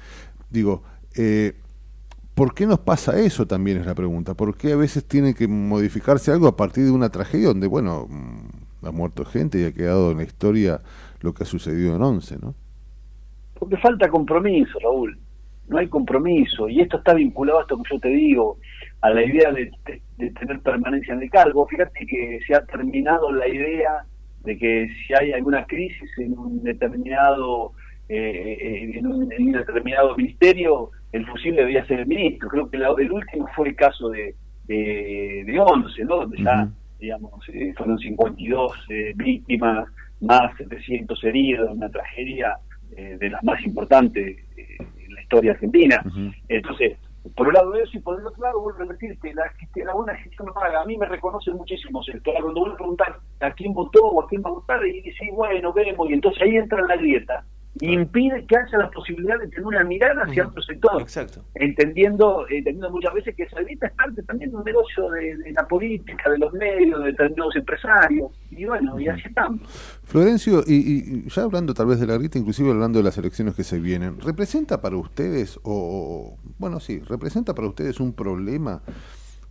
Digo, 0.49 0.83
eh, 1.15 1.55
¿Por 2.35 2.55
qué 2.55 2.65
nos 2.65 2.79
pasa 2.79 3.19
eso 3.19 3.45
también 3.45 3.77
es 3.77 3.85
la 3.85 3.93
pregunta? 3.93 4.33
¿Por 4.33 4.57
qué 4.57 4.73
a 4.73 4.75
veces 4.75 5.07
tiene 5.07 5.35
que 5.35 5.47
modificarse 5.47 6.31
algo 6.31 6.47
a 6.47 6.57
partir 6.57 6.83
de 6.85 6.91
una 6.91 7.09
tragedia 7.09 7.47
donde, 7.47 7.67
bueno, 7.67 8.07
mm, 8.09 8.85
ha 8.87 8.91
muerto 8.91 9.23
gente 9.23 9.59
y 9.59 9.65
ha 9.65 9.73
quedado 9.73 10.11
en 10.11 10.17
la 10.17 10.23
historia 10.23 10.81
lo 11.21 11.33
que 11.33 11.43
ha 11.43 11.45
sucedido 11.45 11.95
en 11.95 12.01
Once, 12.01 12.35
¿no? 12.41 12.55
Porque 13.53 13.77
falta 13.77 14.09
compromiso, 14.09 14.79
Raúl. 14.79 15.17
No 15.67 15.77
hay 15.77 15.87
compromiso. 15.87 16.67
Y 16.67 16.81
esto 16.81 16.97
está 16.97 17.13
vinculado 17.13 17.59
a 17.59 17.61
esto 17.61 17.77
que 17.77 17.93
yo 17.93 17.99
te 17.99 18.09
digo, 18.09 18.57
a 19.01 19.11
la 19.11 19.23
idea 19.23 19.51
de, 19.51 19.71
tener 20.17 20.59
permanencia 20.61 21.13
en 21.13 21.21
el 21.21 21.29
cargo. 21.29 21.67
Fíjate 21.67 22.05
que 22.05 22.39
se 22.45 22.55
ha 22.55 22.65
terminado 22.65 23.31
la 23.31 23.47
idea 23.47 24.05
de 24.43 24.57
que 24.57 24.89
si 24.89 25.13
hay 25.13 25.31
alguna 25.31 25.65
crisis 25.65 26.09
en 26.17 26.37
un 26.37 26.63
determinado 26.63 27.73
eh, 28.09 28.91
eh, 28.95 29.01
un, 29.05 29.31
en 29.31 29.43
un 29.43 29.51
determinado 29.53 30.17
ministerio, 30.17 30.91
el 31.13 31.25
fusil 31.27 31.55
debería 31.55 31.85
ser 31.85 32.01
el 32.01 32.07
ministro. 32.07 32.49
Creo 32.49 32.69
que 32.69 32.77
la- 32.77 32.93
el 32.97 33.11
último 33.11 33.47
fue 33.55 33.69
el 33.69 33.75
caso 33.75 34.09
de, 34.09 34.35
de, 34.65 35.43
de 35.45 35.59
Once, 35.59 36.03
¿no? 36.05 36.17
Donde 36.17 36.37
ya, 36.43 36.67
digamos, 36.99 37.31
eh, 37.49 37.73
fueron 37.77 37.97
52 37.99 38.71
eh, 38.89 39.13
víctimas, 39.15 39.87
más 40.21 40.55
700 40.57 41.23
heridos, 41.23 41.69
una 41.71 41.89
tragedia 41.89 42.57
eh, 42.95 43.17
de 43.19 43.29
las 43.29 43.43
más 43.43 43.61
importantes 43.65 44.37
eh, 44.57 44.77
en 45.05 45.13
la 45.13 45.21
historia 45.21 45.51
argentina. 45.53 46.01
Entonces, 46.49 46.97
por 47.35 47.47
un 47.47 47.53
lado 47.53 47.73
eso 47.75 47.97
y 47.97 48.01
por 48.01 48.19
el 48.19 48.25
otro 48.27 48.43
lado, 48.43 48.61
vuelvo 48.61 48.79
a 48.81 48.85
repetirte, 48.85 49.33
la, 49.33 49.43
la 49.85 49.93
buena 49.93 50.13
gestión 50.15 50.49
paga. 50.53 50.81
A 50.81 50.85
mí 50.85 50.97
me 50.97 51.05
reconocen 51.05 51.55
muchísimos 51.55 52.05
sectores. 52.05 52.41
Cuando 52.41 52.59
vuelvo 52.61 52.75
a 52.75 52.77
preguntar 52.77 53.15
a 53.39 53.51
quién 53.51 53.73
votó 53.73 54.05
o 54.05 54.23
a 54.23 54.27
quién 54.27 54.41
va 54.43 54.49
a 54.49 54.53
votar, 54.53 54.85
y 54.85 55.01
dice, 55.01 55.29
bueno, 55.33 55.71
vemos, 55.73 56.09
y 56.09 56.13
entonces 56.13 56.41
ahí 56.43 56.55
entra 56.57 56.81
la 56.87 56.95
grieta. 56.97 57.45
Y 57.79 57.91
impide 57.91 58.45
que 58.45 58.55
haya 58.55 58.77
la 58.77 58.91
posibilidad 58.91 59.39
de 59.39 59.47
tener 59.47 59.65
una 59.65 59.83
mirada 59.83 60.23
hacia 60.23 60.45
otro 60.47 60.61
sector. 60.61 61.01
Exacto. 61.01 61.43
Entendiendo, 61.55 62.45
entendiendo 62.47 62.91
muchas 62.91 63.13
veces 63.15 63.35
que 63.35 63.43
esa 63.43 63.61
grieta 63.61 63.87
es 63.87 63.93
parte 63.93 64.21
también 64.23 64.51
de 64.51 64.57
un 64.57 64.63
negocio 64.63 65.09
de, 65.09 65.37
de 65.37 65.51
la 65.53 65.67
política, 65.67 66.29
de 66.29 66.37
los 66.37 66.53
medios, 66.53 66.99
de 66.99 67.05
determinados 67.07 67.55
empresarios. 67.55 68.31
Y 68.51 68.65
bueno, 68.65 68.99
y 68.99 69.07
así 69.07 69.23
estamos. 69.25 69.61
Florencio, 70.03 70.63
y, 70.67 70.75
y 70.75 71.29
ya 71.29 71.41
hablando 71.43 71.73
tal 71.73 71.87
vez 71.87 71.99
de 71.99 72.05
la 72.05 72.17
grita, 72.17 72.37
inclusive 72.37 72.69
hablando 72.69 72.99
de 72.99 73.03
las 73.05 73.17
elecciones 73.17 73.55
que 73.55 73.63
se 73.63 73.79
vienen, 73.79 74.21
¿representa 74.21 74.79
para 74.79 74.95
ustedes, 74.97 75.57
o, 75.63 75.71
o- 75.73 76.37
bueno, 76.59 76.79
sí, 76.79 76.99
representa 76.99 77.55
para 77.55 77.67
ustedes 77.67 77.99
un 77.99 78.13
problema 78.13 78.83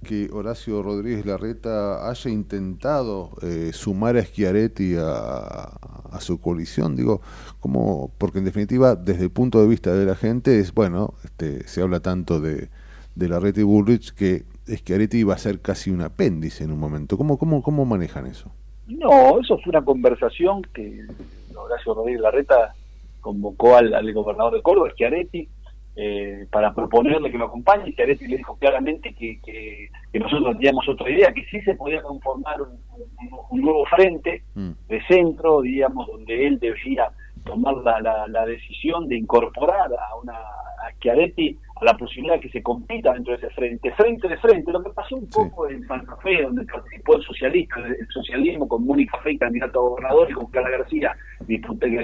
que 0.03 0.29
Horacio 0.33 0.83
Rodríguez 0.83 1.25
Larreta 1.25 2.09
haya 2.09 2.31
intentado 2.31 3.31
eh, 3.43 3.71
sumar 3.73 4.17
a 4.17 4.23
Schiaretti 4.23 4.97
a, 4.99 5.79
su 6.21 6.41
coalición? 6.41 6.97
Digo, 6.97 7.21
como, 7.61 8.11
porque 8.19 8.39
en 8.39 8.45
definitiva, 8.45 8.97
desde 8.97 9.25
el 9.25 9.31
punto 9.31 9.61
de 9.61 9.69
vista 9.69 9.95
de 9.95 10.05
la 10.05 10.15
gente, 10.15 10.59
es 10.61 10.75
bueno, 10.75 11.15
este, 11.25 11.67
se 11.67 11.83
habla 11.83 12.01
tanto 12.01 12.41
de, 12.41 12.69
de 13.15 13.29
Larreta 13.29 13.61
y 13.61 13.65
Bullrich 13.65 14.13
que 14.13 14.45
Schiaretti 14.69 15.19
iba 15.19 15.35
a 15.35 15.39
ser 15.39 15.61
casi 15.61 15.91
un 15.91 16.03
apéndice 16.03 16.65
en 16.65 16.73
un 16.73 16.79
momento. 16.79 17.17
¿Cómo, 17.17 17.39
cómo, 17.39 17.63
cómo 17.63 17.85
manejan 17.85 18.27
eso? 18.27 18.51
No, 18.87 19.41
eso 19.41 19.59
fue 19.59 19.71
una 19.71 19.85
conversación 19.85 20.63
que 20.75 21.07
Horacio 21.55 21.95
Rodríguez 21.95 22.21
Larreta 22.21 22.75
convocó 23.21 23.77
al, 23.77 23.95
al 23.95 24.13
gobernador 24.13 24.55
de 24.55 24.63
Córdoba, 24.63 24.91
Schiaretti, 24.93 25.49
eh, 25.97 26.47
para 26.51 26.75
proponerle 26.75 27.31
que 27.31 27.39
lo 27.39 27.47
acompañe. 27.47 27.93
Schiaretti 27.93 28.27
le 28.27 28.39
dijo 28.39 28.57
claramente 28.57 29.15
que, 29.15 29.41
que, 29.41 29.89
que 30.13 30.19
nosotros 30.19 30.57
teníamos 30.57 30.89
otra 30.89 31.11
idea, 31.11 31.33
que 31.33 31.45
sí 31.47 31.61
se 31.63 31.75
podía 31.75 32.03
conformar 32.03 32.57
un, 32.63 33.61
nuevo 33.61 33.85
frente 33.87 34.43
de 34.55 35.03
centro, 35.07 35.61
digamos, 35.61 36.07
donde 36.07 36.47
él 36.47 36.59
debía 36.59 37.11
tomar 37.45 37.77
la, 37.77 38.01
la, 38.01 38.27
la 38.27 38.47
decisión 38.47 39.09
de 39.09 39.17
incorporar 39.17 39.91
a 39.93 40.17
una 40.21 40.35
a 40.83 40.93
Schiaretti 40.95 41.57
a 41.77 41.85
la 41.85 41.97
posibilidad 41.97 42.35
de 42.35 42.41
que 42.41 42.49
se 42.51 42.63
compita 42.63 43.13
dentro 43.13 43.33
de 43.33 43.39
ese 43.39 43.55
frente, 43.55 43.93
frente 43.93 44.29
de 44.29 44.37
frente, 44.39 44.73
lo 44.73 44.83
que 44.83 44.91
pasó 44.91 45.17
un 45.17 45.29
poco 45.29 45.69
en 45.69 45.87
Santa 45.87 46.17
Fe, 46.17 46.43
donde 46.43 46.65
participó 46.65 47.17
el 47.17 47.23
socialista, 47.23 47.77
el 47.81 48.09
socialismo 48.09 48.69
con 48.69 48.85
Mónica 48.85 49.19
Fey, 49.19 49.39
candidato 49.39 49.79
a 49.79 49.89
gobernador, 49.91 50.31
y 50.31 50.35
con 50.35 50.47
Clara 50.47 50.71
García, 50.71 51.17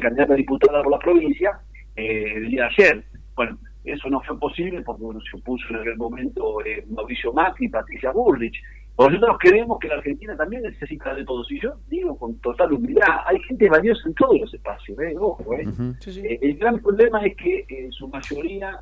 candidata 0.01 0.33
a 0.33 0.37
diputada 0.37 0.83
por 0.83 0.93
la 0.93 0.99
provincia, 0.99 1.61
eh, 1.97 2.35
el 2.37 2.51
día 2.51 2.63
de 2.63 2.69
ayer. 2.69 3.05
Bueno, 3.35 3.59
eso 3.93 4.09
no 4.09 4.21
fue 4.21 4.39
posible 4.39 4.83
porque 4.83 5.03
bueno, 5.03 5.21
se 5.21 5.37
opuso 5.37 5.65
en 5.71 5.77
aquel 5.77 5.97
momento 5.97 6.65
eh, 6.65 6.85
Mauricio 6.89 7.33
Macri 7.33 7.67
y 7.67 7.69
Patricia 7.69 8.13
Bullrich. 8.13 8.57
Nosotros 8.99 9.37
creemos 9.39 9.79
que 9.79 9.87
la 9.87 9.95
Argentina 9.95 10.37
también 10.37 10.63
necesita 10.63 11.15
de 11.15 11.25
todos. 11.25 11.51
Y 11.53 11.61
yo 11.61 11.75
digo 11.89 12.19
con 12.19 12.37
total 12.41 12.73
humildad, 12.73 13.21
hay 13.27 13.39
gente 13.41 13.69
valiosa 13.69 14.09
en 14.09 14.15
todos 14.15 14.41
los 14.41 14.53
espacios, 14.53 14.99
¿eh? 14.99 15.15
ojo. 15.17 15.55
¿eh? 15.55 15.65
Eh, 16.05 16.39
el 16.43 16.57
gran 16.59 16.81
problema 16.81 17.25
es 17.25 17.37
que 17.37 17.65
en 17.69 17.93
su 17.93 18.09
mayoría 18.09 18.77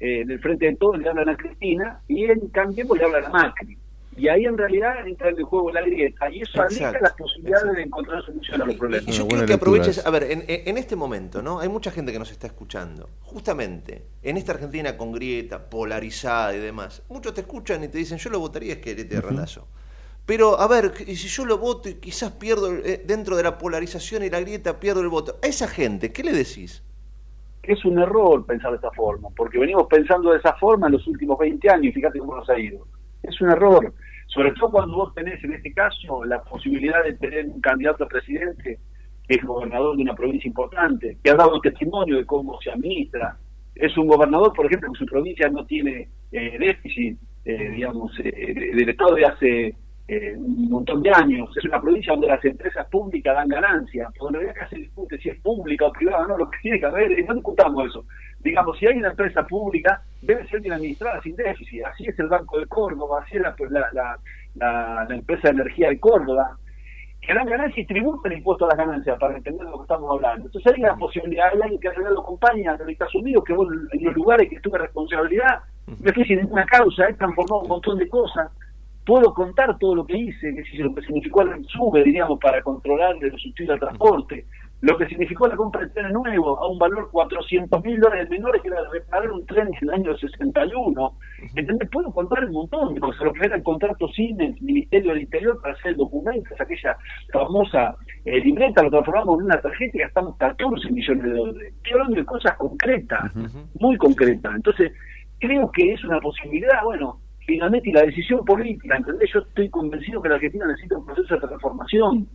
eh, 0.00 0.22
en 0.22 0.30
el 0.30 0.40
frente 0.40 0.66
de 0.66 0.76
todos 0.76 0.98
le 0.98 1.08
hablan 1.08 1.28
a 1.28 1.36
Cristina 1.36 2.00
y 2.08 2.24
en 2.24 2.48
Cambiemos 2.48 2.98
le 2.98 3.04
hablan 3.04 3.26
a 3.26 3.28
Macri. 3.28 3.78
Y 4.16 4.28
ahí 4.28 4.44
en 4.44 4.58
realidad 4.58 5.06
entra 5.06 5.30
en 5.30 5.38
el 5.38 5.44
juego 5.44 5.70
la 5.70 5.82
grieta 5.82 6.30
y 6.30 6.42
eso 6.42 6.60
aleja 6.60 6.92
las 7.00 7.12
posibilidades 7.14 7.76
de 7.76 7.82
encontrar 7.82 8.22
solución 8.24 8.60
a 8.60 8.64
los 8.66 8.74
problemas. 8.74 9.08
Y 9.08 9.12
yo 9.12 9.26
quiero 9.28 9.46
que 9.46 9.52
aproveches, 9.52 10.04
a 10.04 10.10
ver, 10.10 10.24
en, 10.24 10.44
en 10.46 10.78
este 10.78 10.96
momento, 10.96 11.42
¿no? 11.42 11.60
Hay 11.60 11.68
mucha 11.68 11.90
gente 11.90 12.12
que 12.12 12.18
nos 12.18 12.30
está 12.30 12.48
escuchando. 12.48 13.08
Justamente, 13.22 14.04
en 14.22 14.36
esta 14.36 14.52
Argentina 14.52 14.96
con 14.96 15.12
grieta, 15.12 15.70
polarizada 15.70 16.54
y 16.54 16.58
demás, 16.58 17.02
muchos 17.08 17.34
te 17.34 17.42
escuchan 17.42 17.84
y 17.84 17.88
te 17.88 17.98
dicen, 17.98 18.18
yo 18.18 18.30
lo 18.30 18.40
votaría 18.40 18.74
Esquelete 18.74 19.14
de 19.14 19.20
Randazzo. 19.20 19.68
Pero, 20.26 20.60
a 20.60 20.68
ver, 20.68 20.92
y 21.06 21.16
si 21.16 21.28
yo 21.28 21.44
lo 21.44 21.58
voto 21.58 21.88
y 21.88 21.94
quizás 21.94 22.32
pierdo, 22.32 22.72
eh, 22.74 23.02
dentro 23.04 23.36
de 23.36 23.42
la 23.42 23.58
polarización 23.58 24.22
y 24.22 24.30
la 24.30 24.40
grieta, 24.40 24.78
pierdo 24.78 25.00
el 25.00 25.08
voto. 25.08 25.38
A 25.42 25.46
esa 25.46 25.66
gente, 25.66 26.12
¿qué 26.12 26.22
le 26.22 26.32
decís? 26.32 26.82
que 27.62 27.72
es 27.72 27.84
un 27.84 27.98
error 27.98 28.44
pensar 28.46 28.70
de 28.70 28.76
esta 28.76 28.90
forma, 28.90 29.28
porque 29.36 29.58
venimos 29.58 29.86
pensando 29.86 30.30
de 30.30 30.38
esa 30.38 30.54
forma 30.54 30.86
en 30.86 30.94
los 30.94 31.06
últimos 31.06 31.38
20 31.38 31.68
años 31.68 31.84
y 31.86 31.92
fíjate 31.92 32.18
cómo 32.18 32.36
nos 32.36 32.48
ha 32.48 32.58
ido. 32.58 32.86
Es 33.22 33.40
un 33.40 33.50
error, 33.50 33.92
sobre 34.26 34.52
todo 34.52 34.70
cuando 34.70 34.96
vos 34.96 35.14
tenés 35.14 35.42
en 35.44 35.52
este 35.54 35.72
caso 35.72 36.24
la 36.24 36.42
posibilidad 36.42 37.02
de 37.04 37.14
tener 37.14 37.46
un 37.46 37.60
candidato 37.60 38.04
a 38.04 38.08
presidente 38.08 38.78
que 39.28 39.34
es 39.36 39.44
gobernador 39.44 39.96
de 39.96 40.02
una 40.02 40.14
provincia 40.14 40.48
importante, 40.48 41.18
que 41.22 41.30
ha 41.30 41.34
dado 41.34 41.60
testimonio 41.60 42.16
de 42.16 42.26
cómo 42.26 42.60
se 42.60 42.70
administra. 42.70 43.36
Es 43.74 43.96
un 43.96 44.08
gobernador, 44.08 44.52
por 44.54 44.66
ejemplo, 44.66 44.92
que 44.92 44.98
su 44.98 45.06
provincia 45.06 45.48
no 45.48 45.64
tiene 45.66 46.08
eh, 46.32 46.56
déficit, 46.58 47.18
eh, 47.44 47.70
digamos, 47.70 48.12
eh, 48.20 48.30
de- 48.54 48.72
del 48.74 48.88
Estado 48.88 49.14
de 49.14 49.24
hace 49.24 49.74
eh, 50.12 50.34
un 50.36 50.68
montón 50.70 51.02
de 51.02 51.10
años. 51.10 51.48
Es 51.56 51.64
una 51.64 51.80
provincia 51.80 52.12
donde 52.12 52.28
las 52.28 52.44
empresas 52.44 52.86
públicas 52.88 53.34
dan 53.34 53.48
ganancias, 53.48 54.12
donde 54.18 54.50
acá 54.50 54.68
se 54.68 54.76
discute 54.76 55.18
si 55.18 55.28
es 55.28 55.40
pública 55.40 55.86
o 55.86 55.92
privada, 55.92 56.26
no, 56.26 56.36
lo 56.36 56.50
que 56.50 56.58
tiene 56.62 56.80
que 56.80 56.86
haber, 56.86 57.10
y 57.18 57.24
no 57.24 57.34
discutamos 57.34 57.86
eso. 57.88 58.04
Digamos, 58.40 58.78
si 58.78 58.86
hay 58.86 58.96
una 58.96 59.10
empresa 59.10 59.46
pública, 59.46 60.02
debe 60.22 60.46
ser 60.48 60.60
bien 60.60 60.72
administrada 60.74 61.20
sin 61.22 61.36
déficit. 61.36 61.84
Así 61.84 62.04
es 62.06 62.18
el 62.18 62.28
Banco 62.28 62.58
de 62.58 62.66
Córdoba, 62.66 63.22
así 63.22 63.36
es 63.36 63.42
la, 63.42 63.54
la, 63.70 64.18
la, 64.56 65.06
la- 65.08 65.14
empresa 65.14 65.48
de 65.48 65.54
energía 65.60 65.88
de 65.90 66.00
Córdoba, 66.00 66.56
que 67.20 67.34
dan 67.34 67.46
ganancias 67.46 67.78
y 67.78 67.86
tributan 67.86 68.32
el 68.32 68.38
impuesto 68.38 68.64
a 68.64 68.68
las 68.68 68.78
ganancias, 68.78 69.18
para 69.18 69.36
entender 69.36 69.64
de 69.66 69.70
lo 69.70 69.76
que 69.78 69.82
estamos 69.82 70.10
hablando. 70.10 70.46
Entonces 70.46 70.72
hay 70.72 70.80
una 70.82 70.96
posibilidad, 70.96 71.48
hay 71.52 71.60
alguien 71.60 71.80
que 71.80 71.88
en 71.88 71.94
realidad 71.94 72.14
lo 72.14 72.22
acompaña 72.22 72.76
en 72.80 72.88
Estados 72.88 73.14
Unidos, 73.14 73.44
que 73.44 73.52
en 73.52 74.04
los 74.04 74.14
lugares 74.14 74.48
que 74.48 74.58
tuve 74.60 74.78
responsabilidad, 74.78 75.60
me 76.02 76.12
fui 76.12 76.24
sin 76.24 76.38
ninguna 76.38 76.64
causa, 76.64 77.08
he 77.08 77.14
transformado 77.14 77.60
un 77.62 77.68
montón 77.68 77.98
de 77.98 78.08
cosas, 78.08 78.50
puedo 79.10 79.34
contar 79.34 79.76
todo 79.80 79.96
lo 79.96 80.06
que 80.06 80.16
hice, 80.16 80.54
que 80.54 80.82
lo 80.84 80.94
que 80.94 81.02
significó 81.02 81.42
el 81.42 81.66
sube, 81.66 82.04
diríamos, 82.04 82.38
para 82.38 82.62
controlar 82.62 83.16
el 83.20 83.32
sustituir 83.32 83.72
al 83.72 83.80
transporte, 83.80 84.46
lo 84.82 84.96
que 84.96 85.08
significó 85.08 85.48
la 85.48 85.56
compra 85.56 85.80
de 85.80 85.88
trenes 85.88 86.12
nuevos 86.12 86.56
a 86.60 86.68
un 86.68 86.78
valor 86.78 87.10
400 87.10 87.82
mil 87.82 87.98
dólares 87.98 88.30
menores 88.30 88.62
que 88.62 88.68
era 88.68 88.88
reparar 88.88 89.32
un 89.32 89.44
tren 89.46 89.66
en 89.66 89.88
el 89.88 89.94
año 89.94 90.16
61. 90.16 91.12
¿Entendés? 91.56 91.90
Puedo 91.90 92.12
contar 92.12 92.44
un 92.44 92.52
montón, 92.52 92.94
porque 93.00 93.18
se 93.18 93.24
lo 93.24 93.32
que 93.32 93.46
era 93.46 93.56
el 93.56 93.64
contrato 93.64 94.06
Siemens, 94.10 94.62
Ministerio 94.62 95.10
del 95.10 95.22
Interior, 95.22 95.60
para 95.60 95.74
hacer 95.74 95.90
el 95.90 95.96
documento, 95.96 96.54
aquella 96.56 96.96
famosa 97.32 97.96
eh, 98.24 98.38
libreta, 98.38 98.84
lo 98.84 98.90
transformamos 98.90 99.40
en 99.40 99.46
una 99.46 99.60
tarjeta 99.60 99.98
y 99.98 100.00
gastamos 100.02 100.36
14 100.36 100.88
millones 100.92 101.24
de 101.24 101.32
dólares. 101.32 101.74
Estoy 101.78 101.92
hablando 101.94 102.14
de 102.14 102.24
cosas 102.26 102.56
concretas, 102.56 103.34
muy 103.80 103.96
concretas. 103.96 104.54
Entonces, 104.54 104.92
creo 105.40 105.68
que 105.72 105.94
es 105.94 106.04
una 106.04 106.20
posibilidad, 106.20 106.84
bueno, 106.84 107.18
finalmente, 107.50 107.90
y 107.90 107.92
la 107.92 108.02
decisión 108.02 108.44
política, 108.44 108.96
¿entendés? 108.96 109.30
Yo 109.32 109.40
estoy 109.40 109.68
convencido 109.68 110.22
que 110.22 110.28
la 110.28 110.36
Argentina 110.36 110.66
necesita 110.66 110.98
un 110.98 111.06
proceso 111.06 111.34
de 111.34 111.40
transformación 111.46 112.28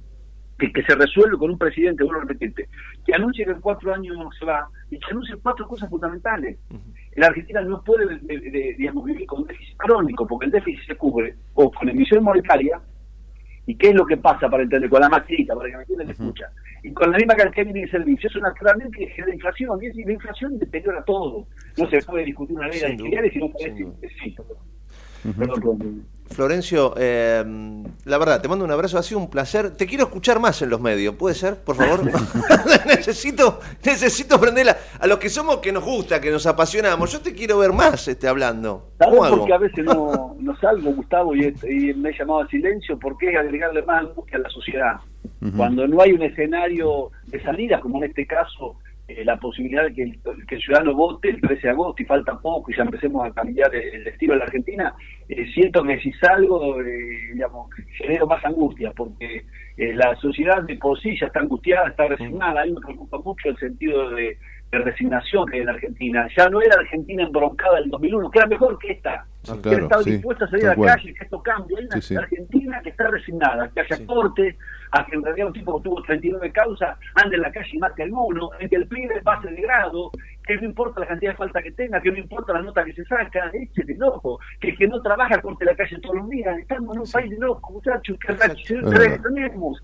que, 0.58 0.72
que 0.72 0.84
se 0.84 0.96
resuelve 0.96 1.38
con 1.38 1.52
un 1.52 1.58
presidente, 1.58 2.04
vuelvo 2.04 2.22
a 2.22 2.26
repetirte, 2.26 2.68
que 3.06 3.14
anuncie 3.14 3.46
que 3.46 3.52
en 3.52 3.62
cuatro 3.62 3.94
años 3.94 4.16
se 4.40 4.46
va 4.46 4.68
y 4.90 4.98
que 5.00 5.12
anuncie 5.12 5.36
cuatro 5.42 5.68
cosas 5.68 5.90
fundamentales. 5.90 6.58
La 7.16 7.28
Argentina 7.28 7.62
no 7.62 7.82
puede 7.84 8.06
de- 8.08 8.20
de- 8.40 8.52
de- 8.52 8.76
digamos, 8.78 9.04
vivir 9.06 9.26
con 9.26 9.46
déficit 9.46 9.78
crónico, 9.78 10.26
porque 10.28 10.46
el 10.48 10.52
déficit 10.52 10.86
se 10.88 10.96
cubre 10.96 11.36
o 11.54 11.72
con 11.72 11.88
emisión 11.90 12.24
monetaria, 12.24 12.80
y 13.68 13.76
qué 13.76 13.90
es 13.90 13.96
lo 13.96 14.06
que 14.06 14.18
pasa 14.18 14.48
para 14.50 14.64
entender, 14.64 14.90
con 14.90 15.02
la 15.02 15.10
maquita, 15.10 15.56
para 15.56 15.70
que 15.70 15.76
me 15.76 15.82
entiendan, 15.82 16.10
escucha, 16.12 16.46
y 16.84 16.92
con 16.94 17.12
la 17.12 17.18
misma 17.18 17.34
cantidad 17.36 17.66
de 17.66 17.74
bienes 17.74 17.90
y 17.90 17.92
servicios, 17.92 18.32
eso 18.32 18.40
naturalmente 18.40 18.96
que 18.98 19.08
genera 19.08 19.34
inflación, 19.34 19.80
y 19.82 20.04
la 20.04 20.12
inflación 20.14 20.60
deteriora 20.60 21.04
todo. 21.04 21.48
No 21.78 21.90
se 21.90 22.00
puede 22.04 22.26
discutir 22.26 22.56
una 22.56 22.68
ley 22.68 22.80
de 22.80 22.86
alquileres 23.04 23.34
si 23.34 23.40
no 23.40 23.50
puede 23.50 23.72
perdón. 25.34 26.06
Florencio, 26.28 26.96
eh, 26.98 27.44
la 28.06 28.18
verdad, 28.18 28.42
te 28.42 28.48
mando 28.48 28.66
un 28.66 28.72
abrazo, 28.72 28.98
ha 28.98 29.04
sido 29.04 29.20
un 29.20 29.30
placer. 29.30 29.72
Te 29.78 29.86
quiero 29.86 30.06
escuchar 30.06 30.40
más 30.40 30.62
en 30.62 30.70
los 30.70 30.82
medios, 30.82 31.16
¿puede 31.16 31.36
ser? 31.36 31.64
Por 31.64 31.76
favor. 31.76 32.02
necesito, 32.86 33.60
necesito 33.84 34.36
aprenderla. 34.36 34.76
A 35.00 35.08
los 35.08 35.20
que 35.20 35.30
somos 35.30 35.58
que 35.58 35.72
nos 35.72 35.84
gusta, 35.84 36.20
que 36.20 36.32
nos 36.32 36.46
apasionamos, 36.48 37.12
yo 37.12 37.22
te 37.22 37.34
quiero 37.34 37.60
ver 37.60 37.74
más 37.74 38.08
este, 38.08 38.28
hablando. 38.28 38.92
¿Cómo 38.98 39.18
¿Sabes 39.18 39.28
hago? 39.28 39.38
por 39.38 39.48
qué 39.48 39.54
a 39.54 39.58
veces 39.58 39.86
no, 39.86 40.36
no 40.40 40.56
salgo, 40.58 40.92
Gustavo, 40.94 41.36
y, 41.36 41.54
y 41.70 41.94
me 41.94 42.10
he 42.10 42.18
llamado 42.18 42.42
a 42.42 42.48
silencio? 42.48 42.98
Porque 42.98 43.30
es 43.30 43.38
agregarle 43.38 43.84
más 43.84 44.02
angustia 44.02 44.38
a 44.38 44.42
la 44.42 44.50
sociedad. 44.50 44.96
Cuando 45.56 45.88
no 45.88 46.02
hay 46.02 46.12
un 46.12 46.24
escenario 46.24 47.12
de 47.28 47.42
salida, 47.44 47.80
como 47.80 47.98
en 47.98 48.10
este 48.10 48.26
caso, 48.26 48.78
eh, 49.08 49.24
la 49.24 49.38
posibilidad 49.38 49.84
de 49.84 49.94
que 49.94 50.04
el, 50.04 50.20
que 50.48 50.56
el 50.56 50.62
ciudadano 50.62 50.94
vote 50.96 51.30
el 51.30 51.42
13 51.42 51.62
de 51.62 51.70
agosto 51.70 52.02
y 52.02 52.06
falta 52.06 52.40
poco 52.40 52.72
y 52.72 52.76
ya 52.76 52.84
empecemos 52.84 53.26
a 53.28 53.32
cambiar 53.32 53.74
el, 53.76 53.96
el 53.96 54.04
destino 54.04 54.34
de 54.34 54.40
la 54.40 54.46
Argentina, 54.46 54.96
eh, 55.30 55.46
siento 55.54 55.84
que 55.84 56.00
si 56.00 56.12
salgo, 56.14 56.82
eh, 56.82 57.32
digamos, 57.34 57.70
genero 57.98 58.26
más 58.28 58.44
angustia, 58.46 58.92
porque 58.96 59.46
eh, 59.78 59.94
la 59.94 60.16
sociedad 60.16 60.64
de 60.64 60.76
por 60.78 61.00
sí 61.00 61.18
ya 61.20 61.28
está 61.28 61.40
angustiada, 61.42 61.90
está 61.90 62.08
resignada. 62.08 62.62
A 62.62 62.66
mí 62.66 62.74
me 62.74 62.82
preocupa 62.82 63.18
mucho 63.20 63.50
el 63.50 63.58
sentido 63.58 64.10
de, 64.12 64.38
de 64.72 64.80
resignación 64.80 65.46
que 65.48 65.58
hay 65.58 65.62
en 65.64 65.70
Argentina. 65.70 66.28
Ya 66.36 66.50
no 66.50 66.62
era 66.62 66.76
Argentina 66.80 67.24
embroncada 67.24 67.76
del 67.80 67.90
2001, 67.90 68.32
que 68.32 68.40
era 68.40 68.48
mejor 68.48 68.80
que 68.80 68.92
esta. 68.94 69.26
Ah, 69.48 69.56
que 69.62 69.76
estaba 69.76 70.02
sí, 70.02 70.12
dispuesta 70.14 70.46
a 70.46 70.50
salir 70.50 70.66
a 70.66 70.70
la 70.70 70.76
cual. 70.76 70.90
calle, 70.96 71.14
que 71.14 71.24
esto 71.24 71.44
cambie. 71.44 71.78
Hay 71.78 71.86
una 71.86 71.96
Sí, 71.98 72.02
sí. 72.02 72.16
Argentina 72.16 72.82
que 72.82 72.90
está 72.90 73.08
resignada, 73.10 73.70
que 73.70 73.82
haya 73.82 74.06
corte, 74.08 74.58
a 74.98 75.06
que 75.06 75.16
en 75.16 75.24
realidad 75.24 75.48
un 75.48 75.54
tipo 75.54 75.78
que 75.78 75.84
tuvo 75.90 76.02
39 76.04 76.52
causas 76.52 76.98
ande 77.16 77.36
en 77.36 77.42
la 77.42 77.52
calle 77.52 77.70
y 77.74 77.78
mate 77.80 78.02
a 78.02 78.06
alguno, 78.06 78.50
en 78.60 78.70
que 78.70 78.76
el 78.78 78.88
pibe 78.88 79.22
pase 79.22 79.50
de 79.50 79.62
grado, 79.62 80.12
que 80.46 80.56
no 80.58 80.64
importa 80.66 81.00
la 81.02 81.08
cantidad 81.08 81.32
de 81.32 81.38
falta 81.38 81.62
que 81.62 81.72
tenga, 81.72 82.02
que 82.02 82.12
no 82.12 82.18
importa 82.18 82.54
la 82.54 82.62
nota 82.62 82.86
que 82.86 82.94
se 82.94 83.04
saca, 83.06 83.52
eche 83.54 83.84
de 83.84 83.96
loco, 83.96 84.40
que 84.60 84.70
el 84.70 84.78
que 84.78 84.88
no 84.88 85.02
trabaja 85.02 85.42
corte 85.42 85.66
la 85.66 85.76
calle 85.76 85.98
todos 86.02 86.16
los 86.16 86.30
días, 86.30 86.58
estamos 86.60 86.96
en 86.96 87.02
un 87.02 87.12
país 87.12 87.30
de 87.32 87.38
locos, 87.40 87.72
muchachos, 87.72 88.18
que 88.20 88.34
reaccionemos. 88.34 88.94
reaccionemos. 88.94 89.84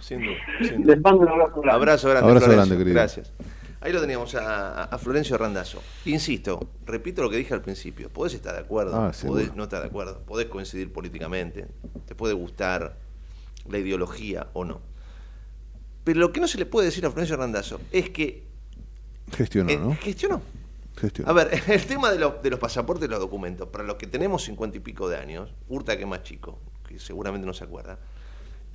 Sin 0.00 0.20
duda, 0.22 0.36
sin 0.60 0.82
duda. 0.82 0.94
Les 0.94 1.00
mando 1.02 1.20
un 1.20 1.28
abrazo 1.28 1.60
grande. 1.60 1.70
Abrazo 1.76 2.08
grande, 2.10 2.28
Abrazo 2.28 2.46
Florencio. 2.46 2.68
grande, 2.68 2.76
querido. 2.84 2.94
Gracias. 2.94 3.32
Ahí 3.80 3.92
lo 3.92 4.00
teníamos 4.00 4.34
a, 4.34 4.84
a 4.84 4.98
Florencio 4.98 5.38
Randazzo. 5.38 5.80
Insisto, 6.06 6.58
repito 6.86 7.22
lo 7.22 7.30
que 7.30 7.36
dije 7.36 7.54
al 7.54 7.62
principio. 7.62 8.08
Podés 8.08 8.34
estar 8.34 8.54
de 8.54 8.60
acuerdo, 8.60 8.96
Ah, 8.96 9.12
podés 9.24 9.54
no 9.54 9.64
estar 9.64 9.80
de 9.80 9.86
acuerdo, 9.88 10.22
podés 10.26 10.46
coincidir 10.46 10.92
políticamente, 10.92 11.66
te 12.06 12.14
puede 12.16 12.34
gustar 12.34 12.96
la 13.70 13.78
ideología 13.78 14.48
o 14.52 14.64
no. 14.64 14.80
Pero 16.04 16.20
lo 16.20 16.32
que 16.32 16.40
no 16.40 16.46
se 16.48 16.58
le 16.58 16.66
puede 16.66 16.86
decir 16.86 17.04
a 17.06 17.10
Florencio 17.10 17.36
Randazzo 17.36 17.80
es 17.92 18.10
que 18.10 18.44
Gestionó, 19.32 19.70
eh, 19.70 19.76
¿no? 19.76 19.96
gestionó. 19.96 20.40
Gestionó. 20.96 21.30
A 21.30 21.34
ver, 21.34 21.50
el 21.68 21.84
tema 21.86 22.10
de, 22.12 22.18
los- 22.18 22.42
de 22.42 22.50
los 22.50 22.60
pasaportes 22.60 23.08
y 23.08 23.10
los 23.10 23.18
documentos, 23.20 23.68
para 23.68 23.84
los 23.84 23.96
que 23.96 24.06
tenemos 24.06 24.44
cincuenta 24.44 24.76
y 24.76 24.80
pico 24.80 25.08
de 25.08 25.16
años, 25.16 25.50
Urta 25.68 25.96
que 25.96 26.02
es 26.04 26.08
más 26.08 26.22
chico, 26.22 26.58
que 26.88 26.98
seguramente 26.98 27.46
no 27.46 27.52
se 27.52 27.64
acuerda, 27.64 27.98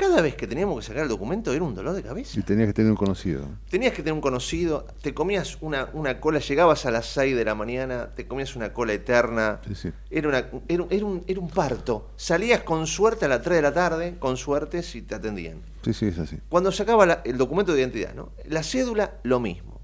cada 0.02 0.20
vez 0.22 0.36
que 0.36 0.48
teníamos 0.48 0.80
que 0.80 0.88
sacar 0.88 1.04
el 1.04 1.10
documento 1.10 1.54
era 1.54 1.64
un 1.64 1.76
dolor 1.76 1.94
de 1.94 2.02
cabeza. 2.02 2.40
Y 2.40 2.42
tenías 2.44 2.68
que 2.68 2.74
tener 2.74 2.90
un 2.92 2.98
conocido. 2.98 3.46
Tenías 3.70 3.92
que 3.94 3.98
tener 4.02 4.14
un 4.14 4.22
conocido, 4.22 4.86
te 5.02 5.14
comías 5.14 5.60
una, 5.62 5.90
una 5.94 6.20
cola, 6.20 6.40
llegabas 6.40 6.86
a 6.88 6.92
las 6.92 7.06
6 7.06 7.36
de 7.36 7.46
la 7.46 7.54
mañana, 7.56 8.10
te 8.16 8.28
comías 8.28 8.56
una 8.56 8.74
cola 8.74 8.94
eterna, 8.94 9.62
Sí, 9.68 9.76
sí. 9.76 9.92
era, 10.10 10.28
una, 10.30 10.38
era, 10.68 10.84
un- 10.84 10.88
era 10.92 11.06
un, 11.06 11.24
era 11.28 11.40
un 11.40 11.50
parto. 11.50 12.10
Salías 12.16 12.62
con 12.64 12.88
suerte 12.88 13.26
a 13.26 13.28
las 13.28 13.42
3 13.44 13.58
de 13.58 13.62
la 13.62 13.74
tarde, 13.74 14.16
con 14.20 14.38
suerte 14.38 14.82
si 14.84 15.04
te 15.04 15.16
atendían. 15.16 15.62
Sí, 15.84 15.94
sí, 15.94 16.08
es 16.08 16.18
así. 16.20 16.38
Cuando 16.50 16.72
sacaba 16.72 17.06
la- 17.06 17.22
el 17.24 17.38
documento 17.38 17.72
de 17.74 17.82
identidad, 17.82 18.14
¿no? 18.16 18.30
La 18.50 18.64
cédula, 18.64 19.14
lo 19.24 19.40
mismo. 19.40 19.80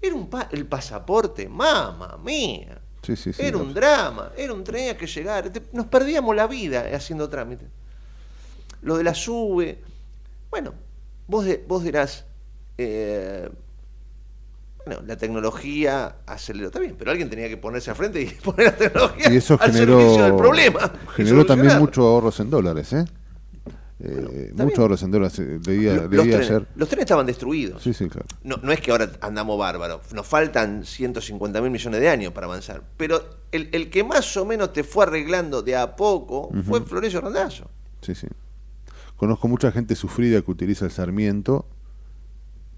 Era 0.00 0.14
un 0.14 0.30
pa- 0.30 0.48
el 0.52 0.66
pasaporte, 0.66 1.48
mamá 1.48 2.18
mía. 2.24 2.78
Sí, 3.02 3.30
era 3.38 3.58
un 3.58 3.74
drama, 3.74 4.30
era 4.36 4.52
un 4.54 4.64
tenía 4.64 4.96
que 4.96 5.06
llegar. 5.06 5.50
Te- 5.50 5.60
Nos 5.72 5.86
perdíamos 5.86 6.34
la 6.34 6.46
vida 6.46 6.86
haciendo 6.94 7.28
trámites. 7.28 7.68
Lo 8.84 8.96
de 8.96 9.04
la 9.04 9.14
sube. 9.14 9.82
Bueno, 10.50 10.72
vos, 11.26 11.44
de- 11.44 11.64
vos 11.66 11.82
dirás. 11.82 12.24
eh, 12.78 13.48
Bueno, 14.86 15.00
la 15.06 15.16
tecnología 15.16 16.16
aceleró, 16.26 16.66
está 16.66 16.78
bien, 16.78 16.94
pero 16.98 17.10
alguien 17.10 17.30
tenía 17.30 17.48
que 17.48 17.56
ponerse 17.56 17.88
al 17.90 17.96
frente 17.96 18.20
y 18.20 18.26
poner 18.44 18.66
la 18.66 18.76
tecnología 18.76 19.32
Y 19.32 19.36
eso 19.36 19.56
al 19.58 19.72
generó, 19.72 19.98
servicio 19.98 20.24
del 20.24 20.36
problema. 20.36 20.92
generó 21.16 21.46
también 21.46 21.78
muchos 21.78 22.04
ahorros 22.04 22.38
en 22.40 22.50
dólares, 22.50 22.92
¿eh? 22.92 23.04
Eh, 24.00 24.52
muchos 24.56 24.78
ahorros 24.80 25.02
en 25.04 25.10
dólares. 25.12 25.38
eh, 25.38 25.58
Leía, 25.64 25.94
Los, 25.94 26.10
leía 26.10 26.22
trenes, 26.24 26.50
ayer. 26.50 26.66
los 26.76 26.88
trenes 26.88 27.04
estaban 27.04 27.24
destruidos. 27.24 27.82
Sí, 27.82 27.94
sí, 27.94 28.08
claro. 28.10 28.26
No, 28.42 28.56
no 28.58 28.72
es 28.72 28.80
que 28.82 28.90
ahora 28.90 29.10
andamos 29.22 29.58
bárbaros, 29.58 30.12
nos 30.12 30.26
faltan 30.26 30.84
150 30.84 31.62
mil 31.62 31.70
millones 31.70 32.00
de 32.02 32.08
años 32.10 32.32
para 32.34 32.46
avanzar. 32.46 32.82
Pero 32.98 33.24
el, 33.52 33.70
el 33.72 33.88
que 33.88 34.04
más 34.04 34.36
o 34.36 34.44
menos 34.44 34.74
te 34.74 34.84
fue 34.84 35.04
arreglando 35.04 35.62
de 35.62 35.76
a 35.76 35.96
poco 35.96 36.50
fue. 36.68 36.82
Florencio 36.82 37.22
Randazzo. 37.22 37.70
Sí, 38.02 38.14
sí. 38.14 38.26
Conozco 39.16 39.48
mucha 39.48 39.70
gente 39.72 39.94
sufrida 39.94 40.42
que 40.42 40.50
utiliza 40.50 40.84
el 40.84 40.90
Sarmiento, 40.90 41.66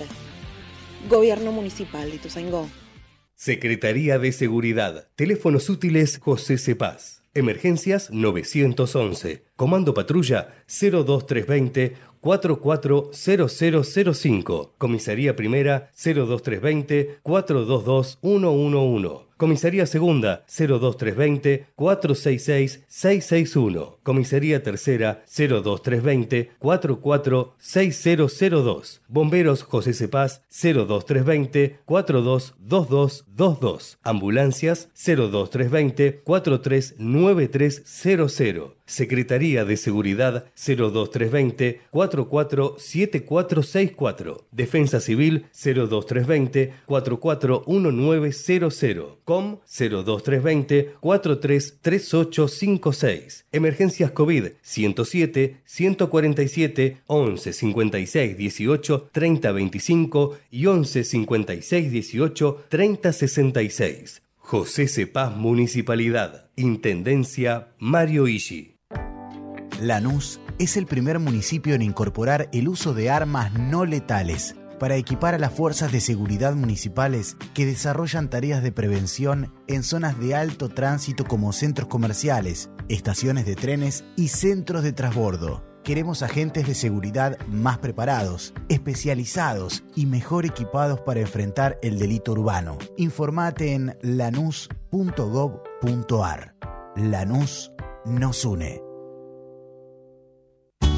Gobierno 1.09 1.53
Municipal 1.53 2.09
de 2.09 2.17
Ituzaingó. 2.17 2.67
Secretaría 3.43 4.19
de 4.19 4.31
Seguridad. 4.31 5.09
Teléfonos 5.17 5.69
útiles 5.69 6.17
José 6.17 6.57
Cepaz. 6.57 7.23
Emergencias 7.33 8.09
911. 8.09 9.43
Comando 9.57 9.93
Patrulla 9.93 10.53
02320 10.67 11.97
440005. 12.21 14.75
Comisaría 14.77 15.35
Primera 15.35 15.91
02320 15.93 17.17
422 17.21 18.19
111. 18.21 19.33
Comisaría 19.35 19.87
Segunda 19.87 20.45
02320 20.47 21.65
466 21.75 22.85
661. 22.87 23.99
Comisaría 24.03 24.63
Tercera 24.63 25.25
02320 25.27 26.51
446002. 26.59 29.01
Bomberos 29.09 29.63
José 29.63 29.93
Cepaz 29.93 30.43
02320 30.49 31.79
422222. 33.35 33.97
Ambulancias 34.03 34.89
02320 34.95 36.21
439300. 36.23 38.75
Secretaría 38.85 39.63
de 39.65 39.75
Seguridad 39.77 40.45
02320 40.55 41.81
447464. 41.91 44.45
Defensa 44.51 44.99
Civil 44.99 45.45
02320 45.53 46.73
441900. 46.85 49.17
COM 49.23 49.59
02320 49.65 50.95
433856. 50.99 53.45
Emergencias 53.51 54.11
COVID 54.11 54.47
107 54.61 55.57
147 55.65 56.97
11 57.07 57.53
56 57.53 58.37
18 58.37 59.09
30 59.11 59.51
25 59.51 60.37
y 60.51 60.65
11 60.65 61.03
56 61.03 61.91
18 61.91 62.65
30 62.69 63.13
66. 63.27 64.21
José 64.37 64.87
Cepaz 64.87 65.35
Municipalidad. 65.35 66.49
Intendencia 66.55 67.73
Mario 67.79 68.27
Ishi. 68.27 68.75
Lanús 69.79 70.39
es 70.59 70.77
el 70.77 70.85
primer 70.85 71.19
municipio 71.19 71.75
en 71.75 71.81
incorporar 71.81 72.49
el 72.53 72.67
uso 72.67 72.93
de 72.93 73.09
armas 73.09 73.53
no 73.53 73.85
letales 73.85 74.55
para 74.79 74.97
equipar 74.97 75.33
a 75.33 75.39
las 75.39 75.53
fuerzas 75.53 75.91
de 75.91 76.01
seguridad 76.01 76.55
municipales 76.55 77.37
que 77.53 77.65
desarrollan 77.65 78.29
tareas 78.29 78.61
de 78.61 78.71
prevención 78.71 79.53
en 79.67 79.83
zonas 79.83 80.19
de 80.19 80.35
alto 80.35 80.69
tránsito 80.69 81.23
como 81.25 81.53
centros 81.53 81.87
comerciales, 81.87 82.69
estaciones 82.89 83.45
de 83.45 83.55
trenes 83.55 84.03
y 84.17 84.27
centros 84.27 84.83
de 84.83 84.91
transbordo. 84.91 85.72
Queremos 85.83 86.23
agentes 86.23 86.65
de 86.65 86.75
seguridad 86.75 87.37
más 87.47 87.77
preparados, 87.77 88.53
especializados 88.69 89.83
y 89.95 90.05
mejor 90.05 90.45
equipados 90.45 91.01
para 91.01 91.19
enfrentar 91.19 91.77
el 91.81 91.99
delito 91.99 92.31
urbano. 92.31 92.77
Informate 92.95 93.73
en 93.73 93.97
lanús.gov.ar. 94.01 94.73
Lanús 96.95 97.73
nos 98.05 98.45
une. 98.45 98.81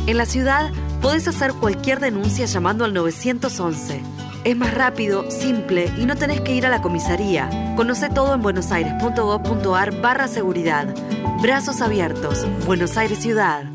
En 0.05 0.17
la 0.17 0.27
ciudad 0.27 0.71
podés 1.01 1.27
hacer 1.27 1.53
cualquier 1.53 1.99
denuncia 1.99 2.45
llamando 2.45 2.85
al 2.85 2.93
911. 2.93 4.03
Es 4.43 4.55
más 4.55 4.71
rápido, 4.71 5.31
simple 5.31 5.91
y 5.97 6.05
no 6.05 6.15
tenés 6.15 6.41
que 6.41 6.53
ir 6.53 6.67
a 6.67 6.69
la 6.69 6.83
comisaría. 6.83 7.73
Conoce 7.75 8.09
todo 8.09 8.35
en 8.35 8.43
buenosaires.gov.ar 8.43 9.99
barra 10.01 10.27
seguridad. 10.27 10.93
Brazos 11.41 11.81
abiertos. 11.81 12.45
Buenos 12.67 12.97
Aires 12.97 13.17
Ciudad. 13.17 13.74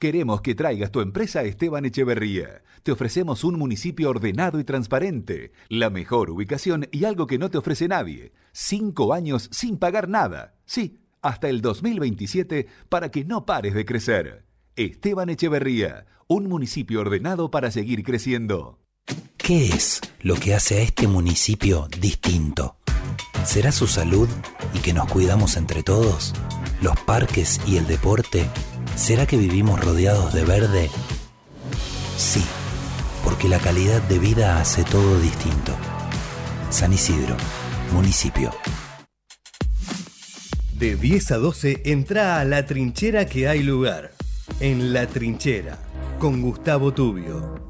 Queremos 0.00 0.40
que 0.40 0.54
traigas 0.54 0.90
tu 0.90 1.02
empresa 1.02 1.40
a 1.40 1.42
Esteban 1.42 1.84
Echeverría. 1.84 2.62
Te 2.82 2.90
ofrecemos 2.90 3.44
un 3.44 3.58
municipio 3.58 4.08
ordenado 4.08 4.58
y 4.58 4.64
transparente, 4.64 5.52
la 5.68 5.90
mejor 5.90 6.30
ubicación 6.30 6.88
y 6.90 7.04
algo 7.04 7.26
que 7.26 7.36
no 7.36 7.50
te 7.50 7.58
ofrece 7.58 7.86
nadie. 7.86 8.32
Cinco 8.50 9.12
años 9.12 9.50
sin 9.52 9.76
pagar 9.76 10.08
nada. 10.08 10.54
Sí, 10.64 11.02
hasta 11.20 11.50
el 11.50 11.60
2027 11.60 12.66
para 12.88 13.10
que 13.10 13.26
no 13.26 13.44
pares 13.44 13.74
de 13.74 13.84
crecer. 13.84 14.46
Esteban 14.74 15.28
Echeverría, 15.28 16.06
un 16.28 16.48
municipio 16.48 17.02
ordenado 17.02 17.50
para 17.50 17.70
seguir 17.70 18.02
creciendo. 18.02 18.78
¿Qué 19.36 19.66
es 19.66 20.00
lo 20.22 20.36
que 20.36 20.54
hace 20.54 20.78
a 20.78 20.80
este 20.80 21.08
municipio 21.08 21.88
distinto? 22.00 22.78
¿Será 23.44 23.70
su 23.70 23.86
salud 23.86 24.30
y 24.72 24.78
que 24.78 24.94
nos 24.94 25.12
cuidamos 25.12 25.58
entre 25.58 25.82
todos? 25.82 26.32
¿Los 26.80 26.98
parques 27.00 27.60
y 27.66 27.76
el 27.76 27.86
deporte? 27.86 28.48
¿Será 29.00 29.26
que 29.26 29.38
vivimos 29.38 29.80
rodeados 29.80 30.34
de 30.34 30.44
verde? 30.44 30.90
Sí, 32.18 32.44
porque 33.24 33.48
la 33.48 33.58
calidad 33.58 34.02
de 34.02 34.18
vida 34.18 34.60
hace 34.60 34.84
todo 34.84 35.18
distinto. 35.18 35.74
San 36.68 36.92
Isidro, 36.92 37.34
municipio. 37.94 38.50
De 40.74 40.96
10 40.96 41.30
a 41.30 41.38
12 41.38 41.80
entra 41.86 42.40
a 42.40 42.44
la 42.44 42.66
trinchera 42.66 43.24
que 43.24 43.48
hay 43.48 43.62
lugar. 43.62 44.12
En 44.60 44.92
la 44.92 45.06
trinchera, 45.06 45.78
con 46.18 46.42
Gustavo 46.42 46.92
Tubio. 46.92 47.69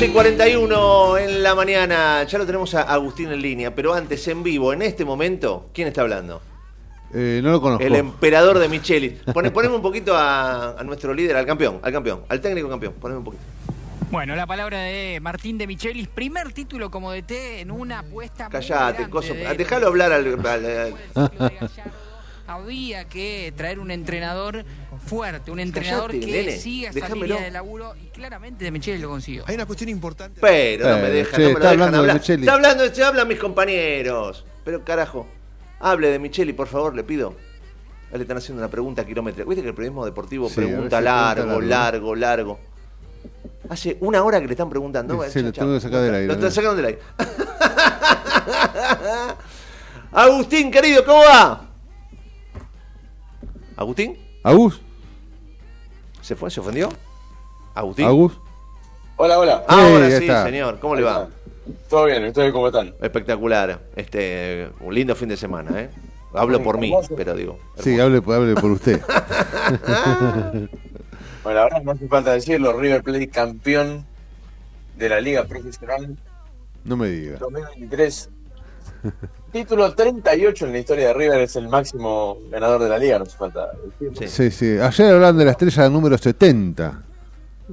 12 0.00 0.14
41 0.14 1.18
en 1.18 1.42
la 1.42 1.54
mañana. 1.54 2.22
Ya 2.22 2.38
lo 2.38 2.46
tenemos 2.46 2.74
a 2.74 2.84
Agustín 2.84 3.30
en 3.32 3.42
línea, 3.42 3.74
pero 3.74 3.92
antes, 3.92 4.26
en 4.28 4.42
vivo, 4.42 4.72
en 4.72 4.80
este 4.80 5.04
momento, 5.04 5.68
¿quién 5.74 5.88
está 5.88 6.00
hablando? 6.00 6.40
Eh, 7.12 7.42
no 7.42 7.50
lo 7.50 7.60
conozco. 7.60 7.84
El 7.84 7.96
emperador 7.96 8.58
de 8.58 8.70
Micheli. 8.70 9.10
Pone, 9.10 9.50
poneme 9.50 9.74
un 9.74 9.82
poquito 9.82 10.14
a, 10.16 10.74
nuestro 10.86 11.12
líder, 11.12 11.36
al 11.36 11.44
campeón, 11.44 11.80
al 11.82 11.92
campeón, 11.92 12.22
al 12.30 12.40
técnico 12.40 12.70
campeón. 12.70 12.94
Poneme 12.94 13.18
un 13.18 13.24
poquito. 13.24 13.42
Bueno, 14.10 14.34
la 14.36 14.46
palabra 14.46 14.78
de 14.78 15.18
Martín 15.20 15.58
de 15.58 15.66
Michelis, 15.66 16.08
primer 16.08 16.50
título 16.54 16.90
como 16.90 17.12
de 17.12 17.20
DT 17.20 17.60
en 17.60 17.70
una 17.70 17.98
apuesta. 17.98 18.48
Callate, 18.48 19.10
coso, 19.10 19.34
déjalo 19.34 19.84
ah, 19.84 19.88
hablar 19.90 20.12
al... 20.12 20.94
Había 22.46 23.04
que 23.04 23.52
traer 23.54 23.78
un 23.78 23.90
entrenador 23.90 24.64
fuerte, 25.00 25.50
un 25.50 25.60
entrenador 25.60 26.10
Callate, 26.10 26.26
que 26.26 26.32
nene, 26.44 26.56
siga 26.58 26.90
esa 26.90 27.14
línea 27.14 27.40
de 27.40 27.50
laburo 27.50 27.94
y 27.96 28.06
claramente 28.08 28.64
de 28.64 28.70
Michele 28.70 28.98
lo 28.98 29.08
consiguió. 29.08 29.44
Hay 29.46 29.54
una 29.56 29.66
cuestión 29.66 29.90
importante. 29.90 30.40
Pero 30.40 30.88
no 30.88 30.96
me 30.98 31.08
Eh, 31.08 31.10
dejan, 31.10 31.40
che, 31.40 31.42
no 31.42 31.48
me 31.48 31.52
lo 31.52 31.58
está 31.58 31.70
dejan 31.70 31.72
hablando 31.72 31.92
de 31.92 31.98
hablar. 31.98 32.16
Micheli. 32.16 32.42
Está 32.42 32.54
hablando, 32.54 32.94
se 32.94 33.04
hablan 33.04 33.28
mis 33.28 33.38
compañeros. 33.38 34.44
Pero 34.64 34.84
carajo, 34.84 35.26
hable 35.80 36.08
de 36.10 36.18
Micheli, 36.18 36.52
por 36.52 36.68
favor, 36.68 36.94
le 36.94 37.04
pido. 37.04 37.34
Ahí 38.12 38.18
Le 38.18 38.22
están 38.22 38.36
haciendo 38.38 38.60
una 38.62 38.70
pregunta 38.70 39.04
kilométrica. 39.06 39.48
¿Viste 39.48 39.62
que 39.62 39.68
el 39.68 39.74
periodismo 39.74 40.04
deportivo 40.04 40.48
Sí, 40.48 40.56
pregunta 40.56 41.00
largo, 41.00 41.44
largo. 41.46 41.60
largo, 41.60 42.14
largo? 42.16 42.60
Hace 43.68 43.96
una 44.00 44.24
hora 44.24 44.40
que 44.40 44.46
le 44.46 44.52
están 44.52 44.68
preguntando. 44.68 45.22
Sí, 45.30 45.42
lo 45.42 45.52
tengo 45.52 45.74
que 45.74 45.80
sacar 45.80 46.00
del 46.02 46.14
aire, 46.14 46.26
Lo 46.26 46.32
están 46.32 46.50
sacando 46.50 46.74
del 46.76 46.86
aire. 46.86 46.98
Agustín, 50.12 50.72
querido, 50.72 51.04
¿cómo 51.04 51.20
va? 51.20 51.68
¿Agustín? 53.76 54.18
¿Agus? 54.42 54.80
¿Se 56.22 56.36
fue? 56.36 56.50
¿Se 56.50 56.60
ofendió? 56.60 56.88
¿Agustín? 57.74 58.06
¿Agus? 58.06 58.38
Hola, 59.16 59.38
hola. 59.38 59.64
Ahora 59.68 60.06
Sí, 60.08 60.24
está. 60.24 60.44
señor. 60.44 60.78
¿Cómo 60.80 60.94
le 60.94 61.02
va? 61.02 61.28
Todo 61.88 62.06
bien, 62.06 62.24
¿ustedes 62.26 62.52
cómo 62.52 62.66
están? 62.68 62.94
Espectacular. 63.00 63.80
Este, 63.96 64.70
un 64.80 64.94
lindo 64.94 65.14
fin 65.14 65.28
de 65.28 65.36
semana, 65.36 65.80
¿eh? 65.82 65.90
Hablo 66.32 66.62
por 66.62 66.78
mí, 66.78 66.92
pero 67.16 67.34
digo. 67.34 67.58
Sí, 67.78 67.98
hable, 68.00 68.18
hable 68.18 68.54
por 68.54 68.70
usted. 68.70 69.00
Bueno, 71.42 71.62
verdad 71.64 71.82
no 71.82 71.92
hace 71.92 72.06
falta 72.06 72.32
decirlo, 72.34 72.78
River 72.78 73.02
Plate 73.02 73.28
campeón 73.30 74.04
de 74.98 75.08
la 75.08 75.22
Liga 75.22 75.44
Profesional 75.44 76.14
No 76.84 76.98
me 76.98 77.08
diga. 77.08 77.38
2023. 77.38 78.28
Título 79.52 79.92
38 79.94 80.66
en 80.66 80.72
la 80.72 80.78
historia 80.78 81.08
de 81.08 81.14
River, 81.14 81.40
es 81.40 81.56
el 81.56 81.68
máximo 81.68 82.38
ganador 82.50 82.82
de 82.82 82.88
la 82.88 82.98
liga, 82.98 83.18
no 83.18 83.24
hace 83.24 83.36
falta 83.36 83.68
decirlo. 84.00 84.28
Sí, 84.28 84.50
sí. 84.50 84.78
Ayer 84.80 85.14
hablaban 85.14 85.38
de 85.38 85.44
la 85.44 85.50
estrella 85.52 85.88
número 85.88 86.16
70. 86.18 87.02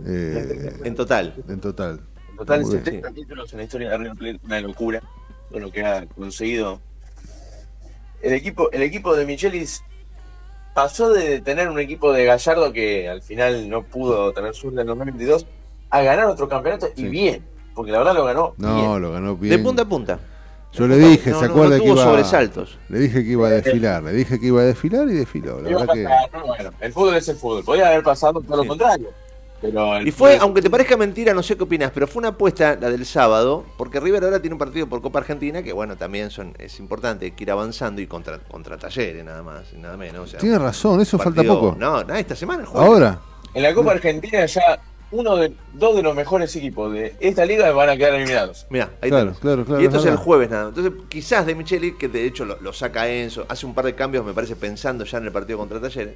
eh, 0.05 0.73
En 0.83 0.95
total. 0.95 1.33
en 1.47 1.59
total. 1.59 1.99
En 2.31 2.37
total, 2.37 2.61
Muy 2.61 2.71
bien. 2.71 2.83
70 2.85 3.11
títulos 3.11 3.51
en 3.53 3.57
la 3.59 3.63
historia 3.65 3.89
de 3.91 3.97
River 3.97 4.15
Plate, 4.17 4.39
una 4.45 4.61
locura 4.61 5.01
todo 5.49 5.59
lo 5.59 5.71
que 5.71 5.85
ha 5.85 6.05
conseguido. 6.07 6.79
El 8.21 8.33
equipo, 8.33 8.71
el 8.71 8.81
equipo 8.81 9.15
de 9.15 9.25
Michelis 9.25 9.83
pasó 10.73 11.11
de 11.11 11.41
tener 11.41 11.69
un 11.69 11.79
equipo 11.79 12.11
de 12.13 12.25
Gallardo 12.25 12.71
que 12.73 13.07
al 13.09 13.21
final 13.21 13.69
no 13.69 13.83
pudo 13.83 14.31
tener 14.33 14.53
suerte 14.55 14.81
en 14.81 14.87
2022 14.87 15.45
a 15.89 16.01
ganar 16.01 16.25
otro 16.25 16.47
campeonato 16.49 16.87
y 16.95 17.05
bien, 17.07 17.43
porque 17.73 17.91
la 17.91 17.99
verdad 17.99 18.13
lo 18.15 18.25
ganó 18.25 18.53
No, 18.57 18.75
bien. 18.75 19.01
lo 19.01 19.11
ganó 19.11 19.35
bien. 19.37 19.55
De 19.57 19.63
punta 19.63 19.83
a 19.83 19.85
punta. 19.85 20.19
Yo 20.77 20.87
le 20.87 20.97
dije, 20.97 21.31
No, 21.31 21.39
¿se 21.39 21.45
acuerda 21.45 21.77
no 21.77 21.83
que 21.83 21.89
iba 21.89 22.03
sobresaltos. 22.03 22.77
Le 22.89 22.99
dije 22.99 23.23
que 23.23 23.31
iba 23.31 23.47
a 23.47 23.51
desfilar, 23.51 24.03
le 24.03 24.13
dije 24.13 24.39
que 24.39 24.45
iba 24.47 24.61
a 24.61 24.65
desfilar 24.65 25.07
y 25.09 25.13
desfiló. 25.13 25.61
La 25.61 25.69
verdad 25.77 25.93
que 25.93 26.03
bueno, 26.47 26.69
el 26.79 26.93
fútbol 26.93 27.15
es 27.15 27.27
el 27.29 27.35
fútbol. 27.37 27.63
Podía 27.63 27.87
haber 27.87 28.03
pasado 28.03 28.41
todo 28.41 28.57
lo 28.57 28.67
contrario. 28.67 29.07
Pero 29.59 29.99
Y 30.03 30.11
fue, 30.11 30.35
fútbol- 30.35 30.41
aunque 30.43 30.61
te 30.61 30.69
parezca 30.69 30.95
mentira, 30.97 31.33
no 31.33 31.41
sé 31.41 31.57
qué 31.57 31.63
opinas, 31.63 31.89
pero 31.91 32.05
fue 32.05 32.19
una 32.19 32.29
apuesta 32.29 32.77
la 32.79 32.91
del 32.91 33.07
sábado, 33.07 33.65
porque 33.75 33.99
River 33.99 34.23
ahora 34.25 34.39
tiene 34.39 34.53
un 34.53 34.59
partido 34.59 34.85
por 34.85 35.01
Copa 35.01 35.17
Argentina 35.17 35.63
que, 35.63 35.73
bueno, 35.73 35.95
también 35.97 36.29
son 36.29 36.53
es 36.59 36.79
importante 36.79 37.31
que 37.31 37.43
ir 37.43 37.49
avanzando 37.49 37.99
y 37.99 38.05
contra, 38.05 38.37
contra 38.37 38.77
Talleres, 38.77 39.25
nada 39.25 39.41
más 39.41 39.63
y 39.73 39.77
nada 39.77 39.97
menos. 39.97 40.25
O 40.25 40.27
sea, 40.27 40.39
tiene 40.39 40.59
razón, 40.59 41.01
eso 41.01 41.17
falta 41.17 41.41
poco. 41.43 41.75
No, 41.79 42.03
nada, 42.03 42.19
esta 42.19 42.35
semana, 42.35 42.61
el 42.61 42.67
jueves. 42.67 42.87
Ahora, 42.87 43.19
En 43.55 43.63
la 43.63 43.73
Copa 43.73 43.93
Argentina 43.93 44.45
ya 44.45 44.79
uno 45.11 45.37
de 45.37 45.55
dos 45.73 45.95
de 45.95 46.03
los 46.03 46.15
mejores 46.15 46.55
equipos 46.55 46.91
de 46.93 47.15
esta 47.19 47.45
liga 47.45 47.71
van 47.71 47.89
a 47.89 47.97
quedar 47.97 48.13
eliminados. 48.15 48.67
Mira, 48.69 48.91
ahí 49.01 49.09
Claro, 49.09 49.25
tenés. 49.27 49.39
claro, 49.39 49.65
claro, 49.65 49.81
Y 49.81 49.85
esto 49.85 49.97
es 49.97 50.05
es 50.05 50.11
el 50.11 50.17
jueves 50.17 50.49
nada. 50.49 50.69
Entonces, 50.69 50.93
quizás 51.09 51.45
de 51.45 51.55
Micheli, 51.55 51.97
que 51.97 52.07
de 52.09 52.25
hecho 52.25 52.45
lo, 52.45 52.59
lo 52.61 52.73
saca 52.73 53.07
Enzo, 53.09 53.45
hace 53.49 53.65
un 53.65 53.73
par 53.73 53.85
de 53.85 53.95
cambios, 53.95 54.25
me 54.25 54.33
parece, 54.33 54.55
pensando 54.55 55.05
ya 55.05 55.17
en 55.19 55.25
el 55.25 55.31
partido 55.31 55.57
contra 55.59 55.79
Talleres, 55.79 56.15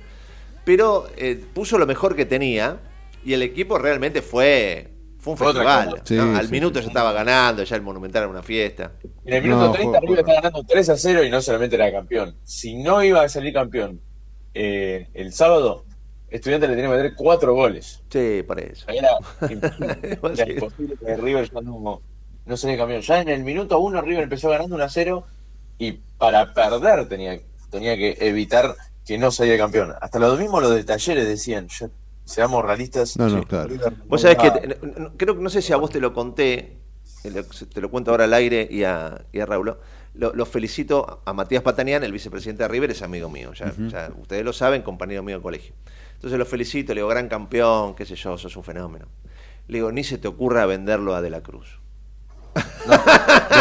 pero 0.65 1.07
eh, 1.17 1.43
puso 1.53 1.77
lo 1.77 1.85
mejor 1.87 2.15
que 2.15 2.25
tenía 2.25 2.79
y 3.23 3.33
el 3.33 3.41
equipo 3.43 3.77
realmente 3.77 4.21
fue. 4.21 4.87
Fue 5.19 5.33
un 5.33 5.37
Fue 5.37 5.47
festival. 5.53 5.89
cosa. 5.91 6.01
Sí, 6.05 6.15
¿no? 6.15 6.35
Al 6.35 6.45
sí, 6.47 6.51
minuto 6.51 6.79
ya 6.79 6.87
estaba 6.87 7.13
ganando, 7.13 7.63
ya 7.63 7.75
el 7.75 7.83
Monumental 7.83 8.23
era 8.23 8.31
una 8.31 8.41
fiesta. 8.41 8.93
En 9.23 9.33
el 9.35 9.43
minuto 9.43 9.65
No, 9.67 9.71
30 9.71 9.99
fue- 9.99 10.07
River 10.07 10.19
está 10.21 10.33
ganando 10.33 10.63
3 10.67 10.89
a 10.89 10.97
0 10.97 11.23
y 11.23 11.29
no 11.29 11.41
solamente 11.43 11.75
era 11.75 11.91
campeón. 11.91 12.35
Si 12.43 12.75
no 12.75 13.03
iba 13.03 13.21
a 13.21 13.29
salir 13.29 13.53
campeón 13.53 14.01
eh, 14.55 15.07
el 15.13 15.31
sábado, 15.31 15.85
Estudiantes 16.31 16.69
le 16.69 16.75
tenía 16.77 16.89
que 16.89 16.97
meter 16.97 17.13
4 17.15 17.53
goles. 17.53 18.01
Sí, 18.09 18.43
por 18.47 18.59
eso. 18.59 18.85
Era 18.87 19.09
imposible, 19.49 20.19
era 20.33 20.49
imposible 20.51 20.95
que 20.97 21.17
River 21.17 21.51
ya 21.51 21.61
no, 21.61 22.01
no 22.45 22.57
salía 22.57 22.77
campeón. 22.77 23.01
Ya 23.01 23.21
en 23.21 23.29
el 23.29 23.43
minuto 23.43 23.77
1 23.79 24.01
River 24.01 24.23
empezó 24.23 24.49
ganando 24.49 24.75
1 24.75 24.83
a 24.85 24.89
0 24.89 25.27
y 25.77 25.91
para 26.17 26.53
perder 26.53 27.07
tenía, 27.09 27.39
tenía 27.69 27.95
que 27.97 28.17
evitar 28.21 28.75
que 29.05 29.17
no 29.17 29.29
saliera 29.29 29.57
campeón. 29.63 29.93
Hasta 29.99 30.19
lo 30.19 30.35
mismo 30.37 30.61
los 30.61 30.73
de 30.73 30.83
Talleres 30.85 31.27
decían, 31.27 31.67
ya, 31.67 31.89
seamos 32.23 32.63
realistas. 32.63 33.17
no, 33.17 33.27
no, 33.27 33.39
Sí, 33.41 33.45
claro. 33.45 33.67
River 33.69 33.93
Vos 34.07 34.21
sabés 34.21 34.37
que, 34.37 34.51
te- 34.51 34.67
no- 34.99 35.13
creo 35.17 35.35
que 35.35 35.41
no 35.43 35.49
sé 35.49 35.61
si 35.61 35.73
a 35.73 35.77
vos 35.77 35.89
te 35.89 35.99
lo 35.99 36.13
conté, 36.13 36.77
te 37.73 37.81
lo 37.81 37.91
cuento 37.91 38.11
ahora 38.11 38.23
al 38.23 38.33
aire 38.33 38.67
y 38.71 38.83
a, 38.85 39.25
y 39.33 39.39
a 39.41 39.45
Raúl. 39.45 39.77
Lo, 40.13 40.33
lo 40.33 40.45
felicito 40.45 41.21
a 41.25 41.33
Matías 41.33 41.63
Patanián, 41.63 42.03
el 42.03 42.11
vicepresidente 42.11 42.63
de 42.63 42.69
River, 42.69 42.91
es 42.91 43.01
amigo 43.01 43.29
mío, 43.29 43.53
ya, 43.53 43.73
ya 43.89 44.11
ustedes 44.19 44.43
lo 44.45 44.53
saben, 44.53 44.81
compañero 44.81 45.23
mío 45.23 45.37
de 45.37 45.41
colegio. 45.41 45.73
Entonces 46.21 46.37
lo 46.37 46.45
felicito, 46.45 46.93
le 46.93 46.99
digo, 46.99 47.07
gran 47.09 47.27
campeón, 47.27 47.95
qué 47.95 48.05
sé 48.05 48.15
yo, 48.15 48.37
sos 48.37 48.55
un 48.55 48.63
fenómeno. 48.63 49.07
Le 49.67 49.79
digo, 49.79 49.91
ni 49.91 50.03
se 50.03 50.19
te 50.19 50.27
ocurra 50.27 50.67
venderlo 50.67 51.15
a 51.15 51.21
De 51.21 51.31
la 51.31 51.41
Cruz. 51.41 51.79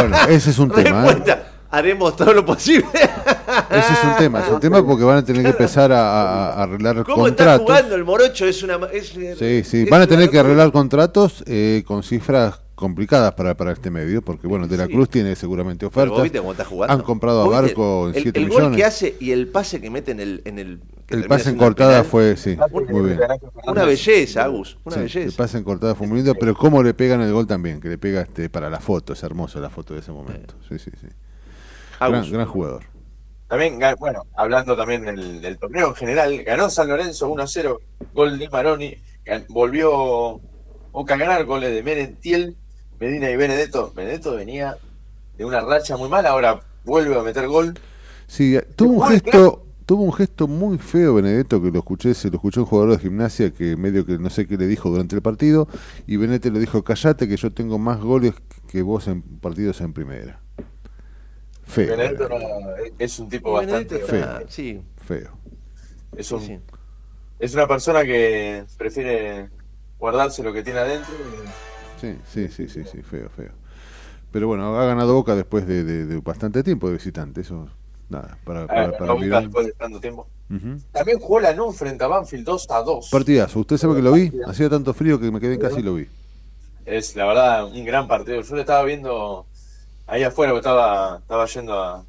Bueno, 0.01 0.16
ese 0.28 0.51
es 0.51 0.59
un 0.59 0.70
tema. 0.74 1.07
¿eh? 1.11 1.37
Haremos 1.70 2.16
todo 2.16 2.32
lo 2.35 2.45
posible. 2.45 2.87
Ese 3.70 3.93
es 3.93 4.05
un 4.05 4.16
tema. 4.16 4.41
Es 4.41 4.49
un 4.49 4.59
tema 4.61 4.85
porque 4.85 5.05
van 5.05 5.19
a 5.19 5.24
tener 5.24 5.43
que 5.43 5.49
empezar 5.51 5.93
a, 5.93 6.01
a- 6.11 6.53
a 6.55 6.62
arreglar 6.65 7.05
¿Cómo 7.05 7.27
está 7.28 7.45
contratos. 7.57 7.62
jugando 7.66 7.95
el 7.95 8.05
Morocho? 8.05 8.45
Es 8.47 8.62
una... 8.62 8.78
es- 8.93 9.09
Sí, 9.39 9.62
sí. 9.65 9.82
es 9.82 9.91
Van 9.91 10.03
a 10.03 10.07
tener 10.07 10.28
que 10.31 10.39
arreglar 10.39 10.70
contratos 10.73 11.45
eh, 11.47 11.82
con 11.87 12.03
cifras 12.03 12.61
complicadas 12.81 13.35
para, 13.35 13.57
para 13.57 13.70
este 13.73 13.90
medio, 13.90 14.23
porque 14.23 14.48
bueno, 14.48 14.66
De 14.66 14.77
la 14.77 14.89
Cruz 14.89 15.09
tiene 15.09 15.36
seguramente 15.36 15.89
Pero 15.89 15.90
vos 15.90 15.97
ofertas. 16.19 16.23
viste 16.24 16.39
cómo 16.40 16.52
está 16.52 16.65
jugando. 16.65 16.93
Han 16.94 17.02
comprado 17.02 17.43
a 17.43 17.48
Barco 17.48 18.09
en 18.09 18.16
el- 18.16 18.23
7 18.23 18.39
el, 18.40 18.48
gol 18.48 18.57
que 18.59 18.65
millones. 18.70 18.86
hace 18.86 19.16
y 19.20 19.31
el 19.31 19.47
pase 19.47 19.81
que 19.81 19.90
mete 19.90 20.11
en 20.11 20.20
el... 20.20 20.43
En 20.44 20.59
el, 20.59 20.81
que 21.07 21.15
El 21.16 21.24
pase 21.27 21.51
en 21.51 21.57
cortada 21.57 21.90
penal. 21.98 22.05
fue, 22.07 22.36
sí, 22.36 22.57
muy 22.90 23.02
bien. 23.11 23.20
Una 23.66 23.85
belleza, 23.85 24.44
Agus, 24.44 24.78
una 24.85 24.94
Sí, 24.97 25.01
belleza. 25.02 25.20
el 25.27 25.32
pase 25.32 25.59
en 25.59 25.65
cortada 25.65 25.94
fue 25.94 26.07
muy 26.07 26.16
lindo, 26.16 26.35
pero 26.35 26.55
cómo 26.55 26.82
le 26.82 26.94
pegan 26.94 27.20
el 27.20 27.32
gol 27.32 27.47
también, 27.47 27.81
que 27.81 27.89
le 27.89 27.98
pega 27.98 28.23
este 28.23 28.48
para 28.48 28.69
la 28.70 28.81
foto, 28.81 29.12
es 29.12 29.23
hermosa 29.23 29.61
la 29.61 29.70
foto 29.70 29.94
de 29.94 30.01
ese 30.01 30.11
momento. 30.12 30.55
Sí, 30.69 30.78
sí, 30.78 30.90
sí. 31.01 31.07
Gran, 31.98 32.15
Agus. 32.15 32.31
gran 32.32 32.47
jugador. 32.47 32.85
También, 33.48 33.81
bueno, 33.98 34.23
hablando 34.36 34.77
también 34.77 35.02
del, 35.05 35.40
del 35.40 35.59
torneo 35.59 35.89
en 35.89 35.94
general, 35.97 36.43
ganó 36.44 36.70
San 36.70 36.89
Lorenzo 36.89 37.28
1 37.28 37.43
a 37.43 37.47
0, 37.48 37.81
gol 38.15 38.39
de 38.39 38.48
Maroni, 38.48 38.94
volvió 39.48 40.40
Boca 40.93 41.15
a 41.15 41.16
ganar, 41.19 41.44
goles 41.44 41.73
de 41.74 41.82
Merentiel, 41.82 42.57
Medina 43.01 43.31
y 43.31 43.36
Benedetto. 43.36 43.93
Benedetto 43.97 44.36
venía 44.36 44.77
de 45.36 45.44
una 45.44 45.60
racha 45.60 45.97
muy 45.97 46.09
mala, 46.09 46.31
ahora 46.31 46.60
vuelve 46.85 47.18
a 47.18 47.22
meter 47.22 47.48
gol. 47.48 47.74
Sí, 48.27 48.56
eh, 48.56 48.62
tuvo 48.77 49.02
un 49.02 49.09
gesto, 49.09 49.66
tuvo 49.86 50.02
un 50.05 50.12
gesto 50.12 50.47
muy 50.47 50.78
feo 50.78 51.14
Benedetto 51.14 51.60
que 51.62 51.70
lo 51.70 51.78
escuché, 51.78 52.14
se 52.14 52.28
lo 52.28 52.36
escuchó 52.36 52.60
un 52.60 52.66
jugador 52.66 52.93
de 52.93 52.98
gimnasia 52.98 53.51
que 53.52 53.74
medio 53.77 54.05
que 54.06 54.18
no 54.18 54.31
sé 54.31 54.47
qué 54.47 54.56
le 54.56 54.66
dijo 54.66 54.90
durante 54.90 55.16
el 55.16 55.22
partido 55.22 55.66
y 56.06 56.16
Benedetto 56.16 56.51
le 56.51 56.60
dijo, 56.60 56.85
"Callate 56.85 57.27
que 57.27 57.36
yo 57.36 57.51
tengo 57.52 57.78
más 57.78 57.98
goles 58.01 58.35
que 58.68 58.82
vos 58.82 59.09
en 59.09 59.22
partidos 59.22 59.81
en 59.81 59.93
primera." 59.93 60.40
Feo. 61.64 61.89
Benedetto 61.97 62.28
no- 62.28 62.36
es 62.98 63.18
un 63.18 63.28
tipo 63.28 63.59
Benedetto 63.59 63.94
bastante 63.94 64.16
está- 64.18 64.39
feo. 64.40 64.47
sí. 64.48 64.82
Feo. 65.06 65.31
Es, 66.16 66.31
un- 66.32 66.60
es 67.39 67.55
una 67.55 67.66
persona 67.66 68.02
que 68.05 68.64
prefiere 68.77 69.48
guardarse 69.98 70.43
lo 70.43 70.52
que 70.52 70.62
tiene 70.62 70.81
adentro. 70.81 71.12
y- 71.14 71.80
Sí, 72.01 72.16
sí, 72.32 72.48
sí, 72.48 72.68
sí, 72.68 72.85
sí, 72.90 73.02
feo, 73.02 73.28
feo. 73.31 73.51
Pero 74.32 74.47
bueno, 74.47 74.78
ha 74.78 74.85
ganado 74.86 75.14
Boca 75.14 75.35
después 75.35 75.66
de, 75.66 75.85
de- 75.85 76.06
de 76.06 76.18
bastante 76.20 76.62
tiempo 76.62 76.86
de 76.86 76.94
visitante, 76.94 77.40
eso 77.43 77.68
nada, 78.09 78.39
para, 78.44 78.62
Ah, 78.62 78.66
para, 78.66 78.82
ganó 78.86 78.98
para 78.98 79.14
mirar. 79.16 79.43
después 79.43 79.66
de 79.66 79.72
tanto 79.72 80.01
tiempo. 80.01 80.27
Ujú. 80.51 80.78
También 80.93 81.18
jugó 81.20 81.40
Lanús 81.40 81.77
frente 81.77 82.02
a 82.05 82.09
Banfield 82.09 82.44
2 82.44 82.66
a 82.70 82.82
2. 82.82 83.09
Partidazo, 83.10 83.60
usted 83.60 83.77
sabe 83.77 83.97
que 83.97 84.02
lo 84.02 84.12
vi, 84.12 84.32
hacía 84.47 84.68
tanto 84.68 84.94
frío 84.94 85.20
que 85.20 85.31
me 85.31 85.40
quedé 85.40 85.59
casi 85.59 85.81
y 85.81 85.82
lo 85.82 85.94
vi. 85.94 86.09
Es 86.86 87.14
la 87.14 87.27
verdad 87.27 87.66
un 87.66 87.85
gran 87.85 88.09
partido. 88.09 88.40
Yo 88.40 88.55
lo 88.55 88.60
estaba 88.60 88.82
viendo 88.85 89.47
ahí 90.06 90.22
afuera, 90.24 90.52
porque 90.52 90.60
estaba, 90.60 91.18
estaba 91.18 91.47
yendo 91.47 91.74
a, 91.74 92.05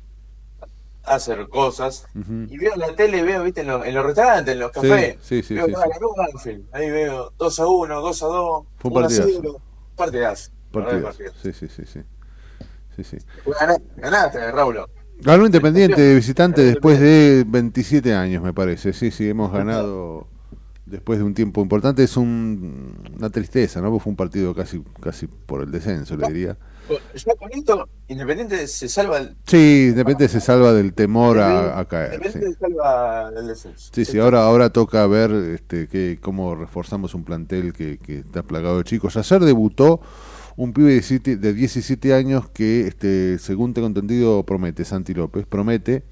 hacer 1.04 1.48
cosas. 1.50 2.06
Ujú. 2.16 2.46
Y 2.50 2.58
veo 2.58 2.74
en 2.74 2.80
la 2.80 2.96
tele, 2.96 3.22
veo, 3.24 3.44
viste, 3.44 3.62
en, 3.62 3.68
los- 3.68 3.86
en 3.86 3.94
los 3.94 4.06
restaurantes, 4.06 4.54
en 4.54 4.60
los 4.60 4.72
cafés. 4.72 5.18
sí, 5.22 5.42
sí, 5.44 5.56
veo 5.56 5.66
sí, 5.68 5.74
ah, 5.76 5.82
sí. 5.84 5.90
ganó 5.92 6.08
Banfield. 6.16 6.66
Ahí 6.72 6.90
veo 6.90 7.34
2 7.38 7.60
a 7.60 7.68
1, 7.68 8.02
2 8.02 8.24
a 8.24 8.26
2. 8.28 8.66
Fue 8.78 8.92
un 8.92 8.98
1 8.98 9.00
a 9.06 9.10
partidazo. 9.10 9.40
0. 9.42 9.62
Verdad, 10.10 10.38
Partidazo, 10.72 11.24
sí, 11.42 11.54
sí, 11.54 11.68
sí, 11.68 11.84
sí. 11.86 12.00
Sí, 12.96 13.04
sí. 13.04 13.18
Ganaste, 13.60 13.84
ganaste, 13.98 14.52
Raúl. 14.52 14.80
Ganó 15.24 15.46
Independiente 15.46 16.02
de 16.02 16.16
visitante 16.16 16.62
después 16.64 17.00
de 17.00 17.46
27 17.48 18.14
años, 18.16 18.42
me 18.42 18.54
parece. 18.54 18.92
Sí, 18.94 19.12
sí, 19.12 19.30
hemos 19.30 19.52
ganado 19.52 20.28
después 20.86 21.20
de 21.20 21.26
un 21.26 21.34
tiempo 21.34 21.62
importante. 21.62 22.04
Es 22.04 22.18
un- 22.18 22.94
una 23.18 23.30
tristeza, 23.30 23.82
¿no? 23.82 23.90
Porque 23.92 24.04
fue 24.04 24.12
un 24.12 24.18
partido 24.18 24.56
casi 24.56 24.84
casi 25.00 25.28
por 25.28 25.62
el 25.62 25.72
descenso, 25.72 26.18
le 26.18 26.28
diría. 26.28 26.58
Ya 27.14 27.36
con 27.36 27.50
esto, 27.54 27.90
Independiente 28.08 28.68
se 28.68 28.88
salva 28.90 29.18
el- 29.20 29.36
Sí, 29.48 29.88
Independiente 29.90 30.28
se 30.28 30.40
salva 30.42 30.74
del 30.74 30.94
temor 30.94 31.40
a, 31.40 31.80
a 31.80 31.86
caer. 31.86 32.12
sí. 32.12 32.16
Independiente 32.18 32.54
se 32.54 32.60
salva 32.60 33.32
del 33.32 33.48
descenso. 33.48 33.90
Sí, 33.94 34.06
sí, 34.06 34.20
ahora, 34.20 34.44
ahora 34.44 34.70
toca 34.70 35.06
ver 35.08 35.32
este, 35.32 35.88
que, 35.88 36.20
cómo 36.22 36.56
reforzamos 36.56 37.14
un 37.16 37.24
plantel 37.24 37.74
que, 37.74 37.98
que 37.98 38.20
está 38.20 38.44
plagado 38.44 38.78
de 38.80 38.84
chicos. 38.84 39.18
Ayer 39.18 39.42
debutó 39.42 40.02
un 40.58 40.74
pibe 40.74 40.88
de 40.90 40.94
17, 40.96 41.38
de 41.38 41.54
17 41.54 42.14
años 42.14 42.50
que, 42.50 42.88
este, 42.88 43.40
según 43.40 43.74
tengo 43.74 43.88
entendido, 43.88 44.44
promete, 44.46 44.84
Santi 44.86 45.14
López, 45.14 45.46
promete, 45.48 46.04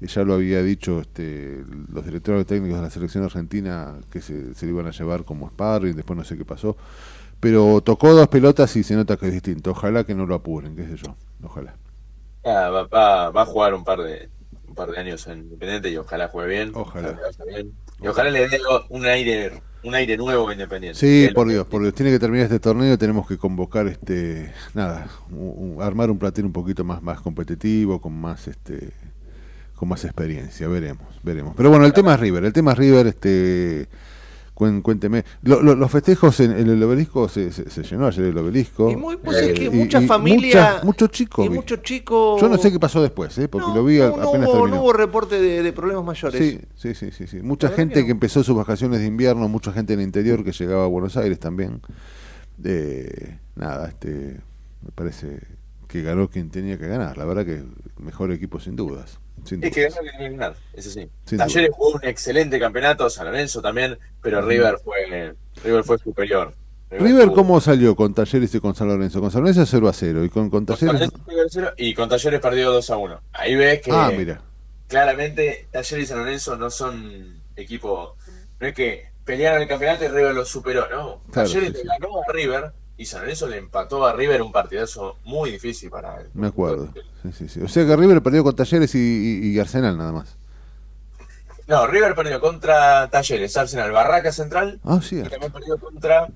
eh, 0.00 0.06
ya 0.06 0.22
lo 0.24 0.34
había 0.34 0.62
dicho 0.62 1.00
este, 1.00 1.64
los 1.92 2.04
directores 2.04 2.46
técnicos 2.46 2.76
de 2.78 2.84
la 2.84 2.90
selección 2.90 3.24
argentina 3.24 3.96
que 4.10 4.20
se, 4.20 4.54
se 4.54 4.66
lo 4.66 4.72
iban 4.72 4.86
a 4.86 4.90
llevar 4.90 5.24
como 5.24 5.48
sparring, 5.48 5.96
después 5.96 6.16
no 6.16 6.22
sé 6.24 6.36
qué 6.36 6.44
pasó, 6.44 6.76
pero 7.40 7.80
tocó 7.80 8.12
dos 8.14 8.28
pelotas 8.28 8.74
y 8.76 8.82
se 8.82 8.94
nota 8.94 9.16
que 9.16 9.26
es 9.26 9.32
distinto. 9.32 9.70
Ojalá 9.72 10.04
que 10.04 10.14
no 10.14 10.26
lo 10.26 10.34
apuren, 10.34 10.74
qué 10.76 10.86
sé 10.86 10.96
yo, 10.96 11.16
ojalá. 11.42 11.74
Ah, 12.44 12.70
va, 12.70 12.84
va- 12.86 13.30
va 13.30 13.42
a 13.42 13.46
jugar 13.46 13.74
un 13.74 13.84
par 13.84 14.00
de 14.00 14.28
un 14.66 14.74
par 14.74 14.90
de 14.90 14.98
años 14.98 15.26
en 15.26 15.40
Independiente 15.40 15.90
y 15.90 15.96
ojalá 15.96 16.28
juegue 16.28 16.50
bien. 16.50 16.70
Ojalá. 16.74 17.18
bien. 17.48 17.72
Y 18.00 18.06
ojalá 18.06 18.30
le 18.30 18.48
dé 18.48 18.60
un 18.90 19.04
aire 19.06 19.62
un 19.84 19.94
aire 19.94 20.16
nuevo 20.16 20.48
a 20.48 20.52
Independiente. 20.52 20.98
Sí, 20.98 21.28
por 21.34 21.48
Dios, 21.48 21.66
por 21.66 21.80
Dios. 21.82 21.94
Tiene 21.94 22.10
que 22.10 22.18
terminar 22.18 22.44
este 22.46 22.58
torneo, 22.60 22.98
tenemos 22.98 23.26
que 23.28 23.38
convocar, 23.38 23.86
este, 23.86 24.52
nada, 24.74 25.08
un- 25.30 25.74
un- 25.76 25.82
armar 25.82 26.10
un 26.10 26.18
plantel 26.18 26.44
un 26.46 26.52
poquito 26.52 26.82
más, 26.84 27.00
más 27.02 27.20
competitivo, 27.20 28.00
con 28.00 28.12
más, 28.12 28.48
este, 28.48 28.90
con 29.76 29.88
más 29.88 30.04
experiencia. 30.04 30.66
Veremos, 30.68 31.06
veremos. 31.22 31.54
Pero 31.56 31.70
bueno, 31.70 31.86
el 31.86 31.92
tema 31.92 32.14
es 32.14 32.20
River. 32.20 32.44
El 32.44 32.52
tema 32.52 32.72
es 32.72 32.78
River, 32.78 33.06
este, 33.06 33.88
cuénteme. 34.82 35.24
Lo- 35.42 35.62
lo- 35.62 35.74
los 35.76 35.90
festejos 35.90 36.40
en, 36.40 36.50
en 36.52 36.68
el 36.68 36.82
obelisco 36.82 37.28
se, 37.28 37.52
se- 37.52 37.70
se 37.70 37.82
llenó 37.84 38.06
ayer 38.08 38.24
el 38.26 38.38
obelisco. 38.38 38.90
Y 38.90 38.96
muy, 38.96 39.16
pues 39.16 39.36
es 39.38 39.52
que 39.58 39.66
Eh, 39.66 39.70
mucha 39.70 40.02
y- 40.02 40.06
familia. 40.06 40.80
muchos 40.82 41.10
chicos. 41.10 41.46
Y 41.46 41.48
muchos 41.48 41.82
chicos. 41.82 42.40
Yo 42.40 42.48
no 42.48 42.58
sé 42.58 42.72
qué 42.72 42.80
pasó 42.80 43.00
después, 43.00 43.36
¿eh? 43.38 43.46
porque 43.48 43.68
lo 43.74 43.84
vi 43.84 43.98
No, 43.98 44.06
apenas 44.06 44.24
no 44.24 44.30
hubo, 44.30 44.52
terminó. 44.52 44.66
no 44.76 44.82
hubo 44.82 44.92
reporte 44.92 45.40
de, 45.40 45.62
de 45.62 45.72
problemas 45.72 46.04
mayores. 46.04 46.40
Sí, 46.40 46.60
sí, 46.74 46.94
sí, 46.94 47.10
sí, 47.12 47.26
sí. 47.26 47.40
Mucha 47.42 47.68
gente 47.70 48.04
que 48.04 48.10
empezó 48.10 48.42
sus 48.42 48.56
vacaciones 48.56 49.00
de 49.00 49.06
invierno, 49.06 49.46
mucha 49.48 49.72
gente 49.72 49.92
en 49.94 50.00
el 50.00 50.06
interior 50.06 50.42
que 50.44 50.52
llegaba 50.52 50.84
a 50.84 50.88
Buenos 50.88 51.16
Aires 51.16 51.38
también. 51.38 51.80
Eh, 52.64 53.38
nada, 53.54 53.88
este, 53.88 54.40
me 54.82 54.90
parece 54.94 55.40
que 55.86 56.02
ganó 56.02 56.28
quien 56.28 56.50
tenía 56.50 56.78
que 56.78 56.86
ganar. 56.88 57.16
La 57.16 57.24
verdad 57.24 57.46
que 57.46 57.62
mejor 58.02 58.32
equipo 58.32 58.58
sin 58.60 58.76
dudas. 58.76 59.20
Es 59.56 59.72
que 59.74 59.88
tiene 59.88 60.10
que 60.18 60.28
ganar, 60.30 60.54
eso 60.74 60.90
sí. 60.90 61.08
Ayer 61.38 61.70
jugó 61.70 61.92
un 61.96 62.04
excelente 62.04 62.58
campeonato, 62.58 63.08
San 63.10 63.26
Lorenzo 63.26 63.60
también, 63.62 63.98
pero. 64.22 64.42
River 64.42 64.78
fue 64.84 65.34
River 65.64 65.84
fue 65.84 65.98
superior. 65.98 66.52
River, 66.90 67.32
¿cómo 67.32 67.60
salió 67.60 67.94
con 67.94 68.14
Talleres 68.14 68.54
y 68.54 68.60
con 68.60 68.74
San 68.74 68.88
Lorenzo? 68.88 69.20
Con 69.20 69.30
San 69.30 69.42
Lorenzo 69.42 69.66
0 69.66 69.88
a 69.88 69.92
0 69.92 70.24
y 70.24 70.30
con, 70.30 70.48
con 70.48 70.64
Talleres... 70.64 71.10
Y 71.76 71.92
con 71.92 72.08
Talleres 72.08 72.40
perdió 72.40 72.72
2 72.72 72.90
a 72.90 72.96
1. 72.96 73.20
Ahí 73.34 73.54
ves 73.56 73.82
que 73.82 73.90
Ah, 73.92 74.10
mira. 74.16 74.40
claramente 74.86 75.68
Talleres 75.70 76.04
y 76.04 76.06
San 76.06 76.18
Lorenzo 76.20 76.56
no 76.56 76.70
son 76.70 77.42
equipo, 77.56 78.16
no 78.58 78.66
es 78.66 78.72
que 78.74 79.04
pelearon 79.24 79.60
el 79.60 79.68
campeonato 79.68 80.04
y 80.04 80.08
River 80.08 80.34
lo 80.34 80.46
superó, 80.46 80.88
no. 80.88 81.20
Claro, 81.30 81.48
Talleres 81.48 81.68
sí, 81.68 81.74
le 81.74 81.80
sí. 81.82 81.86
ganó 81.86 82.22
a 82.22 82.32
River 82.32 82.72
y 82.98 83.06
San 83.06 83.22
Lorenzo 83.22 83.46
le 83.46 83.56
empató 83.56 84.04
a 84.04 84.12
River 84.12 84.42
un 84.42 84.52
partidazo 84.52 85.16
muy 85.24 85.50
difícil 85.52 85.88
para 85.88 86.20
él. 86.20 86.28
Me 86.34 86.48
acuerdo. 86.48 86.88
Sí, 87.22 87.32
sí, 87.32 87.48
sí. 87.48 87.62
O 87.62 87.68
sea 87.68 87.86
que 87.86 87.96
River 87.96 88.22
perdió 88.22 88.44
con 88.44 88.54
Talleres 88.54 88.94
y, 88.94 88.98
y- 88.98 89.50
y 89.52 89.58
Arsenal 89.58 89.96
nada 89.96 90.12
más. 90.12 90.36
No, 91.66 91.86
River 91.86 92.14
perdió 92.14 92.40
contra 92.40 93.08
Talleres, 93.08 93.56
Arsenal, 93.56 93.92
Barraca 93.92 94.32
Central 94.32 94.80
Ah, 94.84 95.00
sí. 95.02 95.18
y 95.18 95.22
también 95.28 95.52
perdió 95.52 95.78
contra 95.78 96.28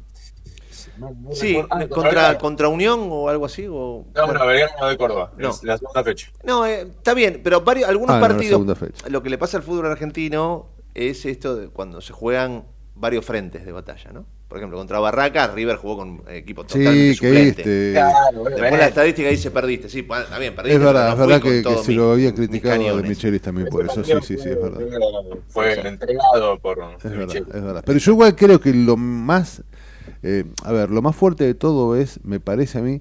Sí, 1.33 1.57
Ah, 1.57 1.69
contra 1.69 1.89
contra, 1.89 2.03
Belgrano. 2.11 2.39
contra 2.39 2.69
Unión 2.69 3.01
o 3.11 3.29
algo 3.29 3.47
así. 3.47 3.67
O... 3.69 4.05
No, 4.15 4.27
no, 4.33 4.47
Belgrano 4.47 4.87
de 4.89 4.97
Córdoba, 4.99 5.33
No. 5.39 5.51
es 5.51 5.63
la 5.65 5.79
segunda 5.79 6.05
fecha. 6.05 6.31
No, 6.45 6.67
eh, 6.67 6.83
está 6.83 7.15
bien, 7.15 7.41
pero 7.43 7.63
varios, 7.63 7.89
algunos 7.89 8.17
Ah, 8.17 8.21
partidos. 8.21 8.63
Lo 9.09 9.23
que 9.23 9.31
le 9.31 9.39
pasa 9.39 9.57
al 9.57 9.63
fútbol 9.63 9.87
argentino 9.87 10.69
es 10.95 11.25
esto 11.25 11.57
de 11.57 11.69
cuando 11.69 12.01
se 12.03 12.13
juegan 12.13 12.65
varios 12.95 13.25
frentes 13.25 13.65
de 13.65 13.73
batalla, 13.73 14.13
¿no? 14.13 14.27
Por 14.53 14.59
ejemplo, 14.59 14.77
contra 14.77 15.01
Barraca, 15.01 15.47
River 15.47 15.77
jugó 15.77 15.97
con 15.97 16.23
equipo 16.29 16.61
Sí, 16.65 16.69
totalmente 16.85 17.09
que 17.09 17.15
suplente. 17.15 17.51
este- 17.63 17.93
Claro, 17.95 18.45
Después 18.45 18.73
la 18.79 18.87
estadística 18.87 19.29
dice 19.31 19.51
perdiste, 19.51 19.89
sí, 19.89 20.03
pues, 20.03 20.25
está 20.25 20.39
bien, 20.39 20.55
perdiste. 20.55 20.77
Es 20.77 20.85
verdad, 20.85 21.13
es 21.13 21.19
verdad 21.19 21.41
que, 21.41 21.63
que 21.63 21.77
se 21.79 21.93
lo 21.93 22.13
había 22.13 22.35
criticado 22.35 22.97
de. 22.99 23.09
Michelis 23.09 23.41
también 23.41 23.69
por 23.69 23.87
eso. 23.87 24.05
Sí, 24.05 24.13
sí, 24.21 24.37
sí, 24.37 24.51
es 24.51 24.61
verdad. 24.61 24.83
Fue 25.49 25.73
entregado 25.89 26.59
por 26.59 26.79
Es 27.03 27.11
verdad, 27.11 27.35
es 27.35 27.63
verdad. 27.63 27.83
Pero 27.87 27.99
yo 27.99 28.13
igual 28.13 28.37
creo 28.37 28.61
que 28.61 28.75
lo 28.75 28.99
más, 28.99 29.63
eh, 30.23 30.45
a 30.65 30.73
ver, 30.73 30.91
lo 30.91 31.01
más 31.01 31.17
fuerte 31.17 31.45
de 31.45 31.55
todo 31.55 31.97
es, 31.97 32.21
me 32.23 32.39
parece 32.39 32.77
a 32.77 32.83
mí, 32.83 33.01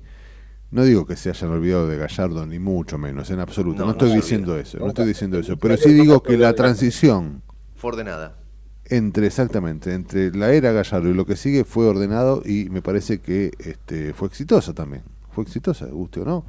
no 0.69 0.85
digo 0.85 1.05
que 1.05 1.17
se 1.17 1.31
hayan 1.31 1.51
olvidado 1.51 1.89
de 1.89 1.97
Gallardo, 1.97 2.45
ni 2.45 2.59
mucho 2.59 2.97
menos, 2.97 3.29
en 3.29 3.41
absoluto. 3.41 3.79
No, 3.79 3.87
No, 3.87 3.91
no 3.91 3.91
estoy 3.91 4.13
diciendo 4.15 4.53
olvida. 4.53 4.63
eso, 4.63 4.77
no 4.79 4.87
estoy 4.87 5.05
diciendo 5.05 5.37
eso. 5.37 5.57
Pero 5.57 5.75
sí 5.75 5.91
digo 5.91 6.23
que 6.23 6.37
la 6.37 6.53
transición 6.53 7.41
Fue 7.75 7.89
ordenada. 7.91 8.37
Entre, 8.91 9.27
exactamente, 9.27 9.93
entre 9.93 10.31
la 10.31 10.51
era 10.51 10.73
Gallardo 10.73 11.09
y 11.09 11.13
lo 11.13 11.25
que 11.25 11.37
sigue 11.37 11.63
fue 11.63 11.87
ordenado 11.87 12.43
y 12.45 12.69
me 12.69 12.81
parece 12.81 13.19
que 13.21 13.51
este, 13.59 14.13
fue 14.13 14.27
exitosa 14.27 14.73
también. 14.73 15.03
Fue 15.31 15.45
exitosa, 15.45 15.85
guste 15.85 16.19
o 16.19 16.25
no. 16.25 16.45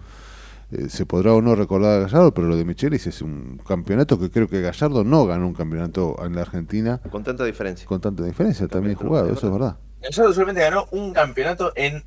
Eh, 0.72 0.88
se 0.88 1.06
podrá 1.06 1.34
o 1.34 1.40
no 1.40 1.54
recordar 1.54 1.98
a 1.98 2.02
Gallardo, 2.02 2.34
pero 2.34 2.48
lo 2.48 2.56
de 2.56 2.64
Michelis 2.64 3.06
es 3.06 3.22
un 3.22 3.60
campeonato 3.66 4.18
que 4.18 4.30
creo 4.30 4.48
que 4.48 4.60
Gallardo 4.60 5.04
no 5.04 5.24
ganó 5.24 5.46
un 5.46 5.54
campeonato 5.54 6.16
en 6.24 6.34
la 6.34 6.40
Argentina 6.40 7.00
Con 7.10 7.22
tanta 7.22 7.44
diferencia. 7.44 7.86
con 7.86 8.00
tanta 8.00 8.24
diferencia, 8.24 8.66
también 8.66 8.96
jugado, 8.96 9.32
eso 9.32 9.46
es 9.46 9.52
verdad. 9.52 9.76
Gallardo 10.02 10.32
solamente 10.32 10.62
ganó 10.62 10.88
un 10.90 11.12
campeonato 11.12 11.72
en, 11.76 12.02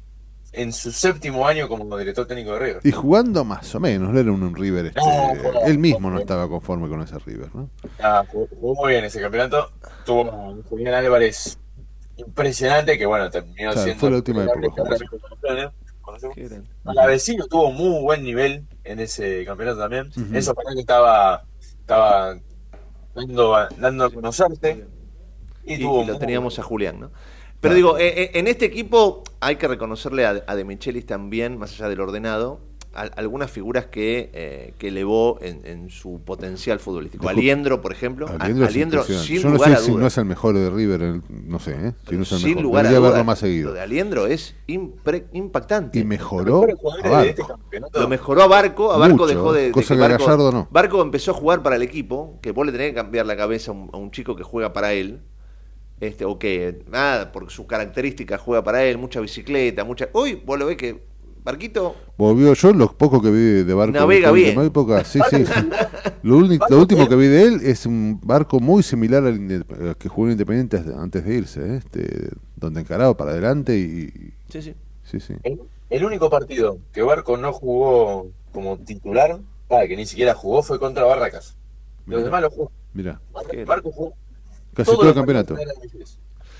en 0.56 0.72
su 0.74 0.92
séptimo 0.92 1.48
año 1.48 1.68
como 1.68 1.98
director 1.98 2.26
técnico 2.28 2.54
de 2.54 2.60
River. 2.60 2.82
Y 2.84 2.92
jugando 2.92 3.44
más 3.44 3.74
o 3.76 3.80
menos, 3.80 4.12
no 4.14 4.20
era 4.20 4.32
un, 4.32 4.42
un 4.44 4.56
River, 4.56 4.88
este, 4.88 5.00
No, 5.00 5.34
no, 5.36 5.62
él 5.66 5.78
mismo 5.78 6.10
no 6.10 6.20
estaba 6.20 6.48
conforme 6.48 6.88
con 6.90 7.02
ese 7.02 7.18
River, 7.20 7.54
¿no? 7.54 7.70
Ah, 8.00 8.24
jugó, 8.28 8.48
jugó 8.48 8.76
muy 8.76 8.94
bien 8.94 9.06
ese 9.06 9.20
campeonato. 9.22 9.72
Tuvo 10.06 10.22
un 10.32 10.64
Julián 10.64 10.94
Álvarez 10.94 11.58
impresionante 12.18 12.98
que, 12.98 13.06
bueno, 13.06 13.30
terminó 13.30 13.72
Claro, 13.72 13.82
siendo. 13.82 14.00
fue 14.00 14.10
la 14.12 14.16
última 14.18 14.44
época, 14.44 14.60
de 14.84 15.08
jugó 15.08 15.28
campeones. 15.30 15.70
Conocemos. 16.02 16.38
La 16.84 17.08
vecino 17.08 17.46
tuvo 17.48 17.72
muy 17.72 18.02
buen 18.04 18.24
nivel 18.24 18.68
en 18.84 19.00
ese 19.00 19.44
campeonato 19.46 19.80
también. 19.80 20.12
Eso 20.34 20.54
para 20.54 20.74
que 20.74 20.80
estaba, 20.82 21.44
estaba 21.60 22.38
dando, 23.16 23.56
a- 23.56 23.70
dando 23.78 24.06
a 24.06 24.10
conocerte. 24.12 24.86
Y, 25.68 25.74
Y, 25.76 25.80
tuvo 25.80 26.04
y 26.04 26.06
lo 26.06 26.20
teníamos 26.20 26.60
a 26.60 26.64
Julián, 26.64 27.00
¿no? 27.00 27.12
Pero 27.66 27.76
digo, 27.76 27.98
eh, 27.98 28.24
eh, 28.24 28.32
en 28.36 28.48
este 28.48 28.66
equipo 28.66 29.24
hay 29.40 29.58
que 29.58 29.68
reconocerle 29.68 30.26
a, 30.26 30.44
a 30.48 30.56
De 30.56 30.64
Michelis 30.66 31.06
también, 31.06 31.58
más 31.58 31.74
allá 31.74 31.90
del 31.90 32.00
ordenado, 32.02 32.60
a- 32.94 33.02
algunas 33.18 33.52
figuras 33.52 33.88
que, 33.88 34.30
eh, 34.34 34.74
que 34.78 34.88
elevó 34.88 35.38
en, 35.42 35.60
en 35.66 35.90
su 35.90 36.22
potencial 36.24 36.80
futbolístico. 36.80 37.28
Aliendro, 37.28 37.82
por 37.82 37.92
ejemplo. 37.92 38.26
A- 38.28 38.42
Aliendro, 38.46 39.04
sin 39.04 39.42
Yo 39.42 39.50
no 39.50 39.56
lugar 39.56 39.70
sé 39.72 39.76
a 39.76 39.80
si 39.80 39.88
dudas. 39.92 40.02
no 40.02 40.08
es 40.08 40.18
el 40.18 40.26
mejor 40.26 40.56
de 40.56 40.70
River, 40.70 41.02
el- 41.02 41.22
no 41.30 41.60
sé, 41.60 41.72
¿eh? 41.74 41.94
si 42.08 42.16
no 42.16 42.24
es 42.24 42.32
el 42.32 42.38
sin 42.40 42.48
mejor. 42.52 42.64
lugar 42.64 42.86
a 42.86 42.90
Debería 42.90 43.00
dudas. 43.00 43.12
verlo 43.14 43.26
más 43.26 43.40
seguido. 43.40 43.68
Lo 43.70 43.74
de 43.74 43.82
Aliendro 43.82 44.28
es 44.28 44.56
impre- 44.70 45.26
impactante. 45.34 46.00
Y 46.00 46.06
mejoró 46.06 46.66
a 47.04 47.10
Barco. 47.10 47.60
Lo 47.94 48.08
mejoró 48.08 48.44
a 48.44 48.48
Barco, 48.48 48.92
a 48.94 48.98
Barco 48.98 49.16
Mucho, 49.18 49.28
dejó 49.28 49.52
de, 49.52 49.62
de 49.64 49.72
cosa 49.72 49.94
que 49.96 50.00
Barco, 50.00 50.24
Gallardo 50.24 50.52
no. 50.54 50.68
Barco 50.72 51.02
empezó 51.02 51.32
a 51.32 51.34
jugar 51.34 51.62
para 51.64 51.76
el 51.76 51.82
equipo, 51.82 52.40
que 52.42 52.52
vos 52.52 52.66
le 52.66 52.72
tenés 52.72 52.90
que 52.92 52.96
cambiar 52.96 53.26
la 53.26 53.36
cabeza 53.36 53.72
a 53.72 53.74
un, 53.74 53.90
a 53.92 53.98
un 53.98 54.12
chico 54.12 54.38
que 54.38 54.44
juega 54.44 54.72
para 54.72 54.94
él, 54.94 55.20
este, 56.00 56.26
o 56.26 56.38
que 56.40 56.84
nada, 56.90 57.32
por 57.32 57.50
sus 57.52 57.66
características 57.66 58.42
juega 58.42 58.64
para 58.64 58.84
él, 58.84 58.98
mucha 58.98 59.20
bicicleta, 59.20 59.84
mucha. 59.84 60.10
Hoy 60.14 60.42
vos 60.46 60.60
lo 60.60 60.66
ves 60.68 60.78
que 60.78 61.04
Barquito 61.44 61.96
Volvió 62.18 62.54
yo, 62.54 62.74
lo 62.74 62.92
poco 62.98 63.22
que 63.22 63.30
vi 63.30 63.64
de 63.64 63.74
Barco 63.76 63.94
Navega 63.94 64.18
en 64.18 64.24
la 64.24 64.32
bien. 64.32 64.48
última 64.50 64.66
época, 64.66 65.04
sí, 65.06 65.20
sí. 65.30 65.44
Lo, 66.24 66.38
único- 66.38 66.66
lo 66.70 66.80
último 66.80 67.08
que 67.08 67.16
vi 67.16 67.28
de 67.28 67.44
él 67.44 67.60
es 67.64 67.86
un 67.86 68.20
barco 68.24 68.60
muy 68.60 68.82
similar 68.82 69.24
al 69.26 69.96
que 70.00 70.10
jugó 70.10 70.26
en 70.26 70.32
Independiente 70.32 70.82
antes 70.98 71.24
de 71.24 71.36
irse, 71.36 71.62
¿eh? 71.62 71.76
este, 71.78 72.30
donde 72.56 72.82
encaraba 72.82 73.16
para 73.16 73.30
adelante 73.32 73.78
y... 73.78 74.34
Sí, 74.50 74.64
sí. 74.64 74.74
Sí, 75.04 75.20
sí. 75.20 75.36
El, 75.44 75.60
el 75.92 76.04
único 76.04 76.32
partido 76.32 76.80
que 76.92 77.04
Barco 77.04 77.38
no 77.38 77.54
jugó 77.54 78.32
como 78.52 78.78
titular, 78.80 79.38
ah, 79.70 79.82
que 79.88 79.96
ni 79.96 80.08
siquiera 80.08 80.34
jugó, 80.34 80.64
fue 80.64 80.80
contra 80.80 81.04
Barracas. 81.04 81.56
Los 82.08 82.24
demás 82.24 82.42
lo 82.42 82.50
jugó. 82.50 82.72
Mira, 82.96 83.22
Barco 83.68 83.92
jugó 83.92 84.14
casi 84.76 84.86
todos 84.86 85.00
todo 85.00 85.02
el 85.02 85.08
los 85.08 85.16
campeonato. 85.16 85.56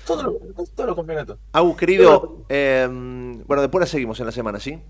Todos 0.06 0.24
los, 0.24 0.70
todos 0.70 0.86
los 0.86 0.96
campeonatos. 0.96 1.38
Agus, 1.52 1.76
querido, 1.76 2.44
eh, 2.48 2.86
bueno, 2.88 3.60
después 3.60 3.80
la 3.80 3.86
seguimos 3.86 4.18
en 4.20 4.26
la 4.26 4.32
semana, 4.32 4.58
¿sí? 4.58 4.80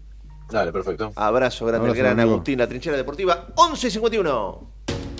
Dale, 0.51 0.73
perfecto. 0.73 1.13
Abrazo 1.17 1.67
grande, 1.67 1.89
Abrazo, 1.89 1.93
al 1.93 2.07
gran 2.07 2.21
amigo. 2.21 2.35
Agustín, 2.35 2.59
la 2.59 2.69
trinchera 2.69 2.97
deportiva, 2.97 3.49
11.51. 3.57 4.59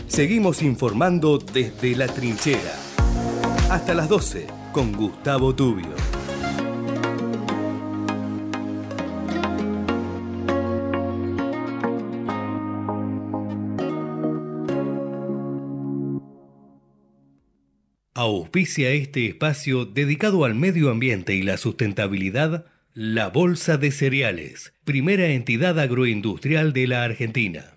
Seguimos 0.07 0.63
informando 0.63 1.39
desde 1.39 1.97
la 1.97 2.07
trinchera. 2.07 2.75
Hasta 3.71 3.95
las 3.95 4.09
12 4.09 4.47
con 4.73 4.93
Gustavo 4.93 5.55
Tubio. 5.55 6.16
Auspicia 18.27 18.91
este 18.91 19.25
espacio 19.25 19.85
dedicado 19.85 20.45
al 20.45 20.57
medio 20.57 20.91
ambiente 20.91 21.37
y 21.37 21.43
la 21.43 21.57
sustentabilidad 21.59 22.67
La 22.93 23.29
Bolsa 23.29 23.77
de 23.77 23.93
Cereales, 23.93 24.73
primera 24.83 25.29
entidad 25.29 25.79
agroindustrial 25.79 26.73
de 26.73 26.89
la 26.89 27.05
Argentina. 27.05 27.77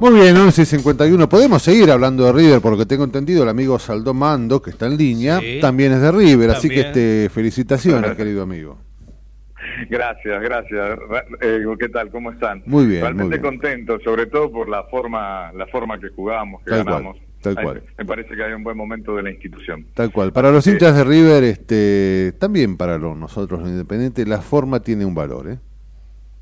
Muy 0.00 0.14
bien, 0.14 0.34
11.51. 0.34 1.28
Podemos 1.28 1.62
seguir 1.62 1.92
hablando 1.92 2.24
de 2.24 2.32
River 2.32 2.60
porque 2.60 2.84
tengo 2.84 3.04
entendido 3.04 3.44
el 3.44 3.48
amigo 3.48 3.78
Saldó 3.78 4.12
Mando, 4.12 4.60
que 4.60 4.70
está 4.70 4.86
en 4.86 4.96
línea, 4.96 5.38
Sí, 5.38 5.58
también 5.60 5.92
es 5.92 6.00
de 6.00 6.10
River, 6.10 6.50
así 6.50 6.68
que 6.68 6.80
este, 6.80 7.30
felicitaciones, 7.32 8.16
querido 8.16 8.42
amigo. 8.42 8.80
Gracias, 9.88 10.42
gracias. 10.42 10.98
Ra- 11.08 11.24
eh, 11.40 11.64
¿Qué 11.78 11.88
tal? 11.88 12.10
¿Cómo 12.10 12.30
están? 12.32 12.62
Muy 12.66 12.86
bien, 12.86 13.02
Realmente 13.02 13.38
muy 13.38 13.50
bien. 13.50 13.58
contento, 13.60 13.98
sobre 14.00 14.26
todo 14.26 14.50
por 14.50 14.68
la 14.68 14.84
forma, 14.84 15.52
la 15.52 15.66
forma 15.66 15.98
que 16.00 16.08
jugamos, 16.10 16.62
que 16.64 16.70
Tal 16.70 16.84
cual, 16.84 16.94
ganamos. 16.94 17.18
tal 17.42 17.54
Ay, 17.58 17.64
cual. 17.64 17.82
Me 17.98 18.04
parece 18.04 18.34
que 18.36 18.42
hay 18.44 18.52
un 18.52 18.62
buen 18.64 18.76
momento 18.76 19.16
de 19.16 19.22
la 19.22 19.30
institución. 19.30 19.86
Tal 19.94 20.12
cual. 20.12 20.32
Para 20.32 20.50
los 20.50 20.66
hinchas 20.66 20.96
de 20.96 21.04
River, 21.04 21.44
este, 21.44 22.32
también 22.38 22.76
para 22.76 22.98
los, 22.98 23.16
nosotros 23.16 23.60
los 23.60 23.68
independientes, 23.68 24.26
la 24.28 24.40
forma 24.40 24.80
tiene 24.80 25.04
un 25.04 25.14
valor, 25.14 25.48
¿eh? 25.50 25.58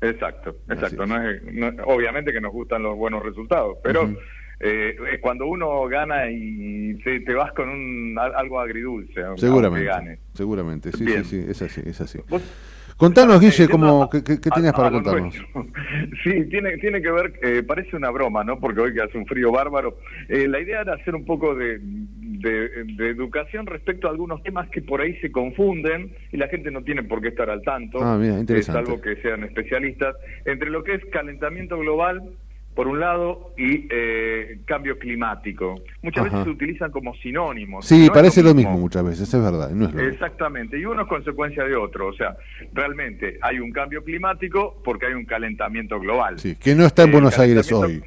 Exacto, 0.01 0.55
exacto. 0.69 1.05
No 1.05 1.21
es, 1.29 1.43
no- 1.53 1.83
obviamente 1.85 2.31
que 2.33 2.41
nos 2.41 2.51
gustan 2.51 2.81
los 2.81 2.95
buenos 2.97 3.21
resultados, 3.23 3.77
pero 3.83 4.11
eh, 4.59 4.95
es 5.13 5.19
cuando 5.21 5.45
uno 5.45 5.87
gana 5.87 6.29
y 6.29 6.95
te, 7.03 7.19
te 7.19 7.33
vas 7.35 7.51
con 7.53 7.69
un, 7.69 8.17
al- 8.19 8.33
algo 8.35 8.59
agridulce, 8.59 9.21
Seguramente. 9.37 9.85
gane. 9.85 10.19
Seguramente, 10.33 10.91
sí, 10.91 11.05
Bien. 11.05 11.23
sí, 11.23 11.43
sí, 11.43 11.51
es 11.51 11.61
así, 11.61 11.81
es 11.85 12.01
así. 12.01 12.19
Vos- 12.29 12.41
Contanos, 13.01 13.39
Guille, 13.41 13.67
cómo, 13.67 14.07
¿qué, 14.11 14.23
qué- 14.23 14.37
tenías 14.37 14.73
para 14.73 14.91
contarnos? 14.91 15.35
Sí, 16.23 16.45
tiene, 16.51 16.77
tiene 16.77 17.01
que 17.01 17.09
ver, 17.11 17.33
eh, 17.41 17.63
parece 17.63 17.95
una 17.95 18.11
broma, 18.11 18.43
¿no? 18.43 18.59
Porque 18.59 18.79
hoy 18.81 18.93
que 18.93 19.01
hace 19.01 19.17
un 19.17 19.25
frío 19.25 19.51
bárbaro. 19.51 19.97
Eh, 20.29 20.47
la 20.47 20.59
idea 20.59 20.81
era 20.81 20.93
hacer 20.93 21.15
un 21.15 21.25
poco 21.25 21.55
de, 21.55 21.79
de- 21.81 22.69
de 22.95 23.09
educación 23.09 23.65
respecto 23.65 24.07
a 24.07 24.11
algunos 24.11 24.43
temas 24.43 24.69
que 24.69 24.83
por 24.83 25.01
ahí 25.01 25.15
se 25.17 25.31
confunden 25.31 26.15
y 26.31 26.37
la 26.37 26.47
gente 26.47 26.69
no 26.69 26.83
tiene 26.83 27.01
por 27.01 27.21
qué 27.21 27.29
estar 27.29 27.49
al 27.49 27.63
tanto, 27.63 27.97
Ah, 28.03 28.17
mira, 28.19 28.39
eh, 28.39 28.61
salvo 28.61 29.01
que 29.01 29.15
sean 29.23 29.43
especialistas, 29.43 30.15
entre 30.45 30.69
lo 30.69 30.83
que 30.83 30.93
es 30.93 31.05
calentamiento 31.11 31.79
global, 31.79 32.21
por 32.75 32.87
un 32.87 32.99
lado, 32.99 33.53
y 33.57 33.87
eh, 33.91 34.59
cambio 34.65 34.97
climático. 34.97 35.75
Muchas 36.01 36.25
Ajá. 36.25 36.37
veces 36.37 36.43
se 36.45 36.49
utilizan 36.51 36.91
como 36.91 37.13
sinónimos. 37.15 37.85
Sí, 37.85 38.07
No 38.07 38.13
parece 38.13 38.41
lo 38.41 38.53
mismo 38.53 38.77
muchas 38.77 39.03
veces, 39.03 39.33
es 39.33 39.41
verdad, 39.41 39.69
no 39.71 39.85
es 39.85 39.91
lo 39.93 39.97
mismo. 39.97 40.13
Exactamente, 40.13 40.79
y 40.79 40.85
uno 40.85 41.01
es 41.01 41.07
consecuencia 41.07 41.63
de 41.63 41.75
otro. 41.75 42.07
O 42.07 42.13
sea, 42.13 42.35
realmente 42.73 43.37
hay 43.41 43.59
un 43.59 43.71
cambio 43.71 44.03
climático 44.03 44.81
porque 44.83 45.07
hay 45.07 45.13
un 45.13 45.25
calentamiento 45.25 45.99
global. 45.99 46.39
Sí, 46.39 46.55
que 46.55 46.75
no 46.75 46.85
está 46.85 47.03
en 47.03 47.09
El 47.09 47.13
Buenos 47.13 47.37
Aires 47.39 47.71
hoy. 47.71 48.01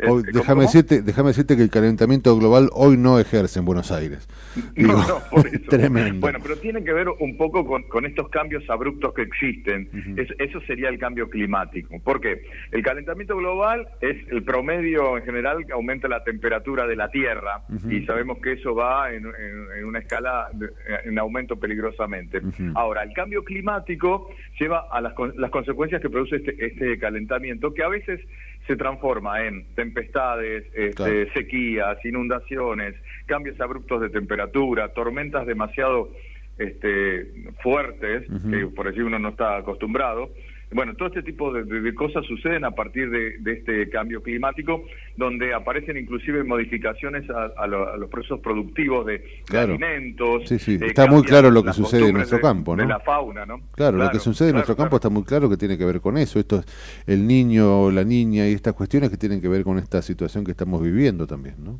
Hoy- 0.00 0.24
¿cómo, 0.24 0.38
déjame, 0.40 0.62
decirte, 0.62 1.02
déjame 1.02 1.28
decirte 1.28 1.56
que 1.56 1.62
el 1.62 1.70
calentamiento 1.70 2.36
global 2.36 2.68
hoy 2.72 2.96
no 2.96 3.18
ejerce 3.18 3.58
en 3.60 3.64
Buenos 3.64 3.90
Aires. 3.92 4.28
Digo, 4.76 4.92
No, 4.92 5.08
no, 5.08 5.18
por 5.30 5.46
eso. 5.46 5.58
tremendo. 5.70 6.20
Bueno, 6.20 6.38
pero 6.42 6.56
tiene 6.58 6.84
que 6.84 6.92
ver 6.92 7.08
un 7.08 7.36
poco 7.36 7.64
con, 7.66 7.82
con 7.84 8.04
estos 8.04 8.28
cambios 8.28 8.68
abruptos 8.68 9.14
que 9.14 9.22
existen. 9.22 9.88
Es- 10.16 10.34
eso 10.38 10.60
sería 10.66 10.88
el 10.90 10.98
cambio 10.98 11.30
climático. 11.30 11.98
¿Por 12.04 12.20
qué? 12.20 12.42
El 12.72 12.82
calentamiento 12.82 13.36
global 13.36 13.88
es 14.00 14.16
el 14.30 14.42
promedio 14.42 15.16
en 15.18 15.24
general 15.24 15.64
que 15.66 15.72
aumenta 15.72 16.08
la 16.08 16.22
temperatura 16.24 16.86
de 16.86 16.96
la 16.96 17.08
Tierra 17.10 17.62
y 17.88 18.04
sabemos 18.04 18.38
que 18.38 18.52
eso 18.52 18.74
va 18.74 19.12
en, 19.12 19.24
en- 19.26 19.78
en 19.78 19.84
una 19.84 20.00
escala 20.00 20.48
de- 20.52 20.68
en 21.04 21.18
aumento 21.18 21.56
peligrosamente. 21.58 22.40
Ahora, 22.74 23.02
el 23.02 23.12
cambio 23.14 23.42
climático 23.44 24.28
lleva 24.60 24.86
a 24.90 25.00
las, 25.00 25.14
las 25.36 25.50
consecuencias 25.50 26.00
que 26.02 26.10
produce 26.10 26.36
este, 26.36 26.66
este 26.66 26.98
calentamiento, 26.98 27.72
que 27.72 27.82
a 27.82 27.88
veces 27.88 28.20
se 28.66 28.76
transforma 28.76 29.44
en 29.44 29.74
tempestades, 29.74 30.64
este, 30.74 30.94
Claro. 30.94 31.32
sequías, 31.34 32.04
inundaciones, 32.04 32.94
cambios 33.26 33.60
abruptos 33.60 34.00
de 34.00 34.10
temperatura, 34.10 34.92
tormentas 34.92 35.46
demasiado 35.46 36.10
este, 36.58 37.32
fuertes, 37.62 38.24
que 38.50 38.66
por 38.68 38.88
allí 38.88 39.00
uno 39.00 39.18
no 39.18 39.30
está 39.30 39.58
acostumbrado. 39.58 40.30
Bueno, 40.72 40.94
todo 40.94 41.08
este 41.08 41.22
tipo 41.22 41.52
de, 41.52 41.94
cosas 41.94 42.26
suceden 42.26 42.64
a 42.64 42.72
partir 42.72 43.08
de, 43.08 43.38
de 43.38 43.52
este 43.52 43.88
cambio 43.88 44.20
climático, 44.20 44.84
donde 45.16 45.54
aparecen 45.54 45.96
inclusive 45.96 46.42
modificaciones 46.42 47.28
a, 47.30 47.50
a 47.56 47.66
lo- 47.68 47.88
a 47.88 47.96
los 47.96 48.10
procesos 48.10 48.40
productivos 48.40 49.06
de, 49.06 49.18
de 49.18 49.24
Claro. 49.46 49.74
alimentos. 49.74 50.42
Sí, 50.48 50.58
sí, 50.58 50.72
eh, 50.74 50.86
está 50.86 51.06
muy 51.06 51.22
claro 51.22 51.50
lo 51.52 51.62
que 51.62 51.72
sucede 51.72 52.08
en 52.08 52.14
nuestro 52.14 52.40
campo, 52.40 52.74
¿no? 52.74 52.82
De 52.82 52.88
la 52.88 52.98
fauna, 52.98 53.46
¿no? 53.46 53.60
Claro, 53.76 53.96
lo 53.98 54.10
que 54.10 54.18
sucede 54.18 54.48
en 54.48 54.54
nuestro 54.56 54.76
campo 54.76 54.96
está 54.96 55.08
muy 55.08 55.22
claro 55.22 55.48
que 55.48 55.56
tiene 55.56 55.78
que 55.78 55.84
ver 55.84 56.00
con 56.00 56.18
eso. 56.18 56.40
Esto 56.40 56.56
es 56.56 57.04
el 57.06 57.26
niño 57.28 57.82
o 57.84 57.90
la 57.92 58.02
niña 58.04 58.48
y 58.48 58.52
estas 58.54 58.74
cuestiones 58.74 59.08
que 59.10 59.16
tienen 59.16 59.40
que 59.40 59.48
ver 59.48 59.62
con 59.62 59.78
esta 59.78 60.02
situación 60.02 60.44
que 60.44 60.50
estamos 60.50 60.82
viviendo 60.82 61.26
también, 61.28 61.54
¿no? 61.62 61.78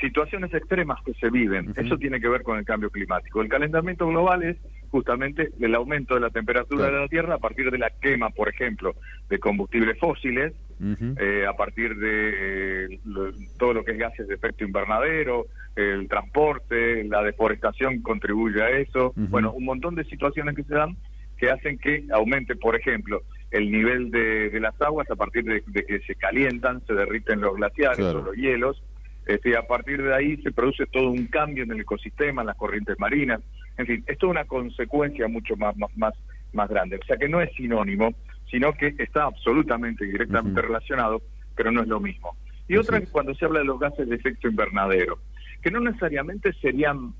situaciones 0.00 0.54
extremas 0.54 1.02
que 1.04 1.12
se 1.14 1.28
viven. 1.28 1.72
Eso 1.76 1.98
tiene 1.98 2.20
que 2.20 2.28
ver 2.28 2.44
con 2.44 2.56
el 2.56 2.64
cambio 2.64 2.88
climático. 2.88 3.42
El 3.42 3.48
calentamiento 3.48 4.06
global 4.06 4.44
es 4.44 4.56
justamente 4.90 5.50
el 5.60 5.74
aumento 5.74 6.14
de 6.14 6.20
la 6.20 6.30
temperatura 6.30 6.84
Claro. 6.84 6.96
de 6.96 7.02
la 7.02 7.08
Tierra 7.08 7.34
a 7.34 7.38
partir 7.38 7.70
de 7.70 7.78
la 7.78 7.90
quema, 7.90 8.30
por 8.30 8.48
ejemplo, 8.48 8.94
de 9.28 9.38
combustibles 9.38 9.98
fósiles, 9.98 10.52
eh, 11.18 11.44
a 11.48 11.54
partir 11.54 11.96
de 11.96 12.84
eh, 12.94 13.00
lo- 13.04 13.32
todo 13.58 13.74
lo 13.74 13.84
que 13.84 13.92
es 13.92 13.98
gases 13.98 14.28
de 14.28 14.34
efecto 14.34 14.64
invernadero, 14.64 15.46
el 15.74 16.08
transporte, 16.08 17.04
la 17.04 17.22
deforestación 17.22 18.00
contribuye 18.02 18.62
a 18.62 18.70
eso. 18.70 19.12
Bueno, 19.16 19.52
un 19.52 19.64
montón 19.64 19.94
de 19.94 20.04
situaciones 20.04 20.54
que 20.56 20.64
se 20.64 20.74
dan 20.74 20.96
que 21.36 21.50
hacen 21.50 21.78
que 21.78 22.04
aumente, 22.12 22.56
por 22.56 22.74
ejemplo, 22.74 23.22
el 23.52 23.70
nivel 23.70 24.10
de, 24.10 24.50
de 24.50 24.58
las 24.60 24.80
aguas 24.82 25.08
a 25.08 25.14
partir 25.14 25.44
de, 25.44 25.62
de 25.68 25.84
que 25.84 26.00
se 26.00 26.16
calientan, 26.16 26.84
se 26.84 26.94
derriten 26.94 27.40
los 27.40 27.54
glaciares 27.54 27.98
Claro. 27.98 28.20
o 28.20 28.22
los 28.24 28.36
hielos, 28.36 28.82
este, 29.24 29.50
y 29.50 29.54
a 29.54 29.62
partir 29.62 30.02
de 30.02 30.12
ahí 30.14 30.36
se 30.42 30.50
produce 30.50 30.86
todo 30.86 31.10
un 31.10 31.26
cambio 31.26 31.62
en 31.62 31.70
el 31.70 31.80
ecosistema, 31.80 32.42
en 32.42 32.48
las 32.48 32.56
corrientes 32.56 32.98
marinas, 32.98 33.40
en 33.78 33.86
fin, 33.86 34.04
esto 34.06 34.26
es 34.26 34.30
una 34.30 34.44
consecuencia 34.44 35.28
mucho 35.28 35.56
más, 35.56 35.76
más, 35.76 35.96
más, 35.96 36.14
más 36.52 36.68
grande. 36.68 36.96
O 36.96 37.04
sea 37.06 37.16
que 37.16 37.28
no 37.28 37.40
es 37.40 37.52
sinónimo, 37.54 38.12
sino 38.50 38.72
que 38.72 38.94
está 38.98 39.24
absolutamente 39.24 40.04
y 40.04 40.08
directamente 40.08 40.60
relacionado, 40.60 41.22
pero 41.56 41.70
no 41.70 41.82
es 41.82 41.88
lo 41.88 42.00
mismo. 42.00 42.36
Y 42.66 42.76
otra 42.76 42.98
es 42.98 43.08
cuando 43.08 43.34
se 43.34 43.44
habla 43.44 43.60
de 43.60 43.64
los 43.64 43.78
gases 43.78 44.08
de 44.08 44.16
efecto 44.16 44.48
invernadero, 44.48 45.18
que 45.62 45.70
no 45.70 45.80
necesariamente 45.80 46.52
serían 46.54 47.14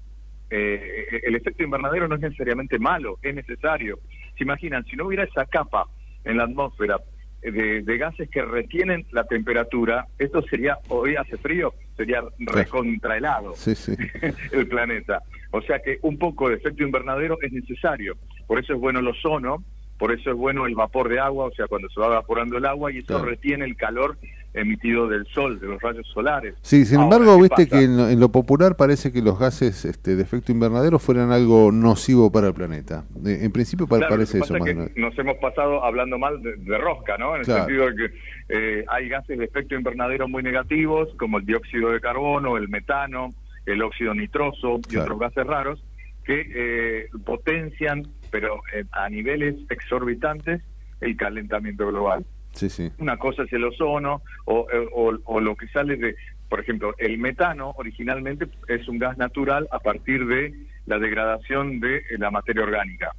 eh, 0.51 1.21
el 1.25 1.35
efecto 1.35 1.63
invernadero 1.63 2.09
no 2.09 2.15
es 2.15 2.23
necesariamente 2.23 2.79
malo, 2.79 3.19
es 3.23 3.35
necesario. 3.35 3.99
Se 4.37 4.45
imaginan, 4.45 4.85
si 4.85 4.97
no 4.97 5.07
hubiera 5.07 5.25
esa 5.25 5.47
capa 5.47 5.87
en 6.25 6.39
la 6.39 6.45
atmósfera 6.45 7.01
eh, 7.43 7.51
de, 7.51 7.83
de 7.83 7.99
gases 7.99 8.29
que 8.31 8.43
retienen 8.43 9.07
la 9.13 9.25
temperatura, 9.25 10.07
esto 10.19 10.43
sería, 10.43 10.79
hoy 10.89 11.17
hace 11.17 11.37
frío, 11.37 11.75
sería 11.99 12.23
recontrahelado 12.39 13.55
Sí, 13.57 13.75
sí. 13.75 13.93
el 14.53 14.67
planeta. 14.69 15.23
O 15.51 15.61
sea 15.63 15.81
que 15.81 15.99
un 16.03 16.17
poco 16.19 16.49
de 16.49 16.55
efecto 16.57 16.83
invernadero 16.85 17.37
es 17.43 17.53
necesario. 17.53 18.17
Por 18.47 18.59
eso 18.59 18.73
es 18.75 18.79
bueno 18.81 19.01
el 19.01 19.09
ozono, 19.09 19.63
por 19.99 20.13
eso 20.13 20.31
es 20.31 20.37
bueno 20.37 20.65
el 20.67 20.75
vapor 20.75 21.09
de 21.09 21.19
agua, 21.19 21.47
o 21.47 21.53
sea, 21.53 21.67
cuando 21.67 21.89
se 21.91 22.01
va 22.01 22.07
evaporando 22.07 22.57
el 22.57 22.65
agua 22.65 22.93
y 22.93 22.99
eso 22.99 23.09
Claro. 23.09 23.25
retiene 23.25 23.65
el 23.65 23.77
calor 23.77 24.17
emitido 24.55 25.07
del 25.09 25.27
sol, 25.27 25.61
de 25.61 25.67
los 25.69 25.81
rayos 25.81 26.07
solares. 26.13 26.55
Sí, 26.63 26.85
sin 26.85 26.99
Ahora, 27.01 27.17
embargo, 27.17 27.37
¿qué 27.37 27.43
viste 27.43 27.67
pasa? 27.67 27.79
que 27.79 27.85
en 27.85 27.97
lo, 27.97 28.09
en 28.09 28.19
lo 28.21 28.31
popular 28.31 28.77
parece 28.77 29.13
que 29.13 29.23
los 29.23 29.39
gases 29.39 29.85
este, 29.85 30.17
de 30.17 30.23
efecto 30.23 30.51
invernadero 30.53 30.99
fueran 30.99 31.31
algo 31.31 31.71
nocivo 31.71 32.33
para 32.33 32.49
el 32.49 32.55
planeta. 32.55 33.05
De- 33.11 33.45
en 33.45 33.53
principio 33.53 33.87
pa- 33.87 33.99
Claro, 33.99 34.15
parece 34.17 34.39
eso 34.39 34.55
más 34.55 34.67
es 34.69 34.75
que 34.95 35.01
nos 35.01 35.19
hemos 35.19 35.37
pasado 35.37 35.85
hablando 35.85 36.19
mal 36.19 36.43
de, 36.43 36.57
de 36.57 36.79
rosca, 36.79 37.17
¿no? 37.19 37.35
En 37.35 37.41
el 37.41 37.47
sentido 37.47 37.87
de 37.91 37.95
que 37.95 38.15
eh, 38.49 38.85
hay 38.89 39.09
gases 39.09 39.39
de 39.39 39.45
efecto 39.45 39.75
invernadero 39.75 40.27
muy 40.29 40.43
negativos, 40.43 41.09
como 41.19 41.39
el 41.39 41.45
dióxido 41.47 41.91
de 41.91 42.01
carbono, 42.01 42.57
el 42.57 42.69
metano, 42.69 43.35
el 43.67 43.83
óxido 43.83 44.15
nitroso 44.15 44.79
y 44.79 44.83
Claro. 44.93 45.03
otros 45.15 45.19
gases 45.21 45.47
raros, 45.47 45.85
que 46.25 46.47
eh, 46.55 47.09
potencian, 47.25 48.03
pero 48.31 48.61
eh, 48.75 48.85
a 48.93 49.09
niveles 49.09 49.57
exorbitantes, 49.71 50.63
el 51.01 51.17
calentamiento 51.17 51.87
global. 51.87 52.25
Sí, 52.59 52.69
sí. 52.69 52.91
Una 52.99 53.17
cosa 53.17 53.45
es 53.45 53.53
el 53.53 53.63
ozono 53.65 54.23
o, 54.47 54.67
o- 54.95 55.19
o 55.25 55.41
lo 55.41 55.55
que 55.55 55.69
sale 55.69 55.97
de, 55.97 56.17
por 56.49 56.59
ejemplo, 56.61 56.95
el 56.99 57.19
metano 57.19 57.73
originalmente 57.77 58.49
es 58.67 58.89
un 58.89 58.99
gas 58.99 59.17
natural 59.17 59.69
a 59.71 59.79
partir 59.79 60.27
de 60.27 60.53
la 60.87 60.99
degradación 60.99 61.79
de 61.79 62.03
la 62.19 62.31
materia 62.33 62.65
orgánica. 62.65 63.13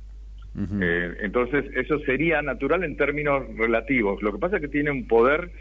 Eh, 0.82 1.18
entonces, 1.22 1.64
eso 1.76 1.99
sería 1.99 2.41
natural 2.41 2.84
en 2.84 2.98
términos 2.98 3.44
relativos. 3.56 4.22
Lo 4.22 4.34
que 4.34 4.40
pasa 4.40 4.57
es 4.57 4.61
que 4.61 4.68
tiene 4.68 4.91
un 4.91 5.07
poder 5.07 5.52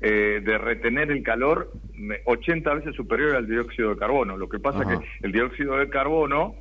eh, 0.00 0.40
de 0.44 0.56
retener 0.58 1.10
el 1.10 1.22
calor 1.22 1.72
me- 1.94 2.20
80 2.26 2.72
veces 2.74 2.94
superior 2.94 3.34
al 3.36 3.46
dióxido 3.46 3.90
de 3.90 3.96
carbono. 3.98 4.36
Lo 4.38 4.48
que 4.48 4.58
pasa 4.58 4.82
es 4.82 4.88
que 4.98 5.06
el 5.26 5.32
dióxido 5.32 5.76
de 5.76 5.88
carbono 5.90 6.54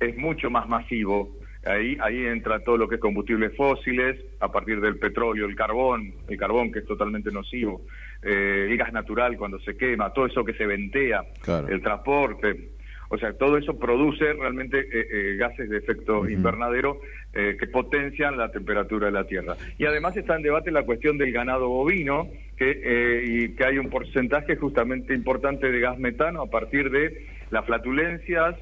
es 0.00 0.16
mucho 0.18 0.50
más 0.50 0.68
masivo. 0.68 1.37
Ahí, 1.64 1.96
ahí 2.00 2.24
entra 2.26 2.60
todo 2.60 2.76
lo 2.76 2.88
que 2.88 2.94
es 2.96 3.00
combustibles 3.00 3.54
fósiles, 3.56 4.16
a 4.40 4.50
partir 4.50 4.80
del 4.80 4.96
petróleo, 4.98 5.46
el 5.46 5.56
carbón, 5.56 6.12
el 6.28 6.36
carbón 6.38 6.70
que 6.72 6.78
es 6.80 6.86
totalmente 6.86 7.30
nocivo, 7.32 7.82
eh, 8.22 8.68
el 8.70 8.76
gas 8.76 8.92
natural 8.92 9.36
cuando 9.36 9.58
se 9.60 9.76
quema, 9.76 10.12
todo 10.12 10.26
eso 10.26 10.44
que 10.44 10.54
se 10.54 10.66
ventea, 10.66 11.24
Claro. 11.42 11.68
el 11.68 11.82
transporte. 11.82 12.70
O 13.10 13.16
sea, 13.16 13.32
todo 13.32 13.56
eso 13.56 13.78
produce 13.78 14.34
realmente 14.34 14.80
eh, 14.80 15.06
eh, 15.10 15.36
gases 15.38 15.70
de 15.70 15.78
efecto 15.78 16.28
invernadero 16.28 17.00
eh, 17.32 17.56
que 17.58 17.66
potencian 17.66 18.36
la 18.36 18.50
temperatura 18.52 19.06
de 19.06 19.12
la 19.12 19.24
Tierra. 19.26 19.56
Y 19.78 19.86
además 19.86 20.14
está 20.16 20.36
en 20.36 20.42
debate 20.42 20.70
la 20.70 20.82
cuestión 20.84 21.16
del 21.16 21.32
ganado 21.32 21.68
bovino, 21.68 22.28
que, 22.58 22.70
eh, 22.84 23.24
y 23.26 23.48
que 23.54 23.64
hay 23.64 23.78
un 23.78 23.88
porcentaje 23.88 24.56
justamente 24.56 25.14
importante 25.14 25.72
de 25.72 25.80
gas 25.80 25.98
metano 25.98 26.42
a 26.42 26.50
partir 26.50 26.90
de 26.90 27.26
las 27.50 27.64
flatulencias, 27.64 28.56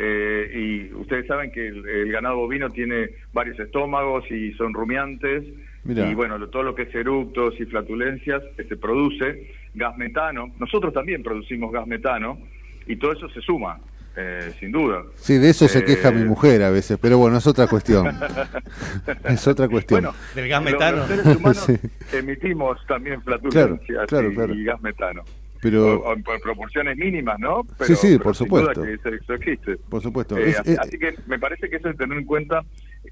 eh, 0.00 0.50
y 0.54 0.94
ustedes 0.94 1.26
saben 1.26 1.50
que 1.50 1.66
el, 1.66 1.84
el 1.88 2.12
ganado 2.12 2.36
bovino 2.36 2.70
tiene 2.70 3.10
varios 3.32 3.58
estómagos 3.58 4.30
y 4.30 4.52
son 4.52 4.72
rumiantes. 4.72 5.42
Mirá. 5.84 6.08
Y 6.08 6.14
bueno, 6.14 6.38
lo- 6.38 6.48
todo 6.50 6.62
lo 6.62 6.74
que 6.74 6.82
es 6.82 6.94
eructos 6.94 7.54
y 7.58 7.64
flatulencias 7.64 8.42
que 8.56 8.64
se 8.64 8.76
produce, 8.76 9.50
gas 9.74 9.96
metano. 9.96 10.52
Nosotros 10.60 10.92
también 10.94 11.22
producimos 11.22 11.72
gas 11.72 11.86
metano 11.86 12.38
y 12.86 12.96
todo 12.96 13.12
eso 13.12 13.28
se 13.30 13.40
suma, 13.40 13.78
eh, 14.16 14.52
sin 14.60 14.70
duda. 14.70 15.02
Sí, 15.16 15.38
de 15.38 15.50
eso 15.50 15.66
se 15.66 15.80
Eh, 15.80 15.84
queja 15.84 16.10
mi 16.12 16.24
mujer 16.24 16.62
a 16.62 16.70
veces, 16.70 16.98
pero 17.00 17.18
bueno, 17.18 17.38
es 17.38 17.46
otra 17.46 17.66
cuestión. 17.66 18.06
es 19.24 19.46
otra 19.48 19.68
cuestión. 19.68 20.02
Bueno, 20.02 20.16
Del 20.34 20.48
gas 20.48 20.62
metano. 20.62 20.96
Los, 20.98 21.06
seres 21.08 21.36
humanos 21.36 21.58
Sí. 21.66 22.16
emitimos 22.16 22.78
también 22.86 23.22
flatulencias 23.22 24.06
claro, 24.06 24.30
y, 24.30 24.34
claro. 24.34 24.54
y 24.54 24.64
gas 24.64 24.80
metano. 24.82 25.22
Pero- 25.60 26.00
O- 26.00 26.10
o 26.10 26.12
en 26.14 26.22
proporciones 26.22 26.96
mínimas, 26.96 27.38
¿no? 27.38 27.62
Sí, 27.80 27.94
sí, 27.96 28.08
pero 28.12 28.24
por 28.24 28.36
sin 28.36 28.48
duda 28.48 28.60
supuesto. 28.74 28.82
que 28.82 29.16
eso, 29.18 29.34
existe. 29.34 29.76
Por 29.88 30.02
supuesto. 30.02 30.36
Eh, 30.38 30.50
Es- 30.50 30.60
así, 30.60 30.72
es- 30.72 30.78
así 30.78 30.98
que 30.98 31.14
me 31.26 31.38
parece 31.38 31.68
que 31.68 31.76
eso 31.76 31.88
es 31.88 31.96
tener 31.96 32.16
en 32.18 32.24
cuenta 32.24 32.62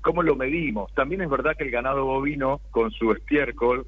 cómo 0.03 0.23
lo 0.23 0.37
medimos. 0.37 0.93
También 0.95 1.23
es 1.23 1.31
verdad 1.31 1.57
que 1.57 1.65
el 1.65 1.71
ganado 1.71 2.05
bovino, 2.05 2.61
con 2.71 2.91
su 2.91 3.13
estiércol, 3.13 3.87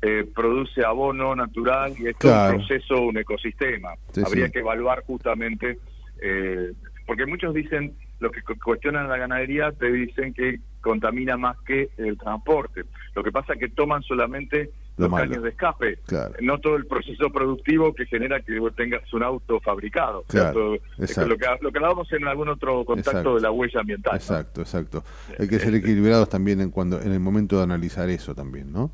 eh, 0.00 0.24
produce 0.34 0.84
abono 0.84 1.34
natural 1.34 1.92
y 1.98 2.06
esto 2.06 2.28
Claro. 2.28 2.54
es 2.56 2.60
un 2.62 2.66
proceso, 2.68 3.02
un 3.02 3.18
ecosistema. 3.18 3.90
Sí, 4.12 4.22
Habría 4.24 4.46
sí. 4.46 4.52
que 4.52 4.58
evaluar 4.60 5.02
justamente, 5.04 5.78
eh, 6.22 6.72
porque 7.06 7.26
muchos 7.26 7.52
dicen, 7.52 7.92
los 8.20 8.30
que 8.32 8.42
cu- 8.42 8.54
cuestionan 8.64 9.08
la 9.08 9.16
ganadería, 9.16 9.72
te 9.72 9.90
dicen 9.90 10.32
que 10.34 10.60
contamina 10.80 11.36
más 11.36 11.56
que 11.66 11.88
el 11.98 12.16
transporte. 12.16 12.82
Lo 13.14 13.22
que 13.24 13.32
pasa 13.32 13.54
es 13.54 13.58
que 13.58 13.68
toman 13.70 14.02
solamente 14.02 14.70
los 14.98 15.10
malo. 15.10 15.24
caños 15.30 15.42
de 15.44 15.50
escape, 15.50 15.98
Claro. 16.06 16.34
no 16.40 16.58
todo 16.58 16.76
el 16.76 16.86
proceso 16.86 17.30
productivo 17.30 17.94
que 17.94 18.06
genera 18.06 18.40
que 18.40 18.58
vos 18.58 18.74
tengas 18.74 19.02
un 19.12 19.22
auto 19.22 19.60
fabricado. 19.60 20.24
O 20.28 20.32
sea, 20.32 20.52
todo- 20.52 20.76
lo, 20.98 21.36
que, 21.36 21.46
lo 21.60 21.70
que 21.72 21.78
hablábamos 21.78 22.12
en 22.12 22.26
algún 22.26 22.48
otro 22.48 22.84
contacto 22.84 23.10
Exacto. 23.10 23.34
de 23.36 23.40
la 23.42 23.50
huella 23.50 23.80
ambiental. 23.80 24.12
¿no? 24.12 24.16
Exacto, 24.16 24.60
exacto. 24.60 25.04
Hay 25.38 25.48
que 25.48 25.58
ser 25.58 25.74
equilibrados 25.74 26.28
también 26.28 26.60
en 26.60 26.70
cuando 26.70 27.00
en 27.00 27.12
el 27.12 27.20
momento 27.20 27.56
de 27.58 27.62
analizar 27.62 28.08
eso 28.10 28.34
también, 28.34 28.72
¿no? 28.72 28.90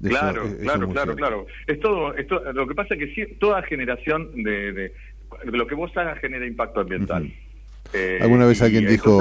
Eso- 0.00 0.10
Claro, 0.10 0.44
eso 0.44 0.56
claro, 0.60 0.88
claro, 0.90 1.16
claro. 1.16 1.46
Es 1.66 1.80
todo, 1.80 2.14
es 2.14 2.26
to- 2.28 2.52
lo 2.52 2.68
que 2.68 2.74
pasa 2.74 2.94
es 2.94 3.00
que 3.00 3.14
sí, 3.14 3.34
toda 3.40 3.62
generación 3.62 4.30
de, 4.44 4.72
de- 4.72 4.92
lo 5.46 5.66
que 5.66 5.74
vos 5.74 5.90
hagas 5.96 6.18
genera 6.20 6.46
impacto 6.46 6.80
ambiental. 6.80 7.32
Eh, 7.92 8.18
Alguna 8.20 8.46
vez 8.46 8.60
alguien 8.62 8.86
dijo- 8.86 9.18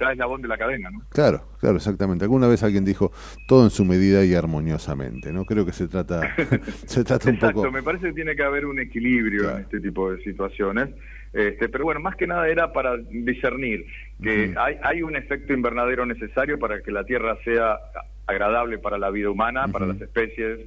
cada, 0.00 0.12
eslabón 0.12 0.42
de 0.42 0.48
la 0.48 0.58
cadena, 0.58 0.90
¿no? 0.90 1.02
Claro, 1.10 1.42
claro, 1.60 1.76
exactamente. 1.76 2.24
Alguna 2.24 2.48
vez 2.48 2.62
alguien 2.62 2.84
dijo 2.84 3.12
todo 3.46 3.64
en 3.64 3.70
su 3.70 3.84
medida 3.84 4.24
y 4.24 4.34
armoniosamente, 4.34 5.32
¿no? 5.32 5.44
Creo 5.44 5.66
que 5.66 5.72
se 5.72 5.88
trata 5.88 6.34
se 6.86 7.04
trata 7.04 7.28
un 7.28 7.34
Exacto, 7.36 7.62
poco 7.62 7.70
me 7.70 7.82
parece 7.82 8.08
que 8.08 8.12
tiene 8.14 8.34
que 8.34 8.42
haber 8.42 8.66
un 8.66 8.80
equilibrio 8.80 9.50
en 9.50 9.62
este 9.62 9.80
tipo 9.80 10.10
de 10.10 10.22
situaciones. 10.22 10.88
Este, 11.32 11.68
pero 11.68 11.84
bueno, 11.84 12.00
más 12.00 12.16
que 12.16 12.26
nada 12.26 12.48
era 12.48 12.72
para 12.72 12.96
discernir 12.96 13.86
que 14.20 14.52
hay, 14.58 14.78
hay 14.82 15.02
un 15.02 15.14
efecto 15.14 15.52
invernadero 15.52 16.04
necesario 16.04 16.58
para 16.58 16.82
que 16.82 16.90
la 16.90 17.04
Tierra 17.04 17.36
sea 17.44 17.78
agradable 18.26 18.78
para 18.78 18.98
la 18.98 19.10
vida 19.10 19.30
humana, 19.30 19.68
para 19.68 19.86
las 19.86 20.00
especies, 20.00 20.58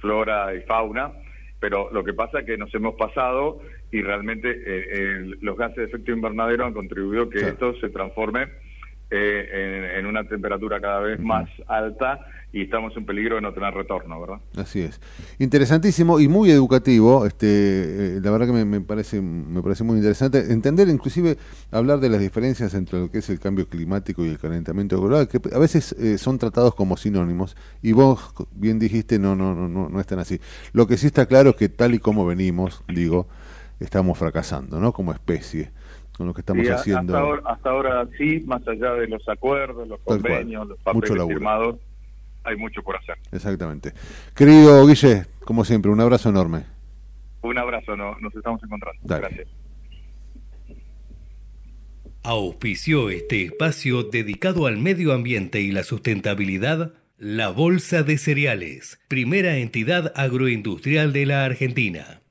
flora 0.00 0.54
y 0.54 0.60
fauna, 0.62 1.12
pero 1.60 1.90
lo 1.92 2.02
que 2.02 2.12
pasa 2.12 2.40
es 2.40 2.46
que 2.46 2.58
nos 2.58 2.74
hemos 2.74 2.94
pasado 2.96 3.60
y 3.92 4.02
realmente 4.02 4.50
eh, 4.66 5.36
los 5.40 5.56
gases 5.56 5.76
de 5.76 5.84
efecto 5.84 6.10
invernadero 6.10 6.66
han 6.66 6.72
contribuido 6.72 7.28
que 7.28 7.40
esto 7.40 7.74
se 7.76 7.88
transforme 7.90 8.48
eh, 9.14 9.48
en, 9.52 9.98
en 9.98 10.06
una 10.06 10.24
temperatura 10.24 10.80
cada 10.80 11.00
vez 11.00 11.20
más 11.20 11.48
alta 11.68 12.20
y 12.52 12.62
estamos 12.62 12.94
en 12.96 13.06
peligro 13.06 13.36
de 13.36 13.40
no 13.40 13.52
tener 13.52 13.72
retorno, 13.72 14.20
¿verdad? 14.20 14.36
Así 14.56 14.80
es. 14.82 15.00
Interesantísimo 15.38 16.20
y 16.20 16.28
muy 16.28 16.50
educativo. 16.50 17.24
Este, 17.24 17.46
eh, 18.16 18.20
la 18.22 18.30
verdad 18.30 18.46
que 18.46 18.52
me, 18.52 18.64
me 18.64 18.80
parece 18.82 19.22
me 19.22 19.62
parece 19.62 19.84
muy 19.84 19.96
interesante 19.96 20.52
entender, 20.52 20.88
inclusive 20.88 21.38
hablar 21.70 22.00
de 22.00 22.10
las 22.10 22.20
diferencias 22.20 22.74
entre 22.74 23.00
lo 23.00 23.10
que 23.10 23.18
es 23.18 23.30
el 23.30 23.40
cambio 23.40 23.66
climático 23.66 24.24
y 24.24 24.28
el 24.28 24.38
calentamiento 24.38 25.00
global, 25.00 25.28
que 25.28 25.40
a 25.54 25.58
veces 25.58 25.92
eh, 25.92 26.18
son 26.18 26.38
tratados 26.38 26.74
como 26.74 26.96
sinónimos. 26.96 27.56
Y 27.80 27.92
vos 27.92 28.34
bien 28.54 28.78
dijiste, 28.78 29.18
no, 29.18 29.34
no, 29.34 29.54
no, 29.54 29.68
no, 29.68 29.88
no 29.88 30.00
están 30.00 30.18
así. 30.18 30.38
Lo 30.72 30.86
que 30.86 30.98
sí 30.98 31.06
está 31.06 31.26
claro 31.26 31.50
es 31.50 31.56
que 31.56 31.68
tal 31.70 31.94
y 31.94 31.98
como 31.98 32.26
venimos, 32.26 32.82
digo, 32.88 33.28
estamos 33.80 34.18
fracasando, 34.18 34.78
¿no? 34.78 34.92
Como 34.92 35.12
especie 35.12 35.70
con 36.22 36.28
lo 36.28 36.34
que 36.34 36.40
estamos 36.42 36.64
Sí, 36.66 36.72
haciendo. 36.72 37.16
Hasta 37.16 37.18
ahora, 37.26 37.42
hasta 37.46 37.70
ahora 37.70 38.08
sí, 38.16 38.40
más 38.46 38.66
allá 38.68 38.92
de 38.94 39.08
los 39.08 39.28
acuerdos, 39.28 39.88
los 39.88 39.98
Tal 40.04 40.20
cual. 40.20 40.32
convenios, 40.34 40.68
los 40.68 40.78
Mucho 40.78 40.84
papeles 40.92 41.16
laburo. 41.18 41.36
firmados, 41.36 41.76
hay 42.44 42.56
mucho 42.56 42.82
por 42.82 42.96
hacer. 42.96 43.16
Exactamente. 43.32 43.92
Querido 44.34 44.86
Guille, 44.86 45.26
como 45.44 45.64
siempre, 45.64 45.90
un 45.90 46.00
abrazo 46.00 46.28
enorme. 46.28 46.64
Un 47.42 47.58
abrazo, 47.58 47.96
no- 47.96 48.16
nos 48.20 48.34
estamos 48.34 48.62
encontrando. 48.62 49.00
Dale. 49.04 49.20
Gracias. 49.22 49.48
Auspició 52.22 53.10
este 53.10 53.42
espacio 53.44 54.04
dedicado 54.04 54.66
al 54.66 54.78
medio 54.78 55.12
ambiente 55.12 55.60
y 55.60 55.72
la 55.72 55.82
sustentabilidad, 55.82 56.92
la 57.18 57.48
Bolsa 57.50 58.04
de 58.04 58.16
Cereales, 58.16 59.00
primera 59.08 59.56
entidad 59.56 60.12
agroindustrial 60.14 61.12
de 61.12 61.26
la 61.26 61.44
Argentina. 61.44 62.21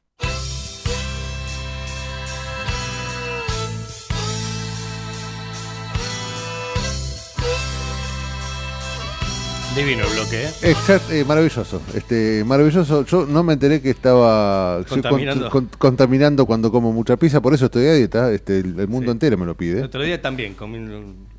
Divino 9.76 10.04
el 10.06 10.14
bloque, 10.14 10.44
¿eh? 10.44 10.50
Exacto, 10.64 11.14
eh, 11.14 11.24
maravilloso, 11.24 11.82
este, 11.96 12.44
maravilloso. 12.46 13.06
Yo 13.06 13.26
no 13.26 13.42
me 13.42 13.54
enteré 13.54 13.82
que 13.82 13.90
estaba 13.90 14.84
con- 14.84 15.02
Contaminando. 15.02 15.50
con- 15.50 15.70
contaminando 15.78 16.46
cuando 16.46 16.72
como 16.74 16.92
mucha 16.92 17.16
pizza, 17.16 17.42
por 17.42 17.54
eso 17.54 17.66
estoy 17.66 17.86
a 17.88 17.94
dieta. 17.94 18.32
Este, 18.34 18.60
el, 18.60 18.78
el 18.78 18.88
mundo 18.90 19.14
entero 19.14 19.38
me 19.38 19.46
lo 19.46 19.52
El 19.52 19.58
pide. 19.58 19.82
otro 19.82 20.04
día 20.04 20.22
también 20.22 20.56
comí 20.56 20.78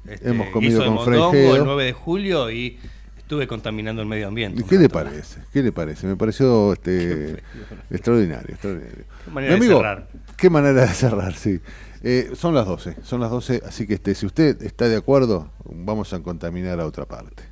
este, 0.08 0.30
Hemos 0.30 0.48
comido 0.48 0.82
con 0.82 0.94
mondongo 0.94 1.56
el 1.56 1.64
9 1.64 1.84
de 1.84 1.92
julio 1.92 2.50
y 2.50 2.78
estuve 3.18 3.46
contaminando 3.46 4.00
el 4.00 4.08
medio 4.08 4.28
ambiente. 4.28 4.62
¿Y 4.62 4.64
¿Qué 4.64 4.78
le 4.78 4.88
parece? 4.88 5.40
¿Qué 5.52 5.62
le 5.62 5.70
parece? 5.72 6.06
Me 6.06 6.16
pareció 6.16 6.72
este, 6.72 7.42
extraordinario, 7.90 8.48
extraordinario. 8.48 9.04
Qué 9.26 9.30
manera 9.30 9.52
Mi 9.54 9.60
de 9.60 9.66
amigo, 9.66 9.78
cerrar. 9.80 10.08
Qué 10.38 10.48
manera 10.50 10.80
de 10.82 10.88
cerrar, 10.94 11.34
sí. 11.34 11.60
Eh, 12.02 12.30
son 12.34 12.54
las 12.54 12.66
12, 12.66 12.96
son 13.02 13.20
las 13.20 13.30
12, 13.30 13.62
así 13.66 13.86
que 13.86 13.94
este, 13.94 14.14
si 14.14 14.24
usted 14.24 14.60
está 14.62 14.88
de 14.88 14.96
acuerdo, 14.96 15.50
vamos 15.66 16.14
a 16.14 16.20
contaminar 16.20 16.80
a 16.80 16.86
otra 16.86 17.04
parte. 17.04 17.51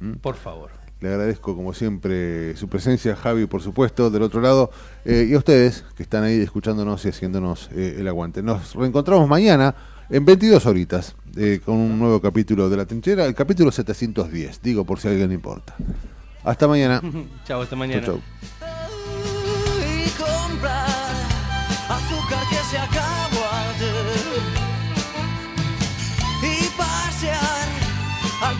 ¿Mm? 0.00 0.14
Por 0.14 0.36
favor. 0.36 0.70
Le 1.00 1.08
agradezco 1.08 1.56
como 1.56 1.72
siempre 1.72 2.54
su 2.56 2.68
presencia, 2.68 3.16
Javi, 3.16 3.46
por 3.46 3.62
supuesto, 3.62 4.10
del 4.10 4.22
otro 4.22 4.42
lado, 4.42 4.70
eh, 5.06 5.26
y 5.30 5.34
a 5.34 5.38
ustedes 5.38 5.84
que 5.96 6.02
están 6.02 6.24
ahí 6.24 6.40
escuchándonos 6.40 7.02
y 7.06 7.08
haciéndonos 7.08 7.70
eh, 7.72 7.96
el 7.98 8.08
aguante. 8.08 8.42
Nos 8.42 8.74
reencontramos 8.74 9.26
mañana 9.26 9.74
en 10.10 10.26
22 10.26 10.66
horitas 10.66 11.16
eh, 11.36 11.60
con 11.64 11.76
un 11.76 11.98
nuevo 11.98 12.20
capítulo 12.20 12.68
de 12.68 12.76
La 12.76 12.84
Trinchera, 12.84 13.24
el 13.24 13.34
capítulo 13.34 13.72
710, 13.72 14.60
digo 14.60 14.84
por 14.84 15.00
si 15.00 15.08
a 15.08 15.12
alguien 15.12 15.28
le 15.28 15.36
importa. 15.36 15.74
Hasta 16.44 16.68
mañana. 16.68 17.00
Chao, 17.46 17.62
hasta 17.62 17.76
mañana. 17.76 18.04
Chau, 18.04 18.16
chau. 18.16 18.68
y 19.80 20.10
comprar 20.10 21.14
azúcar 21.88 22.42
que 22.50 22.56
se 22.56 22.78
acabó 22.78 23.46
ayer 23.52 24.42
y 26.42 26.68
pasear 26.76 27.68
al 28.42 28.56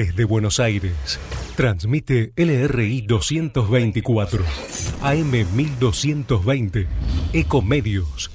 Desde 0.00 0.24
Buenos 0.24 0.60
Aires, 0.60 1.20
transmite 1.56 2.32
LRI 2.34 3.02
224, 3.02 4.42
AM 5.02 5.30
1220, 5.30 6.86
Ecomedios. 7.34 8.30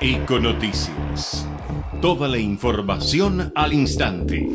Econoticias. 0.00 1.46
Toda 2.02 2.26
la 2.26 2.38
información 2.38 3.52
al 3.54 3.72
instante. 3.72 4.48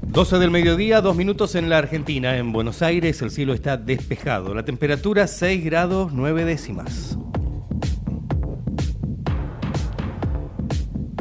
12 0.00 0.38
del 0.38 0.50
mediodía, 0.50 1.02
dos 1.02 1.14
minutos 1.14 1.54
en 1.56 1.68
la 1.68 1.76
Argentina. 1.76 2.38
En 2.38 2.52
Buenos 2.52 2.80
Aires 2.80 3.20
el 3.20 3.30
cielo 3.30 3.52
está 3.52 3.76
despejado. 3.76 4.54
La 4.54 4.64
temperatura 4.64 5.26
6 5.26 5.62
grados 5.62 6.14
9 6.14 6.46
décimas. 6.46 7.18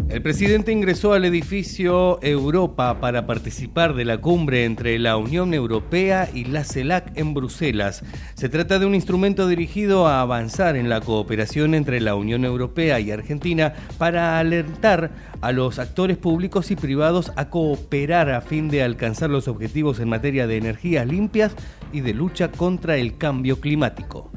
El 0.10 0.24
presidente 0.24 0.72
ingresó 0.72 1.14
al 1.14 1.24
edificio 1.24 2.20
Europa 2.24 3.00
para 3.00 3.28
participar 3.28 3.94
de 3.94 4.06
la 4.06 4.18
cumbre 4.18 4.66
entre 4.66 4.98
la 4.98 5.18
Unión 5.18 5.54
Europea 5.54 6.28
y 6.34 6.46
la 6.46 6.64
CELAC 6.64 7.16
en 7.16 7.36
Bruselas. 7.36 8.04
Se 8.34 8.50
trata 8.50 8.80
de 8.80 8.88
un 8.88 8.96
instrumento 8.96 9.48
dirigido 9.48 10.08
a 10.08 10.22
avanzar 10.22 10.78
en 10.78 10.90
la 10.90 11.00
cooperación 11.00 11.76
entre 11.76 12.02
la 12.02 12.16
Unión 12.16 12.44
Europea 12.44 13.00
y 13.00 13.12
Argentina 13.12 13.76
para 14.00 14.40
alertar 14.40 15.12
a 15.42 15.52
los 15.52 15.78
actores 15.78 16.18
públicos 16.18 16.72
y 16.72 16.76
privados 16.76 17.32
a 17.36 17.52
cooperar 17.52 18.32
a 18.32 18.42
fin 18.42 18.68
de 18.68 18.82
alcanzar 18.82 19.30
los 19.30 19.48
objetivos 19.48 20.00
en 20.00 20.10
materia 20.10 20.48
de 20.48 20.58
energías 20.58 21.06
limpias 21.06 21.56
y 21.94 22.02
de 22.02 22.16
lucha 22.16 22.50
contra 22.50 22.98
el 22.98 23.16
cambio 23.18 23.60
climático. 23.60 24.32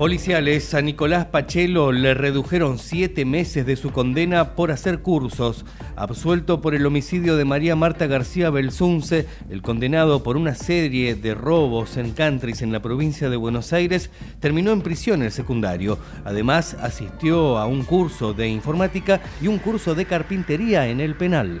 Policiales 0.00 0.72
a 0.72 0.80
Nicolás 0.80 1.26
Pachelo 1.26 1.92
le 1.92 2.14
redujeron 2.14 2.78
siete 2.78 3.26
meses 3.26 3.66
de 3.66 3.76
su 3.76 3.92
condena 3.92 4.54
por 4.54 4.70
hacer 4.70 5.00
cursos. 5.00 5.66
Absuelto 5.94 6.62
por 6.62 6.74
el 6.74 6.86
homicidio 6.86 7.36
de 7.36 7.44
María 7.44 7.76
Marta 7.76 8.06
García 8.06 8.48
Belsunce, 8.48 9.26
el 9.50 9.60
condenado 9.60 10.22
por 10.22 10.38
una 10.38 10.54
serie 10.54 11.16
de 11.16 11.34
robos 11.34 11.98
en 11.98 12.12
countries 12.12 12.62
en 12.62 12.72
la 12.72 12.80
provincia 12.80 13.28
de 13.28 13.36
Buenos 13.36 13.74
Aires, 13.74 14.08
terminó 14.40 14.72
en 14.72 14.80
prisión 14.80 15.22
el 15.22 15.32
secundario. 15.32 15.98
Además, 16.24 16.78
asistió 16.80 17.58
a 17.58 17.66
un 17.66 17.82
curso 17.84 18.32
de 18.32 18.48
informática 18.48 19.20
y 19.42 19.48
un 19.48 19.58
curso 19.58 19.94
de 19.94 20.06
carpintería 20.06 20.88
en 20.88 21.02
el 21.02 21.14
penal. 21.14 21.60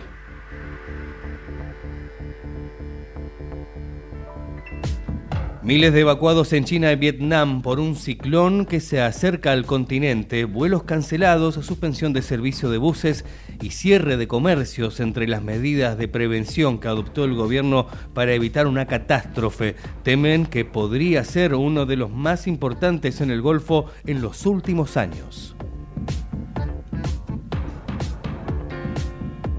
Miles 5.62 5.92
de 5.92 6.00
evacuados 6.00 6.54
en 6.54 6.64
China 6.64 6.90
y 6.90 6.96
Vietnam 6.96 7.60
por 7.60 7.80
un 7.80 7.94
ciclón 7.94 8.64
que 8.64 8.80
se 8.80 9.02
acerca 9.02 9.52
al 9.52 9.66
continente, 9.66 10.46
vuelos 10.46 10.84
cancelados, 10.84 11.56
suspensión 11.56 12.14
de 12.14 12.22
servicio 12.22 12.70
de 12.70 12.78
buses 12.78 13.26
y 13.60 13.68
cierre 13.68 14.16
de 14.16 14.26
comercios 14.26 15.00
entre 15.00 15.28
las 15.28 15.42
medidas 15.42 15.98
de 15.98 16.08
prevención 16.08 16.78
que 16.78 16.88
adoptó 16.88 17.24
el 17.26 17.34
gobierno 17.34 17.86
para 18.14 18.32
evitar 18.32 18.66
una 18.66 18.86
catástrofe. 18.86 19.76
Temen 20.02 20.46
que 20.46 20.64
podría 20.64 21.24
ser 21.24 21.54
uno 21.54 21.84
de 21.84 21.96
los 21.96 22.10
más 22.10 22.46
importantes 22.46 23.20
en 23.20 23.30
el 23.30 23.42
Golfo 23.42 23.84
en 24.06 24.22
los 24.22 24.46
últimos 24.46 24.96
años. 24.96 25.54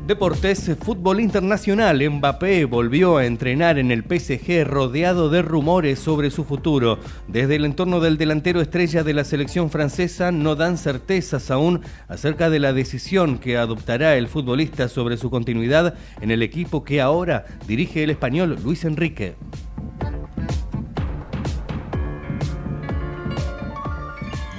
Deportes, 0.07 0.71
fútbol 0.81 1.19
internacional. 1.19 2.01
Mbappé 2.09 2.65
volvió 2.65 3.17
a 3.17 3.25
entrenar 3.25 3.77
en 3.77 3.91
el 3.91 4.03
PSG 4.03 4.65
rodeado 4.65 5.29
de 5.29 5.43
rumores 5.43 5.99
sobre 5.99 6.31
su 6.31 6.43
futuro. 6.43 6.97
Desde 7.27 7.55
el 7.55 7.65
entorno 7.65 7.99
del 7.99 8.17
delantero 8.17 8.61
estrella 8.61 9.03
de 9.03 9.13
la 9.13 9.23
selección 9.23 9.69
francesa 9.69 10.31
no 10.31 10.55
dan 10.55 10.79
certezas 10.79 11.51
aún 11.51 11.81
acerca 12.07 12.49
de 12.49 12.59
la 12.59 12.73
decisión 12.73 13.37
que 13.37 13.57
adoptará 13.57 14.17
el 14.17 14.27
futbolista 14.27 14.89
sobre 14.89 15.17
su 15.17 15.29
continuidad 15.29 15.93
en 16.19 16.31
el 16.31 16.41
equipo 16.41 16.83
que 16.83 16.99
ahora 16.99 17.45
dirige 17.67 18.03
el 18.03 18.09
español 18.09 18.57
Luis 18.63 18.83
Enrique. 18.85 19.35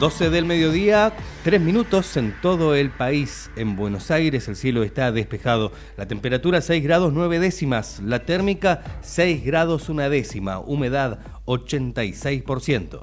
12 0.03 0.31
del 0.31 0.47
mediodía, 0.47 1.13
3 1.43 1.61
minutos 1.61 2.17
en 2.17 2.35
todo 2.41 2.77
el 2.77 2.91
país. 2.91 3.51
En 3.57 3.75
Buenos 3.75 4.13
Aires 4.13 4.47
el 4.47 4.55
cielo 4.55 4.85
está 4.85 5.11
despejado. 5.11 5.73
La 5.97 6.07
temperatura 6.07 6.61
6 6.61 6.85
grados 6.85 7.13
9 7.13 7.41
décimas. 7.41 8.01
La 8.01 8.25
térmica 8.25 9.01
6 9.03 9.45
grados 9.45 9.89
1 9.89 10.09
décima. 10.09 10.61
Humedad 10.61 11.19
86%. 11.47 13.03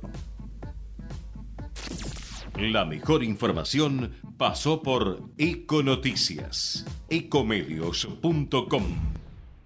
La 2.57 2.85
mejor 2.85 3.23
información 3.23 4.13
pasó 4.37 4.81
por 4.81 5.21
Econoticias. 5.37 6.85
Ecomedios.com. 7.09 9.18